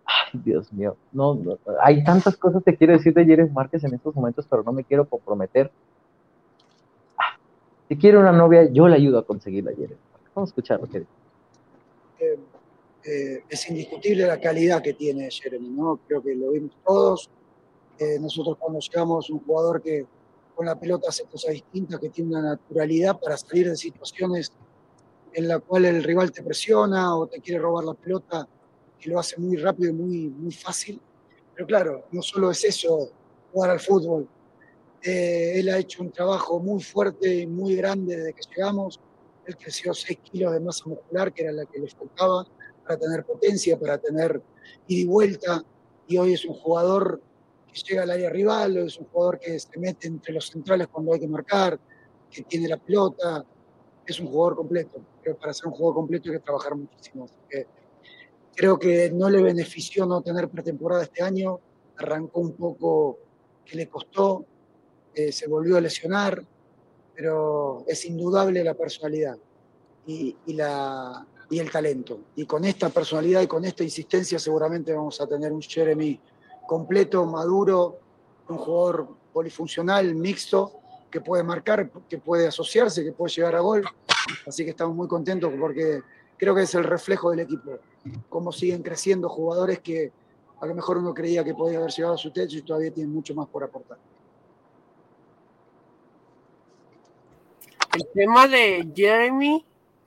Ay, 0.04 0.40
Dios 0.44 0.72
mío, 0.72 0.96
no, 1.12 1.38
hay 1.80 2.02
tantas 2.02 2.36
cosas 2.36 2.62
que 2.64 2.76
quiero 2.76 2.94
decir 2.94 3.14
de 3.14 3.24
Jeremy 3.24 3.50
Márquez 3.50 3.84
en 3.84 3.94
estos 3.94 4.14
momentos, 4.14 4.46
pero 4.48 4.62
no 4.62 4.72
me 4.72 4.84
quiero 4.84 5.08
comprometer. 5.08 5.70
Si 7.88 7.96
quiere 7.96 8.18
una 8.18 8.32
novia, 8.32 8.70
yo 8.70 8.86
le 8.88 8.96
ayudo 8.96 9.18
a 9.18 9.24
conseguirla, 9.24 9.70
Jeremy. 9.72 10.00
Vamos 10.34 10.48
a 10.48 10.50
escuchar 10.50 10.80
lo 10.80 10.86
que 10.86 11.00
dice. 11.00 11.10
Eh, 12.20 12.38
eh, 13.04 13.44
es 13.48 13.70
indiscutible 13.70 14.26
la 14.26 14.40
calidad 14.40 14.82
que 14.82 14.92
tiene 14.92 15.30
Jeremy, 15.30 15.70
¿no? 15.70 15.98
Creo 16.06 16.22
que 16.22 16.34
lo 16.34 16.50
vimos 16.50 16.72
todos. 16.84 17.30
Eh, 17.98 18.18
nosotros 18.20 18.56
cuando 18.58 18.78
un 19.30 19.38
jugador 19.40 19.82
que 19.82 20.06
con 20.58 20.66
la 20.66 20.74
pelota 20.74 21.10
hace 21.10 21.22
cosas 21.22 21.52
distintas, 21.52 22.00
que 22.00 22.08
tiene 22.08 22.30
una 22.30 22.42
naturalidad 22.42 23.20
para 23.20 23.36
salir 23.36 23.70
de 23.70 23.76
situaciones 23.76 24.52
en 25.32 25.46
la 25.46 25.60
cual 25.60 25.84
el 25.84 26.02
rival 26.02 26.32
te 26.32 26.42
presiona 26.42 27.14
o 27.14 27.28
te 27.28 27.38
quiere 27.38 27.60
robar 27.60 27.84
la 27.84 27.94
pelota, 27.94 28.48
y 29.00 29.08
lo 29.08 29.20
hace 29.20 29.40
muy 29.40 29.56
rápido 29.56 29.90
y 29.90 29.92
muy, 29.92 30.28
muy 30.30 30.50
fácil. 30.50 31.00
Pero 31.54 31.64
claro, 31.64 32.06
no 32.10 32.22
solo 32.22 32.50
es 32.50 32.64
eso, 32.64 33.08
jugar 33.52 33.70
al 33.70 33.78
fútbol. 33.78 34.28
Eh, 35.00 35.60
él 35.60 35.68
ha 35.68 35.78
hecho 35.78 36.02
un 36.02 36.10
trabajo 36.10 36.58
muy 36.58 36.82
fuerte 36.82 37.32
y 37.36 37.46
muy 37.46 37.76
grande 37.76 38.16
desde 38.16 38.32
que 38.32 38.42
llegamos. 38.48 38.98
Él 39.46 39.56
creció 39.56 39.94
6 39.94 40.18
kilos 40.24 40.52
de 40.54 40.58
masa 40.58 40.82
muscular, 40.86 41.32
que 41.32 41.44
era 41.44 41.52
la 41.52 41.66
que 41.66 41.78
le 41.78 41.86
faltaba, 41.86 42.44
para 42.82 42.98
tener 42.98 43.24
potencia, 43.24 43.78
para 43.78 43.96
tener 43.98 44.42
ida 44.88 45.02
y 45.02 45.06
vuelta. 45.06 45.62
Y 46.08 46.18
hoy 46.18 46.32
es 46.32 46.44
un 46.44 46.54
jugador 46.54 47.22
que 47.72 47.80
llega 47.80 48.02
al 48.02 48.10
área 48.10 48.30
rival, 48.30 48.76
es 48.78 48.98
un 48.98 49.06
jugador 49.06 49.38
que 49.38 49.58
se 49.58 49.78
mete 49.78 50.08
entre 50.08 50.32
los 50.34 50.46
centrales 50.46 50.88
cuando 50.88 51.12
hay 51.12 51.20
que 51.20 51.28
marcar, 51.28 51.78
que 52.30 52.42
tiene 52.42 52.68
la 52.68 52.76
pelota, 52.76 53.44
es 54.06 54.20
un 54.20 54.26
jugador 54.26 54.56
completo. 54.56 55.00
Pero 55.22 55.36
para 55.36 55.52
ser 55.52 55.66
un 55.66 55.72
jugador 55.72 55.94
completo 55.96 56.30
hay 56.30 56.36
que 56.36 56.44
trabajar 56.44 56.74
muchísimo. 56.74 57.28
creo 58.54 58.78
que 58.78 59.10
no 59.12 59.30
le 59.30 59.40
benefició 59.40 60.04
no 60.04 60.20
tener 60.20 60.48
pretemporada 60.48 61.04
este 61.04 61.22
año, 61.22 61.60
arrancó 61.96 62.40
un 62.40 62.52
poco 62.52 63.18
que 63.64 63.76
le 63.76 63.88
costó, 63.88 64.44
eh, 65.14 65.30
se 65.30 65.46
volvió 65.46 65.76
a 65.76 65.80
lesionar, 65.80 66.42
pero 67.14 67.84
es 67.86 68.04
indudable 68.04 68.64
la 68.64 68.74
personalidad 68.74 69.36
y, 70.06 70.36
la, 70.46 71.26
y 71.50 71.58
el 71.58 71.70
talento. 71.70 72.20
Y 72.36 72.46
con 72.46 72.64
esta 72.64 72.88
personalidad 72.88 73.42
y 73.42 73.46
con 73.46 73.64
esta 73.64 73.84
insistencia 73.84 74.38
seguramente 74.38 74.92
vamos 74.92 75.20
a 75.20 75.26
tener 75.26 75.52
un 75.52 75.60
Jeremy 75.60 76.18
completo, 76.68 77.24
maduro, 77.24 77.98
un 78.46 78.58
jugador 78.58 79.08
polifuncional, 79.32 80.14
mixto, 80.14 80.74
que 81.10 81.22
puede 81.22 81.42
marcar, 81.42 81.90
que 82.06 82.18
puede 82.18 82.46
asociarse, 82.46 83.02
que 83.02 83.12
puede 83.12 83.32
llegar 83.32 83.56
a 83.56 83.60
gol. 83.60 83.82
Así 84.46 84.64
que 84.64 84.70
estamos 84.72 84.94
muy 84.94 85.08
contentos 85.08 85.50
porque 85.58 86.02
creo 86.36 86.54
que 86.54 86.62
es 86.62 86.74
el 86.74 86.84
reflejo 86.84 87.30
del 87.30 87.40
equipo. 87.40 87.78
Cómo 88.28 88.52
siguen 88.52 88.82
creciendo 88.82 89.30
jugadores 89.30 89.78
que 89.78 90.12
a 90.60 90.66
lo 90.66 90.74
mejor 90.74 90.98
uno 90.98 91.14
creía 91.14 91.42
que 91.42 91.54
podía 91.54 91.78
haber 91.78 91.90
llegado 91.90 92.16
a 92.16 92.18
su 92.18 92.30
techo 92.30 92.58
y 92.58 92.62
todavía 92.62 92.92
tienen 92.92 93.14
mucho 93.14 93.34
más 93.34 93.48
por 93.48 93.64
aportar. 93.64 93.96
El 97.94 98.06
tema 98.12 98.46
de 98.46 98.86
Jeremy, 98.94 99.64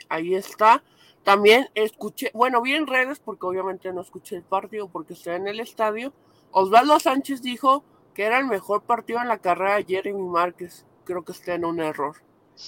ahí 0.10 0.36
está. 0.36 0.84
También 1.24 1.70
escuché, 1.74 2.30
bueno, 2.36 2.62
vi 2.62 2.74
en 2.76 2.86
redes 2.86 3.18
porque 3.18 3.48
obviamente 3.48 3.92
no 3.92 4.02
escuché 4.02 4.36
el 4.36 4.44
partido 4.44 4.88
porque 4.90 5.14
estoy 5.14 5.34
en 5.34 5.48
el 5.48 5.60
estadio, 5.60 6.14
Osvaldo 6.52 7.00
Sánchez 7.00 7.42
dijo 7.42 7.84
que 8.14 8.26
era 8.26 8.40
el 8.40 8.46
mejor 8.46 8.84
partido 8.84 9.20
en 9.22 9.28
la 9.28 9.38
carrera 9.38 9.76
de 9.76 9.86
Jeremy 9.86 10.22
Márquez. 10.22 10.86
Creo 11.06 11.24
que 11.24 11.32
está 11.32 11.56
en 11.56 11.66
un 11.66 11.80
error. 11.80 12.18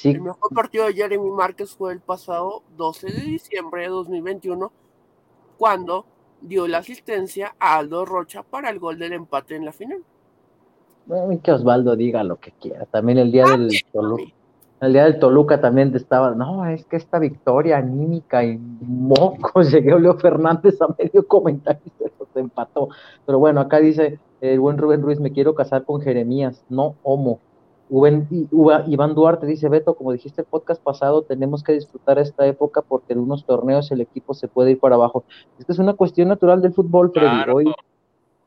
El 0.04 0.22
mejor 0.22 0.54
partido 0.54 0.86
de 0.86 0.94
Jeremy 0.94 1.30
Márquez 1.30 1.76
fue 1.76 1.94
el 1.94 2.00
pasado 2.00 2.64
12 2.78 3.08
de 3.08 3.22
diciembre 3.22 3.84
de 3.84 3.90
2021, 3.90 4.72
cuando 5.58 6.06
dio 6.42 6.68
la 6.68 6.80
asistencia 6.80 7.56
a 7.60 7.78
Aldo 7.78 8.06
Rocha 8.06 8.44
para 8.44 8.70
el 8.70 8.80
gol 8.80 8.98
del 8.98 9.14
empate 9.14 9.56
en 9.56 9.66
la 9.66 9.72
final. 9.72 10.04
Bueno, 11.06 11.40
que 11.42 11.52
Osvaldo 11.52 11.96
diga 11.96 12.24
lo 12.24 12.40
que 12.40 12.52
quiera. 12.52 12.86
También 12.86 13.18
el 13.18 13.32
día 13.32 13.46
del 13.46 13.70
Toluca, 13.92 14.24
el 14.82 14.94
día 14.94 15.04
del 15.06 15.20
Toluca 15.20 15.62
también 15.62 15.96
estaba, 15.96 16.32
no, 16.32 16.66
es 16.66 16.86
que 16.86 16.98
esta 16.98 17.20
victoria 17.20 17.78
anímica 17.78 18.44
y 18.44 18.58
mocos, 18.58 19.72
llegué 19.72 19.98
Leo 20.00 20.18
Fernández 20.18 20.82
a 20.82 20.88
medio 20.98 21.26
comentario 21.28 21.82
se 22.34 22.40
empató. 22.40 22.90
Pero 23.26 23.40
bueno, 23.40 23.62
acá 23.62 23.80
dice 23.80 24.20
el 24.42 24.60
buen 24.60 24.78
Rubén 24.78 25.02
Ruiz, 25.02 25.20
me 25.20 25.32
quiero 25.32 25.56
casar 25.56 25.86
con 25.86 26.02
Jeremías, 26.02 26.66
no 26.70 26.96
homo. 27.04 27.40
Iván 27.90 29.14
Duarte 29.14 29.46
dice, 29.46 29.70
Beto, 29.70 29.94
como 29.94 30.14
dijiste 30.14 30.42
el 30.42 30.48
podcast 30.48 30.82
pasado, 30.82 31.22
tenemos 31.22 31.64
que 31.64 31.74
disfrutar 31.74 32.18
esta 32.18 32.48
época 32.48 32.82
porque 32.82 33.14
en 33.14 33.20
unos 33.20 33.46
torneos 33.46 33.92
el 33.92 34.02
equipo 34.02 34.34
se 34.34 34.48
puede 34.48 34.72
ir 34.72 34.80
para 34.80 34.96
abajo. 34.96 35.24
Esta 35.60 35.74
es 35.74 35.80
una 35.80 35.94
cuestión 35.94 36.30
natural 36.30 36.62
del 36.62 36.74
fútbol, 36.74 37.12
pero 37.12 37.56
Hoy, 37.56 37.72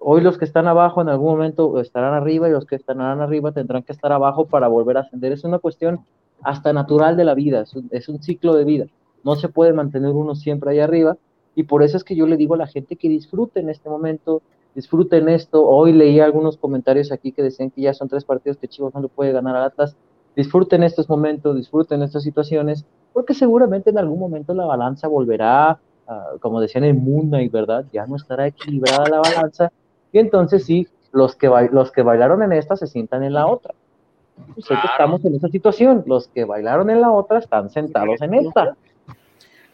hoy 0.09 0.21
los 0.21 0.39
que 0.39 0.45
están 0.45 0.69
abajo 0.69 1.03
en 1.03 1.09
algún 1.09 1.33
momento 1.33 1.81
estarán 1.81 2.15
arriba 2.15 2.49
y 2.49 2.53
los 2.53 2.65
que 2.65 2.77
estarán 2.77 3.21
arriba 3.21 3.51
tendrán 3.51 3.83
que 3.83 3.91
estar 3.91 4.13
abajo 4.13 4.47
para 4.47 4.69
volver 4.69 4.99
a 4.99 5.01
ascender. 5.01 5.33
Es 5.33 5.43
una 5.43 5.59
cuestión 5.59 5.99
hasta 6.43 6.73
natural 6.73 7.17
de 7.17 7.25
la 7.25 7.35
vida, 7.35 7.65
es 7.91 8.09
un, 8.09 8.23
ciclo 8.23 8.55
de 8.55 8.65
vida. 8.65 8.87
No 9.25 9.35
se 9.35 9.49
puede 9.49 9.73
mantener 9.73 10.13
uno 10.13 10.37
siempre 10.37 10.71
ahí 10.71 10.79
arriba 10.79 11.17
y 11.57 11.65
por 11.65 11.83
eso 11.83 11.97
es 11.97 12.05
que 12.05 12.15
yo 12.15 12.25
le 12.29 12.37
digo 12.37 12.55
a 12.55 12.57
la 12.57 12.69
gente 12.69 12.95
que 12.95 13.09
disfruten 13.09 13.69
este 13.69 13.91
momento, 13.91 14.43
disfruten 14.77 15.29
esto. 15.29 15.67
Hoy 15.67 15.93
leí 15.93 16.21
algunos 16.21 16.57
comentarios 16.57 17.11
aquí 17.11 17.33
que 17.33 17.43
decían 17.43 17.73
que 17.73 17.81
ya 17.81 17.93
son 17.93 18.09
tres 18.09 18.25
partidos 18.25 18.59
que 18.59 18.69
Chivas 18.69 18.95
no 18.95 19.01
le 19.01 19.09
puede 19.09 19.33
ganar 19.33 19.57
al 19.57 19.65
Atlas. 19.65 19.97
Disfruten 20.37 20.85
estos 20.85 21.09
momentos, 21.09 21.57
disfruten 21.57 22.05
estas 22.05 22.23
situaciones, 22.23 22.87
porque 23.13 23.35
seguramente 23.35 23.91
en 23.91 23.99
algún 23.99 24.21
momento 24.21 24.55
la 24.55 24.67
balanza 24.67 25.09
volverá, 25.09 25.81
como 26.39 26.61
decían 26.61 26.85
en 26.85 27.05
y 27.41 27.49
verdad, 27.49 27.87
ya 27.93 28.07
no 28.07 28.15
estará 28.15 28.47
equilibrada 28.47 29.09
la 29.09 29.19
balanza. 29.19 29.73
Y 30.17 30.19
entonces 30.19 30.65
sí, 30.65 30.89
los 31.13 31.37
que, 31.37 31.47
los 31.73 31.93
que 31.93 32.01
bailaron 32.01 32.43
en 32.43 32.55
esta 32.55 32.75
se 32.75 32.87
sientan 32.87 33.23
en 33.23 33.35
la 33.35 33.47
otra. 33.47 33.75
Pues 34.55 34.67
que 34.67 34.75
estamos 34.75 35.23
en 35.27 35.35
esa 35.35 35.49
situación. 35.49 36.05
Los 36.07 36.29
que 36.29 36.47
bailaron 36.47 36.89
en 36.89 37.03
la 37.03 37.13
otra 37.13 37.39
están 37.39 37.69
sentados 37.69 38.23
en 38.23 38.33
esta. 38.33 38.75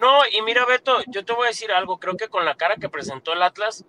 No, 0.00 0.18
y 0.32 0.42
mira, 0.42 0.66
Beto, 0.66 0.96
yo 1.06 1.24
te 1.24 1.32
voy 1.32 1.44
a 1.44 1.50
decir 1.50 1.70
algo. 1.70 2.00
Creo 2.00 2.16
que 2.16 2.26
con 2.26 2.44
la 2.44 2.56
cara 2.56 2.74
que 2.74 2.88
presentó 2.88 3.34
el 3.34 3.42
Atlas, 3.44 3.84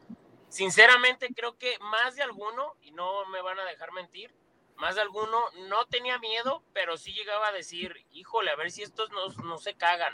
sinceramente 0.48 1.34
creo 1.36 1.58
que 1.58 1.74
más 1.82 2.16
de 2.16 2.22
alguno, 2.22 2.76
y 2.84 2.92
no 2.92 3.26
me 3.32 3.42
van 3.42 3.58
a 3.58 3.66
dejar 3.66 3.92
mentir, 3.94 4.30
más 4.76 4.94
de 4.94 5.02
alguno 5.02 5.40
no 5.70 5.86
tenía 5.90 6.20
miedo, 6.20 6.62
pero 6.72 6.98
sí 6.98 7.14
llegaba 7.14 7.48
a 7.48 7.52
decir, 7.52 7.96
híjole, 8.12 8.52
a 8.52 8.56
ver 8.56 8.70
si 8.70 8.84
estos 8.84 9.10
no, 9.10 9.44
no 9.44 9.58
se 9.58 9.74
cagan, 9.74 10.14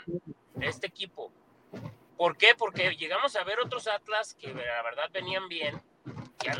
este 0.62 0.86
equipo. 0.86 1.30
¿Por 2.16 2.38
qué? 2.38 2.54
Porque 2.56 2.96
llegamos 2.96 3.36
a 3.36 3.44
ver 3.44 3.60
otros 3.60 3.86
Atlas 3.88 4.34
que 4.34 4.48
la 4.48 4.82
verdad 4.82 5.10
venían 5.12 5.46
bien, 5.46 5.82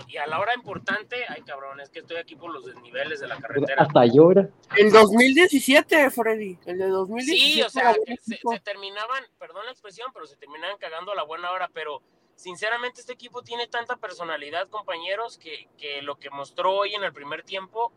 y 0.08 0.16
a, 0.16 0.26
la 0.26 0.38
hora 0.38 0.54
importante, 0.54 1.24
ay 1.28 1.42
cabrón, 1.42 1.80
es 1.80 1.90
que 1.90 2.00
estoy 2.00 2.18
aquí 2.18 2.36
por 2.36 2.52
los 2.52 2.66
desniveles 2.66 3.20
de 3.20 3.28
la 3.28 3.38
carretera. 3.38 3.82
Hasta 3.82 4.06
llora. 4.06 4.48
El 4.76 4.90
2017, 4.90 6.10
Freddy, 6.10 6.58
el 6.66 6.78
de 6.78 6.88
2017. 6.88 7.52
Sí, 7.54 7.62
o 7.62 7.70
sea, 7.70 7.94
se, 7.94 8.60
terminaban, 8.60 9.24
perdón 9.38 9.64
la 9.64 9.72
expresión, 9.72 10.10
pero 10.12 10.26
se 10.26 10.36
terminaban 10.36 10.76
cagando 10.78 11.12
a 11.12 11.14
la 11.14 11.24
buena 11.24 11.50
hora, 11.50 11.70
pero 11.72 12.02
sinceramente 12.34 13.00
este 13.00 13.12
equipo 13.12 13.42
tiene 13.42 13.68
tanta 13.68 13.96
personalidad, 13.96 14.68
compañeros, 14.68 15.38
que, 15.38 15.68
que 15.78 16.02
lo 16.02 16.18
que 16.18 16.30
mostró 16.30 16.76
hoy 16.76 16.94
en 16.94 17.04
el 17.04 17.12
primer 17.12 17.42
tiempo 17.42 17.92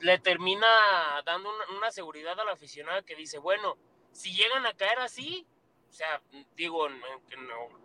le, 0.00 0.18
termina 0.18 0.66
dando 1.24 1.50
una, 1.76 1.90
seguridad 1.90 2.38
al 2.38 2.48
aficionado 2.48 3.04
que 3.04 3.14
dice, 3.14 3.38
bueno, 3.38 3.76
si 4.12 4.34
llegan 4.34 4.66
a 4.66 4.74
caer 4.74 4.98
así, 5.00 5.46
o 5.88 5.92
sea, 5.92 6.20
digo, 6.54 6.88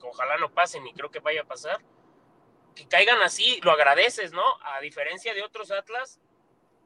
ojalá 0.02 0.38
no 0.38 0.52
pase, 0.52 0.80
ni 0.80 0.94
creo 0.94 1.10
que 1.10 1.20
vaya 1.20 1.42
a 1.42 1.46
pasar, 1.46 1.82
que 2.76 2.88
caigan 2.88 3.22
así, 3.22 3.60
lo 3.62 3.72
agradeces, 3.72 4.34
¿no? 4.34 4.44
A 4.64 4.80
diferencia 4.82 5.34
de 5.34 5.44
otros 5.44 5.72
Atlas 5.72 6.20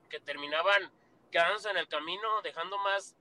que 0.09 0.19
terminaban 0.19 0.91
quedándose 1.31 1.69
en 1.69 1.77
el 1.77 1.87
camino, 1.87 2.41
dejando 2.41 2.77
más, 2.79 3.15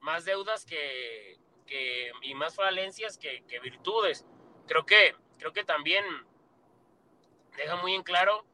más 0.00 0.24
deudas 0.24 0.64
que, 0.64 1.38
que 1.66 2.12
y 2.22 2.34
más 2.34 2.54
falencias 2.54 3.18
que, 3.18 3.44
que, 3.44 3.60
virtudes. 3.60 4.24
Creo 4.66 4.84
que, 4.84 5.14
creo 5.38 5.52
que 5.52 5.64
también 5.64 6.04
deja 7.56 7.76
muy 7.76 7.94
en 7.94 8.02
claro 8.02 8.44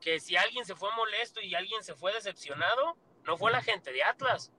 que 0.00 0.20
si 0.20 0.36
alguien 0.36 0.64
se 0.64 0.74
fue 0.74 0.94
molesto 0.94 1.40
y 1.40 1.54
alguien 1.54 1.82
se 1.82 1.94
fue 1.94 2.12
decepcionado, 2.12 2.96
no 3.24 3.36
fue 3.36 3.50
la 3.50 3.62
gente 3.62 3.92
de 3.92 4.02
Atlas. 4.02 4.52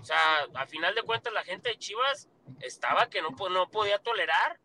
O 0.00 0.04
sea, 0.04 0.46
a 0.54 0.66
final 0.66 0.94
de 0.94 1.02
cuentas, 1.02 1.32
la 1.32 1.44
gente 1.44 1.70
de 1.70 1.78
Chivas 1.78 2.28
estaba 2.60 3.10
que 3.10 3.20
no, 3.20 3.30
no 3.50 3.70
podía 3.70 3.98
tolerar 3.98 4.60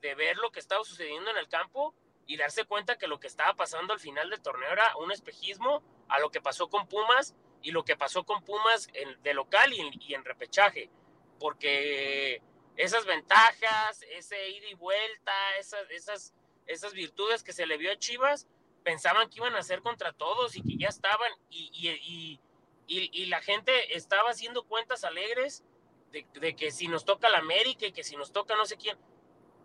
de, 0.00 0.14
ver 0.14 0.36
lo 0.36 0.50
que 0.50 0.60
estaba 0.60 0.84
sucediendo 0.84 1.30
en 1.30 1.36
el 1.36 1.48
campo 1.48 1.94
y 2.26 2.36
darse 2.36 2.64
cuenta 2.64 2.98
que 2.98 3.06
lo 3.06 3.18
que 3.18 3.26
estaba 3.26 3.54
pasando 3.54 3.92
al 3.92 4.00
final 4.00 4.30
del 4.30 4.40
torneo 4.40 4.70
era 4.70 4.96
un 4.96 5.10
espejismo 5.12 5.82
a 6.08 6.20
lo 6.20 6.30
que 6.30 6.40
pasó 6.40 6.68
con 6.68 6.86
Pumas 6.86 7.34
y 7.62 7.70
lo 7.70 7.84
que 7.84 7.96
pasó 7.96 8.24
con 8.24 8.42
Pumas 8.44 8.88
en, 8.92 9.22
de 9.22 9.34
local 9.34 9.72
y, 9.72 9.90
y 10.00 10.14
en 10.14 10.24
repechaje, 10.24 10.90
porque 11.38 12.42
esas 12.76 13.04
ventajas, 13.04 14.02
ese 14.10 14.50
ida 14.50 14.66
y 14.68 14.74
vuelta, 14.74 15.32
esas, 15.58 15.90
esas, 15.90 16.34
esas 16.66 16.92
virtudes 16.92 17.42
que 17.42 17.52
se 17.52 17.66
le 17.66 17.76
vio 17.76 17.92
a 17.92 17.98
Chivas, 17.98 18.46
pensaban 18.82 19.28
que 19.28 19.38
iban 19.38 19.54
a 19.54 19.58
hacer 19.58 19.82
contra 19.82 20.12
todos 20.12 20.56
y 20.56 20.62
que 20.62 20.76
ya 20.76 20.88
estaban, 20.88 21.30
y, 21.50 21.70
y, 21.72 22.40
y, 22.86 23.26
la 23.26 23.40
gente 23.40 23.96
estaba 23.96 24.30
haciendo 24.30 24.64
cuentas 24.64 25.04
alegres 25.04 25.62
de, 26.10 26.26
de, 26.34 26.56
que 26.56 26.70
si 26.70 26.88
nos 26.88 27.04
toca 27.04 27.28
la 27.28 27.38
América 27.38 27.86
y 27.86 27.92
que 27.92 28.04
si 28.04 28.16
nos 28.16 28.32
toca 28.32 28.56
no 28.56 28.66
sé 28.66 28.76
quién. 28.76 28.98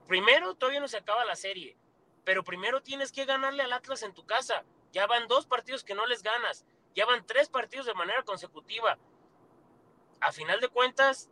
Primero, 0.08 0.55
todavía 0.55 0.80
no 0.80 0.88
se 0.88 0.97
acaba 0.97 1.26
la 1.26 1.36
serie, 1.36 1.78
pero 2.24 2.43
primero 2.43 2.82
tienes 2.82 3.12
que 3.12 3.26
ganarle 3.26 3.64
al 3.64 3.74
Atlas 3.74 4.03
en 4.03 4.14
tu 4.14 4.26
casa. 4.26 4.64
Ya 4.91 5.05
van 5.05 5.28
dos 5.28 5.45
partidos 5.45 5.84
que 5.84 5.95
no 5.95 6.05
les 6.05 6.24
ganas, 6.24 6.66
ya 6.95 7.05
van 7.05 7.26
tres 7.26 7.49
partidos 7.49 7.86
de 7.86 7.93
manera 7.93 8.24
consecutiva. 8.24 8.97
A 10.20 10.32
final 10.32 10.60
de 10.60 10.70
cuentas, 10.70 11.30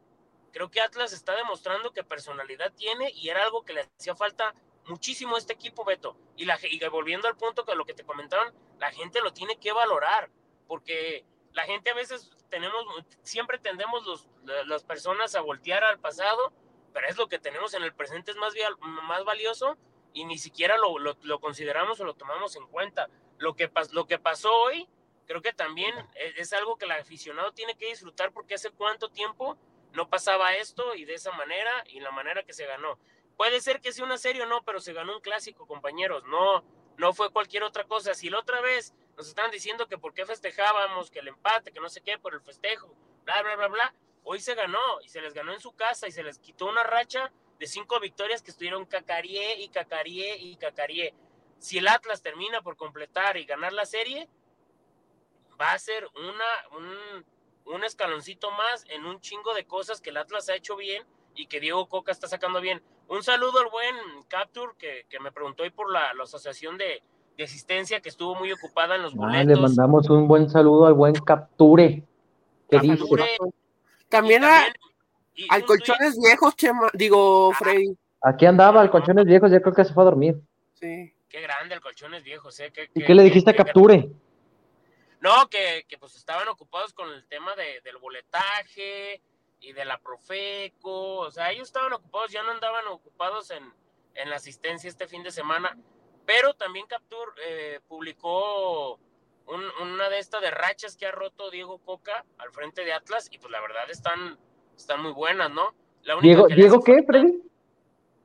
creo 0.51 0.69
que 0.69 0.81
Atlas 0.81 1.13
está 1.13 1.35
demostrando 1.35 1.91
que 1.91 2.03
personalidad 2.03 2.73
tiene 2.73 3.11
y 3.11 3.29
era 3.29 3.43
algo 3.43 3.65
que 3.65 3.73
le 3.73 3.89
hacía 3.97 4.15
falta 4.15 4.53
muchísimo 4.85 5.35
a 5.35 5.39
este 5.39 5.53
equipo, 5.53 5.83
Beto. 5.83 6.17
Y, 6.35 6.45
la, 6.45 6.59
y 6.63 6.79
volviendo 6.89 7.27
al 7.27 7.37
punto 7.37 7.65
que 7.65 7.75
lo 7.75 7.85
que 7.85 7.93
te 7.93 8.03
comentaron, 8.03 8.53
la 8.79 8.91
gente 8.91 9.21
lo 9.21 9.33
tiene 9.33 9.57
que 9.57 9.71
valorar, 9.71 10.29
porque 10.67 11.25
la 11.53 11.63
gente 11.63 11.89
a 11.89 11.95
veces 11.95 12.29
tenemos, 12.49 12.85
siempre 13.23 13.57
tendemos 13.57 14.05
los, 14.05 14.27
las 14.67 14.83
personas 14.83 15.35
a 15.35 15.41
voltear 15.41 15.83
al 15.83 15.99
pasado, 15.99 16.53
pero 16.95 17.09
es 17.09 17.17
lo 17.17 17.27
que 17.27 17.39
tenemos 17.39 17.73
en 17.73 17.83
el 17.83 17.93
presente 17.93 18.31
es 18.31 18.37
más, 18.37 18.53
más 19.03 19.25
valioso 19.25 19.77
y 20.13 20.23
ni 20.23 20.37
siquiera 20.37 20.77
lo, 20.77 20.97
lo, 20.97 21.17
lo 21.23 21.41
consideramos 21.41 21.99
o 21.99 22.05
lo 22.05 22.13
tomamos 22.13 22.55
en 22.55 22.65
cuenta. 22.67 23.09
Lo 23.37 23.53
que, 23.53 23.69
lo 23.91 24.07
que 24.07 24.17
pasó 24.17 24.49
hoy, 24.49 24.87
creo 25.27 25.41
que 25.41 25.51
también 25.51 25.93
es, 26.15 26.37
es 26.37 26.53
algo 26.53 26.77
que 26.77 26.85
el 26.85 26.91
aficionado 26.91 27.51
tiene 27.51 27.75
que 27.75 27.87
disfrutar 27.87 28.31
porque 28.31 28.53
hace 28.53 28.71
cuánto 28.71 29.09
tiempo 29.09 29.57
no 29.91 30.07
pasaba 30.07 30.55
esto 30.55 30.95
y 30.95 31.03
de 31.03 31.15
esa 31.15 31.33
manera 31.33 31.83
y 31.87 31.99
la 31.99 32.11
manera 32.11 32.43
que 32.43 32.53
se 32.53 32.65
ganó. 32.65 32.97
Puede 33.35 33.59
ser 33.59 33.81
que 33.81 33.91
sea 33.91 34.05
una 34.05 34.17
serie 34.17 34.43
o 34.43 34.45
no, 34.45 34.63
pero 34.63 34.79
se 34.79 34.93
ganó 34.93 35.15
un 35.15 35.21
clásico, 35.21 35.67
compañeros. 35.67 36.23
No, 36.27 36.63
no 36.97 37.11
fue 37.11 37.29
cualquier 37.29 37.63
otra 37.63 37.83
cosa. 37.83 38.13
Si 38.13 38.29
la 38.29 38.39
otra 38.39 38.61
vez 38.61 38.93
nos 39.17 39.27
están 39.27 39.51
diciendo 39.51 39.89
que 39.89 39.97
por 39.97 40.13
qué 40.13 40.25
festejábamos, 40.25 41.11
que 41.11 41.19
el 41.19 41.27
empate, 41.27 41.73
que 41.73 41.81
no 41.81 41.89
sé 41.89 41.99
qué, 41.99 42.17
por 42.17 42.33
el 42.33 42.39
festejo, 42.39 42.95
bla, 43.25 43.41
bla, 43.41 43.57
bla, 43.57 43.67
bla, 43.67 43.93
hoy 44.25 44.39
se 44.39 44.55
ganó 44.55 45.01
y 45.03 45.07
se 45.07 45.21
les 45.21 45.33
ganó 45.33 45.53
en 45.53 45.59
su 45.59 45.71
casa 45.71 46.07
y 46.07 46.11
se 46.11 46.23
les 46.23 46.39
quitó 46.39 46.65
una 46.65 46.83
racha 46.83 47.31
de 47.59 47.67
cinco 47.67 47.99
victorias 47.99 48.41
que 48.41 48.51
estuvieron 48.51 48.85
cacarié 48.85 49.61
y 49.61 49.69
cacarié 49.69 50.37
y 50.37 50.57
cacarié. 50.57 51.13
Si 51.57 51.77
el 51.77 51.87
Atlas 51.87 52.21
termina 52.21 52.61
por 52.61 52.75
completar 52.75 53.37
y 53.37 53.45
ganar 53.45 53.71
la 53.71 53.85
serie, 53.85 54.27
va 55.59 55.71
a 55.71 55.79
ser 55.79 56.05
una, 56.15 56.77
un, 56.77 57.73
un 57.73 57.83
escaloncito 57.83 58.51
más 58.51 58.83
en 58.89 59.05
un 59.05 59.21
chingo 59.21 59.53
de 59.53 59.65
cosas 59.65 60.01
que 60.01 60.09
el 60.09 60.17
Atlas 60.17 60.49
ha 60.49 60.55
hecho 60.55 60.75
bien 60.75 61.03
y 61.35 61.47
que 61.47 61.59
Diego 61.59 61.87
Coca 61.87 62.11
está 62.11 62.27
sacando 62.27 62.59
bien. 62.59 62.81
Un 63.07 63.23
saludo 63.23 63.59
al 63.59 63.69
buen 63.69 63.95
Capture 64.27 64.73
que, 64.77 65.05
que 65.09 65.19
me 65.19 65.31
preguntó 65.31 65.63
ahí 65.63 65.69
por 65.69 65.91
la, 65.91 66.13
la 66.13 66.23
asociación 66.23 66.77
de, 66.77 67.03
de, 67.37 67.43
asistencia 67.43 68.01
que 68.01 68.09
estuvo 68.09 68.35
muy 68.35 68.51
ocupada 68.51 68.95
en 68.95 69.03
los 69.03 69.13
boletos. 69.13 69.41
Ah, 69.41 69.43
le 69.43 69.55
mandamos 69.55 70.09
un 70.09 70.27
buen 70.27 70.49
saludo 70.49 70.87
al 70.87 70.93
buen 70.93 71.13
Capture. 71.13 72.03
Capture. 72.69 73.37
También, 74.09 74.43
a, 74.43 74.65
al 75.49 75.65
Colchones 75.65 76.17
Viejos, 76.17 76.55
Chema, 76.55 76.89
digo, 76.93 77.51
ah, 77.51 77.57
Freddy. 77.57 77.97
Aquí 78.21 78.45
andaba, 78.45 78.81
al 78.81 78.89
Colchones 78.89 79.25
Viejos, 79.25 79.51
ya 79.51 79.59
creo 79.59 79.73
que 79.73 79.85
se 79.85 79.93
fue 79.93 80.03
a 80.03 80.05
dormir. 80.05 80.35
Sí. 80.73 81.13
Qué 81.29 81.41
grande 81.41 81.75
el 81.75 81.81
Colchones 81.81 82.23
Viejos, 82.23 82.59
¿eh? 82.59 82.71
¿Y 82.93 83.03
qué 83.03 83.13
le 83.13 83.23
dijiste 83.23 83.51
a 83.51 83.55
Capture? 83.55 84.09
No, 85.19 85.49
que, 85.49 85.85
que, 85.87 85.97
pues 85.97 86.15
estaban 86.15 86.47
ocupados 86.47 86.93
con 86.93 87.09
el 87.09 87.25
tema 87.25 87.55
de, 87.55 87.81
del 87.81 87.97
boletaje 87.97 89.21
y 89.59 89.73
de 89.73 89.85
la 89.85 89.97
Profeco, 89.97 91.17
o 91.17 91.31
sea, 91.31 91.51
ellos 91.51 91.67
estaban 91.67 91.91
ocupados, 91.93 92.31
ya 92.31 92.43
no 92.43 92.51
andaban 92.51 92.85
ocupados 92.87 93.51
en, 93.51 93.63
en 94.13 94.29
la 94.29 94.35
asistencia 94.35 94.87
este 94.87 95.07
fin 95.07 95.23
de 95.23 95.31
semana, 95.31 95.77
pero 96.25 96.53
también 96.53 96.85
Captur 96.87 97.33
eh, 97.45 97.79
publicó 97.87 98.99
un, 99.47 99.63
una 99.81 100.09
de 100.09 100.19
estas 100.19 100.41
de 100.41 100.51
rachas 100.51 100.97
que 100.97 101.05
ha 101.05 101.11
roto 101.11 101.51
Diego 101.51 101.77
Coca 101.79 102.25
al 102.37 102.51
frente 102.51 102.83
de 102.83 102.93
Atlas 102.93 103.27
y 103.31 103.37
pues 103.37 103.51
la 103.51 103.61
verdad 103.61 103.89
están, 103.89 104.37
están 104.75 105.01
muy 105.01 105.11
buenas, 105.11 105.51
¿no? 105.51 105.73
La 106.03 106.19
Diego, 106.19 106.47
¿Diego 106.47 106.81
qué, 106.81 107.03
Freddy? 107.03 107.41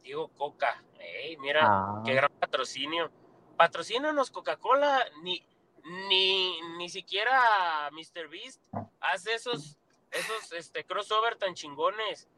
Diego 0.02 0.28
Coca, 0.28 0.82
Ey, 0.98 1.36
mira, 1.38 1.60
ah. 1.62 2.02
qué 2.04 2.14
gran 2.14 2.30
patrocinio. 2.38 3.10
Patrocínanos 3.56 4.30
Coca-Cola, 4.30 5.04
ni, 5.22 5.42
ni, 6.08 6.60
ni 6.78 6.88
siquiera 6.88 7.90
Mr. 7.92 8.28
Beast 8.28 8.62
hace 9.00 9.34
esos, 9.34 9.78
esos 10.10 10.52
este, 10.52 10.84
crossover 10.84 11.36
tan 11.36 11.54
chingones. 11.54 12.28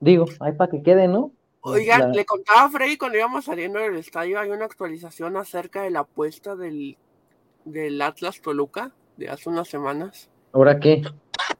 Digo, 0.00 0.26
hay 0.40 0.52
para 0.52 0.70
que 0.70 0.82
quede, 0.82 1.08
¿no? 1.08 1.32
Oigan, 1.60 2.12
le 2.12 2.24
contaba 2.24 2.64
a 2.64 2.70
Freddy 2.70 2.96
cuando 2.96 3.18
íbamos 3.18 3.44
saliendo 3.44 3.80
del 3.80 3.96
estadio, 3.96 4.38
hay 4.38 4.50
una 4.50 4.64
actualización 4.64 5.36
acerca 5.36 5.82
de 5.82 5.90
la 5.90 6.00
apuesta 6.00 6.54
del, 6.54 6.96
del 7.72 8.00
Atlas 8.02 8.40
Toluca 8.40 8.92
de 9.16 9.28
hace 9.28 9.48
unas 9.48 9.68
semanas. 9.68 10.30
¿Ahora 10.52 10.78
qué? 10.78 11.02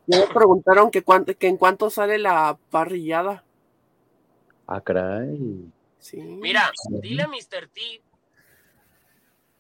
me 0.06 0.26
preguntaron 0.28 0.90
que, 0.90 1.04
que 1.38 1.46
en 1.48 1.56
cuánto 1.56 1.90
sale 1.90 2.18
la 2.18 2.59
parrillada. 2.70 3.44
Ah, 4.66 4.80
caray. 4.80 5.70
Sí. 5.98 6.20
Mira, 6.20 6.70
dile 7.00 7.22
a 7.24 7.28
Mr. 7.28 7.68
T 7.68 8.02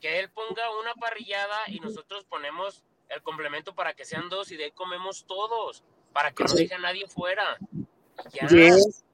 que 0.00 0.20
él 0.20 0.30
ponga 0.30 0.62
una 0.80 0.94
parrillada 0.94 1.56
y 1.68 1.80
nosotros 1.80 2.24
ponemos 2.24 2.84
el 3.08 3.22
complemento 3.22 3.74
para 3.74 3.94
que 3.94 4.04
sean 4.04 4.28
dos 4.28 4.52
y 4.52 4.56
de 4.56 4.64
ahí 4.64 4.70
comemos 4.70 5.24
todos, 5.26 5.82
para 6.12 6.32
que 6.32 6.44
no 6.44 6.52
deje 6.52 6.78
nadie 6.78 7.06
fuera. 7.08 7.58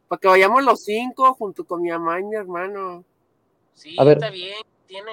para 0.09 0.21
que 0.21 0.29
vayamos 0.29 0.65
los 0.65 0.85
cinco 0.85 1.33
junto 1.35 1.65
con 1.65 1.81
mi 1.81 1.91
mamá 1.91 2.21
y 2.21 2.25
mi 2.25 2.37
hermano. 2.37 3.05
Sí, 3.73 3.97
está 3.99 4.31
bien, 4.31 4.63
tiene. 4.87 5.13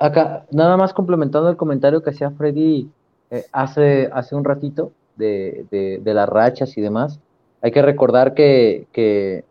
Acá, 0.00 0.46
nada 0.50 0.76
más 0.76 0.92
complementando 0.92 1.48
el 1.48 1.56
comentario 1.56 2.02
que 2.02 2.10
hacía 2.10 2.32
Freddy 2.32 2.90
eh, 3.30 3.44
hace, 3.52 4.10
hace 4.12 4.34
un 4.34 4.44
ratito 4.44 4.90
de, 5.14 5.66
de, 5.70 6.14
las 6.14 6.28
rachas 6.28 6.76
y 6.76 6.80
demás. 6.80 7.20
Hay 7.62 7.70
que 7.70 7.82
recordar 7.82 8.34
que, 8.34 8.88
que 8.92 9.44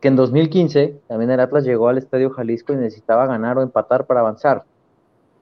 que 0.00 0.08
en 0.08 0.16
2015 0.16 1.00
también 1.08 1.30
el 1.30 1.40
Atlas 1.40 1.64
llegó 1.64 1.88
al 1.88 1.98
Estadio 1.98 2.30
Jalisco 2.30 2.72
y 2.72 2.76
necesitaba 2.76 3.26
ganar 3.26 3.58
o 3.58 3.62
empatar 3.62 4.06
para 4.06 4.20
avanzar. 4.20 4.64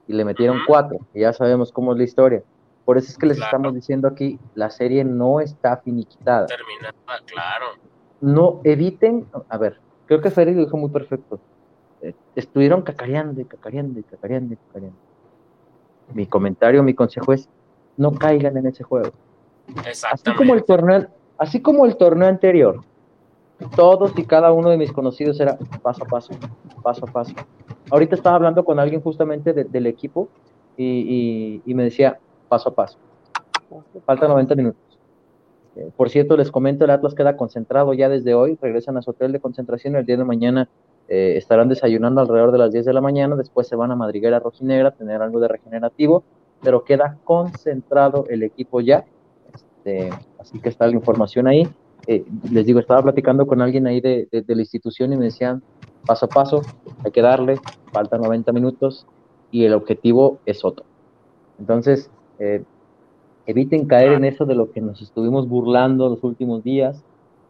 Y 0.07 0.13
le 0.13 0.25
metieron 0.25 0.59
cuatro, 0.65 0.99
y 1.13 1.21
ya 1.21 1.33
sabemos 1.33 1.71
cómo 1.71 1.91
es 1.91 1.97
la 1.97 2.03
historia. 2.05 2.43
Por 2.85 2.97
eso 2.97 3.09
es 3.09 3.17
que 3.17 3.25
les 3.25 3.37
estamos 3.37 3.73
diciendo 3.73 4.07
aquí, 4.07 4.39
la 4.55 4.69
serie 4.69 5.03
no 5.03 5.41
está 5.41 5.77
finiquitada. 5.77 6.45
Terminada, 6.45 6.93
claro. 7.25 7.65
No 8.21 8.61
eviten, 8.63 9.27
a 9.49 9.57
ver, 9.57 9.79
creo 10.05 10.21
que 10.21 10.31
Ferry 10.31 10.53
lo 10.53 10.61
dijo 10.61 10.77
muy 10.77 10.89
perfecto. 10.89 11.39
Estuvieron 12.37 12.83
cacareando 12.83 13.41
y 13.41 13.45
cacareando 13.45 13.99
y 13.99 14.03
cacareando 14.03 14.53
y 14.53 14.57
cacareando. 14.57 14.99
Mi 16.13 16.27
comentario, 16.27 16.83
mi 16.83 16.93
consejo 16.93 17.33
es, 17.33 17.49
no 17.97 18.11
caigan 18.11 18.55
en 18.57 18.67
ese 18.67 18.83
juego. 18.83 19.09
Así 20.11 20.35
como 20.35 20.53
el 20.53 20.63
torneo, 20.63 21.07
así 21.39 21.63
como 21.63 21.87
el 21.87 21.97
torneo 21.97 22.27
anterior, 22.27 22.81
todos 23.75 24.13
y 24.19 24.23
cada 24.23 24.51
uno 24.51 24.69
de 24.69 24.77
mis 24.77 24.91
conocidos 24.91 25.39
era 25.39 25.57
paso 25.81 26.03
a 26.03 26.07
paso, 26.07 26.33
paso 26.83 27.07
a 27.07 27.11
paso. 27.11 27.33
Ahorita 27.89 28.13
estaba 28.13 28.35
hablando 28.35 28.63
con 28.63 28.77
alguien 28.77 29.01
justamente 29.01 29.51
del 29.53 29.87
equipo 29.87 30.29
y, 30.77 31.63
me 31.65 31.85
decía 31.85 32.19
paso 32.47 32.69
a 32.69 32.75
paso. 32.75 32.99
Faltan 34.05 34.29
90 34.29 34.53
minutos. 34.53 34.99
Eh, 35.75 35.89
por 35.97 36.11
cierto, 36.11 36.37
les 36.37 36.51
comento, 36.51 36.85
el 36.85 36.91
Atlas 36.91 37.15
queda 37.15 37.35
concentrado 37.35 37.95
ya 37.95 38.09
desde 38.09 38.35
hoy, 38.35 38.59
regresan 38.61 38.95
a 38.97 39.01
su 39.01 39.09
hotel 39.09 39.31
de 39.31 39.39
concentración 39.39 39.95
el 39.95 40.05
día 40.05 40.17
de 40.17 40.23
mañana 40.23 40.69
eh, 41.09 41.35
estarán 41.37 41.69
desayunando 41.69 42.21
alrededor 42.21 42.51
de 42.51 42.57
las 42.57 42.71
10 42.71 42.85
de 42.85 42.93
la 42.93 43.01
mañana, 43.01 43.35
después 43.35 43.67
se 43.67 43.75
van 43.75 43.91
a 43.91 43.95
Madriguera 43.95 44.39
Rojinegra, 44.39 44.91
tener 44.91 45.21
algo 45.21 45.39
de 45.39 45.47
regenerativo, 45.47 46.23
pero 46.61 46.83
queda 46.83 47.17
concentrado 47.23 48.25
el 48.29 48.43
equipo 48.43 48.81
ya. 48.81 49.05
Este, 49.53 50.09
así 50.39 50.59
que 50.59 50.69
está 50.69 50.85
la 50.87 50.93
información 50.93 51.47
ahí. 51.47 51.67
Eh, 52.07 52.25
les 52.51 52.65
digo, 52.65 52.79
estaba 52.79 53.01
platicando 53.03 53.47
con 53.47 53.61
alguien 53.61 53.87
ahí 53.87 54.01
de, 54.01 54.27
la 54.31 54.61
institución 54.61 55.13
y 55.13 55.17
me 55.17 55.25
decían, 55.25 55.61
paso 56.05 56.25
a 56.25 56.29
paso, 56.29 56.61
hay 57.03 57.11
que 57.11 57.21
darle, 57.21 57.57
faltan 57.91 58.21
90 58.21 58.51
minutos 58.53 59.05
y 59.51 59.65
el 59.65 59.73
objetivo 59.73 60.39
es 60.45 60.63
otro. 60.63 60.85
Entonces, 61.59 62.09
eh, 62.39 62.63
eviten 63.45 63.87
caer 63.87 64.13
en 64.13 64.25
eso 64.25 64.45
de 64.45 64.55
lo 64.55 64.71
que 64.71 64.81
nos 64.81 65.01
estuvimos 65.01 65.47
burlando 65.47 66.09
los 66.09 66.23
últimos 66.23 66.63
días, 66.63 67.03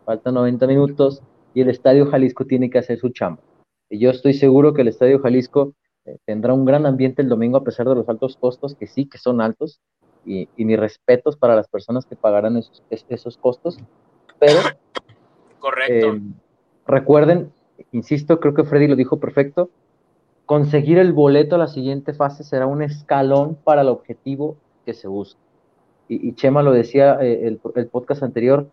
faltan 0.05 0.35
90 0.35 0.67
minutos 0.67 1.21
y 1.53 1.61
el 1.61 1.69
Estadio 1.69 2.05
Jalisco 2.05 2.45
tiene 2.45 2.69
que 2.69 2.77
hacer 2.77 2.99
su 2.99 3.09
chamba. 3.09 3.41
Y 3.89 3.99
yo 3.99 4.09
estoy 4.09 4.33
seguro 4.33 4.73
que 4.73 4.81
el 4.81 4.89
Estadio 4.89 5.19
Jalisco 5.19 5.73
eh, 6.05 6.17
tendrá 6.25 6.53
un 6.53 6.65
gran 6.65 6.85
ambiente 6.85 7.21
el 7.21 7.29
domingo 7.29 7.57
a 7.57 7.63
pesar 7.63 7.87
de 7.87 7.95
los 7.95 8.07
altos 8.09 8.37
costos, 8.37 8.75
que 8.75 8.87
sí, 8.87 9.07
que 9.07 9.17
son 9.17 9.41
altos, 9.41 9.79
y, 10.25 10.49
mis 10.57 10.77
respetos 10.77 11.37
para 11.37 11.55
las 11.55 11.69
personas 11.69 12.05
que 12.05 12.17
pagarán 12.17 12.57
esos, 12.57 12.83
esos 12.89 13.37
costos, 13.37 13.77
pero 14.39 14.59
Correcto. 15.59 16.13
Eh, 16.13 16.21
recuerden, 16.85 17.51
insisto, 17.91 18.39
creo 18.39 18.53
que 18.53 18.63
Freddy 18.63 18.87
lo 18.87 18.95
dijo 18.95 19.19
perfecto, 19.19 19.69
conseguir 20.45 20.97
el 20.97 21.13
boleto 21.13 21.55
a 21.55 21.59
la 21.59 21.67
siguiente 21.67 22.13
fase 22.13 22.43
será 22.43 22.67
un 22.67 22.81
escalón 22.81 23.55
para 23.55 23.81
el 23.81 23.89
objetivo 23.89 24.57
que 24.85 24.93
se 24.93 25.07
busca. 25.07 25.39
Y, 26.09 26.33
Chema 26.35 26.63
lo 26.63 26.71
decía 26.71 27.17
eh, 27.21 27.47
el, 27.47 27.59
el, 27.75 27.87
podcast 27.87 28.23
anterior, 28.23 28.67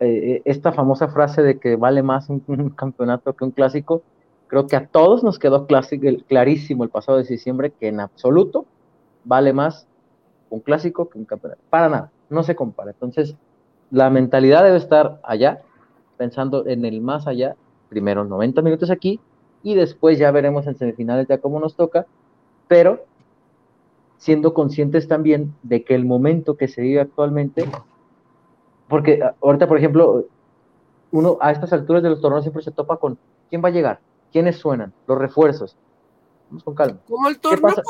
eh, 0.00 0.42
esta 0.44 0.72
famosa 0.72 1.08
frase 1.08 1.42
de 1.42 1.58
que 1.58 1.76
vale 1.76 2.02
más 2.02 2.28
un, 2.30 2.70
campeonato 2.70 3.34
que 3.34 3.44
un 3.44 3.50
clásico, 3.50 4.02
creo 4.46 4.66
que 4.66 4.76
a 4.76 4.86
todos 4.86 5.22
nos 5.22 5.38
quedó 5.38 5.66
clarísimo 5.66 6.84
el 6.84 6.90
pasado 6.90 7.18
de 7.18 7.24
diciembre 7.24 7.70
que 7.70 7.88
en 7.88 8.00
absoluto 8.00 8.66
vale 9.24 9.52
más 9.52 9.86
un 10.50 10.60
clásico 10.60 11.08
que 11.08 11.18
un 11.18 11.24
campeonato. 11.24 11.60
Para 11.68 11.88
nada, 11.88 12.10
no 12.30 12.42
se 12.42 12.56
compara. 12.56 12.90
Entonces, 12.90 13.36
la 13.90 14.08
mentalidad 14.10 14.64
debe 14.64 14.76
estar 14.76 15.20
allá, 15.22 15.60
pensando 16.16 16.66
en 16.66 16.84
el 16.84 17.00
más 17.00 17.26
allá, 17.26 17.56
primero 17.88 18.24
90 18.24 18.62
minutos 18.62 18.90
aquí 18.90 19.20
y 19.62 19.74
después 19.74 20.18
ya 20.18 20.30
veremos 20.30 20.66
en 20.66 20.76
semifinales 20.76 21.26
ya 21.28 21.38
cómo 21.38 21.60
nos 21.60 21.74
toca, 21.74 22.06
pero 22.68 23.04
siendo 24.18 24.52
conscientes 24.54 25.08
también 25.08 25.54
de 25.62 25.84
que 25.84 25.94
el 25.94 26.04
momento 26.04 26.56
que 26.56 26.68
se 26.68 26.82
vive 26.82 27.00
actualmente, 27.00 27.64
porque 28.88 29.20
ahorita, 29.42 29.66
por 29.68 29.78
ejemplo, 29.78 30.24
uno 31.10 31.38
a 31.40 31.52
estas 31.52 31.72
alturas 31.72 32.02
de 32.02 32.10
los 32.10 32.20
torneos 32.20 32.44
siempre 32.44 32.62
se 32.62 32.70
topa 32.70 32.96
con 32.96 33.18
quién 33.48 33.62
va 33.62 33.68
a 33.68 33.72
llegar, 33.72 34.00
quiénes 34.32 34.56
suenan, 34.56 34.92
los 35.06 35.18
refuerzos. 35.18 35.76
Vamos 36.48 36.64
con 36.64 36.74
calma. 36.74 36.98
Como 37.08 37.28
el 37.28 37.38
torneo 37.38 37.60
pasado, 37.62 37.84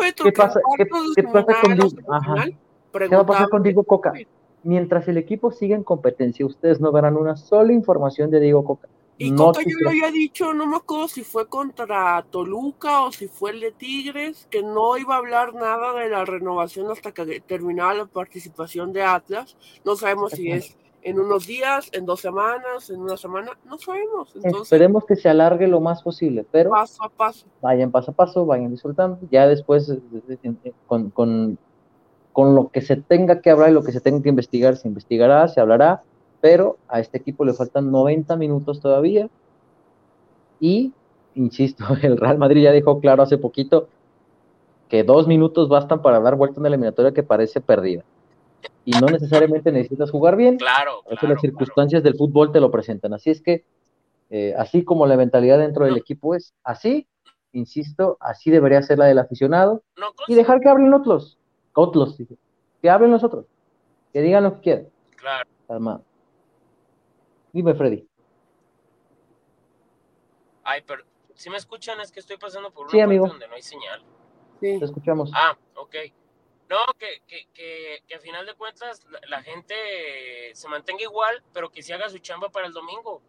Beto. 0.00 0.24
¿Qué 0.24 0.32
pasa, 0.32 0.60
¿qué, 0.76 0.86
pasa 0.86 1.54
con 1.60 1.76
¿Qué 2.92 3.16
va 3.16 3.22
a 3.22 3.26
pasar 3.26 3.48
con 3.48 3.62
Diego 3.62 3.82
Coca? 3.82 4.12
mientras 4.66 5.06
el 5.06 5.16
equipo 5.16 5.52
siga 5.52 5.76
en 5.76 5.84
competencia, 5.84 6.44
ustedes 6.44 6.80
no 6.80 6.90
verán 6.90 7.16
una 7.16 7.36
sola 7.36 7.72
información 7.72 8.30
de 8.30 8.40
Diego 8.40 8.64
Coca. 8.64 8.88
Y 9.18 9.34
Coca 9.34 9.62
yo 9.62 9.76
lo 9.80 9.90
había 9.90 10.10
dicho, 10.10 10.52
no 10.52 10.66
me 10.66 10.76
acuerdo 10.76 11.08
si 11.08 11.24
fue 11.24 11.48
contra 11.48 12.24
Toluca 12.30 13.02
o 13.02 13.12
si 13.12 13.28
fue 13.28 13.52
el 13.52 13.60
de 13.60 13.72
Tigres, 13.72 14.46
que 14.50 14.62
no 14.62 14.98
iba 14.98 15.14
a 15.14 15.18
hablar 15.18 15.54
nada 15.54 15.94
de 15.94 16.10
la 16.10 16.24
renovación 16.24 16.90
hasta 16.90 17.12
que 17.12 17.40
terminara 17.40 17.94
la 17.94 18.06
participación 18.06 18.92
de 18.92 19.02
Atlas. 19.02 19.56
No 19.84 19.96
sabemos 19.96 20.32
si 20.32 20.50
es 20.50 20.76
en 21.02 21.18
unos 21.20 21.46
días, 21.46 21.88
en 21.92 22.04
dos 22.04 22.20
semanas, 22.20 22.90
en 22.90 23.00
una 23.00 23.16
semana, 23.16 23.56
no 23.64 23.78
sabemos. 23.78 24.34
Esperemos 24.42 25.04
que 25.06 25.16
se 25.16 25.28
alargue 25.28 25.68
lo 25.68 25.80
más 25.80 26.02
posible, 26.02 26.44
pero 26.50 26.70
paso 26.70 27.02
a 27.02 27.08
paso. 27.08 27.46
Vayan 27.62 27.90
paso 27.90 28.10
a 28.10 28.14
paso, 28.14 28.44
vayan 28.44 28.70
disfrutando. 28.70 29.18
Ya 29.30 29.46
después, 29.46 29.88
eh, 29.88 30.00
eh, 30.28 30.54
eh, 30.64 30.72
con, 30.86 31.10
con 31.10 31.58
con 32.36 32.54
lo 32.54 32.68
que 32.68 32.82
se 32.82 32.96
tenga 32.96 33.40
que 33.40 33.48
hablar 33.48 33.70
y 33.70 33.72
lo 33.72 33.82
que 33.82 33.92
se 33.92 34.02
tenga 34.02 34.22
que 34.22 34.28
investigar, 34.28 34.76
se 34.76 34.88
investigará, 34.88 35.48
se 35.48 35.58
hablará, 35.58 36.02
pero 36.46 36.78
a 36.86 37.00
este 37.00 37.18
equipo 37.18 37.44
le 37.44 37.54
faltan 37.54 37.90
90 37.90 38.36
minutos 38.36 38.80
todavía. 38.80 39.28
Y, 40.60 40.92
insisto, 41.34 41.84
el 42.02 42.16
Real 42.16 42.38
Madrid 42.38 42.62
ya 42.62 42.70
dejó 42.70 43.00
claro 43.00 43.24
hace 43.24 43.36
poquito 43.36 43.88
que 44.88 45.02
dos 45.02 45.26
minutos 45.26 45.68
bastan 45.68 46.02
para 46.02 46.20
dar 46.20 46.36
vuelta 46.36 46.58
a 46.58 46.60
una 46.60 46.68
eliminatoria 46.68 47.12
que 47.12 47.24
parece 47.24 47.60
perdida. 47.60 48.04
Y 48.84 48.92
no 48.92 49.08
necesariamente 49.08 49.72
necesitas 49.72 50.12
jugar 50.12 50.36
bien. 50.36 50.56
Claro. 50.58 51.02
claro 51.02 51.28
las 51.28 51.40
circunstancias 51.40 52.04
del 52.04 52.14
fútbol 52.14 52.52
te 52.52 52.60
lo 52.60 52.70
presentan. 52.70 53.12
Así 53.12 53.30
es 53.30 53.42
que, 53.42 53.64
eh, 54.30 54.54
así 54.56 54.84
como 54.84 55.04
la 55.08 55.16
mentalidad 55.16 55.58
dentro 55.58 55.84
del 55.84 55.96
equipo 55.96 56.36
es 56.36 56.54
así, 56.62 57.08
insisto, 57.50 58.18
así 58.20 58.52
debería 58.52 58.80
ser 58.82 58.98
la 58.98 59.06
del 59.06 59.18
aficionado. 59.18 59.82
y 60.28 60.36
dejar 60.36 60.60
que 60.60 60.68
hablen 60.68 60.94
otros 60.94 61.38
otros, 61.76 62.16
que 62.80 62.88
hablen 62.88 63.10
los 63.10 63.24
otros, 63.24 63.46
que 64.12 64.22
digan 64.22 64.44
lo 64.44 64.54
que 64.54 64.60
quieran. 64.60 64.86
Claro. 65.16 65.48
Calma. 65.66 66.00
Dime, 67.56 67.74
Freddy. 67.74 68.06
Ay, 70.62 70.82
pero 70.86 71.04
si 71.34 71.48
me 71.48 71.56
escuchan 71.56 71.98
es 72.02 72.12
que 72.12 72.20
estoy 72.20 72.36
pasando 72.36 72.70
por 72.70 72.82
una 72.82 73.08
sí, 73.08 73.16
donde 73.16 73.48
no 73.48 73.54
hay 73.54 73.62
señal. 73.62 74.04
Sí. 74.60 74.78
Te 74.78 74.84
escuchamos. 74.84 75.30
Ah, 75.34 75.56
ok. 75.74 75.94
No, 76.68 76.76
que, 76.98 77.22
que, 77.26 77.48
que, 77.54 78.02
que 78.06 78.14
a 78.14 78.20
final 78.20 78.44
de 78.44 78.52
cuentas 78.52 79.06
la, 79.06 79.20
la, 79.26 79.42
gente 79.42 79.74
se 80.52 80.68
mantenga 80.68 81.02
igual, 81.02 81.42
pero 81.54 81.70
que 81.70 81.82
se 81.82 81.94
haga 81.94 82.10
su 82.10 82.18
chamba 82.18 82.50
para 82.50 82.66
el 82.66 82.74
domingo. 82.74 83.22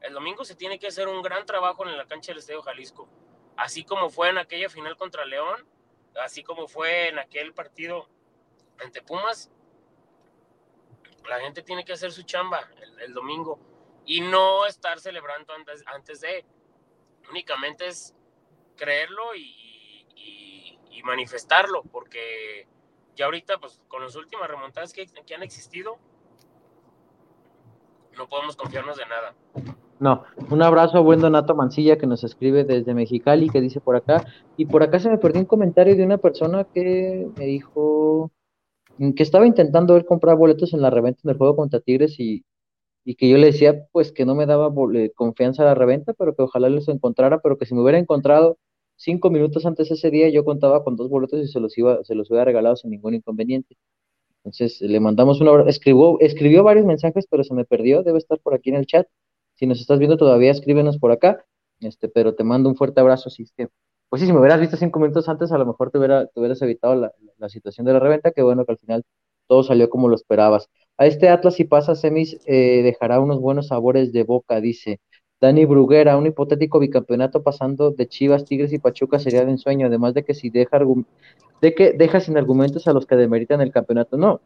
El 0.00 0.12
domingo 0.12 0.44
se 0.44 0.56
tiene 0.56 0.80
que 0.80 0.88
hacer 0.88 1.06
un 1.06 1.22
gran 1.22 1.46
trabajo 1.46 1.86
en 1.86 1.96
la 1.96 2.04
cancha 2.06 2.32
del 2.32 2.40
Estadio 2.40 2.62
Jalisco. 2.62 3.08
Así 3.56 3.84
como 3.84 4.10
fue 4.10 4.30
en 4.30 4.38
aquella 4.38 4.68
final 4.68 4.96
contra 4.96 5.24
León, 5.24 5.64
así 6.20 6.42
como 6.42 6.66
fue 6.66 7.10
en 7.10 7.20
aquel 7.20 7.54
partido 7.54 8.08
ante 8.80 9.02
Pumas, 9.02 9.52
la 11.28 11.40
gente 11.40 11.62
tiene 11.62 11.84
que 11.84 11.92
hacer 11.92 12.10
su 12.10 12.22
chamba 12.22 12.68
el, 13.00 13.12
domingo 13.12 13.58
y 14.08 14.22
no 14.22 14.64
estar 14.66 14.98
celebrando 14.98 15.52
antes, 15.52 15.84
antes 15.94 16.20
de, 16.22 16.44
únicamente 17.30 17.86
es 17.86 18.16
creerlo 18.74 19.36
y, 19.36 19.54
manifestarlo, 21.04 21.84
porque 21.84 22.66
ya 23.16 23.26
ahorita, 23.26 23.56
pues 23.58 23.80
con 23.88 24.02
las 24.02 24.14
últimas 24.14 24.46
remontadas 24.46 24.92
que, 24.92 25.06
que 25.06 25.34
han 25.34 25.42
existido, 25.42 25.96
no 28.14 28.28
podemos 28.28 28.56
confiarnos 28.56 28.98
de 28.98 29.06
nada. 29.06 29.34
No, 30.00 30.24
un 30.50 30.60
abrazo 30.60 30.98
a 30.98 31.00
buen 31.00 31.20
Donato 31.20 31.54
Mancilla 31.54 31.96
que 31.96 32.06
nos 32.06 32.24
escribe 32.24 32.64
desde 32.64 32.92
Mexicali, 32.92 33.48
que 33.48 33.62
dice 33.62 33.80
por 33.80 33.96
acá, 33.96 34.26
y 34.58 34.66
por 34.66 34.82
acá 34.82 34.98
se 34.98 35.08
me 35.08 35.16
perdió 35.16 35.40
un 35.40 35.46
comentario 35.46 35.96
de 35.96 36.04
una 36.04 36.18
persona 36.18 36.64
que 36.64 37.30
me 37.38 37.46
dijo 37.46 38.30
que 38.98 39.22
estaba 39.22 39.46
intentando 39.46 39.94
ver 39.94 40.04
comprar 40.04 40.36
boletos 40.36 40.74
en 40.74 40.82
la 40.82 40.90
reventa 40.90 41.20
del 41.24 41.38
juego 41.38 41.56
contra 41.56 41.80
Tigres 41.80 42.20
y, 42.20 42.44
y 43.08 43.14
que 43.14 43.26
yo 43.26 43.38
le 43.38 43.46
decía 43.46 43.86
pues 43.90 44.12
que 44.12 44.26
no 44.26 44.34
me 44.34 44.44
daba 44.44 44.70
confianza 45.14 45.62
a 45.62 45.64
la 45.66 45.74
reventa, 45.74 46.12
pero 46.12 46.34
que 46.36 46.42
ojalá 46.42 46.68
los 46.68 46.88
encontrara, 46.88 47.40
pero 47.40 47.56
que 47.56 47.64
si 47.64 47.74
me 47.74 47.80
hubiera 47.80 47.98
encontrado 47.98 48.58
cinco 48.96 49.30
minutos 49.30 49.64
antes 49.64 49.90
ese 49.90 50.10
día 50.10 50.28
yo 50.28 50.44
contaba 50.44 50.84
con 50.84 50.94
dos 50.94 51.08
boletos 51.08 51.40
y 51.40 51.48
se 51.48 51.58
los 51.58 51.78
iba, 51.78 52.04
se 52.04 52.14
los 52.14 52.30
hubiera 52.30 52.44
regalado 52.44 52.76
sin 52.76 52.90
ningún 52.90 53.14
inconveniente. 53.14 53.78
Entonces 54.44 54.82
le 54.82 55.00
mandamos 55.00 55.40
una 55.40 55.62
escribió, 55.70 56.20
escribió 56.20 56.62
varios 56.64 56.84
mensajes, 56.84 57.26
pero 57.30 57.44
se 57.44 57.54
me 57.54 57.64
perdió, 57.64 58.02
debe 58.02 58.18
estar 58.18 58.40
por 58.40 58.52
aquí 58.52 58.68
en 58.68 58.76
el 58.76 58.84
chat. 58.84 59.06
Si 59.54 59.66
nos 59.66 59.80
estás 59.80 59.98
viendo 59.98 60.18
todavía, 60.18 60.50
escríbenos 60.50 60.98
por 60.98 61.10
acá. 61.10 61.46
Este, 61.80 62.10
pero 62.10 62.34
te 62.34 62.44
mando 62.44 62.68
un 62.68 62.76
fuerte 62.76 63.00
abrazo. 63.00 63.30
Si 63.30 63.46
pues 64.10 64.20
sí, 64.20 64.26
si 64.26 64.34
me 64.34 64.40
hubieras 64.40 64.60
visto 64.60 64.76
cinco 64.76 65.00
minutos 65.00 65.30
antes, 65.30 65.50
a 65.50 65.56
lo 65.56 65.64
mejor 65.64 65.90
te, 65.90 65.96
hubiera, 65.96 66.26
te 66.26 66.40
hubieras 66.40 66.60
evitado 66.60 66.94
la, 66.94 67.48
situación 67.48 67.86
de 67.86 67.94
la 67.94 68.00
reventa, 68.00 68.32
que 68.32 68.42
bueno 68.42 68.66
que 68.66 68.72
al 68.72 68.78
final 68.78 69.04
todo 69.46 69.62
salió 69.62 69.88
como 69.88 70.08
lo 70.08 70.14
esperabas. 70.14 70.68
A 70.98 71.06
este 71.06 71.28
Atlas, 71.28 71.54
si 71.54 71.64
pasa 71.64 71.94
semis, 71.94 72.38
eh, 72.44 72.82
dejará 72.82 73.20
unos 73.20 73.40
buenos 73.40 73.68
sabores 73.68 74.12
de 74.12 74.24
boca, 74.24 74.60
dice. 74.60 75.00
Dani 75.40 75.64
Bruguera, 75.64 76.16
un 76.16 76.26
hipotético 76.26 76.80
bicampeonato 76.80 77.44
pasando 77.44 77.92
de 77.92 78.08
Chivas, 78.08 78.44
Tigres 78.44 78.72
y 78.72 78.80
Pachuca 78.80 79.20
sería 79.20 79.44
de 79.44 79.52
ensueño, 79.52 79.86
además 79.86 80.12
de 80.14 80.24
que 80.24 80.34
si 80.34 80.50
deja, 80.50 80.80
de 81.62 81.74
que 81.74 81.92
deja 81.92 82.18
sin 82.18 82.36
argumentos 82.36 82.88
a 82.88 82.92
los 82.92 83.06
que 83.06 83.14
demeritan 83.14 83.60
el 83.60 83.70
campeonato. 83.70 84.16
No. 84.16 84.40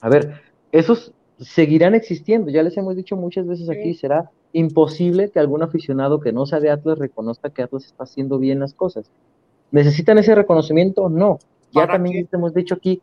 A 0.00 0.08
ver, 0.08 0.40
esos 0.72 1.12
seguirán 1.38 1.94
existiendo. 1.94 2.50
Ya 2.50 2.64
les 2.64 2.76
hemos 2.76 2.96
dicho 2.96 3.16
muchas 3.16 3.46
veces 3.46 3.70
aquí, 3.70 3.94
será 3.94 4.32
imposible 4.52 5.30
que 5.30 5.38
algún 5.38 5.62
aficionado 5.62 6.18
que 6.18 6.32
no 6.32 6.46
sea 6.46 6.58
de 6.58 6.70
Atlas 6.70 6.98
reconozca 6.98 7.50
que 7.50 7.62
Atlas 7.62 7.84
está 7.84 8.02
haciendo 8.02 8.38
bien 8.38 8.58
las 8.58 8.74
cosas. 8.74 9.08
¿Necesitan 9.70 10.18
ese 10.18 10.34
reconocimiento? 10.34 11.08
No. 11.08 11.38
Ya 11.72 11.86
también 11.86 12.24
les 12.24 12.34
hemos 12.34 12.52
dicho 12.52 12.74
aquí, 12.74 13.00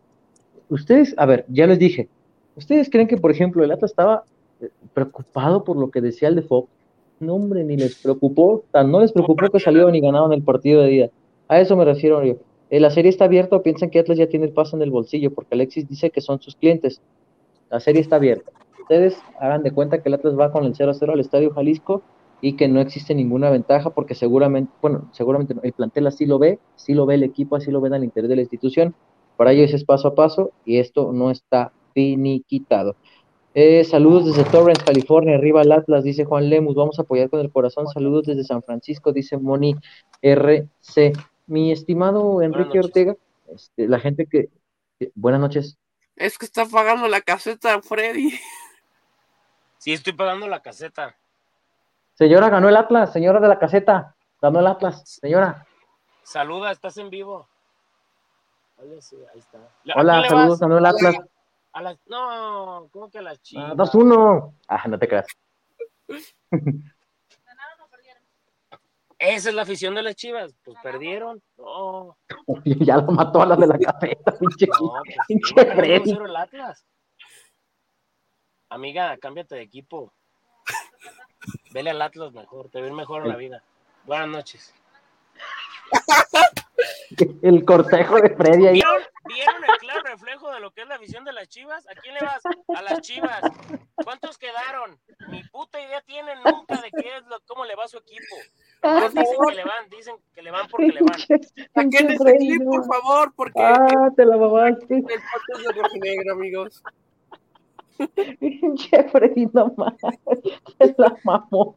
ustedes, 0.68 1.16
a 1.18 1.26
ver, 1.26 1.46
ya 1.48 1.66
les 1.66 1.80
dije, 1.80 2.10
¿ustedes 2.58 2.90
creen 2.90 3.08
que, 3.08 3.18
por 3.18 3.32
ejemplo, 3.32 3.64
el 3.64 3.72
Atlas 3.72 3.92
estaba 3.92 4.24
eh, 4.60 4.70
preocupado 4.94 5.64
por 5.64 5.78
lo 5.78 5.90
que 5.90 6.02
decía 6.02 6.28
el 6.28 6.36
de 6.36 6.42
Fox? 6.42 6.70
No, 7.20 7.36
hombre, 7.36 7.64
ni 7.64 7.78
les 7.78 7.96
preocupó, 7.96 8.64
no 8.74 9.00
les 9.00 9.12
preocupó 9.12 9.50
que 9.50 9.60
salieron 9.60 9.96
y 9.96 10.02
ganaron 10.02 10.34
el 10.34 10.44
partido 10.44 10.82
de 10.82 10.88
día. 10.88 11.10
A 11.48 11.60
eso 11.60 11.76
me 11.76 11.86
refiero 11.86 12.24
yo. 12.24 12.36
Eh, 12.70 12.80
la 12.80 12.90
serie 12.90 13.10
está 13.10 13.26
abierta 13.26 13.62
piensan 13.62 13.90
que 13.90 14.00
Atlas 14.00 14.18
ya 14.18 14.28
tiene 14.28 14.46
el 14.46 14.52
paso 14.52 14.76
en 14.76 14.82
el 14.82 14.92
bolsillo, 14.92 15.34
porque 15.34 15.56
Alexis 15.56 15.88
dice 15.88 16.10
que 16.10 16.22
son 16.22 16.42
sus 16.42 16.56
clientes. 16.56 17.02
La 17.70 17.80
serie 17.80 18.02
está 18.02 18.18
abierta. 18.18 18.52
Ustedes 18.82 19.18
hagan 19.40 19.64
de 19.64 19.72
cuenta 19.72 20.02
que 20.02 20.10
el 20.10 20.16
Atlas 20.16 20.38
va 20.38 20.52
con 20.52 20.66
el 20.66 20.74
0-0 20.74 21.12
al 21.12 21.20
Estadio 21.20 21.52
Jalisco 21.52 22.02
y 22.42 22.54
que 22.54 22.68
no 22.68 22.80
existe 22.80 23.16
ninguna 23.16 23.50
ventaja 23.50 23.90
porque 23.90 24.16
seguramente, 24.16 24.72
bueno, 24.82 25.10
seguramente 25.12 25.56
el 25.64 25.74
plantel 25.74 26.08
así 26.08 26.26
lo 26.26 26.40
ve, 26.40 26.60
así 26.76 26.94
lo 26.94 27.06
ve 27.06 27.16
el 27.16 27.24
equipo, 27.24 27.56
así 27.56 27.72
lo 27.72 27.82
ven 27.82 27.94
al 27.94 28.04
interior 28.04 28.30
de 28.30 28.36
la 28.36 28.42
institución. 28.42 28.96
Para 29.38 29.54
ellos 29.54 29.74
es 29.74 29.84
paso 29.84 30.10
a 30.10 30.16
paso 30.16 30.52
y 30.66 30.78
esto 30.78 31.12
no 31.14 31.32
está 31.32 31.72
finiquitado. 31.98 32.96
Eh, 33.56 33.84
saludos 33.84 34.28
desde 34.28 34.48
Torrance, 34.52 34.86
California, 34.86 35.36
arriba 35.36 35.64
el 35.64 35.72
Atlas, 35.72 36.04
dice 36.04 36.26
Juan 36.26 36.48
Lemus, 36.48 36.76
vamos 36.76 37.00
a 37.00 37.02
apoyar 37.02 37.28
con 37.28 37.40
el 37.40 37.52
corazón. 37.52 37.88
Saludos 37.88 38.28
desde 38.28 38.44
San 38.44 38.62
Francisco, 38.62 39.12
dice 39.12 39.36
Moni 39.40 39.76
RC. 40.22 41.14
Mi 41.48 41.72
estimado 41.72 42.44
Enrique 42.44 42.78
Ortega, 42.78 43.16
este, 43.52 43.88
la 43.88 44.00
gente 44.00 44.28
que, 44.28 44.50
buenas 45.16 45.42
noches. 45.42 45.80
Es 46.16 46.38
que 46.38 46.46
está 46.46 46.68
pagando 46.68 47.08
la 47.08 47.22
caseta, 47.22 47.82
Freddy. 47.82 48.32
Sí, 49.80 49.94
estoy 49.94 50.14
pagando 50.14 50.48
la 50.48 50.62
caseta. 50.62 51.16
Señora, 52.14 52.50
ganó 52.50 52.70
el 52.70 52.76
Atlas, 52.76 53.12
señora 53.12 53.40
de 53.40 53.48
la 53.48 53.58
caseta. 53.58 54.16
Ganó 54.40 54.60
el 54.60 54.68
Atlas, 54.68 55.18
señora. 55.20 55.66
Saluda, 56.22 56.72
estás 56.72 56.98
en 56.98 57.10
vivo. 57.10 57.48
Hola, 59.96 60.28
saludos, 60.28 60.60
ganó 60.60 60.78
el 60.78 60.86
Atlas. 60.86 61.16
A 61.78 61.82
las, 61.84 62.00
no, 62.08 62.90
¿cómo 62.92 63.08
que 63.08 63.20
a 63.20 63.22
las 63.22 63.40
chivas? 63.40 63.74
2-1. 63.74 64.52
Ah, 64.68 64.88
no 64.88 64.98
te 64.98 65.08
creas. 65.08 65.28
Esa 69.20 69.50
es 69.50 69.54
la 69.56 69.62
afición 69.62 69.94
de 69.94 70.02
las 70.02 70.16
chivas. 70.16 70.56
Pues 70.64 70.76
perdieron. 70.82 71.40
No. 71.56 72.18
ya 72.66 72.98
lo 72.98 73.12
mató 73.12 73.44
a 73.44 73.46
la 73.46 73.56
de 73.56 73.68
la 73.68 73.78
cafeta, 73.78 74.36
pinche. 74.40 74.66
No, 74.66 74.92
pues, 75.06 75.18
pinche 75.28 75.54
ganando 75.54 75.84
Freddy. 75.84 76.14
1-0 76.14 76.26
el 76.26 76.36
Atlas. 76.36 76.84
Amiga, 78.70 79.16
cámbiate 79.20 79.54
de 79.54 79.62
equipo. 79.62 80.12
Vele 81.74 81.92
al 81.92 82.02
Atlas 82.02 82.34
mejor, 82.34 82.70
te 82.70 82.82
ven 82.82 82.96
mejor 82.96 83.22
en 83.22 83.30
la 83.30 83.36
vida. 83.36 83.64
Buenas 84.04 84.30
noches. 84.30 84.74
El 87.42 87.66
cortejo 87.66 88.16
de 88.20 88.30
Freddy 88.36 88.68
ahí. 88.68 88.74
¿Vieron, 88.74 89.02
¿Vieron 89.26 89.56
el 89.64 89.78
claro 89.80 90.02
reflejo 90.04 90.52
de 90.52 90.60
lo 90.60 90.72
que 90.72 90.82
es 90.82 90.88
la 90.88 90.96
afición 90.96 91.24
de 91.26 91.34
las 91.34 91.48
chivas? 91.48 91.88
¿A 91.88 91.96
quién 91.96 92.14
le 92.14 92.22
vas? 92.22 92.42
A 92.76 92.82
las 92.82 93.02
chivas. 93.02 93.42
¿Cuántos 93.96 94.38
quedaron? 94.38 95.00
Ni 95.30 95.44
puta 95.46 95.82
idea 95.82 96.02
tienen 96.02 96.38
nunca 96.46 96.82
de 96.82 96.92
qué 96.92 97.18
es 97.18 97.26
lo, 97.28 97.40
cómo 97.46 97.66
le 97.66 97.76
va 97.76 97.86
a 97.86 97.88
su 97.88 97.98
equipo. 97.98 98.36
Nomás 98.84 99.14
dicen 99.14 99.36
que 99.50 99.56
le 99.56 99.64
van, 99.64 99.90
dicen 99.90 100.16
que 100.34 100.42
le 100.42 100.52
van 100.52 100.68
porque 100.70 100.88
le 100.88 101.02
van. 101.02 101.20
Saquen 101.74 102.18
Freddy, 102.18 102.48
clip, 102.58 102.64
por 102.64 102.86
favor, 102.86 103.34
porque 103.36 103.62
Ah, 103.62 104.10
te 104.16 104.26
la 104.26 104.38
mamaste. 104.38 104.96
el 104.96 105.04
podcast 105.04 105.76
de 105.76 105.82
Rojinegro, 105.82 106.34
amigos. 106.34 106.84
Freddy, 109.12 109.48
no 109.54 109.74
mames. 109.76 110.00
Se 110.78 110.96
la 110.98 111.16
mamó. 111.24 111.74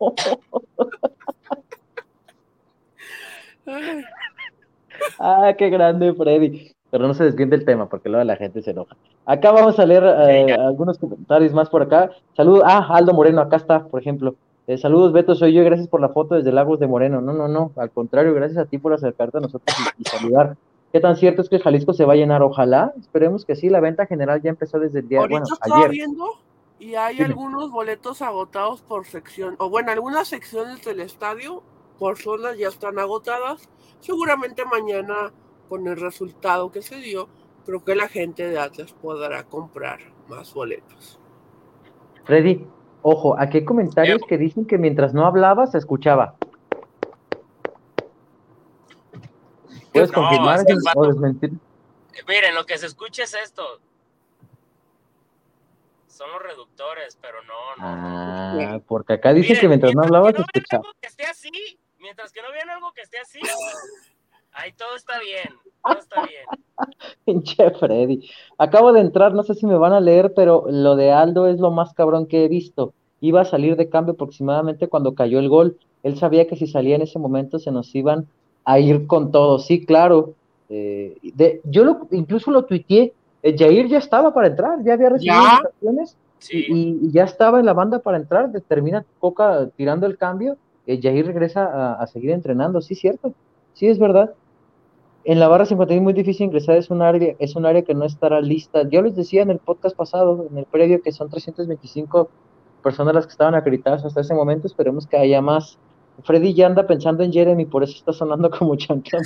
Ah, 5.18 5.52
qué 5.56 5.70
grande 5.70 6.12
Freddy. 6.14 6.72
Pero 6.90 7.06
no 7.06 7.14
se 7.14 7.24
desviende 7.24 7.54
el 7.56 7.64
tema 7.64 7.88
porque 7.88 8.08
luego 8.08 8.24
la 8.24 8.36
gente 8.36 8.62
se 8.62 8.72
enoja. 8.72 8.96
Acá 9.24 9.52
vamos 9.52 9.78
a 9.78 9.86
leer 9.86 10.02
eh, 10.04 10.52
algunos 10.54 10.98
comentarios 10.98 11.52
más 11.52 11.68
por 11.68 11.82
acá. 11.82 12.10
Saludos. 12.36 12.64
Ah, 12.66 12.86
Aldo 12.90 13.12
Moreno, 13.14 13.40
acá 13.40 13.56
está, 13.56 13.84
por 13.84 14.00
ejemplo. 14.00 14.34
Eh, 14.66 14.76
saludos, 14.76 15.12
Beto, 15.12 15.34
soy 15.36 15.52
yo. 15.52 15.62
y 15.62 15.64
Gracias 15.64 15.86
por 15.88 16.00
la 16.00 16.08
foto 16.08 16.34
desde 16.34 16.50
Lagos 16.52 16.80
de 16.80 16.88
Moreno. 16.88 17.20
No, 17.20 17.32
no, 17.32 17.46
no. 17.46 17.70
Al 17.76 17.90
contrario, 17.90 18.34
gracias 18.34 18.58
a 18.58 18.64
ti 18.64 18.78
por 18.78 18.92
acercarte 18.92 19.38
a 19.38 19.40
nosotros 19.40 19.76
y, 19.98 20.02
y 20.02 20.04
saludar. 20.04 20.56
¿Qué 20.92 20.98
tan 20.98 21.14
cierto 21.16 21.42
es 21.42 21.48
que 21.48 21.60
Jalisco 21.60 21.92
se 21.92 22.04
va 22.04 22.14
a 22.14 22.16
llenar? 22.16 22.42
Ojalá. 22.42 22.92
Esperemos 22.98 23.44
que 23.44 23.54
sí. 23.54 23.68
La 23.70 23.78
venta 23.78 24.06
general 24.06 24.42
ya 24.42 24.50
empezó 24.50 24.80
desde 24.80 24.98
el 24.98 25.08
día, 25.08 25.20
Ahorita 25.20 25.40
bueno, 25.42 25.54
estaba 25.54 25.76
ayer. 25.78 25.90
viendo 25.92 26.24
y 26.80 26.94
hay 26.96 27.14
Dime. 27.16 27.26
algunos 27.28 27.70
boletos 27.70 28.22
agotados 28.22 28.80
por 28.80 29.04
sección, 29.06 29.54
o 29.58 29.68
bueno, 29.68 29.92
algunas 29.92 30.26
secciones 30.28 30.82
del 30.82 31.00
estadio 31.00 31.62
por 31.98 32.16
zonas 32.16 32.56
ya 32.58 32.68
están 32.68 32.98
agotadas. 32.98 33.68
Seguramente 34.00 34.64
mañana, 34.64 35.32
con 35.68 35.86
el 35.86 35.96
resultado 36.00 36.70
que 36.70 36.82
se 36.82 36.96
dio, 36.96 37.28
creo 37.64 37.84
que 37.84 37.94
la 37.94 38.08
gente 38.08 38.48
de 38.48 38.58
Atlas 38.58 38.92
podrá 38.92 39.44
comprar 39.44 40.00
más 40.28 40.52
boletos. 40.54 41.18
Freddy, 42.24 42.66
ojo, 43.02 43.36
aquí 43.38 43.58
hay 43.58 43.64
comentarios 43.64 44.20
que 44.28 44.38
dicen 44.38 44.66
que 44.66 44.78
mientras 44.78 45.14
no 45.14 45.26
hablaba 45.26 45.66
se 45.66 45.78
escuchaba. 45.78 46.36
¿Puedes 49.92 50.10
No, 50.10 50.14
confirmar 50.14 50.60
es 50.66 50.84
o 50.94 51.06
desmentir? 51.06 51.52
Miren, 52.28 52.54
lo 52.54 52.64
que 52.64 52.78
se 52.78 52.86
escucha 52.86 53.24
es 53.24 53.34
esto. 53.34 53.62
Son 56.06 56.30
los 56.30 56.42
reductores, 56.42 57.18
pero 57.20 57.38
no, 57.42 57.76
no. 57.76 57.82
Ah, 57.82 58.80
porque 58.86 59.14
acá 59.14 59.32
dicen 59.32 59.50
Miren, 59.56 59.60
que 59.60 59.68
mientras 59.68 59.94
no 59.94 60.02
hablaba 60.02 60.26
se 60.28 60.34
que 60.34 60.38
no 60.40 60.46
vean 60.52 60.62
escuchaba. 60.62 60.82
que 61.00 61.08
esté 61.08 61.24
así, 61.24 61.78
mientras 62.10 62.32
que 62.32 62.42
no 62.42 62.50
vean 62.50 62.68
algo 62.70 62.90
que 62.92 63.02
esté 63.02 63.18
así, 63.18 63.38
ahí 64.52 64.72
todo 64.72 64.96
está 64.96 65.20
bien, 65.20 65.48
todo 65.84 65.98
está 65.98 66.22
bien. 66.26 66.44
Pinche 67.24 67.70
Freddy. 67.78 68.28
Acabo 68.58 68.92
de 68.92 69.00
entrar, 69.00 69.32
no 69.32 69.44
sé 69.44 69.54
si 69.54 69.64
me 69.64 69.76
van 69.78 69.92
a 69.92 70.00
leer, 70.00 70.32
pero 70.34 70.64
lo 70.68 70.96
de 70.96 71.12
Aldo 71.12 71.46
es 71.46 71.60
lo 71.60 71.70
más 71.70 71.94
cabrón 71.94 72.26
que 72.26 72.44
he 72.44 72.48
visto. 72.48 72.92
Iba 73.20 73.42
a 73.42 73.44
salir 73.44 73.76
de 73.76 73.88
cambio 73.88 74.14
aproximadamente 74.14 74.88
cuando 74.88 75.14
cayó 75.14 75.38
el 75.38 75.48
gol. 75.48 75.78
Él 76.02 76.18
sabía 76.18 76.48
que 76.48 76.56
si 76.56 76.66
salía 76.66 76.96
en 76.96 77.02
ese 77.02 77.18
momento 77.20 77.58
se 77.60 77.70
nos 77.70 77.94
iban 77.94 78.26
a 78.64 78.80
ir 78.80 79.06
con 79.06 79.30
todo. 79.30 79.60
Sí, 79.60 79.84
claro. 79.86 80.34
Eh, 80.68 81.16
de, 81.22 81.60
yo 81.64 81.84
lo, 81.84 82.08
incluso 82.10 82.50
lo 82.50 82.64
tuiteé. 82.64 83.12
Eh, 83.42 83.54
Jair 83.56 83.86
ya 83.88 83.98
estaba 83.98 84.34
para 84.34 84.48
entrar, 84.48 84.82
ya 84.82 84.94
había 84.94 85.10
recibido 85.10 85.34
¿Ya? 85.80 86.04
Sí, 86.38 86.64
y, 86.68 86.98
y 87.06 87.12
ya 87.12 87.24
estaba 87.24 87.60
en 87.60 87.66
la 87.66 87.74
banda 87.74 87.98
para 88.00 88.16
entrar. 88.16 88.50
de- 88.50 88.62
Termina 88.62 89.04
Coca 89.20 89.68
tirando 89.76 90.06
el 90.06 90.16
cambio. 90.16 90.56
Eh, 90.94 91.00
Jair 91.02 91.26
regresa 91.26 91.94
a, 91.94 92.06
seguir 92.06 92.30
entrenando. 92.30 92.80
Sí, 92.80 92.94
cierto. 92.94 93.32
Sí, 93.74 93.86
es 93.86 93.98
verdad. 93.98 94.34
En 95.24 95.38
la 95.38 95.48
barra 95.48 95.66
51 95.66 96.00
es 96.00 96.02
muy 96.02 96.12
difícil 96.12 96.46
ingresar, 96.46 96.76
es 96.76 96.90
un 96.90 97.02
área, 97.02 97.34
es 97.38 97.54
un 97.54 97.66
área 97.66 97.82
que 97.82 97.94
no 97.94 98.04
estará 98.04 98.40
lista. 98.40 98.88
Yo 98.88 99.02
les 99.02 99.14
decía 99.14 99.42
en 99.42 99.50
el 99.50 99.58
podcast 99.58 99.94
pasado, 99.96 100.46
en 100.50 100.58
el 100.58 100.64
previo, 100.64 101.02
que 101.02 101.12
son 101.12 101.28
325 101.28 102.28
personas 102.82 103.14
las 103.14 103.26
que 103.26 103.32
estaban 103.32 103.54
acreditadas 103.54 104.04
hasta 104.04 104.22
ese 104.22 104.34
momento, 104.34 104.66
esperemos 104.66 105.06
que 105.06 105.18
haya 105.18 105.40
más. 105.42 105.78
Freddy 106.24 106.54
ya 106.54 106.66
anda 106.66 106.86
pensando 106.86 107.22
en 107.22 107.32
Jeremy, 107.32 107.66
por 107.66 107.82
eso 107.82 107.94
está 107.94 108.12
sonando 108.12 108.50
como 108.50 108.76
chancla. 108.76 109.20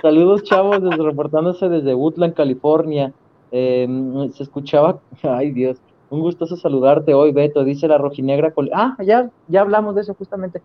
Saludos, 0.00 0.42
chavos, 0.44 0.82
desde, 0.82 1.02
reportándose 1.02 1.68
desde 1.68 1.94
Woodland, 1.94 2.34
California. 2.34 3.12
Eh, 3.52 3.86
se 4.34 4.42
escuchaba, 4.42 5.00
ay 5.22 5.52
Dios, 5.52 5.78
un 6.12 6.20
gustoso 6.20 6.56
saludarte 6.56 7.14
hoy, 7.14 7.32
Beto, 7.32 7.64
dice 7.64 7.88
la 7.88 7.98
rojinegra. 7.98 8.52
col- 8.52 8.70
Ah, 8.74 8.96
ya, 9.02 9.30
ya 9.48 9.60
hablamos 9.62 9.94
de 9.94 10.02
eso 10.02 10.14
justamente. 10.14 10.62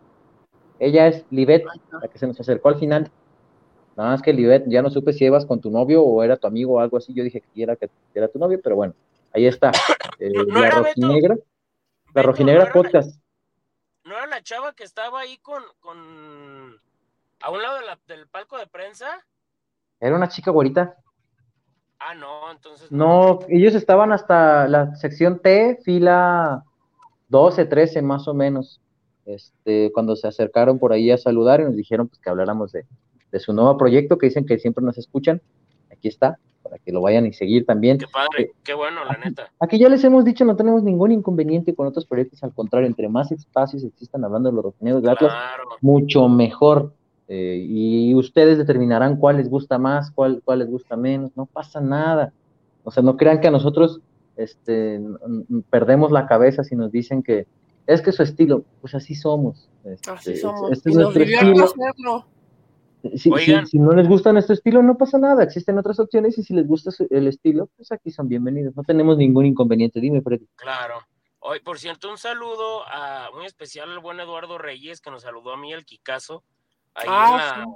Ella 0.80 1.08
es 1.08 1.26
Libet, 1.32 1.66
la 2.02 2.08
que 2.08 2.20
se 2.20 2.28
nos 2.28 2.40
acercó 2.40 2.70
al 2.70 2.76
final. 2.78 3.10
Nada 3.96 4.12
más 4.12 4.22
que 4.22 4.34
Libet, 4.34 4.66
ya 4.68 4.82
no 4.82 4.90
supe 4.90 5.14
si 5.14 5.26
ibas 5.26 5.46
con 5.46 5.60
tu 5.60 5.72
novio 5.72 6.04
o 6.04 6.22
era 6.22 6.38
tu 6.38 6.46
amigo 6.48 6.74
o 6.74 6.80
algo 6.80 6.98
así. 6.98 7.14
Yo 7.14 7.24
dije 7.24 7.42
que 7.42 7.64
era, 7.64 7.76
que 7.76 7.90
era 8.14 8.28
tu 8.28 8.38
novio, 8.38 8.60
pero 8.64 8.76
bueno, 8.76 8.94
ahí 9.34 9.46
está. 9.48 9.72
Eh, 10.20 10.32
No- 10.34 10.44
la 10.60 10.62
Beto. 10.62 10.78
rojinegra, 10.84 11.36
la 12.16 12.22
rojinegra 12.24 12.64
no 12.64 12.66
era 12.66 12.74
la- 12.76 12.82
podcast. 12.82 13.22
¿No 14.04 14.16
era 14.18 14.26
la 14.26 14.42
chava 14.42 14.74
que 14.74 14.84
estaba 14.84 15.20
ahí 15.20 15.38
con, 15.38 15.62
con 15.80 15.98
a 17.42 17.52
un 17.52 17.62
lado 17.62 17.80
de 17.80 17.86
la- 17.86 18.00
del 18.08 18.28
palco 18.28 18.58
de 18.58 18.66
prensa? 18.68 19.06
Era 20.00 20.16
una 20.16 20.28
chica 20.28 20.50
güerita. 20.52 20.96
Ah, 22.00 22.14
no, 22.16 22.52
entonces 22.52 22.92
No, 22.92 23.40
ellos 23.50 23.74
estaban 23.74 24.12
hasta 24.12 24.68
la 24.68 24.96
sección 24.96 25.40
T, 25.40 25.80
fila 25.84 26.64
12, 27.30 27.66
13 27.66 28.02
más 28.02 28.28
o 28.28 28.34
menos. 28.34 28.80
Este, 29.26 29.92
cuando 29.94 30.16
se 30.16 30.28
acercaron 30.28 30.80
por 30.80 30.94
ahí 30.94 31.12
a 31.12 31.18
saludar 31.18 31.60
y 31.60 31.64
nos 31.66 31.76
dijeron 31.76 32.08
pues, 32.08 32.20
que 32.20 32.30
habláramos 32.30 32.72
de, 32.72 32.86
de 33.32 33.40
su 33.40 33.52
nuevo 33.54 33.78
proyecto, 33.78 34.18
que 34.18 34.28
dicen 34.28 34.46
que 34.46 34.58
siempre 34.60 34.84
nos 34.84 34.98
escuchan. 34.98 35.42
Aquí 35.92 36.08
está, 36.08 36.38
para 36.64 36.78
que 36.78 36.92
lo 36.92 37.02
vayan 37.02 37.26
y 37.26 37.34
seguir 37.34 37.66
también. 37.66 37.98
Qué 37.98 38.06
padre, 38.08 38.52
qué 38.64 38.74
bueno, 38.74 39.04
la 39.04 39.18
neta. 39.18 39.52
Aquí 39.60 39.78
ya 39.80 39.90
les 39.90 40.04
hemos 40.04 40.24
dicho, 40.24 40.46
no 40.46 40.56
tenemos 40.56 40.84
ningún 40.84 41.12
inconveniente 41.12 41.74
con 41.76 41.88
otros 41.88 42.06
proyectos, 42.06 42.44
al 42.44 42.54
contrario, 42.54 42.88
entre 42.88 43.10
más 43.10 43.32
espacios 43.32 43.84
existan 43.84 44.24
hablando 44.24 44.50
de 44.50 44.56
los 44.56 44.64
rojinegros 44.64 45.02
de 45.04 45.12
Atlas, 45.12 45.32
Claro. 45.32 45.64
mucho 45.82 46.30
mejor. 46.30 46.94
Eh, 47.30 47.66
y 47.68 48.16
ustedes 48.16 48.58
determinarán 48.58 49.18
cuál 49.18 49.38
les 49.38 49.50
gusta 49.50 49.78
más, 49.78 50.12
cuál, 50.12 50.42
cuál 50.46 50.60
les 50.60 50.70
gusta 50.70 50.96
menos, 50.96 51.32
no 51.36 51.46
pasa 51.46 51.82
nada. 51.82 52.32
O 52.84 52.92
sea, 52.92 53.04
no 53.04 53.18
crean 53.18 53.42
que 53.42 53.48
a 53.48 53.52
nosotros 53.52 54.00
este, 54.38 55.02
perdemos 55.70 56.12
la 56.12 56.26
cabeza 56.28 56.64
si 56.64 56.76
nos 56.76 56.92
dicen 56.92 57.24
que 57.24 57.48
es 57.86 58.02
que 58.02 58.12
su 58.12 58.24
estilo, 58.24 58.64
pues 58.82 58.96
así 58.96 59.16
somos. 59.16 59.70
Este, 59.84 60.12
Así 60.12 60.38
somos. 60.38 60.72
este 60.72 60.90
es 60.90 60.96
y 60.96 60.98
nos 60.98 61.04
nuestro 61.16 61.24
divierte 61.24 61.46
estilo. 61.52 61.66
hacerlo. 61.66 62.26
Si, 63.16 63.32
si- 63.46 63.66
si 63.68 63.80
no 63.80 63.92
les 63.94 64.08
gusta 64.08 64.34
nuestro 64.34 64.54
estilo, 64.54 64.82
no 64.84 64.98
pasa 64.98 65.18
nada, 65.18 65.44
existen 65.44 65.78
otras 65.78 66.00
opciones 66.00 66.38
y 66.38 66.44
si 66.44 66.54
les 66.54 66.68
gusta 66.68 66.92
su- 66.92 67.08
el 67.10 67.28
estilo, 67.28 67.70
pues 67.78 67.92
aquí 67.92 68.12
son 68.12 68.28
bienvenidos. 68.28 68.76
No 68.76 68.84
tenemos 68.84 69.18
ningún 69.18 69.46
inconveniente. 69.46 70.02
Dime, 70.02 70.22
Freddy. 70.22 70.48
Claro. 70.56 70.96
Hoy, 71.40 71.60
por 71.62 71.80
cierto, 71.80 72.10
un 72.10 72.18
saludo 72.18 72.84
a, 72.88 73.30
muy 73.34 73.46
especial 73.46 73.90
al 73.92 74.00
buen 74.00 74.20
Eduardo 74.20 74.58
Reyes, 74.58 75.00
que 75.00 75.12
nos 75.12 75.22
saludó 75.22 75.54
a 75.54 75.58
mí, 75.58 75.72
el 75.72 75.86
Kikazo, 75.86 76.44
ahí 76.98 77.08
Ah, 77.10 77.30
en, 77.30 77.38
la, 77.38 77.66
sí. 77.66 77.72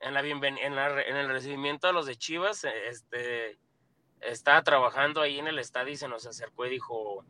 en, 0.00 0.14
la 0.14 0.22
bienven- 0.22 0.58
en, 0.60 0.76
la- 0.76 1.02
en 1.02 1.16
el 1.16 1.28
recibimiento 1.28 1.88
a 1.88 1.92
los 1.92 2.06
de 2.06 2.16
Chivas. 2.16 2.64
eh, 2.64 2.88
Este, 2.88 3.58
estaba 4.20 4.62
trabajando 4.62 5.20
ahí 5.22 5.38
en 5.38 5.46
el 5.48 5.58
estadio 5.58 5.92
y 5.92 5.96
se 5.96 6.08
nos 6.08 6.26
acercó 6.26 6.66
y 6.66 6.70
dijo 6.70 7.24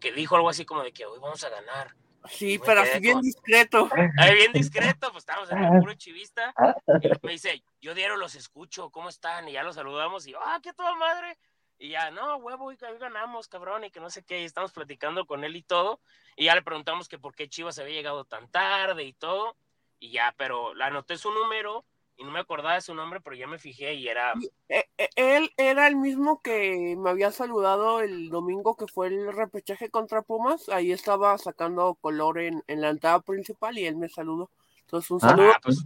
que 0.00 0.12
dijo 0.12 0.36
algo 0.36 0.48
así 0.48 0.64
como 0.64 0.82
de 0.82 0.92
que 0.92 1.06
hoy 1.06 1.18
vamos 1.20 1.42
a 1.44 1.48
ganar. 1.48 1.94
Sí, 2.28 2.58
pero 2.58 2.80
así 2.82 2.98
bien 3.00 3.14
con- 3.14 3.22
discreto. 3.22 3.88
Ahí 4.18 4.34
bien 4.34 4.52
discreto, 4.52 5.10
pues 5.12 5.22
estábamos 5.22 5.50
en 5.50 5.62
el 5.64 5.80
puro 5.80 5.94
chivista. 5.94 6.52
Y 7.00 7.08
me 7.26 7.32
dice, 7.32 7.62
yo 7.80 7.94
diario 7.94 8.16
los 8.16 8.34
escucho, 8.34 8.90
¿cómo 8.90 9.08
están? 9.08 9.48
Y 9.48 9.52
ya 9.52 9.62
los 9.62 9.76
saludamos 9.76 10.26
y, 10.26 10.34
ah, 10.34 10.58
qué 10.62 10.72
toda 10.72 10.94
madre. 10.96 11.38
Y 11.78 11.90
ya, 11.90 12.10
no, 12.10 12.36
huevo, 12.38 12.66
hoy 12.66 12.76
hoy 12.82 12.98
ganamos, 12.98 13.46
cabrón, 13.46 13.84
y 13.84 13.90
que 13.92 14.00
no 14.00 14.10
sé 14.10 14.24
qué. 14.24 14.40
Y 14.42 14.44
estamos 14.44 14.72
platicando 14.72 15.26
con 15.26 15.44
él 15.44 15.54
y 15.56 15.62
todo. 15.62 16.00
Y 16.36 16.46
ya 16.46 16.54
le 16.56 16.62
preguntamos 16.62 17.08
que 17.08 17.18
por 17.20 17.34
qué 17.36 17.48
Chivas 17.48 17.78
había 17.78 17.94
llegado 17.94 18.24
tan 18.24 18.48
tarde 18.50 19.04
y 19.04 19.12
todo. 19.12 19.56
Y 20.00 20.12
ya, 20.12 20.34
pero 20.36 20.74
la 20.74 20.86
anoté 20.86 21.16
su 21.16 21.30
número 21.32 21.84
y 22.16 22.24
no 22.24 22.30
me 22.30 22.40
acordaba 22.40 22.74
de 22.74 22.80
su 22.80 22.94
nombre, 22.94 23.20
pero 23.20 23.36
ya 23.36 23.46
me 23.46 23.58
fijé 23.58 23.94
y 23.94 24.08
era. 24.08 24.34
Eh, 24.68 24.84
eh, 24.98 25.08
Él 25.16 25.50
era 25.56 25.86
el 25.86 25.96
mismo 25.96 26.40
que 26.42 26.96
me 26.98 27.10
había 27.10 27.30
saludado 27.30 28.00
el 28.00 28.28
domingo 28.28 28.76
que 28.76 28.86
fue 28.88 29.08
el 29.08 29.32
repechaje 29.32 29.88
contra 29.90 30.22
Pumas. 30.22 30.68
Ahí 30.68 30.90
estaba 30.92 31.36
sacando 31.38 31.94
color 32.00 32.38
en, 32.40 32.62
en 32.66 32.80
la 32.80 32.90
entrada 32.90 33.20
principal 33.20 33.78
y 33.78 33.86
él 33.86 33.96
me 33.96 34.08
saludó. 34.08 34.50
Entonces, 34.80 35.10
un 35.10 35.18
Ah, 35.22 35.28
saludo. 35.30 35.50
Ah, 35.54 35.60
pues. 35.62 35.84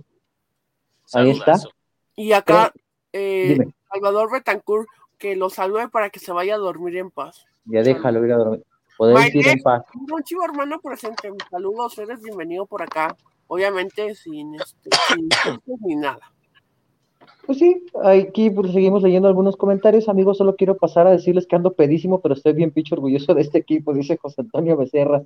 Ahí 1.13 1.31
está. 1.31 1.55
Y 2.17 2.33
acá, 2.33 2.73
eh. 3.13 3.59
Salvador 3.91 4.33
Betancourt, 4.33 4.89
que 5.19 5.37
lo 5.37 5.51
salude 5.51 5.89
para 5.89 6.09
que 6.09 6.19
se 6.19 6.33
vaya 6.33 6.55
a 6.55 6.59
dormir 6.59 6.97
en 6.97 7.11
paz. 7.11 7.47
Ya 7.67 7.83
déjalo 7.83 8.25
ir 8.25 8.33
a 8.33 8.37
dormir. 8.37 8.65
Podés 8.97 9.35
ir 9.35 9.49
en 9.49 9.63
paz. 9.63 9.83
Un 9.95 10.23
chivo 10.23 10.45
hermano 10.45 10.81
presente. 10.81 11.31
Saludos, 11.51 11.99
eres 11.99 12.23
bienvenido 12.23 12.65
por 12.67 12.83
acá. 12.83 13.17
Obviamente 13.53 14.15
sin, 14.15 14.55
este, 14.55 14.89
ni 15.85 15.95
nada. 15.95 16.21
Pues 17.45 17.59
sí, 17.59 17.85
aquí 18.03 18.49
pues, 18.49 18.73
seguimos 18.73 19.03
leyendo 19.03 19.29
algunos 19.29 19.59
comentarios. 19.59 20.09
Amigos, 20.09 20.39
solo 20.39 20.57
quiero 20.57 20.79
pasar 20.79 21.07
a 21.07 21.11
decirles 21.11 21.47
que 21.47 21.57
ando 21.57 21.75
pedísimo, 21.75 22.23
pero 22.23 22.33
estoy 22.33 22.55
bien 22.55 22.71
picho 22.71 22.95
orgulloso 22.95 23.35
de 23.35 23.43
este 23.43 23.59
equipo, 23.59 23.93
dice 23.93 24.17
José 24.17 24.41
Antonio 24.41 24.79
Becerra. 24.79 25.23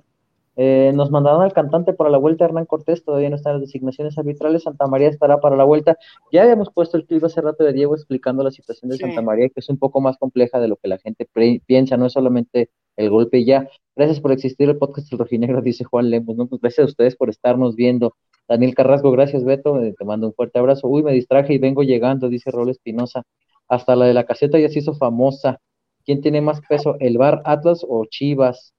Eh, 0.59 0.91
nos 0.95 1.11
mandaron 1.11 1.43
al 1.43 1.53
cantante 1.53 1.93
para 1.93 2.09
la 2.09 2.17
vuelta 2.17 2.45
Hernán 2.45 2.65
Cortés, 2.65 3.03
todavía 3.05 3.29
no 3.29 3.35
están 3.35 3.53
las 3.53 3.61
designaciones 3.61 4.17
arbitrales, 4.17 4.63
Santa 4.63 4.87
María 4.87 5.07
estará 5.07 5.39
para 5.39 5.55
la 5.55 5.63
vuelta. 5.63 5.97
Ya 6.31 6.41
habíamos 6.41 6.71
puesto 6.73 6.97
el 6.97 7.05
clip 7.05 7.23
hace 7.23 7.41
rato 7.41 7.63
de 7.63 7.73
Diego 7.73 7.93
explicando 7.93 8.43
la 8.43 8.49
situación 8.49 8.89
de 8.89 8.97
Santa 8.97 9.21
María, 9.21 9.49
que 9.49 9.59
es 9.59 9.69
un 9.69 9.77
poco 9.77 10.01
más 10.01 10.17
compleja 10.17 10.59
de 10.59 10.67
lo 10.67 10.77
que 10.77 10.87
la 10.87 10.97
gente 10.97 11.29
piensa, 11.67 11.95
no 11.95 12.07
es 12.07 12.13
solamente 12.13 12.71
el 12.95 13.11
golpe 13.11 13.45
ya. 13.45 13.69
Gracias 13.95 14.19
por 14.19 14.31
existir 14.31 14.67
el 14.67 14.77
podcast 14.77 15.09
del 15.11 15.19
Rojinegro, 15.19 15.61
dice 15.63 15.83
Juan 15.83 16.09
Lemos, 16.09 16.35
¿no? 16.35 16.47
Pues 16.47 16.59
gracias 16.59 16.85
a 16.85 16.89
ustedes 16.89 17.15
por 17.15 17.29
estarnos 17.29 17.75
viendo. 17.75 18.15
Daniel 18.47 18.73
Carrasco, 18.73 19.11
gracias 19.11 19.43
Beto, 19.43 19.79
eh, 19.81 19.93
te 19.97 20.05
mando 20.05 20.25
un 20.27 20.33
fuerte 20.33 20.57
abrazo. 20.57 20.87
Uy, 20.87 21.03
me 21.03 21.13
distraje 21.13 21.53
y 21.53 21.59
vengo 21.59 21.83
llegando, 21.83 22.29
dice 22.29 22.49
Rol 22.49 22.69
Espinosa. 22.69 23.23
Hasta 23.67 23.95
la 23.95 24.05
de 24.05 24.13
la 24.15 24.25
caseta 24.25 24.57
ya 24.57 24.69
se 24.69 24.79
hizo 24.79 24.95
famosa. 24.95 25.59
¿Quién 26.03 26.21
tiene 26.21 26.41
más 26.41 26.61
peso, 26.61 26.95
el 26.99 27.17
bar 27.17 27.41
Atlas 27.45 27.85
o 27.87 28.05
Chivas? 28.05 28.73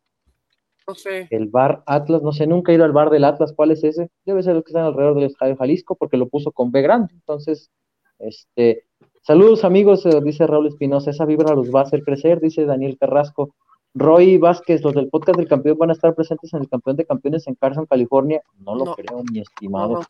No 0.88 0.94
sé. 0.94 1.28
El 1.30 1.48
bar 1.48 1.82
Atlas, 1.84 2.22
no 2.22 2.32
sé, 2.32 2.46
nunca 2.46 2.72
he 2.72 2.76
ido 2.76 2.84
al 2.84 2.92
bar 2.92 3.10
del 3.10 3.24
Atlas, 3.24 3.52
¿cuál 3.54 3.70
es 3.72 3.84
ese? 3.84 4.10
Debe 4.24 4.42
ser 4.42 4.56
el 4.56 4.64
que 4.64 4.70
está 4.70 4.86
alrededor 4.86 5.16
del 5.16 5.24
Estadio 5.24 5.56
Jalisco, 5.56 5.96
porque 5.96 6.16
lo 6.16 6.28
puso 6.28 6.50
con 6.50 6.70
B 6.72 6.80
grande. 6.80 7.12
Entonces, 7.12 7.70
este, 8.18 8.84
saludos 9.22 9.64
amigos, 9.64 10.06
eh, 10.06 10.20
dice 10.22 10.46
Raúl 10.46 10.66
Espinosa, 10.66 11.10
esa 11.10 11.26
vibra 11.26 11.54
los 11.54 11.72
va 11.72 11.80
a 11.80 11.82
hacer 11.82 12.02
crecer, 12.02 12.40
dice 12.40 12.64
Daniel 12.64 12.96
Carrasco. 12.98 13.54
Roy 13.94 14.38
Vázquez, 14.38 14.82
los 14.82 14.94
del 14.94 15.08
podcast 15.08 15.38
del 15.38 15.48
campeón 15.48 15.76
van 15.76 15.90
a 15.90 15.92
estar 15.92 16.14
presentes 16.14 16.52
en 16.54 16.60
el 16.60 16.68
campeón 16.68 16.96
de 16.96 17.04
campeones 17.04 17.46
en 17.48 17.54
Carson, 17.54 17.86
California. 17.86 18.42
No 18.58 18.74
lo 18.74 18.94
creo, 18.94 19.22
mi 19.30 19.40
estimado. 19.40 20.00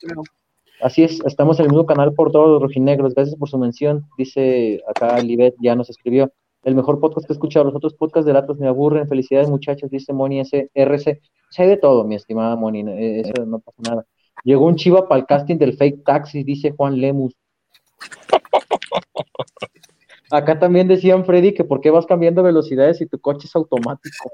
Así 0.80 1.02
es, 1.02 1.20
estamos 1.26 1.58
en 1.58 1.66
el 1.66 1.70
mismo 1.70 1.86
canal 1.86 2.12
por 2.12 2.30
todos 2.30 2.48
los 2.48 2.62
rojinegros. 2.62 3.14
Gracias 3.14 3.36
por 3.36 3.48
su 3.48 3.58
mención. 3.58 4.06
Dice 4.16 4.80
acá 4.86 5.18
Libet, 5.18 5.56
ya 5.60 5.74
nos 5.74 5.90
escribió 5.90 6.32
el 6.68 6.74
mejor 6.74 7.00
podcast 7.00 7.26
que 7.26 7.32
he 7.32 7.36
escuchado. 7.36 7.64
Los 7.64 7.74
otros 7.74 7.94
podcasts 7.94 8.26
de 8.26 8.32
datos 8.32 8.58
me 8.58 8.68
aburren. 8.68 9.08
Felicidades, 9.08 9.50
muchachos, 9.50 9.90
dice 9.90 10.12
Moni 10.12 10.40
SRC. 10.44 11.20
Se 11.50 11.62
hay 11.62 11.68
de 11.68 11.76
todo, 11.76 12.04
mi 12.04 12.14
estimada 12.14 12.56
Moni. 12.56 12.80
Eh, 12.80 13.20
eso 13.20 13.46
no 13.46 13.58
pasa 13.58 13.78
nada. 13.82 14.06
Llegó 14.44 14.66
un 14.66 14.76
chiva 14.76 15.08
para 15.08 15.20
el 15.20 15.26
casting 15.26 15.56
del 15.56 15.76
fake 15.76 16.04
taxi, 16.04 16.44
dice 16.44 16.72
Juan 16.76 17.00
Lemus. 17.00 17.34
Acá 20.30 20.58
también 20.58 20.86
decían, 20.86 21.24
Freddy, 21.24 21.54
que 21.54 21.64
por 21.64 21.80
qué 21.80 21.90
vas 21.90 22.06
cambiando 22.06 22.42
velocidades 22.42 22.98
si 22.98 23.06
tu 23.06 23.18
coche 23.18 23.46
es 23.46 23.56
automático. 23.56 24.30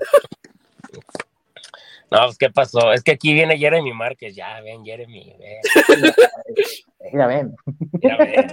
No, 2.11 2.19
pues, 2.27 2.37
¿qué 2.37 2.51
pasó? 2.51 2.93
Es 2.93 3.03
que 3.03 3.13
aquí 3.13 3.33
viene 3.33 3.57
Jeremy 3.57 3.93
Márquez. 3.93 4.35
Ya, 4.35 4.61
ven, 4.61 4.85
Jeremy, 4.85 5.37
ven. 5.39 5.61
Mira, 7.13 7.27
ven. 7.27 7.55
Mira, 7.93 8.17
ven. 8.19 8.47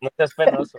No 0.00 0.10
seas 0.16 0.34
penoso. 0.34 0.78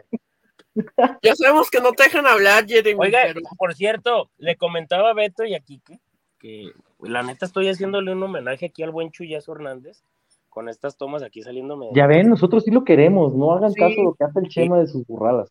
Ya 1.22 1.36
sabemos 1.36 1.70
que 1.70 1.82
no 1.82 1.92
te 1.94 2.04
dejan 2.04 2.28
hablar, 2.28 2.66
Jeremy. 2.68 3.00
Oiga, 3.00 3.20
por 3.58 3.74
cierto, 3.74 4.30
le 4.38 4.56
comentaba 4.56 5.10
a 5.10 5.14
Beto 5.14 5.44
y 5.44 5.56
aquí 5.56 5.82
que, 5.86 6.00
que 6.40 6.72
la 7.02 7.24
neta 7.24 7.46
estoy 7.46 7.70
haciéndole 7.70 8.12
un 8.12 8.24
homenaje 8.24 8.68
aquí 8.68 8.84
al 8.84 8.92
buen 8.92 9.12
Chuyazo 9.12 9.54
Hernández 9.54 10.04
con 10.50 10.68
estas 10.68 10.98
tomas 10.98 11.24
aquí 11.24 11.42
saliéndome. 11.42 11.88
Ya 11.94 12.08
ven, 12.08 12.30
nosotros 12.30 12.64
sí 12.64 12.72
lo 12.72 12.84
queremos, 12.84 13.34
no 13.34 13.54
hagan 13.54 13.74
caso 13.74 13.96
de 13.96 14.04
lo 14.04 14.14
que 14.14 14.24
hace 14.24 14.40
el 14.40 14.50
Chema 14.50 14.80
de 14.80 14.88
sus 14.88 15.06
burradas. 15.06 15.50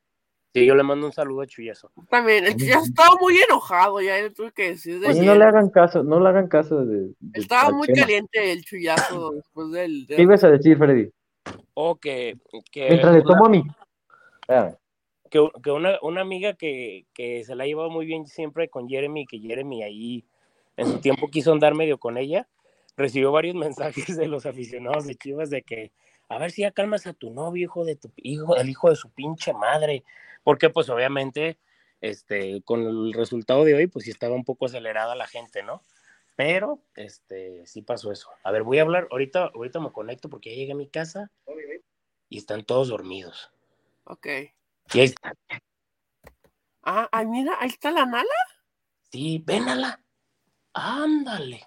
Sí, 0.54 0.64
yo 0.64 0.74
le 0.74 0.82
mando 0.82 1.06
un 1.06 1.12
saludo 1.12 1.42
a 1.42 1.46
Chuyazo. 1.46 1.90
También, 2.08 2.44
el 2.44 2.56
Chuyazo 2.56 2.84
estaba 2.84 3.16
muy 3.20 3.36
enojado, 3.38 4.00
ya 4.00 4.16
le 4.16 4.30
tuve 4.30 4.50
que 4.52 4.70
decir. 4.70 4.98
De 4.98 5.22
no 5.22 5.34
le 5.34 5.44
hagan 5.44 5.68
caso, 5.68 6.02
no 6.02 6.20
le 6.20 6.28
hagan 6.28 6.48
caso 6.48 6.84
de. 6.84 7.12
estaba 7.34 7.70
muy 7.70 7.86
caliente 7.88 8.52
el 8.52 8.64
Chuyazo 8.64 9.32
después 9.32 9.70
del. 9.70 10.06
¿Qué 10.08 10.22
ibas 10.22 10.42
a 10.44 10.50
decir, 10.50 10.76
Freddy? 10.78 11.10
O 11.74 11.96
que. 11.96 12.36
que 12.72 12.88
Mientras 12.88 13.14
le 13.14 13.22
tomo 13.22 13.46
a 13.46 13.48
mí. 13.48 13.64
Que, 15.28 15.48
que 15.62 15.70
una, 15.70 15.98
una, 16.02 16.20
amiga 16.20 16.54
que, 16.54 17.06
que 17.14 17.44
se 17.44 17.54
la 17.54 17.64
ha 17.64 17.66
llevado 17.66 17.90
muy 17.90 18.06
bien 18.06 18.26
siempre 18.26 18.68
con 18.68 18.88
Jeremy, 18.88 19.26
que 19.26 19.38
Jeremy 19.38 19.82
ahí 19.82 20.24
en 20.76 20.86
su 20.86 21.00
tiempo 21.00 21.28
quiso 21.28 21.52
andar 21.52 21.74
medio 21.74 21.98
con 21.98 22.16
ella, 22.16 22.48
recibió 22.96 23.32
varios 23.32 23.54
mensajes 23.56 24.16
de 24.16 24.26
los 24.26 24.46
aficionados 24.46 25.06
de 25.06 25.14
Chivas 25.14 25.50
de 25.50 25.62
que 25.62 25.92
a 26.28 26.38
ver 26.38 26.50
si 26.50 26.62
ya 26.62 26.70
calmas 26.72 27.06
a 27.06 27.14
tu 27.14 27.30
novio, 27.30 27.64
hijo 27.64 27.84
de 27.84 27.96
tu 27.96 28.12
hijo, 28.16 28.56
el 28.56 28.68
hijo 28.68 28.90
de 28.90 28.96
su 28.96 29.10
pinche 29.10 29.52
madre, 29.54 30.04
porque 30.44 30.68
pues 30.68 30.88
obviamente, 30.90 31.58
este, 32.00 32.62
con 32.62 32.82
el 32.82 33.12
resultado 33.14 33.64
de 33.64 33.74
hoy, 33.74 33.86
pues 33.86 34.04
sí 34.04 34.10
estaba 34.10 34.34
un 34.34 34.44
poco 34.44 34.66
acelerada 34.66 35.16
la 35.16 35.26
gente, 35.26 35.62
¿no? 35.62 35.82
Pero, 36.36 36.80
este, 36.94 37.66
sí 37.66 37.82
pasó 37.82 38.12
eso. 38.12 38.28
A 38.44 38.52
ver, 38.52 38.62
voy 38.62 38.78
a 38.78 38.82
hablar, 38.82 39.08
ahorita, 39.10 39.50
ahorita 39.54 39.80
me 39.80 39.90
conecto 39.90 40.28
porque 40.28 40.50
ya 40.50 40.56
llegué 40.56 40.72
a 40.72 40.76
mi 40.76 40.88
casa 40.88 41.30
y 42.28 42.38
están 42.38 42.64
todos 42.64 42.88
dormidos. 42.88 43.50
Ok. 44.04 44.28
Y 44.92 45.00
ahí 45.00 45.06
está. 45.06 45.32
Ah, 46.82 47.08
ay, 47.12 47.26
mira, 47.26 47.56
ahí 47.60 47.68
está 47.68 47.90
la 47.90 48.06
Nala. 48.06 48.24
Sí, 49.10 49.42
vénala. 49.44 50.00
Ándale. 50.72 51.66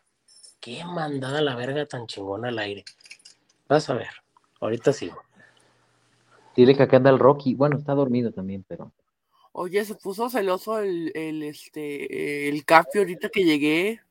Qué 0.60 0.84
mandada 0.86 1.42
la 1.42 1.56
verga 1.56 1.86
tan 1.86 2.08
chingona 2.08 2.50
al 2.50 2.60
aire. 2.60 2.86
Vas 3.68 3.90
a 3.90 3.96
ver, 3.96 4.10
ahorita 4.60 4.94
sigo. 4.94 5.22
Dile 6.56 6.76
que 6.76 6.84
acá 6.84 6.98
anda 6.98 7.10
el 7.10 7.20
Rocky. 7.20 7.56
Bueno, 7.56 7.78
está 7.78 7.94
dormido 7.94 8.32
también, 8.32 8.64
pero. 8.68 8.92
Oye, 9.54 9.84
se 9.86 9.96
puso 9.96 10.30
celoso 10.30 10.80
el, 10.80 11.12
el 11.16 11.44
este, 11.44 12.50
el 12.50 12.64
Capi 12.66 13.00
ahorita 13.00 13.30
que 13.30 13.44
llegué. 13.44 14.02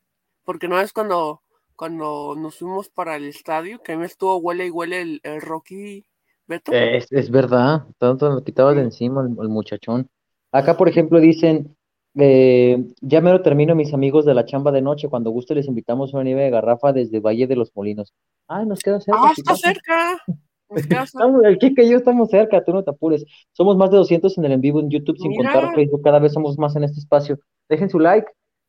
Porque 0.44 0.68
no 0.68 0.80
es 0.80 0.92
cuando, 0.92 1.42
cuando 1.76 2.34
nos 2.36 2.58
fuimos 2.58 2.88
para 2.88 3.16
el 3.16 3.28
estadio, 3.28 3.82
que 3.82 3.92
a 3.92 3.96
mí 3.96 4.00
me 4.00 4.06
estuvo 4.06 4.36
huele 4.36 4.66
y 4.66 4.70
huele 4.70 5.02
el, 5.02 5.20
el 5.22 5.40
Rocky 5.40 6.04
Beto. 6.50 6.72
Es, 6.72 7.06
es, 7.12 7.30
verdad, 7.30 7.86
tanto 7.96 8.28
lo 8.28 8.42
quitaba 8.42 8.74
de 8.74 8.82
encima 8.82 9.22
el, 9.22 9.36
el, 9.40 9.48
muchachón. 9.48 10.10
Acá, 10.50 10.76
por 10.76 10.88
ejemplo, 10.88 11.20
dicen, 11.20 11.76
eh, 12.16 12.92
ya 13.00 13.20
me 13.20 13.30
lo 13.30 13.40
termino, 13.40 13.76
mis 13.76 13.94
amigos 13.94 14.24
de 14.24 14.34
la 14.34 14.44
chamba 14.44 14.72
de 14.72 14.82
noche. 14.82 15.08
Cuando 15.08 15.30
guste, 15.30 15.54
les 15.54 15.68
invitamos 15.68 16.12
a 16.12 16.16
una 16.16 16.24
nieve 16.24 16.42
de 16.42 16.50
garrafa 16.50 16.92
desde 16.92 17.20
Valle 17.20 17.46
de 17.46 17.54
los 17.54 17.70
Molinos. 17.76 18.12
Ay, 18.48 18.66
nos 18.66 18.80
queda 18.80 19.00
cerca. 19.00 19.20
Ah, 19.22 19.32
está 19.36 19.54
cerca. 19.54 20.22
Estamos, 20.70 21.44
el 21.44 21.58
Kike 21.58 21.82
y 21.82 21.90
yo 21.90 21.96
estamos 21.96 22.30
cerca, 22.30 22.62
tú 22.64 22.72
no 22.72 22.84
te 22.84 22.90
apures. 22.90 23.24
Somos 23.50 23.76
más 23.76 23.90
de 23.90 23.96
200 23.96 24.38
en 24.38 24.44
el 24.44 24.52
en 24.52 24.60
vivo 24.60 24.78
en 24.78 24.88
YouTube, 24.88 25.18
sin 25.18 25.32
Mira. 25.32 25.52
contar 25.52 25.74
Facebook. 25.74 26.00
Cada 26.04 26.20
vez 26.20 26.32
somos 26.32 26.56
más 26.58 26.76
en 26.76 26.84
este 26.84 27.00
espacio. 27.00 27.40
Dejen 27.68 27.90
su 27.90 27.98
like. 27.98 28.28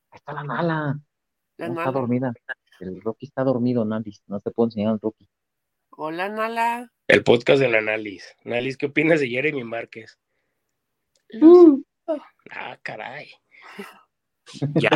Ahí 0.09 0.17
está 0.17 0.33
la 0.33 0.43
mala. 0.43 0.99
La 1.57 1.67
No 1.67 1.75
Nala. 1.75 1.89
está 1.89 1.99
dormida. 1.99 2.33
El 2.79 2.99
Rocky 3.01 3.27
está 3.27 3.43
dormido, 3.43 3.85
Nandis. 3.85 4.23
No 4.25 4.39
te 4.39 4.49
puedo 4.49 4.65
enseñar 4.65 4.93
al 4.93 4.99
Rocky. 4.99 5.29
Hola, 5.91 6.29
Nala. 6.29 6.91
El 7.11 7.25
podcast 7.25 7.61
del 7.61 7.75
Análisis. 7.75 8.37
Análisis, 8.45 8.77
¿qué 8.77 8.85
opinas 8.85 9.19
de 9.19 9.27
Jeremy 9.27 9.65
Márquez? 9.65 10.17
Mm. 11.33 11.81
Ah, 12.49 12.79
caray. 12.81 13.27
Ya. 14.75 14.91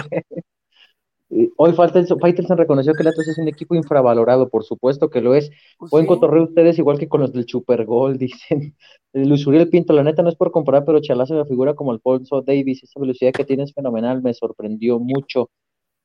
Hoy 1.57 1.73
Faitelson, 1.73 2.57
reconoció 2.57 2.93
que 2.93 3.01
el 3.01 3.09
Atlas 3.09 3.27
es 3.27 3.37
un 3.37 3.49
equipo 3.49 3.75
infravalorado, 3.75 4.47
por 4.47 4.63
supuesto 4.63 5.09
que 5.09 5.19
lo 5.19 5.35
es. 5.35 5.51
Pues 5.77 5.91
Buen 5.91 6.05
sí. 6.05 6.07
cotorreo 6.07 6.43
ustedes, 6.43 6.79
igual 6.79 6.99
que 6.99 7.09
con 7.09 7.19
los 7.19 7.33
del 7.33 7.49
Super 7.49 7.83
Gol, 7.83 8.17
dicen. 8.17 8.77
El 9.11 9.33
Uriel 9.33 9.67
Pinto, 9.67 9.91
la 9.91 10.03
neta 10.03 10.23
no 10.23 10.29
es 10.29 10.37
por 10.37 10.51
comparar, 10.51 10.85
pero 10.85 11.01
Chalazo 11.01 11.33
me 11.33 11.43
figura 11.43 11.73
como 11.73 11.91
Alfonso 11.91 12.41
Davis. 12.41 12.81
Esa 12.83 12.97
velocidad 12.97 13.33
que 13.33 13.43
tiene 13.43 13.63
es 13.63 13.73
fenomenal, 13.73 14.21
me 14.21 14.33
sorprendió 14.33 14.99
mucho. 14.99 15.49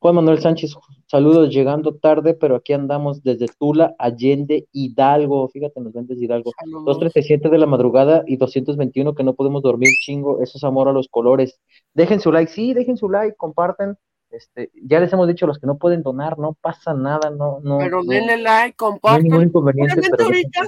Juan 0.01 0.14
Manuel 0.14 0.40
Sánchez, 0.40 0.74
saludos, 1.06 1.51
llegando 1.51 1.94
tarde, 1.94 2.32
pero 2.32 2.56
aquí 2.56 2.72
andamos 2.72 3.22
desde 3.22 3.48
Tula, 3.59 3.94
Allende, 3.98 4.66
Hidalgo. 4.72 5.47
Fíjate, 5.48 5.78
nos 5.78 5.93
ven 5.93 6.06
desde 6.06 6.24
Hidalgo. 6.24 6.52
Saludos. 6.59 6.86
237 6.86 7.51
de 7.51 7.59
la 7.59 7.66
madrugada 7.66 8.24
y 8.27 8.39
221 8.39 9.14
que 9.14 9.22
no 9.24 9.35
podemos 9.35 9.62
dormir, 9.62 9.90
chingo. 10.06 10.40
Eso 10.43 10.56
es 10.56 10.64
amor 10.64 10.89
a 10.89 10.93
los 10.93 11.09
colores. 11.09 11.60
Dejen 11.93 12.18
su 12.20 12.32
like, 12.32 12.51
sí, 12.51 12.72
dejen 12.72 12.97
su 12.97 13.10
like, 13.10 13.36
compartan. 13.36 13.98
Este, 14.31 14.70
ya 14.82 15.01
les 15.01 15.12
hemos 15.12 15.28
dicho, 15.28 15.47
los 15.47 15.59
que 15.59 15.66
no 15.66 15.77
pueden 15.77 16.02
donar, 16.02 16.39
no 16.39 16.56
pasa 16.62 16.94
nada, 16.94 17.28
no, 17.28 17.60
no. 17.62 17.77
Pero 17.78 18.02
no- 18.02 18.10
denle 18.10 18.39
like, 18.39 18.44
no 18.44 18.51
hay 18.51 18.72
compartan. 18.72 19.22
ningún 19.24 19.43
inconveniente, 19.43 19.93
Obviamente 19.93 20.16
pero 20.16 20.24
ahorita, 20.28 20.60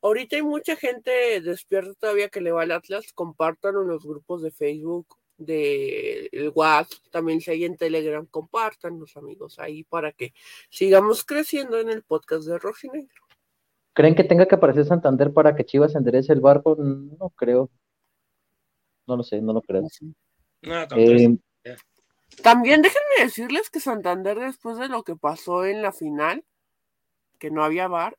ahorita 0.00 0.36
hay 0.36 0.42
mucha 0.42 0.76
gente 0.76 1.40
despierta 1.42 1.92
todavía 2.00 2.28
que 2.30 2.40
le 2.40 2.52
va 2.52 2.62
al 2.62 2.70
Atlas. 2.70 3.12
Compartan 3.14 3.74
en 3.74 3.88
los 3.88 4.04
grupos 4.06 4.40
de 4.40 4.52
Facebook, 4.52 5.06
de 5.40 6.28
el 6.32 6.52
WhatsApp, 6.54 7.02
también 7.10 7.40
si 7.40 7.50
hay 7.50 7.64
en 7.64 7.76
Telegram, 7.76 8.26
compartan 8.26 8.98
los 8.98 9.16
amigos 9.16 9.58
ahí 9.58 9.84
para 9.84 10.12
que 10.12 10.32
sigamos 10.70 11.24
creciendo 11.24 11.78
en 11.78 11.90
el 11.90 12.02
podcast 12.02 12.46
de 12.46 12.58
Rojinegro. 12.58 13.20
¿creen 13.92 14.14
que 14.14 14.24
tenga 14.24 14.46
que 14.46 14.54
aparecer 14.54 14.86
Santander 14.86 15.32
para 15.32 15.54
que 15.54 15.64
Chivas 15.64 15.94
enderece 15.94 16.32
el 16.32 16.40
barco? 16.40 16.76
No 16.78 17.30
creo. 17.36 17.70
No 19.06 19.16
lo 19.16 19.22
sé, 19.22 19.40
no 19.42 19.52
lo 19.52 19.62
creo. 19.62 19.82
No, 20.62 20.82
Eh, 20.96 21.36
También 22.42 22.80
déjenme 22.80 23.24
decirles 23.24 23.68
que 23.70 23.80
Santander, 23.80 24.38
después 24.38 24.78
de 24.78 24.88
lo 24.88 25.02
que 25.02 25.16
pasó 25.16 25.64
en 25.64 25.82
la 25.82 25.92
final, 25.92 26.44
que 27.38 27.50
no 27.50 27.64
había 27.64 27.88
VAR, 27.88 28.16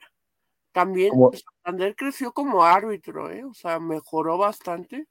también 0.71 1.11
Santander 1.63 1.95
creció 1.95 2.31
como 2.31 2.63
árbitro, 2.63 3.31
¿eh? 3.31 3.43
O 3.43 3.53
sea, 3.53 3.79
mejoró 3.79 4.37
bastante. 4.37 5.07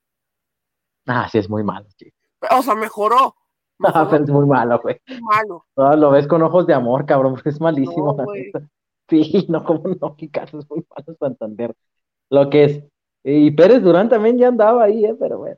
Ah, 1.11 1.29
sí, 1.29 1.39
es 1.39 1.51
muy 1.51 1.65
malo, 1.65 1.87
sí. 1.97 2.13
O 2.57 2.63
sea, 2.63 2.75
mejoró. 2.75 3.35
Ah, 3.83 4.07
pero 4.11 4.25
es 4.25 4.31
muy 4.31 4.45
malo, 4.45 4.79
güey. 4.83 5.01
Malo. 5.23 5.65
No, 5.75 5.97
lo 5.97 6.11
ves 6.11 6.27
con 6.27 6.43
ojos 6.43 6.67
de 6.67 6.75
amor, 6.75 7.07
cabrón, 7.07 7.33
porque 7.33 7.49
es 7.49 7.61
malísimo. 7.63 8.15
sí, 9.09 9.47
no, 9.49 9.65
como 9.65 9.89
no, 9.89 10.15
Ricardo 10.19 10.59
es 10.59 10.69
muy 10.69 10.85
malo 10.95 11.17
Santander. 11.19 11.75
Lo 12.29 12.51
que 12.51 12.65
es. 12.65 12.85
Y 13.25 13.51
Pérez 13.53 13.83
Durán 13.83 14.11
también 14.11 14.37
ya 14.37 14.49
andaba 14.49 14.85
ahí, 14.85 15.07
¿eh? 15.07 15.17
pero 15.19 15.39
bueno. 15.39 15.57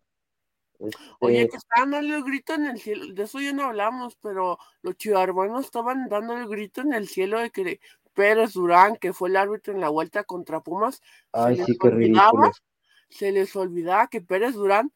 Oye, 1.18 1.48
que 1.48 1.56
estaban 1.56 1.90
dando 1.90 2.14
el 2.14 2.22
grito 2.22 2.54
en 2.54 2.66
el 2.66 2.78
cielo, 2.78 3.12
de 3.12 3.22
eso 3.24 3.40
ya 3.40 3.52
no 3.52 3.64
hablamos, 3.64 4.16
pero 4.22 4.58
los 4.82 4.96
chivarmanos 4.96 5.64
estaban 5.64 6.08
dando 6.08 6.36
el 6.36 6.48
grito 6.48 6.80
en 6.80 6.92
el 6.92 7.08
cielo 7.08 7.40
de 7.40 7.50
que 7.50 7.80
Pérez 8.14 8.52
Durán, 8.52 8.96
que 8.96 9.12
fue 9.12 9.28
el 9.28 9.36
árbitro 9.36 9.74
en 9.74 9.80
la 9.80 9.88
vuelta 9.88 10.22
contra 10.24 10.60
Pumas, 10.60 11.00
Ay, 11.32 11.56
sí, 11.64 11.76
qué 11.76 11.90
ridículo. 11.90 12.52
se 13.10 13.32
les 13.32 13.54
olvidaba 13.56 14.06
que 14.06 14.20
Pérez 14.20 14.54
Durán 14.54 14.92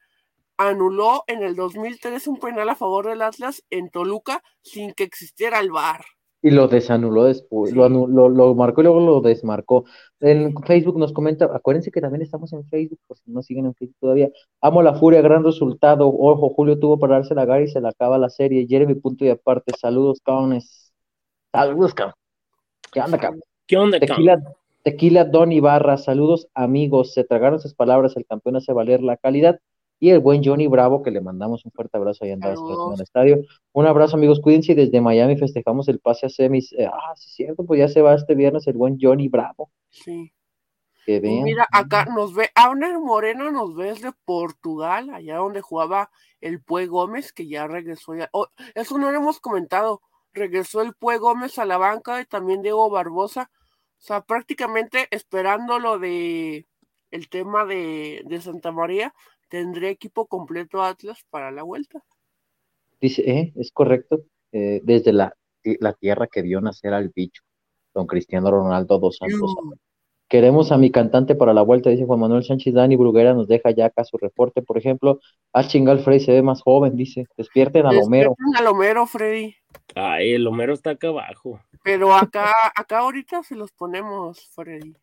anuló 0.58 1.24
en 1.26 1.42
el 1.42 1.54
2003 1.54 2.26
un 2.28 2.38
penal 2.38 2.68
a 2.68 2.74
favor 2.74 3.06
del 3.08 3.22
Atlas 3.22 3.62
en 3.70 3.90
Toluca 3.90 4.42
sin 4.62 4.92
que 4.92 5.04
existiera 5.04 5.60
el 5.60 5.70
VAR. 5.70 6.04
Y 6.42 6.50
lo 6.50 6.68
desanuló 6.68 7.24
después, 7.24 7.72
lo, 7.72 7.88
lo, 7.88 8.54
marcó 8.54 8.80
y 8.80 8.84
luego 8.84 9.00
lo 9.00 9.20
desmarcó. 9.20 9.84
En 10.20 10.54
Facebook 10.62 10.98
nos 10.98 11.12
comenta, 11.12 11.46
acuérdense 11.46 11.90
que 11.90 12.00
también 12.00 12.22
estamos 12.22 12.52
en 12.52 12.64
Facebook, 12.68 13.00
pues 13.08 13.20
no 13.26 13.42
siguen 13.42 13.66
en 13.66 13.74
Facebook 13.74 13.96
todavía. 13.98 14.30
Amo 14.60 14.82
la 14.82 14.94
furia, 14.94 15.22
gran 15.22 15.42
resultado. 15.42 16.08
Ojo, 16.08 16.50
Julio 16.50 16.78
tuvo 16.78 16.98
para 16.98 17.14
darse 17.16 17.34
la 17.34 17.46
gara 17.46 17.62
y 17.62 17.68
se 17.68 17.80
le 17.80 17.88
acaba 17.88 18.18
la 18.18 18.28
serie. 18.28 18.66
Jeremy, 18.68 18.94
punto 18.94 19.24
y 19.24 19.30
aparte. 19.30 19.72
Saludos, 19.76 20.20
cabrones. 20.22 20.92
Saludos, 21.52 21.94
cabrón. 21.94 22.14
¿Qué 22.92 23.00
onda, 23.00 23.18
cabrón? 23.18 23.42
¿Qué 23.66 23.76
onda, 23.76 23.98
Tequila, 23.98 24.40
Tequila 24.84 25.24
Don 25.24 25.50
Ibarra, 25.50 25.96
saludos, 25.96 26.46
amigos. 26.54 27.12
Se 27.12 27.24
tragaron 27.24 27.58
sus 27.58 27.74
palabras, 27.74 28.16
el 28.16 28.24
campeón 28.24 28.56
hace 28.56 28.72
valer 28.72 29.02
la 29.02 29.16
calidad 29.16 29.58
y 29.98 30.10
el 30.10 30.20
buen 30.20 30.44
Johnny 30.44 30.66
Bravo, 30.66 31.02
que 31.02 31.10
le 31.10 31.20
mandamos 31.20 31.64
un 31.64 31.72
fuerte 31.72 31.96
abrazo 31.96 32.24
ahí 32.24 32.30
en 32.30 32.42
el 32.42 33.00
estadio. 33.00 33.42
Un 33.72 33.86
abrazo, 33.86 34.16
amigos, 34.16 34.40
cuídense 34.40 34.72
y 34.72 34.74
desde 34.74 35.00
Miami 35.00 35.36
festejamos 35.36 35.88
el 35.88 36.00
pase 36.00 36.26
a 36.26 36.28
semis. 36.28 36.72
Eh, 36.72 36.86
ah, 36.86 37.14
sí, 37.16 37.30
cierto, 37.30 37.64
pues 37.64 37.80
ya 37.80 37.88
se 37.88 38.02
va 38.02 38.14
este 38.14 38.34
viernes 38.34 38.66
el 38.66 38.74
buen 38.74 38.98
Johnny 39.00 39.28
Bravo. 39.28 39.70
Sí. 39.90 40.32
Que 41.06 41.20
Mira, 41.20 41.68
acá 41.70 42.04
nos 42.06 42.34
ve, 42.34 42.50
Auner 42.56 42.98
Moreno 42.98 43.52
nos 43.52 43.76
ve 43.76 43.86
desde 43.86 44.10
Portugal, 44.24 45.08
allá 45.10 45.36
donde 45.36 45.60
jugaba 45.60 46.10
el 46.40 46.60
Pue 46.60 46.86
Gómez, 46.86 47.32
que 47.32 47.46
ya 47.46 47.68
regresó. 47.68 48.16
Ya. 48.16 48.28
Oh, 48.32 48.48
eso 48.74 48.98
no 48.98 49.12
lo 49.12 49.16
hemos 49.16 49.38
comentado. 49.38 50.02
Regresó 50.32 50.82
el 50.82 50.94
Pue 50.94 51.18
Gómez 51.18 51.60
a 51.60 51.64
la 51.64 51.78
banca 51.78 52.20
y 52.20 52.24
también 52.24 52.60
Diego 52.60 52.90
Barbosa. 52.90 53.50
O 53.98 54.02
sea, 54.02 54.22
prácticamente 54.22 55.06
esperando 55.10 55.78
lo 55.78 55.98
de 55.98 56.66
el 57.12 57.28
tema 57.28 57.64
de, 57.64 58.22
de 58.26 58.40
Santa 58.40 58.72
María, 58.72 59.14
tendré 59.48 59.90
equipo 59.90 60.26
completo 60.26 60.82
Atlas 60.82 61.24
para 61.30 61.50
la 61.50 61.62
vuelta. 61.62 62.02
Dice, 63.00 63.22
eh, 63.30 63.52
es 63.56 63.70
correcto, 63.72 64.24
eh, 64.52 64.80
desde 64.82 65.12
la, 65.12 65.36
la, 65.80 65.92
tierra 65.92 66.26
que 66.26 66.42
vio 66.42 66.60
nacer 66.60 66.94
al 66.94 67.10
bicho, 67.14 67.42
don 67.94 68.06
Cristiano 68.06 68.50
Ronaldo 68.50 68.98
dos 68.98 69.18
Santos. 69.18 69.54
Queremos 70.28 70.72
a 70.72 70.78
mi 70.78 70.90
cantante 70.90 71.36
para 71.36 71.54
la 71.54 71.62
vuelta, 71.62 71.88
dice 71.88 72.04
Juan 72.04 72.18
Manuel 72.18 72.42
Sánchez 72.42 72.74
Dani 72.74 72.96
Bruguera, 72.96 73.32
nos 73.32 73.46
deja 73.46 73.70
ya 73.70 73.86
acá 73.86 74.02
su 74.02 74.16
reporte, 74.16 74.60
por 74.60 74.76
ejemplo. 74.76 75.20
A 75.52 75.60
ah, 75.60 75.64
Chingal 75.64 76.00
Freddy 76.00 76.18
se 76.18 76.32
ve 76.32 76.42
más 76.42 76.62
joven, 76.62 76.96
dice. 76.96 77.26
Despierten 77.36 77.86
al 77.86 77.98
Homero. 77.98 78.30
Despierten 78.30 78.56
al 78.56 78.66
Homero, 78.66 79.06
Freddy. 79.06 79.54
Ay, 79.94 80.32
el 80.32 80.46
Homero 80.48 80.74
está 80.74 80.90
acá 80.90 81.08
abajo. 81.08 81.60
Pero 81.84 82.12
acá, 82.12 82.52
acá 82.74 82.98
ahorita 82.98 83.44
se 83.44 83.54
los 83.54 83.70
ponemos, 83.70 84.50
Freddy. 84.52 84.96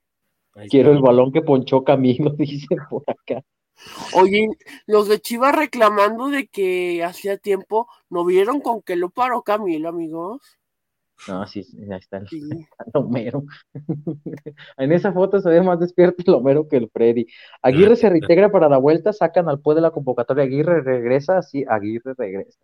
Quiero 0.70 0.92
el 0.92 1.00
balón 1.00 1.32
que 1.32 1.42
ponchó 1.42 1.86
Camilo, 1.86 2.32
dice 2.38 2.76
por 2.90 3.04
acá. 3.08 3.42
Oye, 4.16 4.48
los 4.86 5.08
de 5.08 5.20
Chivas 5.20 5.56
reclamando 5.56 6.30
de 6.30 6.48
que 6.48 7.04
hacía 7.04 7.38
tiempo 7.38 7.88
no 8.10 8.26
vieron 8.26 8.62
con 8.62 8.82
que 8.82 8.96
lo 8.96 9.10
paró 9.10 9.42
Camilo, 9.42 9.90
amigos. 9.90 10.42
No, 11.28 11.46
sí, 11.48 11.66
ya 11.88 11.96
está 11.96 12.18
el, 12.18 12.28
Homero. 12.94 13.44
en 14.78 14.92
esa 14.92 15.14
foto 15.14 15.40
se 15.40 15.50
ve 15.50 15.62
más 15.62 15.80
despierto 15.80 16.24
el 16.26 16.34
Homero 16.34 16.68
que 16.68 16.78
el 16.78 16.90
Freddy. 16.90 17.26
Aguirre 17.62 17.96
se 17.96 18.10
reintegra 18.10 18.52
para 18.52 18.70
la 18.70 18.78
vuelta, 18.78 19.14
sacan 19.14 19.48
al 19.48 19.60
pue 19.60 19.76
de 19.76 19.82
la 19.82 19.92
convocatoria. 19.92 20.44
Aguirre 20.44 20.82
regresa, 20.82 21.42
sí, 21.42 21.64
Aguirre 21.68 22.14
regresa. 22.18 22.60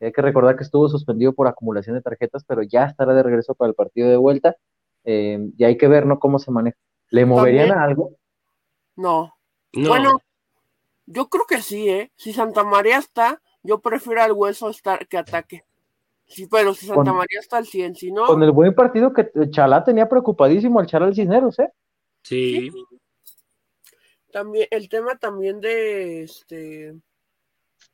Hay 0.00 0.12
que 0.12 0.22
recordar 0.22 0.56
que 0.56 0.64
estuvo 0.64 0.88
suspendido 0.88 1.32
por 1.32 1.46
acumulación 1.46 1.96
de 1.96 2.02
tarjetas, 2.02 2.44
pero 2.44 2.62
ya 2.62 2.84
estará 2.84 3.14
de 3.14 3.22
regreso 3.22 3.54
para 3.54 3.68
el 3.68 3.74
partido 3.74 4.08
de 4.08 4.16
vuelta. 4.16 4.56
Eh, 5.04 5.38
y 5.56 5.64
hay 5.64 5.76
que 5.76 5.88
ver, 5.88 6.06
¿no? 6.06 6.18
Cómo 6.18 6.38
se 6.38 6.50
maneja. 6.50 6.76
¿Le 7.10 7.26
moverían 7.26 7.70
a 7.72 7.84
algo? 7.84 8.16
No. 8.96 9.32
Bueno, 9.72 10.20
yo 11.06 11.28
creo 11.28 11.46
que 11.46 11.62
sí, 11.62 11.88
¿eh? 11.88 12.10
Si 12.16 12.32
Santa 12.32 12.64
María 12.64 12.98
está, 12.98 13.40
yo 13.62 13.80
prefiero 13.80 14.22
al 14.22 14.32
hueso 14.32 14.68
estar 14.68 15.06
que 15.08 15.18
ataque. 15.18 15.64
Sí, 16.26 16.46
pero 16.46 16.74
si 16.74 16.86
Santa 16.86 17.12
María 17.12 17.40
está 17.40 17.58
al 17.58 17.66
100, 17.66 17.94
si 17.96 18.12
no. 18.12 18.26
Con 18.26 18.42
el 18.42 18.52
buen 18.52 18.74
partido 18.74 19.12
que 19.12 19.30
Chalá 19.50 19.84
tenía 19.84 20.08
preocupadísimo 20.08 20.80
al 20.80 20.86
Chalá 20.86 21.12
Cisneros, 21.12 21.58
¿eh? 21.58 21.70
Sí. 22.22 22.70
También, 24.30 24.66
el 24.70 24.88
tema 24.88 25.16
también 25.16 25.60
de 25.60 26.22
este. 26.22 26.94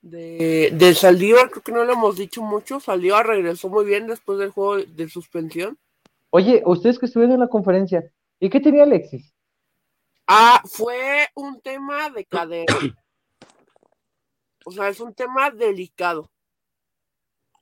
De, 0.00 0.70
de 0.72 0.94
Saldívar, 0.94 1.50
creo 1.50 1.62
que 1.62 1.72
no 1.72 1.84
lo 1.84 1.94
hemos 1.94 2.16
dicho 2.16 2.40
mucho. 2.42 2.78
Saldívar 2.78 3.26
regresó 3.26 3.68
muy 3.68 3.84
bien 3.84 4.06
después 4.06 4.38
del 4.38 4.50
juego 4.50 4.76
de 4.76 5.09
suspensión. 5.09 5.76
Oye, 6.30 6.62
ustedes 6.64 6.98
que 6.98 7.06
estuvieron 7.06 7.34
en 7.34 7.40
la 7.40 7.48
conferencia, 7.48 8.09
¿y 8.38 8.48
qué 8.50 8.60
tenía 8.60 8.84
Alexis? 8.84 9.32
Ah, 10.28 10.62
fue 10.66 11.26
un 11.34 11.60
tema 11.60 12.10
de 12.10 12.24
cadera. 12.24 12.66
O 14.64 14.70
sea, 14.70 14.90
es 14.90 15.00
un 15.00 15.14
tema 15.14 15.50
delicado. 15.50 16.30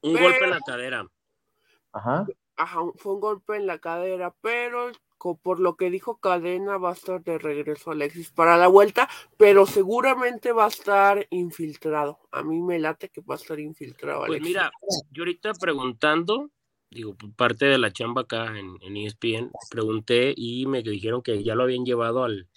Un 0.00 0.14
golpe 0.14 0.42
en 0.42 0.50
la 0.50 0.60
cadera. 0.60 1.06
Ajá. 1.92 2.26
Ajá, 2.56 2.80
fue 2.96 3.14
un 3.14 3.20
golpe 3.20 3.54
en 3.54 3.68
la 3.68 3.78
cadera, 3.78 4.34
pero 4.40 4.90
por 5.42 5.60
lo 5.60 5.76
que 5.76 5.90
dijo 5.90 6.18
Cadena 6.18 6.78
va 6.78 6.90
a 6.90 6.94
estar 6.94 7.22
de 7.22 7.38
regreso 7.38 7.90
Alexis 7.90 8.30
para 8.30 8.56
la 8.56 8.68
vuelta, 8.68 9.08
pero 9.36 9.66
seguramente 9.66 10.52
va 10.52 10.66
a 10.66 10.68
estar 10.68 11.26
infiltrado. 11.30 12.18
A 12.30 12.42
mí 12.42 12.60
me 12.60 12.78
late 12.78 13.08
que 13.08 13.20
va 13.22 13.34
a 13.34 13.38
estar 13.38 13.58
infiltrado. 13.58 14.24
Pues 14.26 14.42
mira, 14.42 14.70
yo 15.10 15.22
ahorita 15.22 15.54
preguntando, 15.54 16.50
digo, 16.90 17.16
parte 17.36 17.66
de 17.66 17.78
la 17.78 17.92
chamba 17.92 18.22
acá 18.22 18.58
en, 18.58 18.76
en 18.82 18.96
ESPN, 18.96 19.50
pregunté 19.70 20.34
y 20.36 20.66
me 20.66 20.82
dijeron 20.82 21.22
que 21.22 21.42
ya 21.42 21.54
lo 21.54 21.64
habían 21.64 21.84
llevado 21.84 22.24
al, 22.24 22.48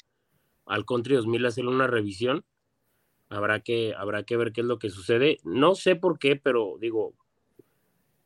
al 0.70 0.86
Country 0.86 1.16
2000 1.16 1.46
a 1.46 1.48
hacerle 1.50 1.72
una 1.72 1.88
revisión. 1.88 2.46
Habrá 3.28 3.60
que, 3.60 3.94
habrá 3.96 4.24
que 4.24 4.38
ver 4.38 4.54
qué 4.54 4.62
es 4.62 4.68
lo 4.68 4.80
que 4.80 4.90
sucede. 4.90 5.40
No 5.44 5.76
sé 5.76 5.96
por 5.96 6.20
qué, 6.20 6.36
pero 6.36 6.78
digo, 6.80 7.16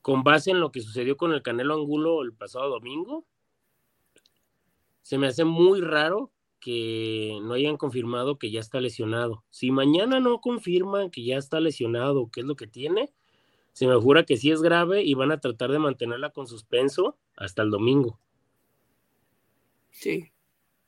con 0.02 0.24
base 0.24 0.52
en 0.52 0.60
lo 0.60 0.72
que 0.72 0.82
sucedió 0.82 1.16
con 1.18 1.32
el 1.32 1.42
Canelo 1.42 1.74
Angulo 1.74 2.22
el 2.22 2.34
pasado 2.34 2.70
domingo, 2.70 3.26
se 5.02 5.18
me 5.18 5.28
hace 5.28 5.46
muy 5.46 5.82
raro 5.82 6.32
que 6.60 7.40
no 7.44 7.54
hayan 7.54 7.78
confirmado 7.78 8.38
que 8.38 8.52
ya 8.52 8.60
está 8.60 8.82
lesionado. 8.82 9.44
Si 9.50 9.72
mañana 9.72 10.20
no 10.20 10.40
confirman 10.42 11.12
que 11.12 11.24
ya 11.24 11.38
está 11.38 11.62
lesionado, 11.62 12.30
qué 12.30 12.42
es 12.42 12.46
lo 12.46 12.56
que 12.56 12.68
tiene, 12.68 13.14
se 13.72 13.88
me 13.88 13.96
jura 13.96 14.26
que 14.26 14.38
sí 14.38 14.52
es 14.52 14.62
grave 14.62 15.04
y 15.04 15.14
van 15.14 15.32
a 15.32 15.40
tratar 15.40 15.72
de 15.72 15.80
mantenerla 15.80 16.32
con 16.32 16.48
suspenso 16.48 17.18
hasta 17.36 17.62
el 17.62 17.72
domingo. 17.72 18.20
Sí 19.92 20.33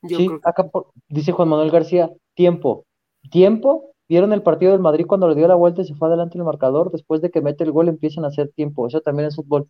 sí, 0.08 0.30
acá 0.44 0.70
dice 1.10 1.32
Juan 1.32 1.50
Manuel 1.50 1.72
García, 1.72 2.12
tiempo, 2.34 2.86
tiempo, 3.30 3.92
vieron 4.08 4.34
el 4.34 4.44
partido 4.44 4.72
del 4.72 4.82
Madrid 4.82 5.06
cuando 5.08 5.28
le 5.28 5.36
dio 5.36 5.48
la 5.48 5.56
vuelta 5.56 5.82
y 5.82 5.86
se 5.86 5.96
fue 5.96 6.08
adelante 6.08 6.38
el 6.38 6.44
marcador, 6.44 6.92
después 6.92 7.22
de 7.22 7.32
que 7.32 7.42
mete 7.42 7.64
el 7.64 7.72
gol 7.72 7.88
empiezan 7.88 8.26
a 8.26 8.28
hacer 8.28 8.50
tiempo, 8.50 8.88
eso 8.88 9.02
también 9.02 9.28
es 9.28 9.36
fútbol. 9.36 9.68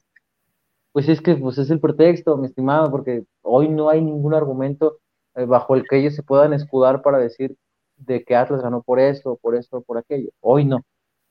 Pues 0.92 1.10
es 1.10 1.22
que 1.22 1.36
pues 1.36 1.58
es 1.58 1.70
el 1.70 1.80
pretexto, 1.80 2.38
mi 2.38 2.48
estimado, 2.48 2.90
porque 2.90 3.26
hoy 3.42 3.70
no 3.70 3.90
hay 3.90 4.02
ningún 4.02 4.34
argumento 4.34 5.00
eh, 5.36 5.46
bajo 5.46 5.76
el 5.76 5.84
que 5.88 5.98
ellos 5.98 6.16
se 6.16 6.24
puedan 6.24 6.54
escudar 6.54 7.02
para 7.02 7.18
decir 7.18 7.58
de 7.98 8.24
que 8.24 8.36
Atlas 8.36 8.62
ganó 8.62 8.82
por 8.82 9.00
esto, 9.00 9.38
por 9.42 9.56
esto, 9.56 9.82
por 9.82 9.98
aquello. 9.98 10.30
Hoy 10.42 10.66
no. 10.66 10.82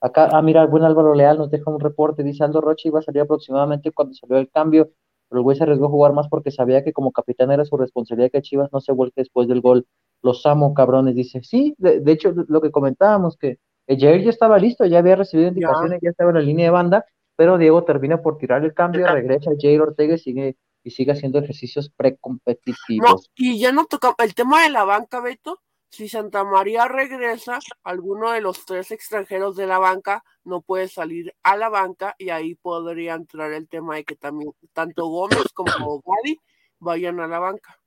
Acá, 0.01 0.29
ah, 0.33 0.43
mira, 0.43 0.63
el 0.63 0.69
buen 0.69 0.85
Álvaro 0.85 1.15
Leal 1.15 1.39
nos 1.39 1.51
deja 1.51 1.71
un 1.71 1.81
reporte, 1.81 2.23
dice 2.23 2.45
Aldo 2.45 2.61
Rocha 2.61 2.89
iba 2.89 2.99
a 2.99 3.03
salir 3.03 3.23
aproximadamente 3.23 3.91
cuando 3.91 4.15
salió 4.15 4.37
el 4.37 4.51
cambio, 4.51 4.91
pero 5.35 5.41
el 5.41 5.43
güey 5.47 5.57
se 5.57 5.65
arriesgó 5.65 5.87
a 5.87 5.91
jugar 5.91 6.13
más 6.13 6.29
porque 6.29 6.53
sabía 6.53 6.85
que 6.85 6.93
como 6.93 7.11
capitán 7.11 7.51
era 7.51 7.65
su 7.65 7.77
responsabilidad 7.77 8.31
que 8.31 8.41
Chivas 8.41 8.73
no 8.73 8.81
se 8.81 8.93
vuelque 8.93 9.23
después 9.23 9.49
del 9.49 9.61
gol. 9.61 9.85
Los 10.23 10.47
amo, 10.47 10.75
cabrones. 10.75 11.17
Dice, 11.17 11.43
sí, 11.43 11.75
de, 11.77 12.01
hecho, 12.13 12.33
lo 12.47 12.61
que 12.61 12.71
comentábamos, 12.71 13.37
que 13.37 13.59
Jair 13.89 14.23
ya 14.23 14.31
estaba 14.31 14.59
listo, 14.59 14.87
ya 14.87 14.99
había 14.99 15.17
recibido 15.17 15.49
indicaciones, 15.49 15.99
ya, 16.01 16.11
estaba 16.11 16.31
en 16.31 16.37
la 16.37 16.43
línea 16.43 16.67
de 16.67 16.71
banda, 16.71 17.05
pero 17.35 17.59
Diego 17.59 17.83
termina 17.83 18.23
por 18.23 18.39
tirar 18.39 18.65
el 18.65 18.75
cambio, 18.75 19.09
regresa 19.09 19.51
Jair 19.61 19.81
Ortega 19.81 20.15
y 20.15 20.19
sigue, 20.19 20.57
y 20.85 20.91
sigue 20.93 21.11
haciendo 21.11 21.41
ejercicios 21.41 21.91
precompetitivos. 21.97 23.11
No, 23.11 23.19
y 23.35 23.59
ya 23.59 23.73
no 23.73 23.87
toca 23.87 24.15
el 24.19 24.37
tema 24.37 24.63
de 24.63 24.71
la 24.71 24.85
banca, 24.85 25.19
Beto, 25.19 25.59
si 25.95 26.09
Santa 26.09 26.45
María 26.45 26.89
regresa, 26.89 27.61
alguno 27.85 28.33
de 28.33 28.41
los 28.41 28.67
tres 28.67 28.91
extranjeros 28.91 29.57
de 29.57 29.67
la 29.67 29.79
banca 29.79 30.25
no 30.45 30.61
puede 30.61 30.89
salir 30.89 31.35
a 31.43 31.57
la 31.57 31.69
banca 31.69 32.15
y 32.19 32.31
ahí 32.31 32.57
podría 32.57 33.15
entrar 33.15 33.53
el 33.53 33.69
tema 33.69 33.97
de 33.97 34.05
que 34.05 34.17
también 34.17 34.51
tanto 34.73 35.07
Gómez 35.07 35.53
como 35.55 36.03
Gadi 36.05 36.39
vayan 36.81 37.21
a 37.21 37.29
la 37.29 37.39
banca. 37.39 37.79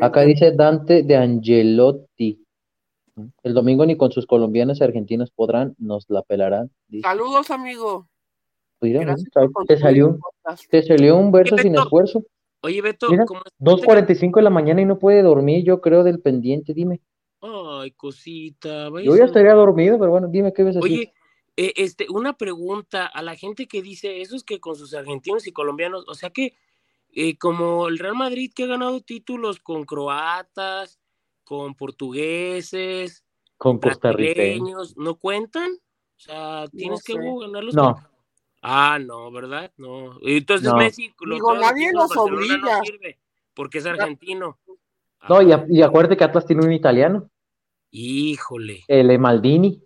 Acá 0.00 0.22
dice 0.22 0.52
Dante 0.52 1.02
de 1.02 1.16
Angelotti. 1.16 2.38
El 3.42 3.54
domingo 3.54 3.84
ni 3.84 3.96
con 3.96 4.12
sus 4.12 4.26
colombianos 4.26 4.80
y 4.80 4.84
argentinos 4.84 5.30
podrán, 5.32 5.74
nos 5.78 6.08
la 6.08 6.22
pelarán. 6.22 6.70
Saludos, 7.02 7.50
amigo. 7.50 8.08
te, 8.80 9.76
salió, 9.76 10.18
te 10.70 10.82
salió 10.82 11.16
un 11.16 11.32
verso 11.32 11.58
sin 11.58 11.74
esfuerzo. 11.74 12.24
Oye, 12.62 12.80
Beto, 12.80 13.10
Mira, 13.10 13.24
2.45 13.58 14.36
de 14.36 14.42
la 14.42 14.50
mañana 14.50 14.80
y 14.80 14.84
no 14.84 15.00
puede 15.00 15.22
dormir, 15.22 15.64
yo 15.64 15.80
creo, 15.80 16.04
del 16.04 16.20
pendiente, 16.20 16.72
dime. 16.72 17.00
Ay, 17.42 17.90
cosita. 17.92 18.88
Yo 19.02 19.16
ya 19.16 19.24
estaría 19.24 19.52
dormido, 19.52 19.98
pero 19.98 20.12
bueno, 20.12 20.28
dime 20.28 20.52
qué 20.52 20.62
ves 20.62 20.76
así. 20.76 20.84
Oye, 20.84 21.14
eh, 21.56 21.72
este, 21.76 22.06
una 22.08 22.38
pregunta 22.38 23.06
a 23.06 23.20
la 23.20 23.34
gente 23.34 23.66
que 23.66 23.82
dice 23.82 24.22
eso 24.22 24.36
es 24.36 24.44
que 24.44 24.60
con 24.60 24.76
sus 24.76 24.94
argentinos 24.94 25.46
y 25.46 25.52
colombianos, 25.52 26.04
o 26.08 26.14
sea 26.14 26.30
que 26.30 26.56
eh, 27.10 27.36
como 27.36 27.88
el 27.88 27.98
Real 27.98 28.14
Madrid 28.14 28.52
que 28.54 28.64
ha 28.64 28.68
ganado 28.68 29.00
títulos 29.00 29.58
con 29.58 29.84
croatas, 29.84 31.00
con 31.44 31.74
portugueses, 31.74 33.24
con 33.58 33.78
costarriceños, 33.78 34.96
¿no 34.96 35.16
cuentan? 35.16 35.72
O 35.72 36.20
sea, 36.20 36.68
tienes 36.68 37.02
que 37.02 37.14
ganarlos. 37.14 37.74
No. 37.74 37.96
Ah, 38.62 38.98
no, 39.04 39.30
¿verdad? 39.32 39.72
No. 39.76 40.16
Entonces 40.22 40.72
Messi, 40.74 41.12
Digo, 41.28 41.54
nadie 41.54 41.92
nos 41.92 42.16
obliga. 42.16 42.80
porque 43.54 43.78
es 43.78 43.86
argentino. 43.86 44.58
No, 45.28 45.40
y, 45.42 45.52
y, 45.68 45.82
acuérdate 45.82 46.16
que 46.16 46.24
Atlas 46.24 46.46
tiene 46.46 46.64
un 46.64 46.72
italiano. 46.72 47.30
Híjole. 47.90 48.84
El 48.88 49.18
Maldini. 49.18 49.82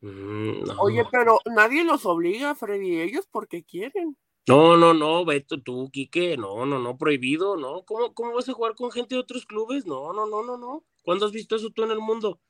Mm, 0.00 0.64
Oye, 0.80 1.04
pero 1.10 1.38
nadie 1.46 1.82
los 1.82 2.04
obliga, 2.04 2.54
Freddy, 2.54 3.00
ellos 3.00 3.26
porque 3.30 3.64
quieren. 3.64 4.16
No, 4.46 4.76
no, 4.76 4.92
no, 4.92 5.24
Beto, 5.24 5.62
tú, 5.62 5.88
Quique, 5.90 6.36
no, 6.36 6.66
no, 6.66 6.78
no, 6.78 6.98
prohibido, 6.98 7.56
¿no? 7.56 7.84
¿Cómo, 7.84 8.12
¿Cómo 8.12 8.34
vas 8.34 8.46
a 8.48 8.52
jugar 8.52 8.74
con 8.74 8.90
gente 8.90 9.14
de 9.14 9.22
otros 9.22 9.46
clubes? 9.46 9.86
No, 9.86 10.12
no, 10.12 10.26
no, 10.26 10.42
no, 10.42 10.58
no. 10.58 10.84
¿Cuándo 11.02 11.24
has 11.24 11.32
visto 11.32 11.56
eso 11.56 11.70
tú 11.70 11.84
en 11.84 11.92
el 11.92 12.00
mundo? 12.00 12.40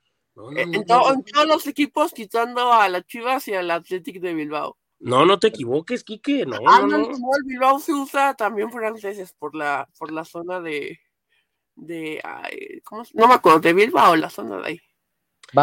en, 0.56 0.84
todos 0.84 1.16
los 1.46 1.66
equipos, 1.68 2.12
quitando 2.12 2.72
a 2.72 2.88
las 2.88 3.06
Chivas 3.06 3.46
y 3.46 3.54
al 3.54 3.70
Athletic 3.70 4.20
de 4.20 4.34
Bilbao. 4.34 4.76
No, 4.98 5.24
no 5.24 5.38
te 5.38 5.48
equivoques, 5.48 6.02
Quique, 6.02 6.46
no, 6.46 6.56
ah, 6.66 6.80
no, 6.80 6.98
no, 6.98 7.06
el 7.06 7.44
Bilbao 7.44 7.78
se 7.78 7.92
usa 7.92 8.34
también 8.34 8.72
franceses 8.72 9.32
por 9.34 9.54
la, 9.54 9.88
por 9.98 10.10
la 10.10 10.24
zona 10.24 10.60
de, 10.60 10.98
de, 11.76 12.20
¿cómo 12.84 13.02
No 13.14 13.28
me 13.28 13.34
acuerdo, 13.34 13.60
de 13.60 13.72
Bilbao, 13.72 14.16
la 14.16 14.30
zona 14.30 14.58
de 14.58 14.66
ahí. 14.66 14.80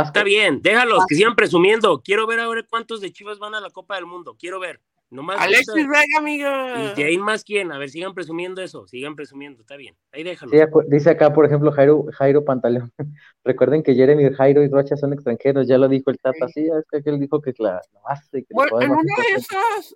Está 0.03 0.23
bien, 0.23 0.61
déjalos, 0.61 1.05
que 1.07 1.15
sigan 1.15 1.35
presumiendo. 1.35 2.01
Quiero 2.01 2.25
ver 2.27 2.39
ahora 2.39 2.63
cuántos 2.69 3.01
de 3.01 3.11
Chivas 3.11 3.39
van 3.39 3.55
a 3.55 3.59
la 3.59 3.71
Copa 3.71 3.95
del 3.95 4.05
Mundo. 4.05 4.37
Quiero 4.39 4.59
ver. 4.59 4.79
Alexis 5.37 5.87
Vega, 5.87 6.17
amiga. 6.17 6.93
Y 6.93 6.95
de 6.95 7.03
ahí 7.03 7.17
más 7.17 7.43
quién, 7.43 7.71
a 7.71 7.77
ver, 7.77 7.89
sigan 7.89 8.13
presumiendo 8.13 8.61
eso, 8.61 8.87
sigan 8.87 9.15
presumiendo, 9.15 9.61
está 9.61 9.75
bien, 9.75 9.95
ahí 10.13 10.23
déjalo. 10.23 10.51
dice 10.87 11.09
acá, 11.09 11.33
por 11.33 11.45
ejemplo, 11.45 11.71
Jairo, 11.71 12.05
Jairo 12.13 12.45
Pantaleón. 12.45 12.91
Recuerden 13.43 13.83
que 13.83 13.93
Jeremy, 13.93 14.33
Jairo 14.33 14.63
y 14.63 14.69
Rocha 14.69 14.95
son 14.95 15.11
extranjeros, 15.11 15.67
ya 15.67 15.77
lo 15.77 15.89
dijo 15.89 16.11
el 16.11 16.17
Tata, 16.17 16.47
sí, 16.47 16.65
es 16.65 17.03
que 17.03 17.09
él 17.09 17.19
dijo 17.19 17.41
que 17.41 17.53
la, 17.57 17.81
hace. 18.05 18.45
bueno, 18.51 18.81
en 18.81 18.91
una 18.91 19.01
de 19.01 19.35
esas, 19.35 19.95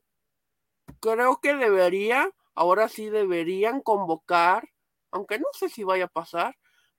creo 1.00 1.40
que 1.42 1.56
debería, 1.56 2.30
ahora 2.54 2.90
sí 2.90 3.10
deberían 3.10 3.82
convocar, 3.82 4.68
aunque 5.16 5.40
no 5.40 5.46
sé 5.54 5.70
si 5.70 5.86
vaya 5.86 6.06
a 6.06 6.10
pasar, 6.10 6.56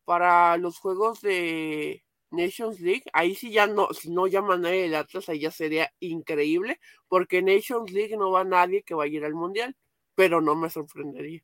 para 0.07 0.57
los 0.57 0.79
juegos 0.79 1.21
de 1.21 2.03
Nations 2.31 2.81
League, 2.81 3.03
ahí 3.13 3.35
sí 3.35 3.53
ya 3.53 3.67
no, 3.67 3.89
si 3.93 4.11
no 4.11 4.27
llaman 4.27 4.65
a 4.65 4.75
el 4.75 4.95
Atlas, 4.95 5.29
ahí 5.29 5.41
ya 5.41 5.51
sería 5.51 5.91
increíble, 6.01 6.79
porque 7.09 7.43
Nations 7.43 7.93
League 7.93 8.17
no 8.17 8.31
va 8.31 8.43
nadie 8.43 8.83
que 8.83 8.95
vaya 8.95 9.13
a 9.13 9.17
ir 9.17 9.25
al 9.27 9.35
Mundial, 9.35 9.77
pero 10.15 10.41
no 10.41 10.57
me 10.57 10.71
sorprendería. 10.71 11.43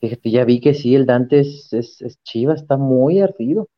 Fíjate, 0.00 0.30
ya 0.30 0.44
vi 0.44 0.60
que 0.60 0.74
sí, 0.74 0.94
el 0.94 1.04
Dante 1.04 1.40
es, 1.40 1.72
es, 1.72 2.22
chiva, 2.22 2.54
está 2.54 2.76
muy 2.76 3.20
ardido. 3.20 3.68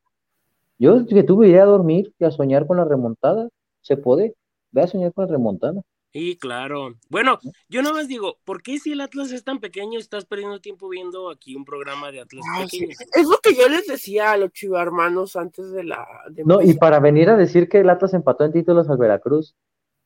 Yo 0.78 1.06
que 1.06 1.22
tuve 1.22 1.48
idea 1.48 1.62
a 1.62 1.66
dormir 1.66 2.12
y 2.18 2.26
a 2.26 2.30
soñar 2.30 2.66
con 2.66 2.76
la 2.76 2.84
remontada, 2.84 3.48
se 3.80 3.96
puede, 3.96 4.34
ve 4.72 4.82
a 4.82 4.88
soñar 4.88 5.14
con 5.14 5.24
la 5.24 5.32
remontada. 5.32 5.80
Sí, 6.12 6.38
claro. 6.38 6.94
Bueno, 7.10 7.38
yo 7.68 7.82
no 7.82 7.92
más 7.92 8.08
digo, 8.08 8.38
¿por 8.44 8.62
qué 8.62 8.78
si 8.78 8.92
el 8.92 9.00
Atlas 9.00 9.32
es 9.32 9.44
tan 9.44 9.60
pequeño 9.60 9.98
estás 9.98 10.24
perdiendo 10.24 10.60
tiempo 10.60 10.88
viendo 10.88 11.30
aquí 11.30 11.54
un 11.54 11.64
programa 11.64 12.10
de 12.10 12.20
Atlas 12.20 12.44
ah, 12.54 12.64
Es 12.64 13.28
lo 13.28 13.38
que 13.42 13.54
yo 13.54 13.68
les 13.68 13.86
decía 13.86 14.32
a 14.32 14.36
los 14.36 14.50
hermanos 14.62 15.36
antes 15.36 15.70
de 15.72 15.84
la... 15.84 16.06
no, 16.44 16.62
y 16.62 16.74
para 16.74 17.00
venir 17.00 17.28
a 17.28 17.36
decir 17.36 17.68
que 17.68 17.80
el 17.80 17.90
Atlas 17.90 18.14
empató 18.14 18.44
en 18.44 18.52
títulos 18.52 18.88
al 18.88 18.96
Veracruz. 18.96 19.54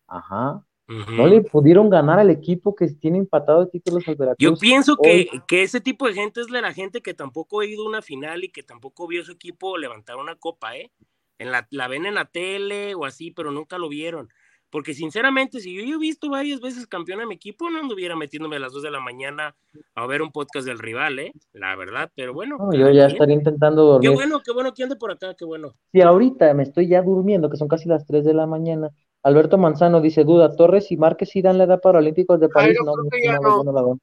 Ajá. 0.09 0.65
No 0.89 1.29
le 1.29 1.43
pudieron 1.43 1.89
ganar 1.89 2.19
al 2.19 2.31
equipo 2.31 2.75
que 2.75 2.89
tiene 2.89 3.19
empatado 3.19 3.65
de 3.65 3.71
títulos 3.71 4.09
al 4.09 4.17
Veracruz. 4.17 4.39
Yo 4.41 4.57
pienso 4.57 4.97
que, 4.97 5.29
que, 5.47 5.63
ese 5.63 5.81
tipo 5.81 6.09
de 6.09 6.15
gente 6.15 6.41
es 6.41 6.49
de 6.49 6.61
la 6.61 6.73
gente 6.73 7.01
que 7.01 7.15
tampoco 7.15 7.61
ha 7.61 7.67
ido 7.67 7.85
a 7.85 7.89
una 7.89 8.03
final 8.03 8.43
y 8.43 8.49
que 8.49 8.65
tampoco 8.65 9.07
vio 9.07 9.25
su 9.25 9.31
equipo 9.31 9.79
levantar 9.79 10.17
una 10.17 10.35
copa, 10.35 10.77
¿eh? 10.77 10.91
En 11.39 11.53
la, 11.53 11.69
la 11.71 11.87
ven 11.87 12.07
en 12.07 12.17
la 12.17 12.25
tele 12.25 12.97
o 12.97 13.05
así, 13.05 13.31
pero 13.31 13.53
nunca 13.53 13.79
lo 13.79 13.89
vieron. 13.89 14.31
Porque 14.71 14.95
sinceramente, 14.95 15.59
si 15.61 15.75
yo 15.75 15.97
he 15.97 15.99
visto 15.99 16.31
varias 16.31 16.61
veces 16.61 16.87
campeón 16.87 17.21
a 17.21 17.27
mi 17.27 17.35
equipo, 17.35 17.69
no 17.71 17.81
anduviera 17.81 18.15
metiéndome 18.17 18.57
a 18.57 18.61
las 18.61 18.73
2 18.73 18.85
de 18.85 18.91
la 18.91 19.01
mañana 19.01 19.57
a 19.97 20.07
ver 20.07 20.23
un 20.23 20.31
podcast 20.31 20.67
del 20.67 20.79
rival, 20.79 21.19
¿eh? 21.19 21.33
La 21.53 21.75
verdad, 21.75 22.11
pero 22.15 22.33
bueno. 22.33 22.57
yo 22.73 22.91
ya 22.91 23.07
estaría 23.07 23.35
intentando 23.35 23.85
dormir. 23.85 24.09
Qué 24.09 24.15
bueno, 24.15 24.41
qué 24.45 24.53
bueno 24.53 24.73
que 24.73 24.85
ande 24.85 24.97
por 24.97 25.11
acá, 25.11 25.35
qué 25.35 25.45
bueno. 25.45 25.75
Si 25.93 26.01
ahorita 26.01 26.55
me 26.55 26.63
estoy 26.63 26.87
ya 26.87 27.03
durmiendo, 27.03 27.51
que 27.51 27.57
son 27.57 27.67
casi 27.67 27.89
las 27.89 28.07
3 28.07 28.25
de 28.25 28.35
la 28.35 28.47
mañana. 28.47 28.91
Alberto 29.23 29.59
Manzano 29.59 30.01
dice, 30.01 30.25
duda, 30.25 30.55
Torres 30.55 30.91
y 30.93 30.97
Márquez 30.97 31.31
dan 31.43 31.59
la 31.59 31.65
edad 31.65 31.81
para 31.81 31.99
Olímpicos 31.99 32.39
de 32.41 32.49
París. 32.49 32.79
no, 32.85 32.95
no, 32.95 33.65
no, 33.65 33.73
no, 33.73 33.99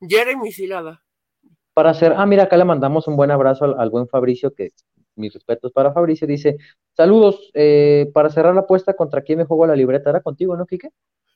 Jeremy 0.00 0.52
Silada. 0.52 1.02
Para 1.74 1.90
hacer, 1.90 2.14
ah, 2.16 2.26
mira, 2.26 2.44
acá 2.44 2.56
le 2.56 2.64
mandamos 2.64 3.08
un 3.08 3.16
buen 3.16 3.30
abrazo 3.30 3.64
al, 3.64 3.78
al 3.78 3.90
buen 3.90 4.08
Fabricio, 4.08 4.52
que 4.52 4.70
mis 5.20 5.32
respetos 5.34 5.72
para 5.72 5.92
Fabricio, 5.92 6.26
dice, 6.26 6.56
saludos, 6.96 7.50
eh, 7.54 8.10
para 8.12 8.30
cerrar 8.30 8.54
la 8.54 8.62
apuesta, 8.62 8.94
¿contra 8.94 9.22
quién 9.22 9.38
me 9.38 9.44
juego 9.44 9.66
la 9.66 9.76
libreta? 9.76 10.10
¿Era 10.10 10.20
contigo, 10.20 10.56
no, 10.56 10.66
Quique? 10.66 10.90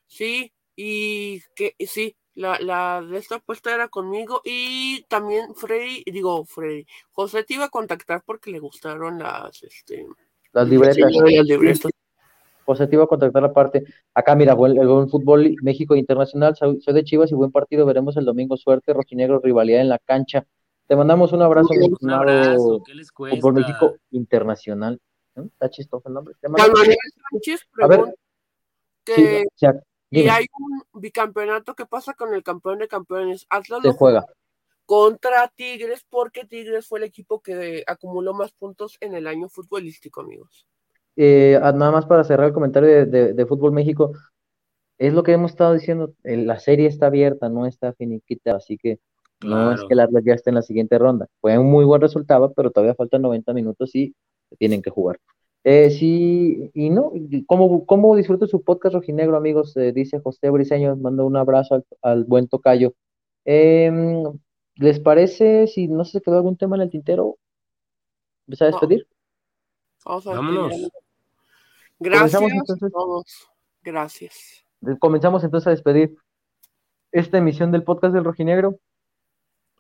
Sí, 0.07 0.53
y 0.75 1.41
que 1.55 1.75
sí, 1.87 2.17
la, 2.35 2.59
la 2.61 3.03
de 3.03 3.19
esta 3.19 3.37
apuesta 3.37 3.73
era 3.75 3.89
conmigo 3.89 4.41
y 4.45 5.05
también 5.09 5.55
Freddy, 5.55 6.03
digo 6.07 6.45
Freddy, 6.45 6.85
José 7.13 7.45
te 7.45 7.55
iba 7.55 7.67
a 7.67 7.71
contactar 7.71 8.23
porque 8.27 8.51
le 8.51 8.59
gustaron 8.59 9.19
las, 9.19 9.63
este, 9.63 10.07
las 10.53 10.69
libretas. 10.69 11.93
José 12.65 12.87
te 12.87 12.97
iba 12.97 13.05
a 13.05 13.09
contactar 13.09 13.45
aparte. 13.45 13.85
Acá, 14.15 14.35
mira, 14.35 14.55
el, 14.55 14.79
el, 14.79 15.09
fútbol 15.11 15.55
México 15.63 15.95
Internacional, 15.95 16.57
soy, 16.57 16.79
de 16.81 17.05
Chivas 17.05 17.31
y 17.31 17.35
buen 17.35 17.53
partido, 17.53 17.85
veremos 17.85 18.17
el 18.17 18.25
domingo, 18.25 18.57
suerte, 18.57 18.95
rojinegro, 18.95 19.41
rivalidad 19.41 19.83
en 19.83 19.91
la 19.91 19.99
cancha. 19.99 20.47
Te 20.87 20.97
mandamos 20.97 21.33
un 21.33 21.43
abrazo, 21.43 21.69
mi 21.71 21.87
estimado 21.87 22.83
Fútbol 23.15 23.55
México 23.55 23.97
Internacional. 24.11 25.01
Está 25.35 25.71
chistoso 25.71 26.09
el 26.09 26.15
nombre. 26.15 26.35
a 26.43 27.87
ver. 27.87 28.15
Que, 29.05 29.45
y 30.11 30.29
hay 30.29 30.47
un 30.59 31.01
bicampeonato. 31.01 31.75
¿Qué 31.75 31.87
pasa 31.87 32.15
con 32.15 32.35
el 32.35 32.43
campeón 32.43 32.79
de 32.79 32.89
campeones? 32.89 33.47
Atlas 33.51 33.81
Se 33.83 33.93
juega. 33.93 34.25
Contra 34.87 35.49
Tigres, 35.49 36.05
porque 36.09 36.45
Tigres 36.45 36.87
fue 36.87 36.99
el 36.99 37.05
equipo 37.05 37.41
que 37.41 37.83
acumuló 37.87 38.35
más 38.35 38.53
puntos 38.53 38.97
en 39.01 39.15
el 39.15 39.27
año 39.27 39.49
futbolístico, 39.49 40.21
amigos. 40.21 40.67
Eh, 41.17 41.59
ah, 41.63 41.73
nada 41.73 41.91
más 41.91 42.07
para 42.07 42.25
cerrar 42.25 42.49
el 42.49 42.53
comentario 42.53 43.07
de, 43.07 43.47
Fútbol 43.47 43.73
México, 43.73 44.13
es 44.99 45.15
lo 45.15 45.23
que 45.23 45.33
hemos 45.33 45.53
estado 45.53 45.73
diciendo, 45.73 46.15
la 46.23 46.59
serie 46.59 46.87
está 46.87 47.07
abierta, 47.07 47.49
no 47.49 47.67
está 47.67 47.95
finiquita, 47.95 48.57
así 48.57 48.77
que 48.77 49.01
no 49.45 49.73
es 49.73 49.81
que 49.83 49.95
el 49.95 50.01
Atlas 50.01 50.23
ya 50.25 50.35
esté 50.35 50.51
en 50.51 50.57
la 50.57 50.63
siguiente 50.63 50.99
ronda. 50.99 51.29
Fue 51.41 51.57
un 51.59 51.71
muy 51.71 51.85
buen 51.85 52.01
resultado, 52.01 52.53
pero 52.55 52.71
todavía 52.71 52.95
faltan 52.95 53.23
90 53.23 53.53
minutos 53.53 53.95
y 53.95 54.15
tienen 54.59 54.83
que 54.83 54.91
jugar. 54.91 55.19
Eh, 55.67 55.91
sí, 55.91 56.71
y 56.75 56.91
no, 56.91 57.11
¿cómo, 57.47 57.87
cómo 57.87 58.17
disfruto 58.17 58.47
su 58.47 58.63
podcast 58.63 58.95
rojinegro, 58.95 59.37
amigos? 59.37 59.75
Eh, 59.79 59.93
dice 59.93 60.21
José 60.21 60.51
Briseño, 60.51 60.95
mando 60.97 61.25
un 61.25 61.37
abrazo 61.37 61.83
al, 62.03 62.25
buen 62.25 62.49
tocayo. 62.49 62.95
Em, 63.47 64.25
¿Les 64.77 65.01
parece 65.01 65.67
si 65.67 65.89
no 65.89 66.05
se 66.05 66.21
quedó 66.21 66.37
algún 66.37 66.57
tema 66.57 66.77
en 66.77 66.83
el 66.83 66.91
tintero? 66.91 67.39
¿Vas 68.47 68.61
a 68.61 68.67
despedir? 68.67 69.07
Vámonos. 70.05 70.91
Gracias 71.99 72.43
a 72.43 72.91
todos. 72.91 73.25
Gracias. 73.83 74.65
Comenzamos 74.99 75.45
entonces 75.45 75.67
a 75.67 75.71
despedir 75.71 76.15
esta 77.11 77.39
emisión 77.39 77.71
del 77.71 77.85
podcast 77.85 78.13
del 78.13 78.25
Rojinegro. 78.25 78.79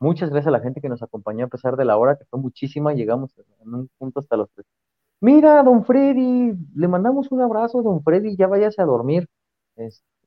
Muchas 0.01 0.31
gracias 0.31 0.49
a 0.49 0.51
la 0.51 0.61
gente 0.61 0.81
que 0.81 0.89
nos 0.89 1.03
acompañó 1.03 1.47
a 1.47 1.49
pesar 1.49 1.77
de 1.77 1.85
la 1.85 1.97
hora, 1.97 2.17
que 2.17 2.25
fue 2.27 2.41
muchísima. 2.41 2.93
Llegamos 2.93 3.31
en 3.39 3.75
un 3.75 3.91
punto 3.99 4.21
hasta 4.21 4.37
los 4.37 4.51
tres. 4.53 4.67
Mira, 5.21 5.63
don 5.63 5.85
Freddy, 5.85 6.53
le 6.75 6.89
mandamos 6.89 7.31
un 7.33 7.41
abrazo, 7.41 7.83
don 7.83 8.03
Freddy, 8.03 8.37
ya 8.37 8.47
váyase 8.47 8.83
a 8.83 8.85
dormir. 8.85 9.29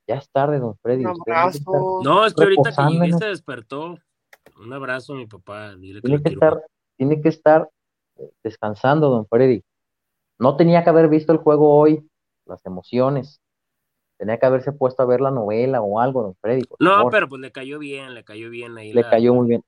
ya 0.08 0.16
es 0.16 0.30
tarde, 0.32 0.60
don 0.60 0.76
Freddy. 0.78 1.06
Un 1.06 1.22
abrazo. 1.22 2.02
No, 2.04 2.26
es 2.26 2.34
que 2.34 2.44
ahorita 2.44 2.72
que 2.72 2.94
llegué 2.94 3.14
se 3.14 3.26
despertó. 3.26 3.98
Un 4.60 4.74
abrazo 4.74 5.14
a 5.14 5.18
mi 5.18 5.28
papá. 5.28 5.76
tiene, 5.80 6.22
que, 6.24 6.30
estar, 6.30 6.64
tiene 6.96 7.22
que 7.22 7.30
estar 7.30 7.70
eh, 8.16 8.32
descansando, 8.44 9.10
don 9.10 9.28
Freddy. 9.28 9.64
No 10.40 10.56
tenía 10.56 10.84
que 10.84 10.90
haber 10.90 11.10
visto 11.10 11.32
el 11.32 11.40
juego 11.40 11.78
hoy, 11.78 12.10
las 12.46 12.66
emociones. 12.66 13.42
Tenía 14.18 14.38
que 14.38 14.46
haberse 14.46 14.72
puesto 14.72 15.04
a 15.04 15.06
ver 15.06 15.22
la 15.22 15.32
novela 15.32 15.82
o 15.82 16.00
algo, 16.00 16.24
don 16.24 16.36
Freddy. 16.42 16.64
no, 16.80 17.10
pero 17.10 17.30
pues 17.30 17.42
le 17.42 17.52
cayó 17.52 17.78
bien, 17.80 18.14
le 18.16 18.24
cayó 18.24 18.50
bien 18.50 18.78
ahí. 18.78 18.92
Le 18.94 19.04
cayó 19.04 19.34
muy 19.34 19.48
bien. 19.48 19.64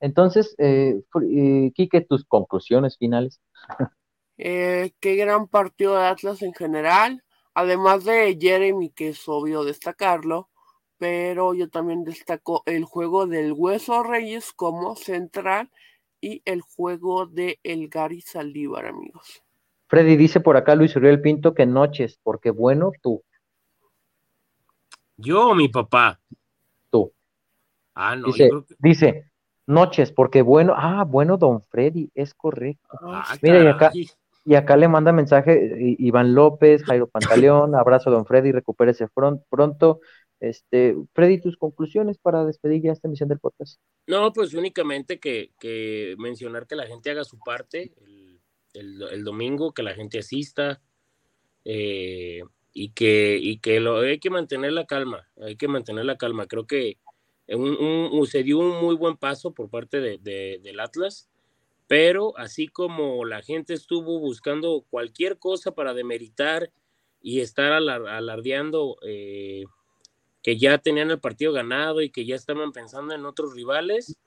Entonces, 0.00 0.54
eh, 0.58 1.00
eh, 1.22 1.72
Quique, 1.74 2.00
tus 2.02 2.24
conclusiones 2.24 2.96
finales. 2.96 3.40
Eh, 4.40 4.92
qué 5.00 5.16
gran 5.16 5.48
partido 5.48 5.96
de 5.96 6.04
Atlas 6.04 6.42
en 6.42 6.54
general, 6.54 7.24
además 7.54 8.04
de 8.04 8.38
Jeremy, 8.40 8.90
que 8.90 9.08
es 9.08 9.28
obvio 9.28 9.64
destacarlo, 9.64 10.48
pero 10.96 11.54
yo 11.54 11.68
también 11.68 12.04
destaco 12.04 12.62
el 12.66 12.84
juego 12.84 13.26
del 13.26 13.52
Hueso 13.52 14.04
Reyes 14.04 14.52
como 14.52 14.94
central 14.94 15.72
y 16.20 16.42
el 16.44 16.60
juego 16.60 17.26
de 17.26 17.58
El 17.64 17.88
Gary 17.88 18.20
Saldívar, 18.20 18.86
amigos. 18.86 19.42
Freddy 19.88 20.16
dice 20.16 20.40
por 20.40 20.56
acá 20.56 20.74
Luis 20.74 20.94
Uriel 20.94 21.20
Pinto 21.20 21.54
que 21.54 21.66
noches, 21.66 22.20
porque 22.22 22.50
bueno, 22.50 22.92
tú. 23.02 23.24
¿Yo 25.18 25.50
o 25.50 25.54
mi 25.54 25.68
papá? 25.68 26.18
Tú. 26.90 27.12
Ah, 27.94 28.16
no. 28.16 28.28
Dice, 28.28 28.50
dice, 28.78 29.30
noches, 29.66 30.12
porque 30.12 30.40
bueno, 30.40 30.72
ah, 30.76 31.04
bueno, 31.04 31.36
don 31.36 31.60
Freddy, 31.62 32.10
es 32.14 32.32
correcto. 32.32 32.88
Ah, 33.02 33.36
Mira, 33.42 33.62
y 33.62 33.66
acá, 33.66 33.90
y 34.44 34.54
acá 34.54 34.76
le 34.76 34.88
manda 34.88 35.12
mensaje 35.12 35.96
Iván 35.98 36.34
López, 36.34 36.82
Jairo 36.84 37.06
Pantaleón, 37.06 37.74
abrazo 37.74 38.10
don 38.10 38.24
Freddy, 38.24 38.52
recupérese 38.52 39.06
pronto. 39.08 40.00
Este, 40.40 40.96
Freddy, 41.12 41.40
tus 41.40 41.56
conclusiones 41.56 42.16
para 42.16 42.44
despedir 42.44 42.82
ya 42.82 42.92
esta 42.92 43.08
emisión 43.08 43.28
del 43.28 43.40
podcast. 43.40 43.80
No, 44.06 44.32
pues 44.32 44.54
únicamente 44.54 45.18
que, 45.18 45.50
que 45.58 46.14
mencionar 46.16 46.66
que 46.66 46.76
la 46.76 46.86
gente 46.86 47.10
haga 47.10 47.24
su 47.24 47.38
parte 47.38 47.92
el, 48.74 49.24
domingo, 49.24 49.72
que 49.72 49.82
la 49.82 49.94
gente 49.94 50.18
asista 50.18 50.80
eh, 51.64 52.42
y 52.72 52.90
que, 52.90 53.38
y 53.40 53.58
que 53.58 53.80
lo, 53.80 53.98
hay 54.00 54.18
que 54.18 54.30
mantener 54.30 54.72
la 54.72 54.86
calma, 54.86 55.28
hay 55.40 55.56
que 55.56 55.68
mantener 55.68 56.04
la 56.04 56.16
calma. 56.16 56.46
Creo 56.46 56.66
que 56.66 56.98
un, 57.48 58.26
se 58.26 58.42
dio 58.42 58.58
un 58.58 58.80
muy 58.80 58.94
buen 58.94 59.16
paso 59.16 59.52
por 59.52 59.70
parte 59.70 60.00
de, 60.00 60.18
del 60.62 60.80
Atlas, 60.80 61.28
pero 61.86 62.36
así 62.36 62.68
como 62.68 63.24
la 63.24 63.42
gente 63.42 63.72
estuvo 63.72 64.18
buscando 64.18 64.84
cualquier 64.90 65.38
cosa 65.38 65.72
para 65.72 65.94
demeritar 65.94 66.70
y 67.22 67.40
estar 67.40 67.72
alardeando 67.72 68.98
eh, 69.02 69.64
que 70.42 70.58
ya 70.58 70.78
tenían 70.78 71.10
el 71.10 71.20
partido 71.20 71.52
ganado 71.52 72.02
y 72.02 72.10
que 72.10 72.26
ya 72.26 72.36
estaban 72.36 72.72
pensando 72.72 73.14
en 73.14 73.24
otros 73.24 73.54
rivales, 73.54 74.18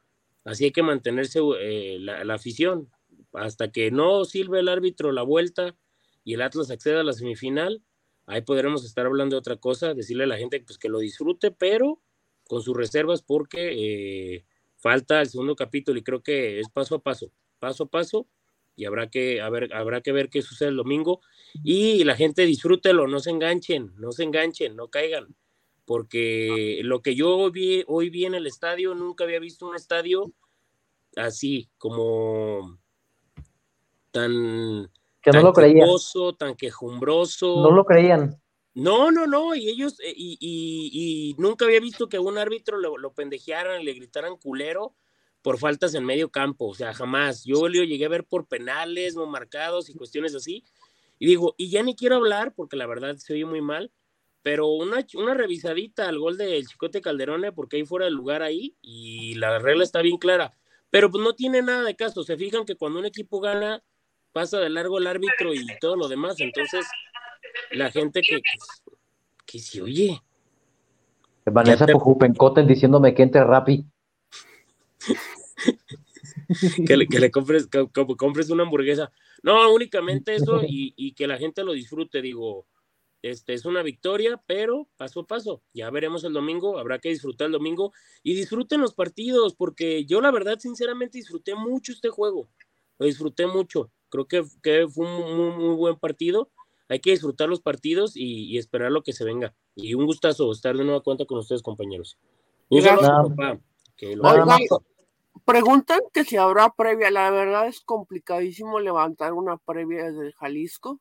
así 0.44 0.66
hay 0.66 0.72
que 0.72 0.84
mantenerse 0.84 1.40
eh, 1.60 1.98
la, 2.00 2.34
afición. 2.34 2.90
Hasta 3.34 3.72
que 3.72 3.92
no 3.92 4.26
sirve 4.26 4.60
el 4.60 4.68
árbitro 4.68 5.12
la 5.12 5.22
vuelta 5.22 5.76
y 6.24 6.34
el 6.34 6.42
Atlas 6.42 6.70
acceda 6.70 7.02
a 7.02 7.04
la 7.04 7.14
semifinal, 7.14 7.82
ahí 8.26 8.42
podremos 8.42 8.86
estar 8.86 9.06
hablando 9.06 9.36
de 9.36 9.40
otra 9.40 9.58
cosa, 9.58 9.94
decirle 9.94 10.24
a 10.24 10.28
la 10.28 10.38
gente 10.38 10.60
pues, 10.62 10.78
que 10.78 10.90
lo 10.90 11.00
disfrute, 11.00 11.52
pero 11.52 12.02
con 12.46 12.62
sus 12.62 12.76
reservas 12.76 13.22
porque 13.22 14.36
eh, 14.36 14.46
falta 14.78 15.22
el 15.22 15.30
segundo 15.30 15.56
capítulo 15.56 16.00
y 16.00 16.04
creo 16.04 16.22
que 16.22 16.60
es 16.60 16.70
paso 16.70 16.96
a 16.96 17.00
paso, 17.00 17.32
paso 17.60 17.86
a 17.86 17.90
paso 17.90 18.28
y 18.76 18.86
habrá 18.86 19.10
que, 19.10 19.42
habrá 19.42 20.02
que 20.02 20.12
ver 20.12 20.30
qué 20.30 20.42
sucede 20.42 20.70
el 20.70 20.78
domingo. 20.78 21.22
Y 21.64 22.04
la 22.04 22.16
gente 22.16 22.46
disfrútelo, 22.46 23.08
no 23.08 23.20
se 23.20 23.30
enganchen, 23.30 23.94
no 23.98 24.12
se 24.12 24.24
enganchen, 24.24 24.76
no 24.76 24.90
caigan 24.90 25.36
porque 25.92 26.80
lo 26.84 27.02
que 27.02 27.16
yo 27.16 27.52
vi, 27.52 27.84
hoy 27.86 28.10
vi 28.10 28.24
en 28.24 28.34
el 28.34 28.48
estadio, 28.48 28.96
nunca 28.96 29.26
había 29.26 29.40
visto 29.40 29.68
un 29.68 29.76
estadio 29.76 30.32
así, 31.18 31.70
como 31.78 32.80
tan, 34.12 34.90
que 35.22 35.32
no 35.32 35.42
lo 35.42 36.34
tan 36.34 36.56
quejumbroso. 36.56 37.62
No 37.62 37.72
lo 37.72 37.86
creían. 37.86 38.42
No, 38.74 39.12
no, 39.12 39.28
no, 39.28 39.54
y 39.54 39.68
ellos, 39.68 40.00
eh, 40.00 40.14
y, 40.16 40.38
y, 40.40 41.36
nunca 41.38 41.66
había 41.66 41.82
visto 41.82 42.08
que 42.08 42.18
a 42.18 42.22
un 42.22 42.38
árbitro 42.38 42.78
lo, 42.78 42.98
lo 42.98 43.14
pendejearan, 43.14 43.84
le 43.84 43.94
gritaran 43.94 44.38
culero 44.38 44.96
por 45.42 45.58
faltas 45.58 45.94
en 45.94 46.06
medio 46.06 46.30
campo, 46.30 46.68
o 46.68 46.74
sea, 46.74 46.94
jamás. 46.94 47.44
Yo 47.44 47.68
lo 47.68 47.84
llegué 47.84 48.06
a 48.06 48.10
ver 48.10 48.24
por 48.24 48.48
penales, 48.48 49.16
no 49.16 49.26
marcados 49.26 49.90
y 49.90 49.94
cuestiones 49.94 50.36
así. 50.36 50.64
Y 51.20 51.28
digo, 51.28 51.54
y 51.58 51.70
ya 51.70 51.84
ni 51.84 51.96
quiero 51.96 52.16
hablar 52.16 52.54
porque 52.56 52.78
la 52.78 52.88
verdad 52.88 53.16
se 53.18 53.34
oye 53.34 53.46
muy 53.46 53.62
mal, 53.62 53.92
pero 54.42 54.68
una, 54.70 55.06
una 55.16 55.34
revisadita 55.34 56.08
al 56.08 56.18
gol 56.18 56.38
del 56.38 56.66
Chicote 56.68 57.02
Calderone, 57.02 57.52
porque 57.52 57.78
ahí 57.78 57.86
fuera 57.86 58.08
el 58.08 58.14
lugar 58.14 58.42
ahí, 58.42 58.76
y 58.82 59.36
la 59.36 59.60
regla 59.60 59.84
está 59.84 60.02
bien 60.02 60.18
clara. 60.18 60.58
Pero 60.90 61.12
pues 61.12 61.24
no 61.24 61.34
tiene 61.34 61.62
nada 61.62 61.84
de 61.84 61.96
caso. 61.96 62.24
Se 62.24 62.38
fijan 62.38 62.66
que 62.66 62.76
cuando 62.76 63.00
un 63.00 63.06
equipo 63.06 63.40
gana, 63.40 63.84
pasa 64.32 64.60
de 64.60 64.70
largo 64.70 64.98
el 64.98 65.08
árbitro 65.08 65.54
y 65.54 65.66
todo 65.80 65.96
lo 65.96 66.08
demás. 66.08 66.40
Entonces, 66.40 66.86
la 67.72 67.92
gente 67.92 68.22
que, 68.22 68.40
que, 69.46 69.60
se 69.60 69.82
oye. 69.82 70.22
Vanessa 71.46 71.86
Pujupencoten 71.88 72.68
diciéndome 72.68 73.14
que 73.14 73.24
entre 73.24 73.44
Rappi. 73.44 73.86
que, 76.88 76.98
le, 76.98 77.08
que 77.08 77.20
le 77.20 77.32
compres, 77.32 77.68
compres 78.18 78.50
una 78.50 78.64
hamburguesa. 78.64 79.12
No, 79.44 79.74
únicamente 79.74 80.36
eso 80.36 80.62
y, 80.64 80.94
y 80.96 81.14
que 81.14 81.28
la 81.28 81.38
gente 81.38 81.64
lo 81.64 81.74
disfrute, 81.74 82.22
digo 82.22 82.68
este, 83.22 83.54
es 83.54 83.66
una 83.66 83.84
victoria, 83.84 84.42
pero 84.48 84.90
paso 84.98 85.22
a 85.22 85.28
paso. 85.28 85.62
Ya 85.74 85.90
veremos 85.92 86.24
el 86.24 86.34
domingo, 86.34 86.80
habrá 86.80 87.00
que 87.00 87.10
disfrutar 87.10 87.48
el 87.48 87.52
domingo 87.52 87.94
y 88.24 88.34
disfruten 88.34 88.82
los 88.82 88.94
partidos, 88.94 89.54
porque 89.54 90.06
yo 90.06 90.22
la 90.22 90.32
verdad, 90.32 90.58
sinceramente, 90.60 91.20
disfruté 91.20 91.54
mucho 91.56 91.92
este 91.92 92.10
juego. 92.10 92.50
Lo 92.98 93.06
disfruté 93.06 93.46
mucho. 93.46 93.92
Creo 94.12 94.28
que, 94.28 94.44
fue 94.88 95.08
un 95.08 95.58
muy, 95.58 95.76
buen 95.76 95.96
partido. 95.96 96.52
Hay 96.90 97.00
que 97.00 97.12
disfrutar 97.12 97.50
los 97.50 97.62
partidos 97.62 98.14
y, 98.16 98.58
esperar 98.60 98.92
lo 98.92 99.02
que 99.02 99.14
se 99.14 99.24
venga. 99.24 99.56
Y 99.76 99.96
un 99.96 100.06
gustazo 100.06 100.52
estar 100.52 100.78
de 100.78 100.84
nueva 100.84 101.02
cuenta 101.02 101.26
con 101.26 101.40
ustedes, 101.40 101.64
compañeros. 101.64 102.20
Un 102.70 102.84
saludo, 102.84 103.34
papá. 103.36 103.60
preguntan 105.46 106.02
que 106.14 106.24
si 106.24 106.38
habrá 106.38 106.70
previa. 106.70 107.10
La 107.10 107.32
verdad 107.32 107.68
es 107.68 107.82
complicadísimo 107.82 108.80
levantar 108.80 109.34
una 109.34 109.58
previa 109.58 110.12
desde 110.12 110.34
Jalisco 110.34 111.00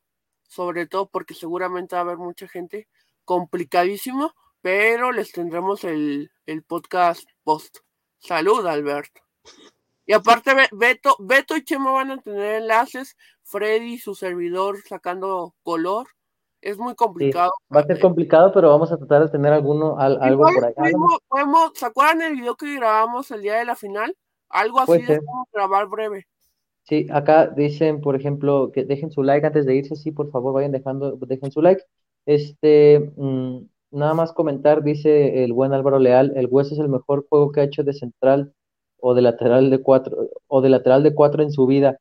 sobre 0.51 0.87
todo 0.87 1.09
porque 1.09 1.35
seguramente 1.35 1.95
va 1.95 2.01
a 2.01 2.05
haber 2.05 2.19
mucha 2.19 2.49
gente, 2.49 2.89
complicadísimo, 3.25 4.35
pero 4.61 5.13
les 5.13 5.31
tendremos 5.31 5.85
el, 5.85 6.31
podcast 6.67 7.25
post. 7.45 7.79
Salud, 8.19 8.67
Alberto. 8.67 9.23
Y 10.11 10.13
aparte, 10.13 10.51
Beto, 10.73 11.15
Beto 11.21 11.57
y 11.57 11.63
Chema 11.63 11.93
van 11.93 12.11
a 12.11 12.21
tener 12.21 12.63
enlaces, 12.63 13.17
Freddy, 13.45 13.97
su 13.97 14.17
servidor, 14.17 14.79
sacando 14.89 15.55
color. 15.63 16.09
Es 16.61 16.79
muy 16.79 16.97
complicado. 16.97 17.53
va 17.73 17.83
a 17.83 17.87
ser 17.87 18.01
complicado, 18.01 18.51
pero 18.53 18.71
vamos 18.71 18.91
a 18.91 18.97
tratar 18.99 19.23
de 19.23 19.29
tener 19.29 19.53
alguno, 19.53 19.97
algo 20.01 20.47
por 20.53 20.65
ahí. 20.65 20.75
Podemos, 21.29 21.71
¿Se 21.75 21.87
acuerdan 21.87 22.23
el 22.23 22.35
video 22.35 22.57
que 22.57 22.75
grabamos 22.75 23.31
el 23.31 23.43
día 23.43 23.59
de 23.59 23.65
la 23.65 23.77
final? 23.77 24.13
Algo 24.49 24.81
así 24.81 25.01
de 25.01 25.21
grabar 25.53 25.87
breve. 25.87 26.27
Sí, 26.83 27.07
acá 27.13 27.47
dicen, 27.47 28.01
por 28.01 28.17
ejemplo, 28.17 28.73
que 28.75 28.85
dejen 28.85 29.13
su 29.13 29.23
like 29.23 29.47
antes 29.47 29.65
de 29.65 29.77
irse, 29.77 29.95
sí, 29.95 30.11
por 30.11 30.29
favor, 30.33 30.53
vayan 30.53 30.73
dejando, 30.73 31.13
dejen 31.19 31.53
su 31.53 31.63
like. 31.63 31.85
Este, 32.27 33.13
mm, 33.17 33.59
nada 33.93 34.15
más 34.15 34.33
comentar, 34.33 34.83
dice 34.83 35.45
el 35.45 35.53
buen 35.53 35.73
Álvaro 35.73 36.01
Leal, 36.01 36.33
el 36.35 36.49
Hueso 36.51 36.75
es 36.75 36.81
el 36.81 36.89
mejor 36.89 37.29
juego 37.29 37.53
que 37.53 37.61
ha 37.61 37.65
hecho 37.65 37.85
de 37.85 37.93
central 37.93 38.53
o 39.01 39.15
de 39.15 39.23
lateral 39.23 39.71
de 39.71 39.83
cuatro, 39.83 40.17
o 40.47 40.61
de 40.61 40.69
lateral 40.69 41.03
de 41.03 41.15
cuatro 41.15 41.43
en 41.43 41.53
su 41.53 41.67
vida. 41.67 41.99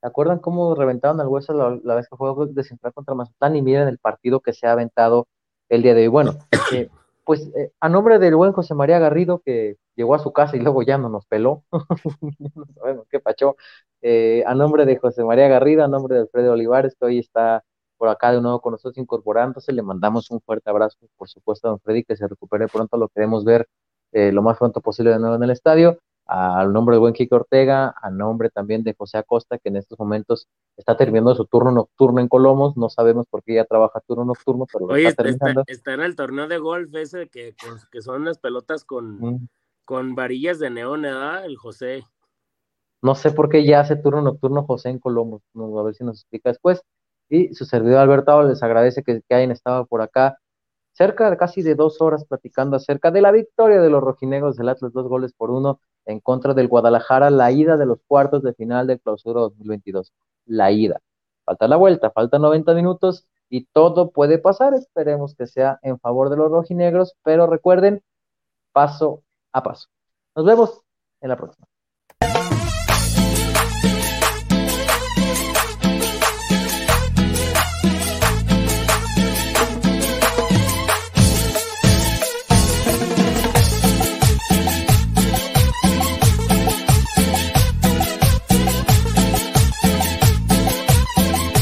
¿Se 0.00 0.06
acuerdan 0.06 0.38
cómo 0.38 0.74
reventaron 0.74 1.20
al 1.20 1.28
Hueso 1.28 1.52
la, 1.52 1.94
vez 1.94 2.08
que 2.08 2.16
jugó 2.16 2.46
de 2.46 2.64
central 2.64 2.92
contra 2.94 3.14
Mazatán? 3.14 3.56
Y 3.56 3.62
miren 3.62 3.88
el 3.88 3.98
partido 3.98 4.40
que 4.40 4.52
se 4.52 4.66
ha 4.66 4.72
aventado 4.72 5.28
el 5.68 5.82
día 5.82 5.94
de 5.94 6.02
hoy. 6.02 6.08
Bueno, 6.08 6.32
eh, 6.72 6.88
pues 7.24 7.50
eh, 7.54 7.70
a 7.80 7.88
nombre 7.88 8.18
del 8.18 8.36
buen 8.36 8.52
José 8.52 8.74
María 8.74 8.98
Garrido, 8.98 9.40
que 9.44 9.76
llegó 9.94 10.14
a 10.14 10.18
su 10.18 10.32
casa 10.32 10.56
y 10.56 10.60
luego 10.60 10.82
ya 10.82 10.98
no 10.98 11.08
nos 11.08 11.26
peló, 11.26 11.64
no 12.38 12.66
sabemos 12.74 13.06
qué 13.10 13.20
pachó, 13.20 13.56
eh, 14.02 14.42
a 14.46 14.54
nombre 14.54 14.86
de 14.86 14.96
José 14.96 15.22
María 15.24 15.48
Garrido, 15.48 15.84
a 15.84 15.88
nombre 15.88 16.14
de 16.16 16.22
Alfredo 16.22 16.52
Olivares, 16.52 16.96
que 16.98 17.04
hoy 17.04 17.18
está 17.18 17.62
por 17.98 18.08
acá 18.08 18.32
de 18.32 18.40
nuevo 18.40 18.60
con 18.62 18.72
nosotros 18.72 18.96
incorporándose, 18.96 19.72
le 19.72 19.82
mandamos 19.82 20.30
un 20.30 20.40
fuerte 20.40 20.70
abrazo, 20.70 20.96
por 21.18 21.28
supuesto, 21.28 21.68
a 21.68 21.70
don 21.72 21.80
Freddy, 21.80 22.02
que 22.02 22.16
se 22.16 22.26
recupere 22.26 22.66
pronto, 22.66 22.96
lo 22.96 23.08
queremos 23.08 23.44
ver 23.44 23.68
eh, 24.12 24.32
lo 24.32 24.40
más 24.42 24.56
pronto 24.56 24.80
posible 24.80 25.10
de 25.10 25.18
nuevo 25.18 25.36
en 25.36 25.42
el 25.42 25.50
estadio, 25.50 25.98
al 26.30 26.72
nombre 26.72 26.94
del 26.94 27.00
buen 27.00 27.12
Kike 27.12 27.34
Ortega, 27.34 27.92
a 28.00 28.08
nombre 28.08 28.50
también 28.50 28.84
de 28.84 28.94
José 28.94 29.18
Acosta, 29.18 29.58
que 29.58 29.68
en 29.68 29.76
estos 29.76 29.98
momentos 29.98 30.46
está 30.76 30.96
terminando 30.96 31.34
su 31.34 31.44
turno 31.46 31.72
nocturno 31.72 32.20
en 32.20 32.28
Colomos, 32.28 32.76
no 32.76 32.88
sabemos 32.88 33.26
por 33.28 33.42
qué 33.42 33.54
ya 33.56 33.64
trabaja 33.64 33.98
turno 34.06 34.24
nocturno, 34.24 34.64
pero 34.72 34.86
lo 34.86 34.94
está 34.94 35.24
terminando. 35.24 35.64
Está, 35.66 35.94
en 35.94 36.02
el 36.02 36.14
torneo 36.14 36.46
de 36.46 36.58
golf 36.58 36.94
ese 36.94 37.28
que, 37.28 37.56
que 37.90 38.00
son 38.00 38.24
las 38.24 38.38
pelotas 38.38 38.84
con, 38.84 39.20
mm. 39.20 39.48
con 39.84 40.14
varillas 40.14 40.60
de 40.60 40.70
neón, 40.70 41.02
¿verdad? 41.02 41.44
El 41.44 41.56
José. 41.56 42.04
No 43.02 43.16
sé 43.16 43.32
por 43.32 43.48
qué 43.48 43.64
ya 43.64 43.80
hace 43.80 43.96
turno 43.96 44.22
nocturno 44.22 44.64
José 44.64 44.90
en 44.90 45.00
Colomos, 45.00 45.42
a 45.56 45.82
ver 45.82 45.94
si 45.94 46.04
nos 46.04 46.20
explica 46.20 46.50
después. 46.50 46.80
Y 47.28 47.54
su 47.54 47.64
servidor 47.64 47.98
Alberto 47.98 48.40
les 48.44 48.62
agradece 48.62 49.02
que, 49.02 49.20
hayan 49.30 49.50
estado 49.50 49.86
por 49.86 50.00
acá 50.00 50.38
cerca 50.92 51.28
de 51.28 51.36
casi 51.36 51.62
de 51.62 51.74
dos 51.74 52.00
horas 52.00 52.24
platicando 52.24 52.76
acerca 52.76 53.10
de 53.10 53.20
la 53.20 53.32
victoria 53.32 53.80
de 53.80 53.90
los 53.90 54.02
rojinegros 54.02 54.56
del 54.56 54.68
Atlas, 54.68 54.92
dos 54.92 55.08
goles 55.08 55.32
por 55.32 55.50
uno 55.50 55.80
en 56.10 56.20
contra 56.20 56.54
del 56.54 56.68
Guadalajara, 56.68 57.30
la 57.30 57.50
ida 57.52 57.76
de 57.76 57.86
los 57.86 58.00
cuartos 58.06 58.42
de 58.42 58.54
final 58.54 58.86
del 58.86 59.00
clausura 59.00 59.40
2022. 59.40 60.12
La 60.46 60.70
ida. 60.72 61.00
Falta 61.44 61.68
la 61.68 61.76
vuelta, 61.76 62.10
falta 62.10 62.38
90 62.38 62.74
minutos 62.74 63.26
y 63.48 63.64
todo 63.66 64.10
puede 64.10 64.38
pasar. 64.38 64.74
Esperemos 64.74 65.34
que 65.34 65.46
sea 65.46 65.78
en 65.82 65.98
favor 65.98 66.30
de 66.30 66.36
los 66.36 66.50
rojinegros, 66.50 67.14
pero 67.22 67.46
recuerden, 67.46 68.02
paso 68.72 69.22
a 69.52 69.62
paso. 69.62 69.88
Nos 70.34 70.44
vemos 70.46 70.80
en 71.20 71.28
la 71.28 71.36
próxima. 71.36 71.66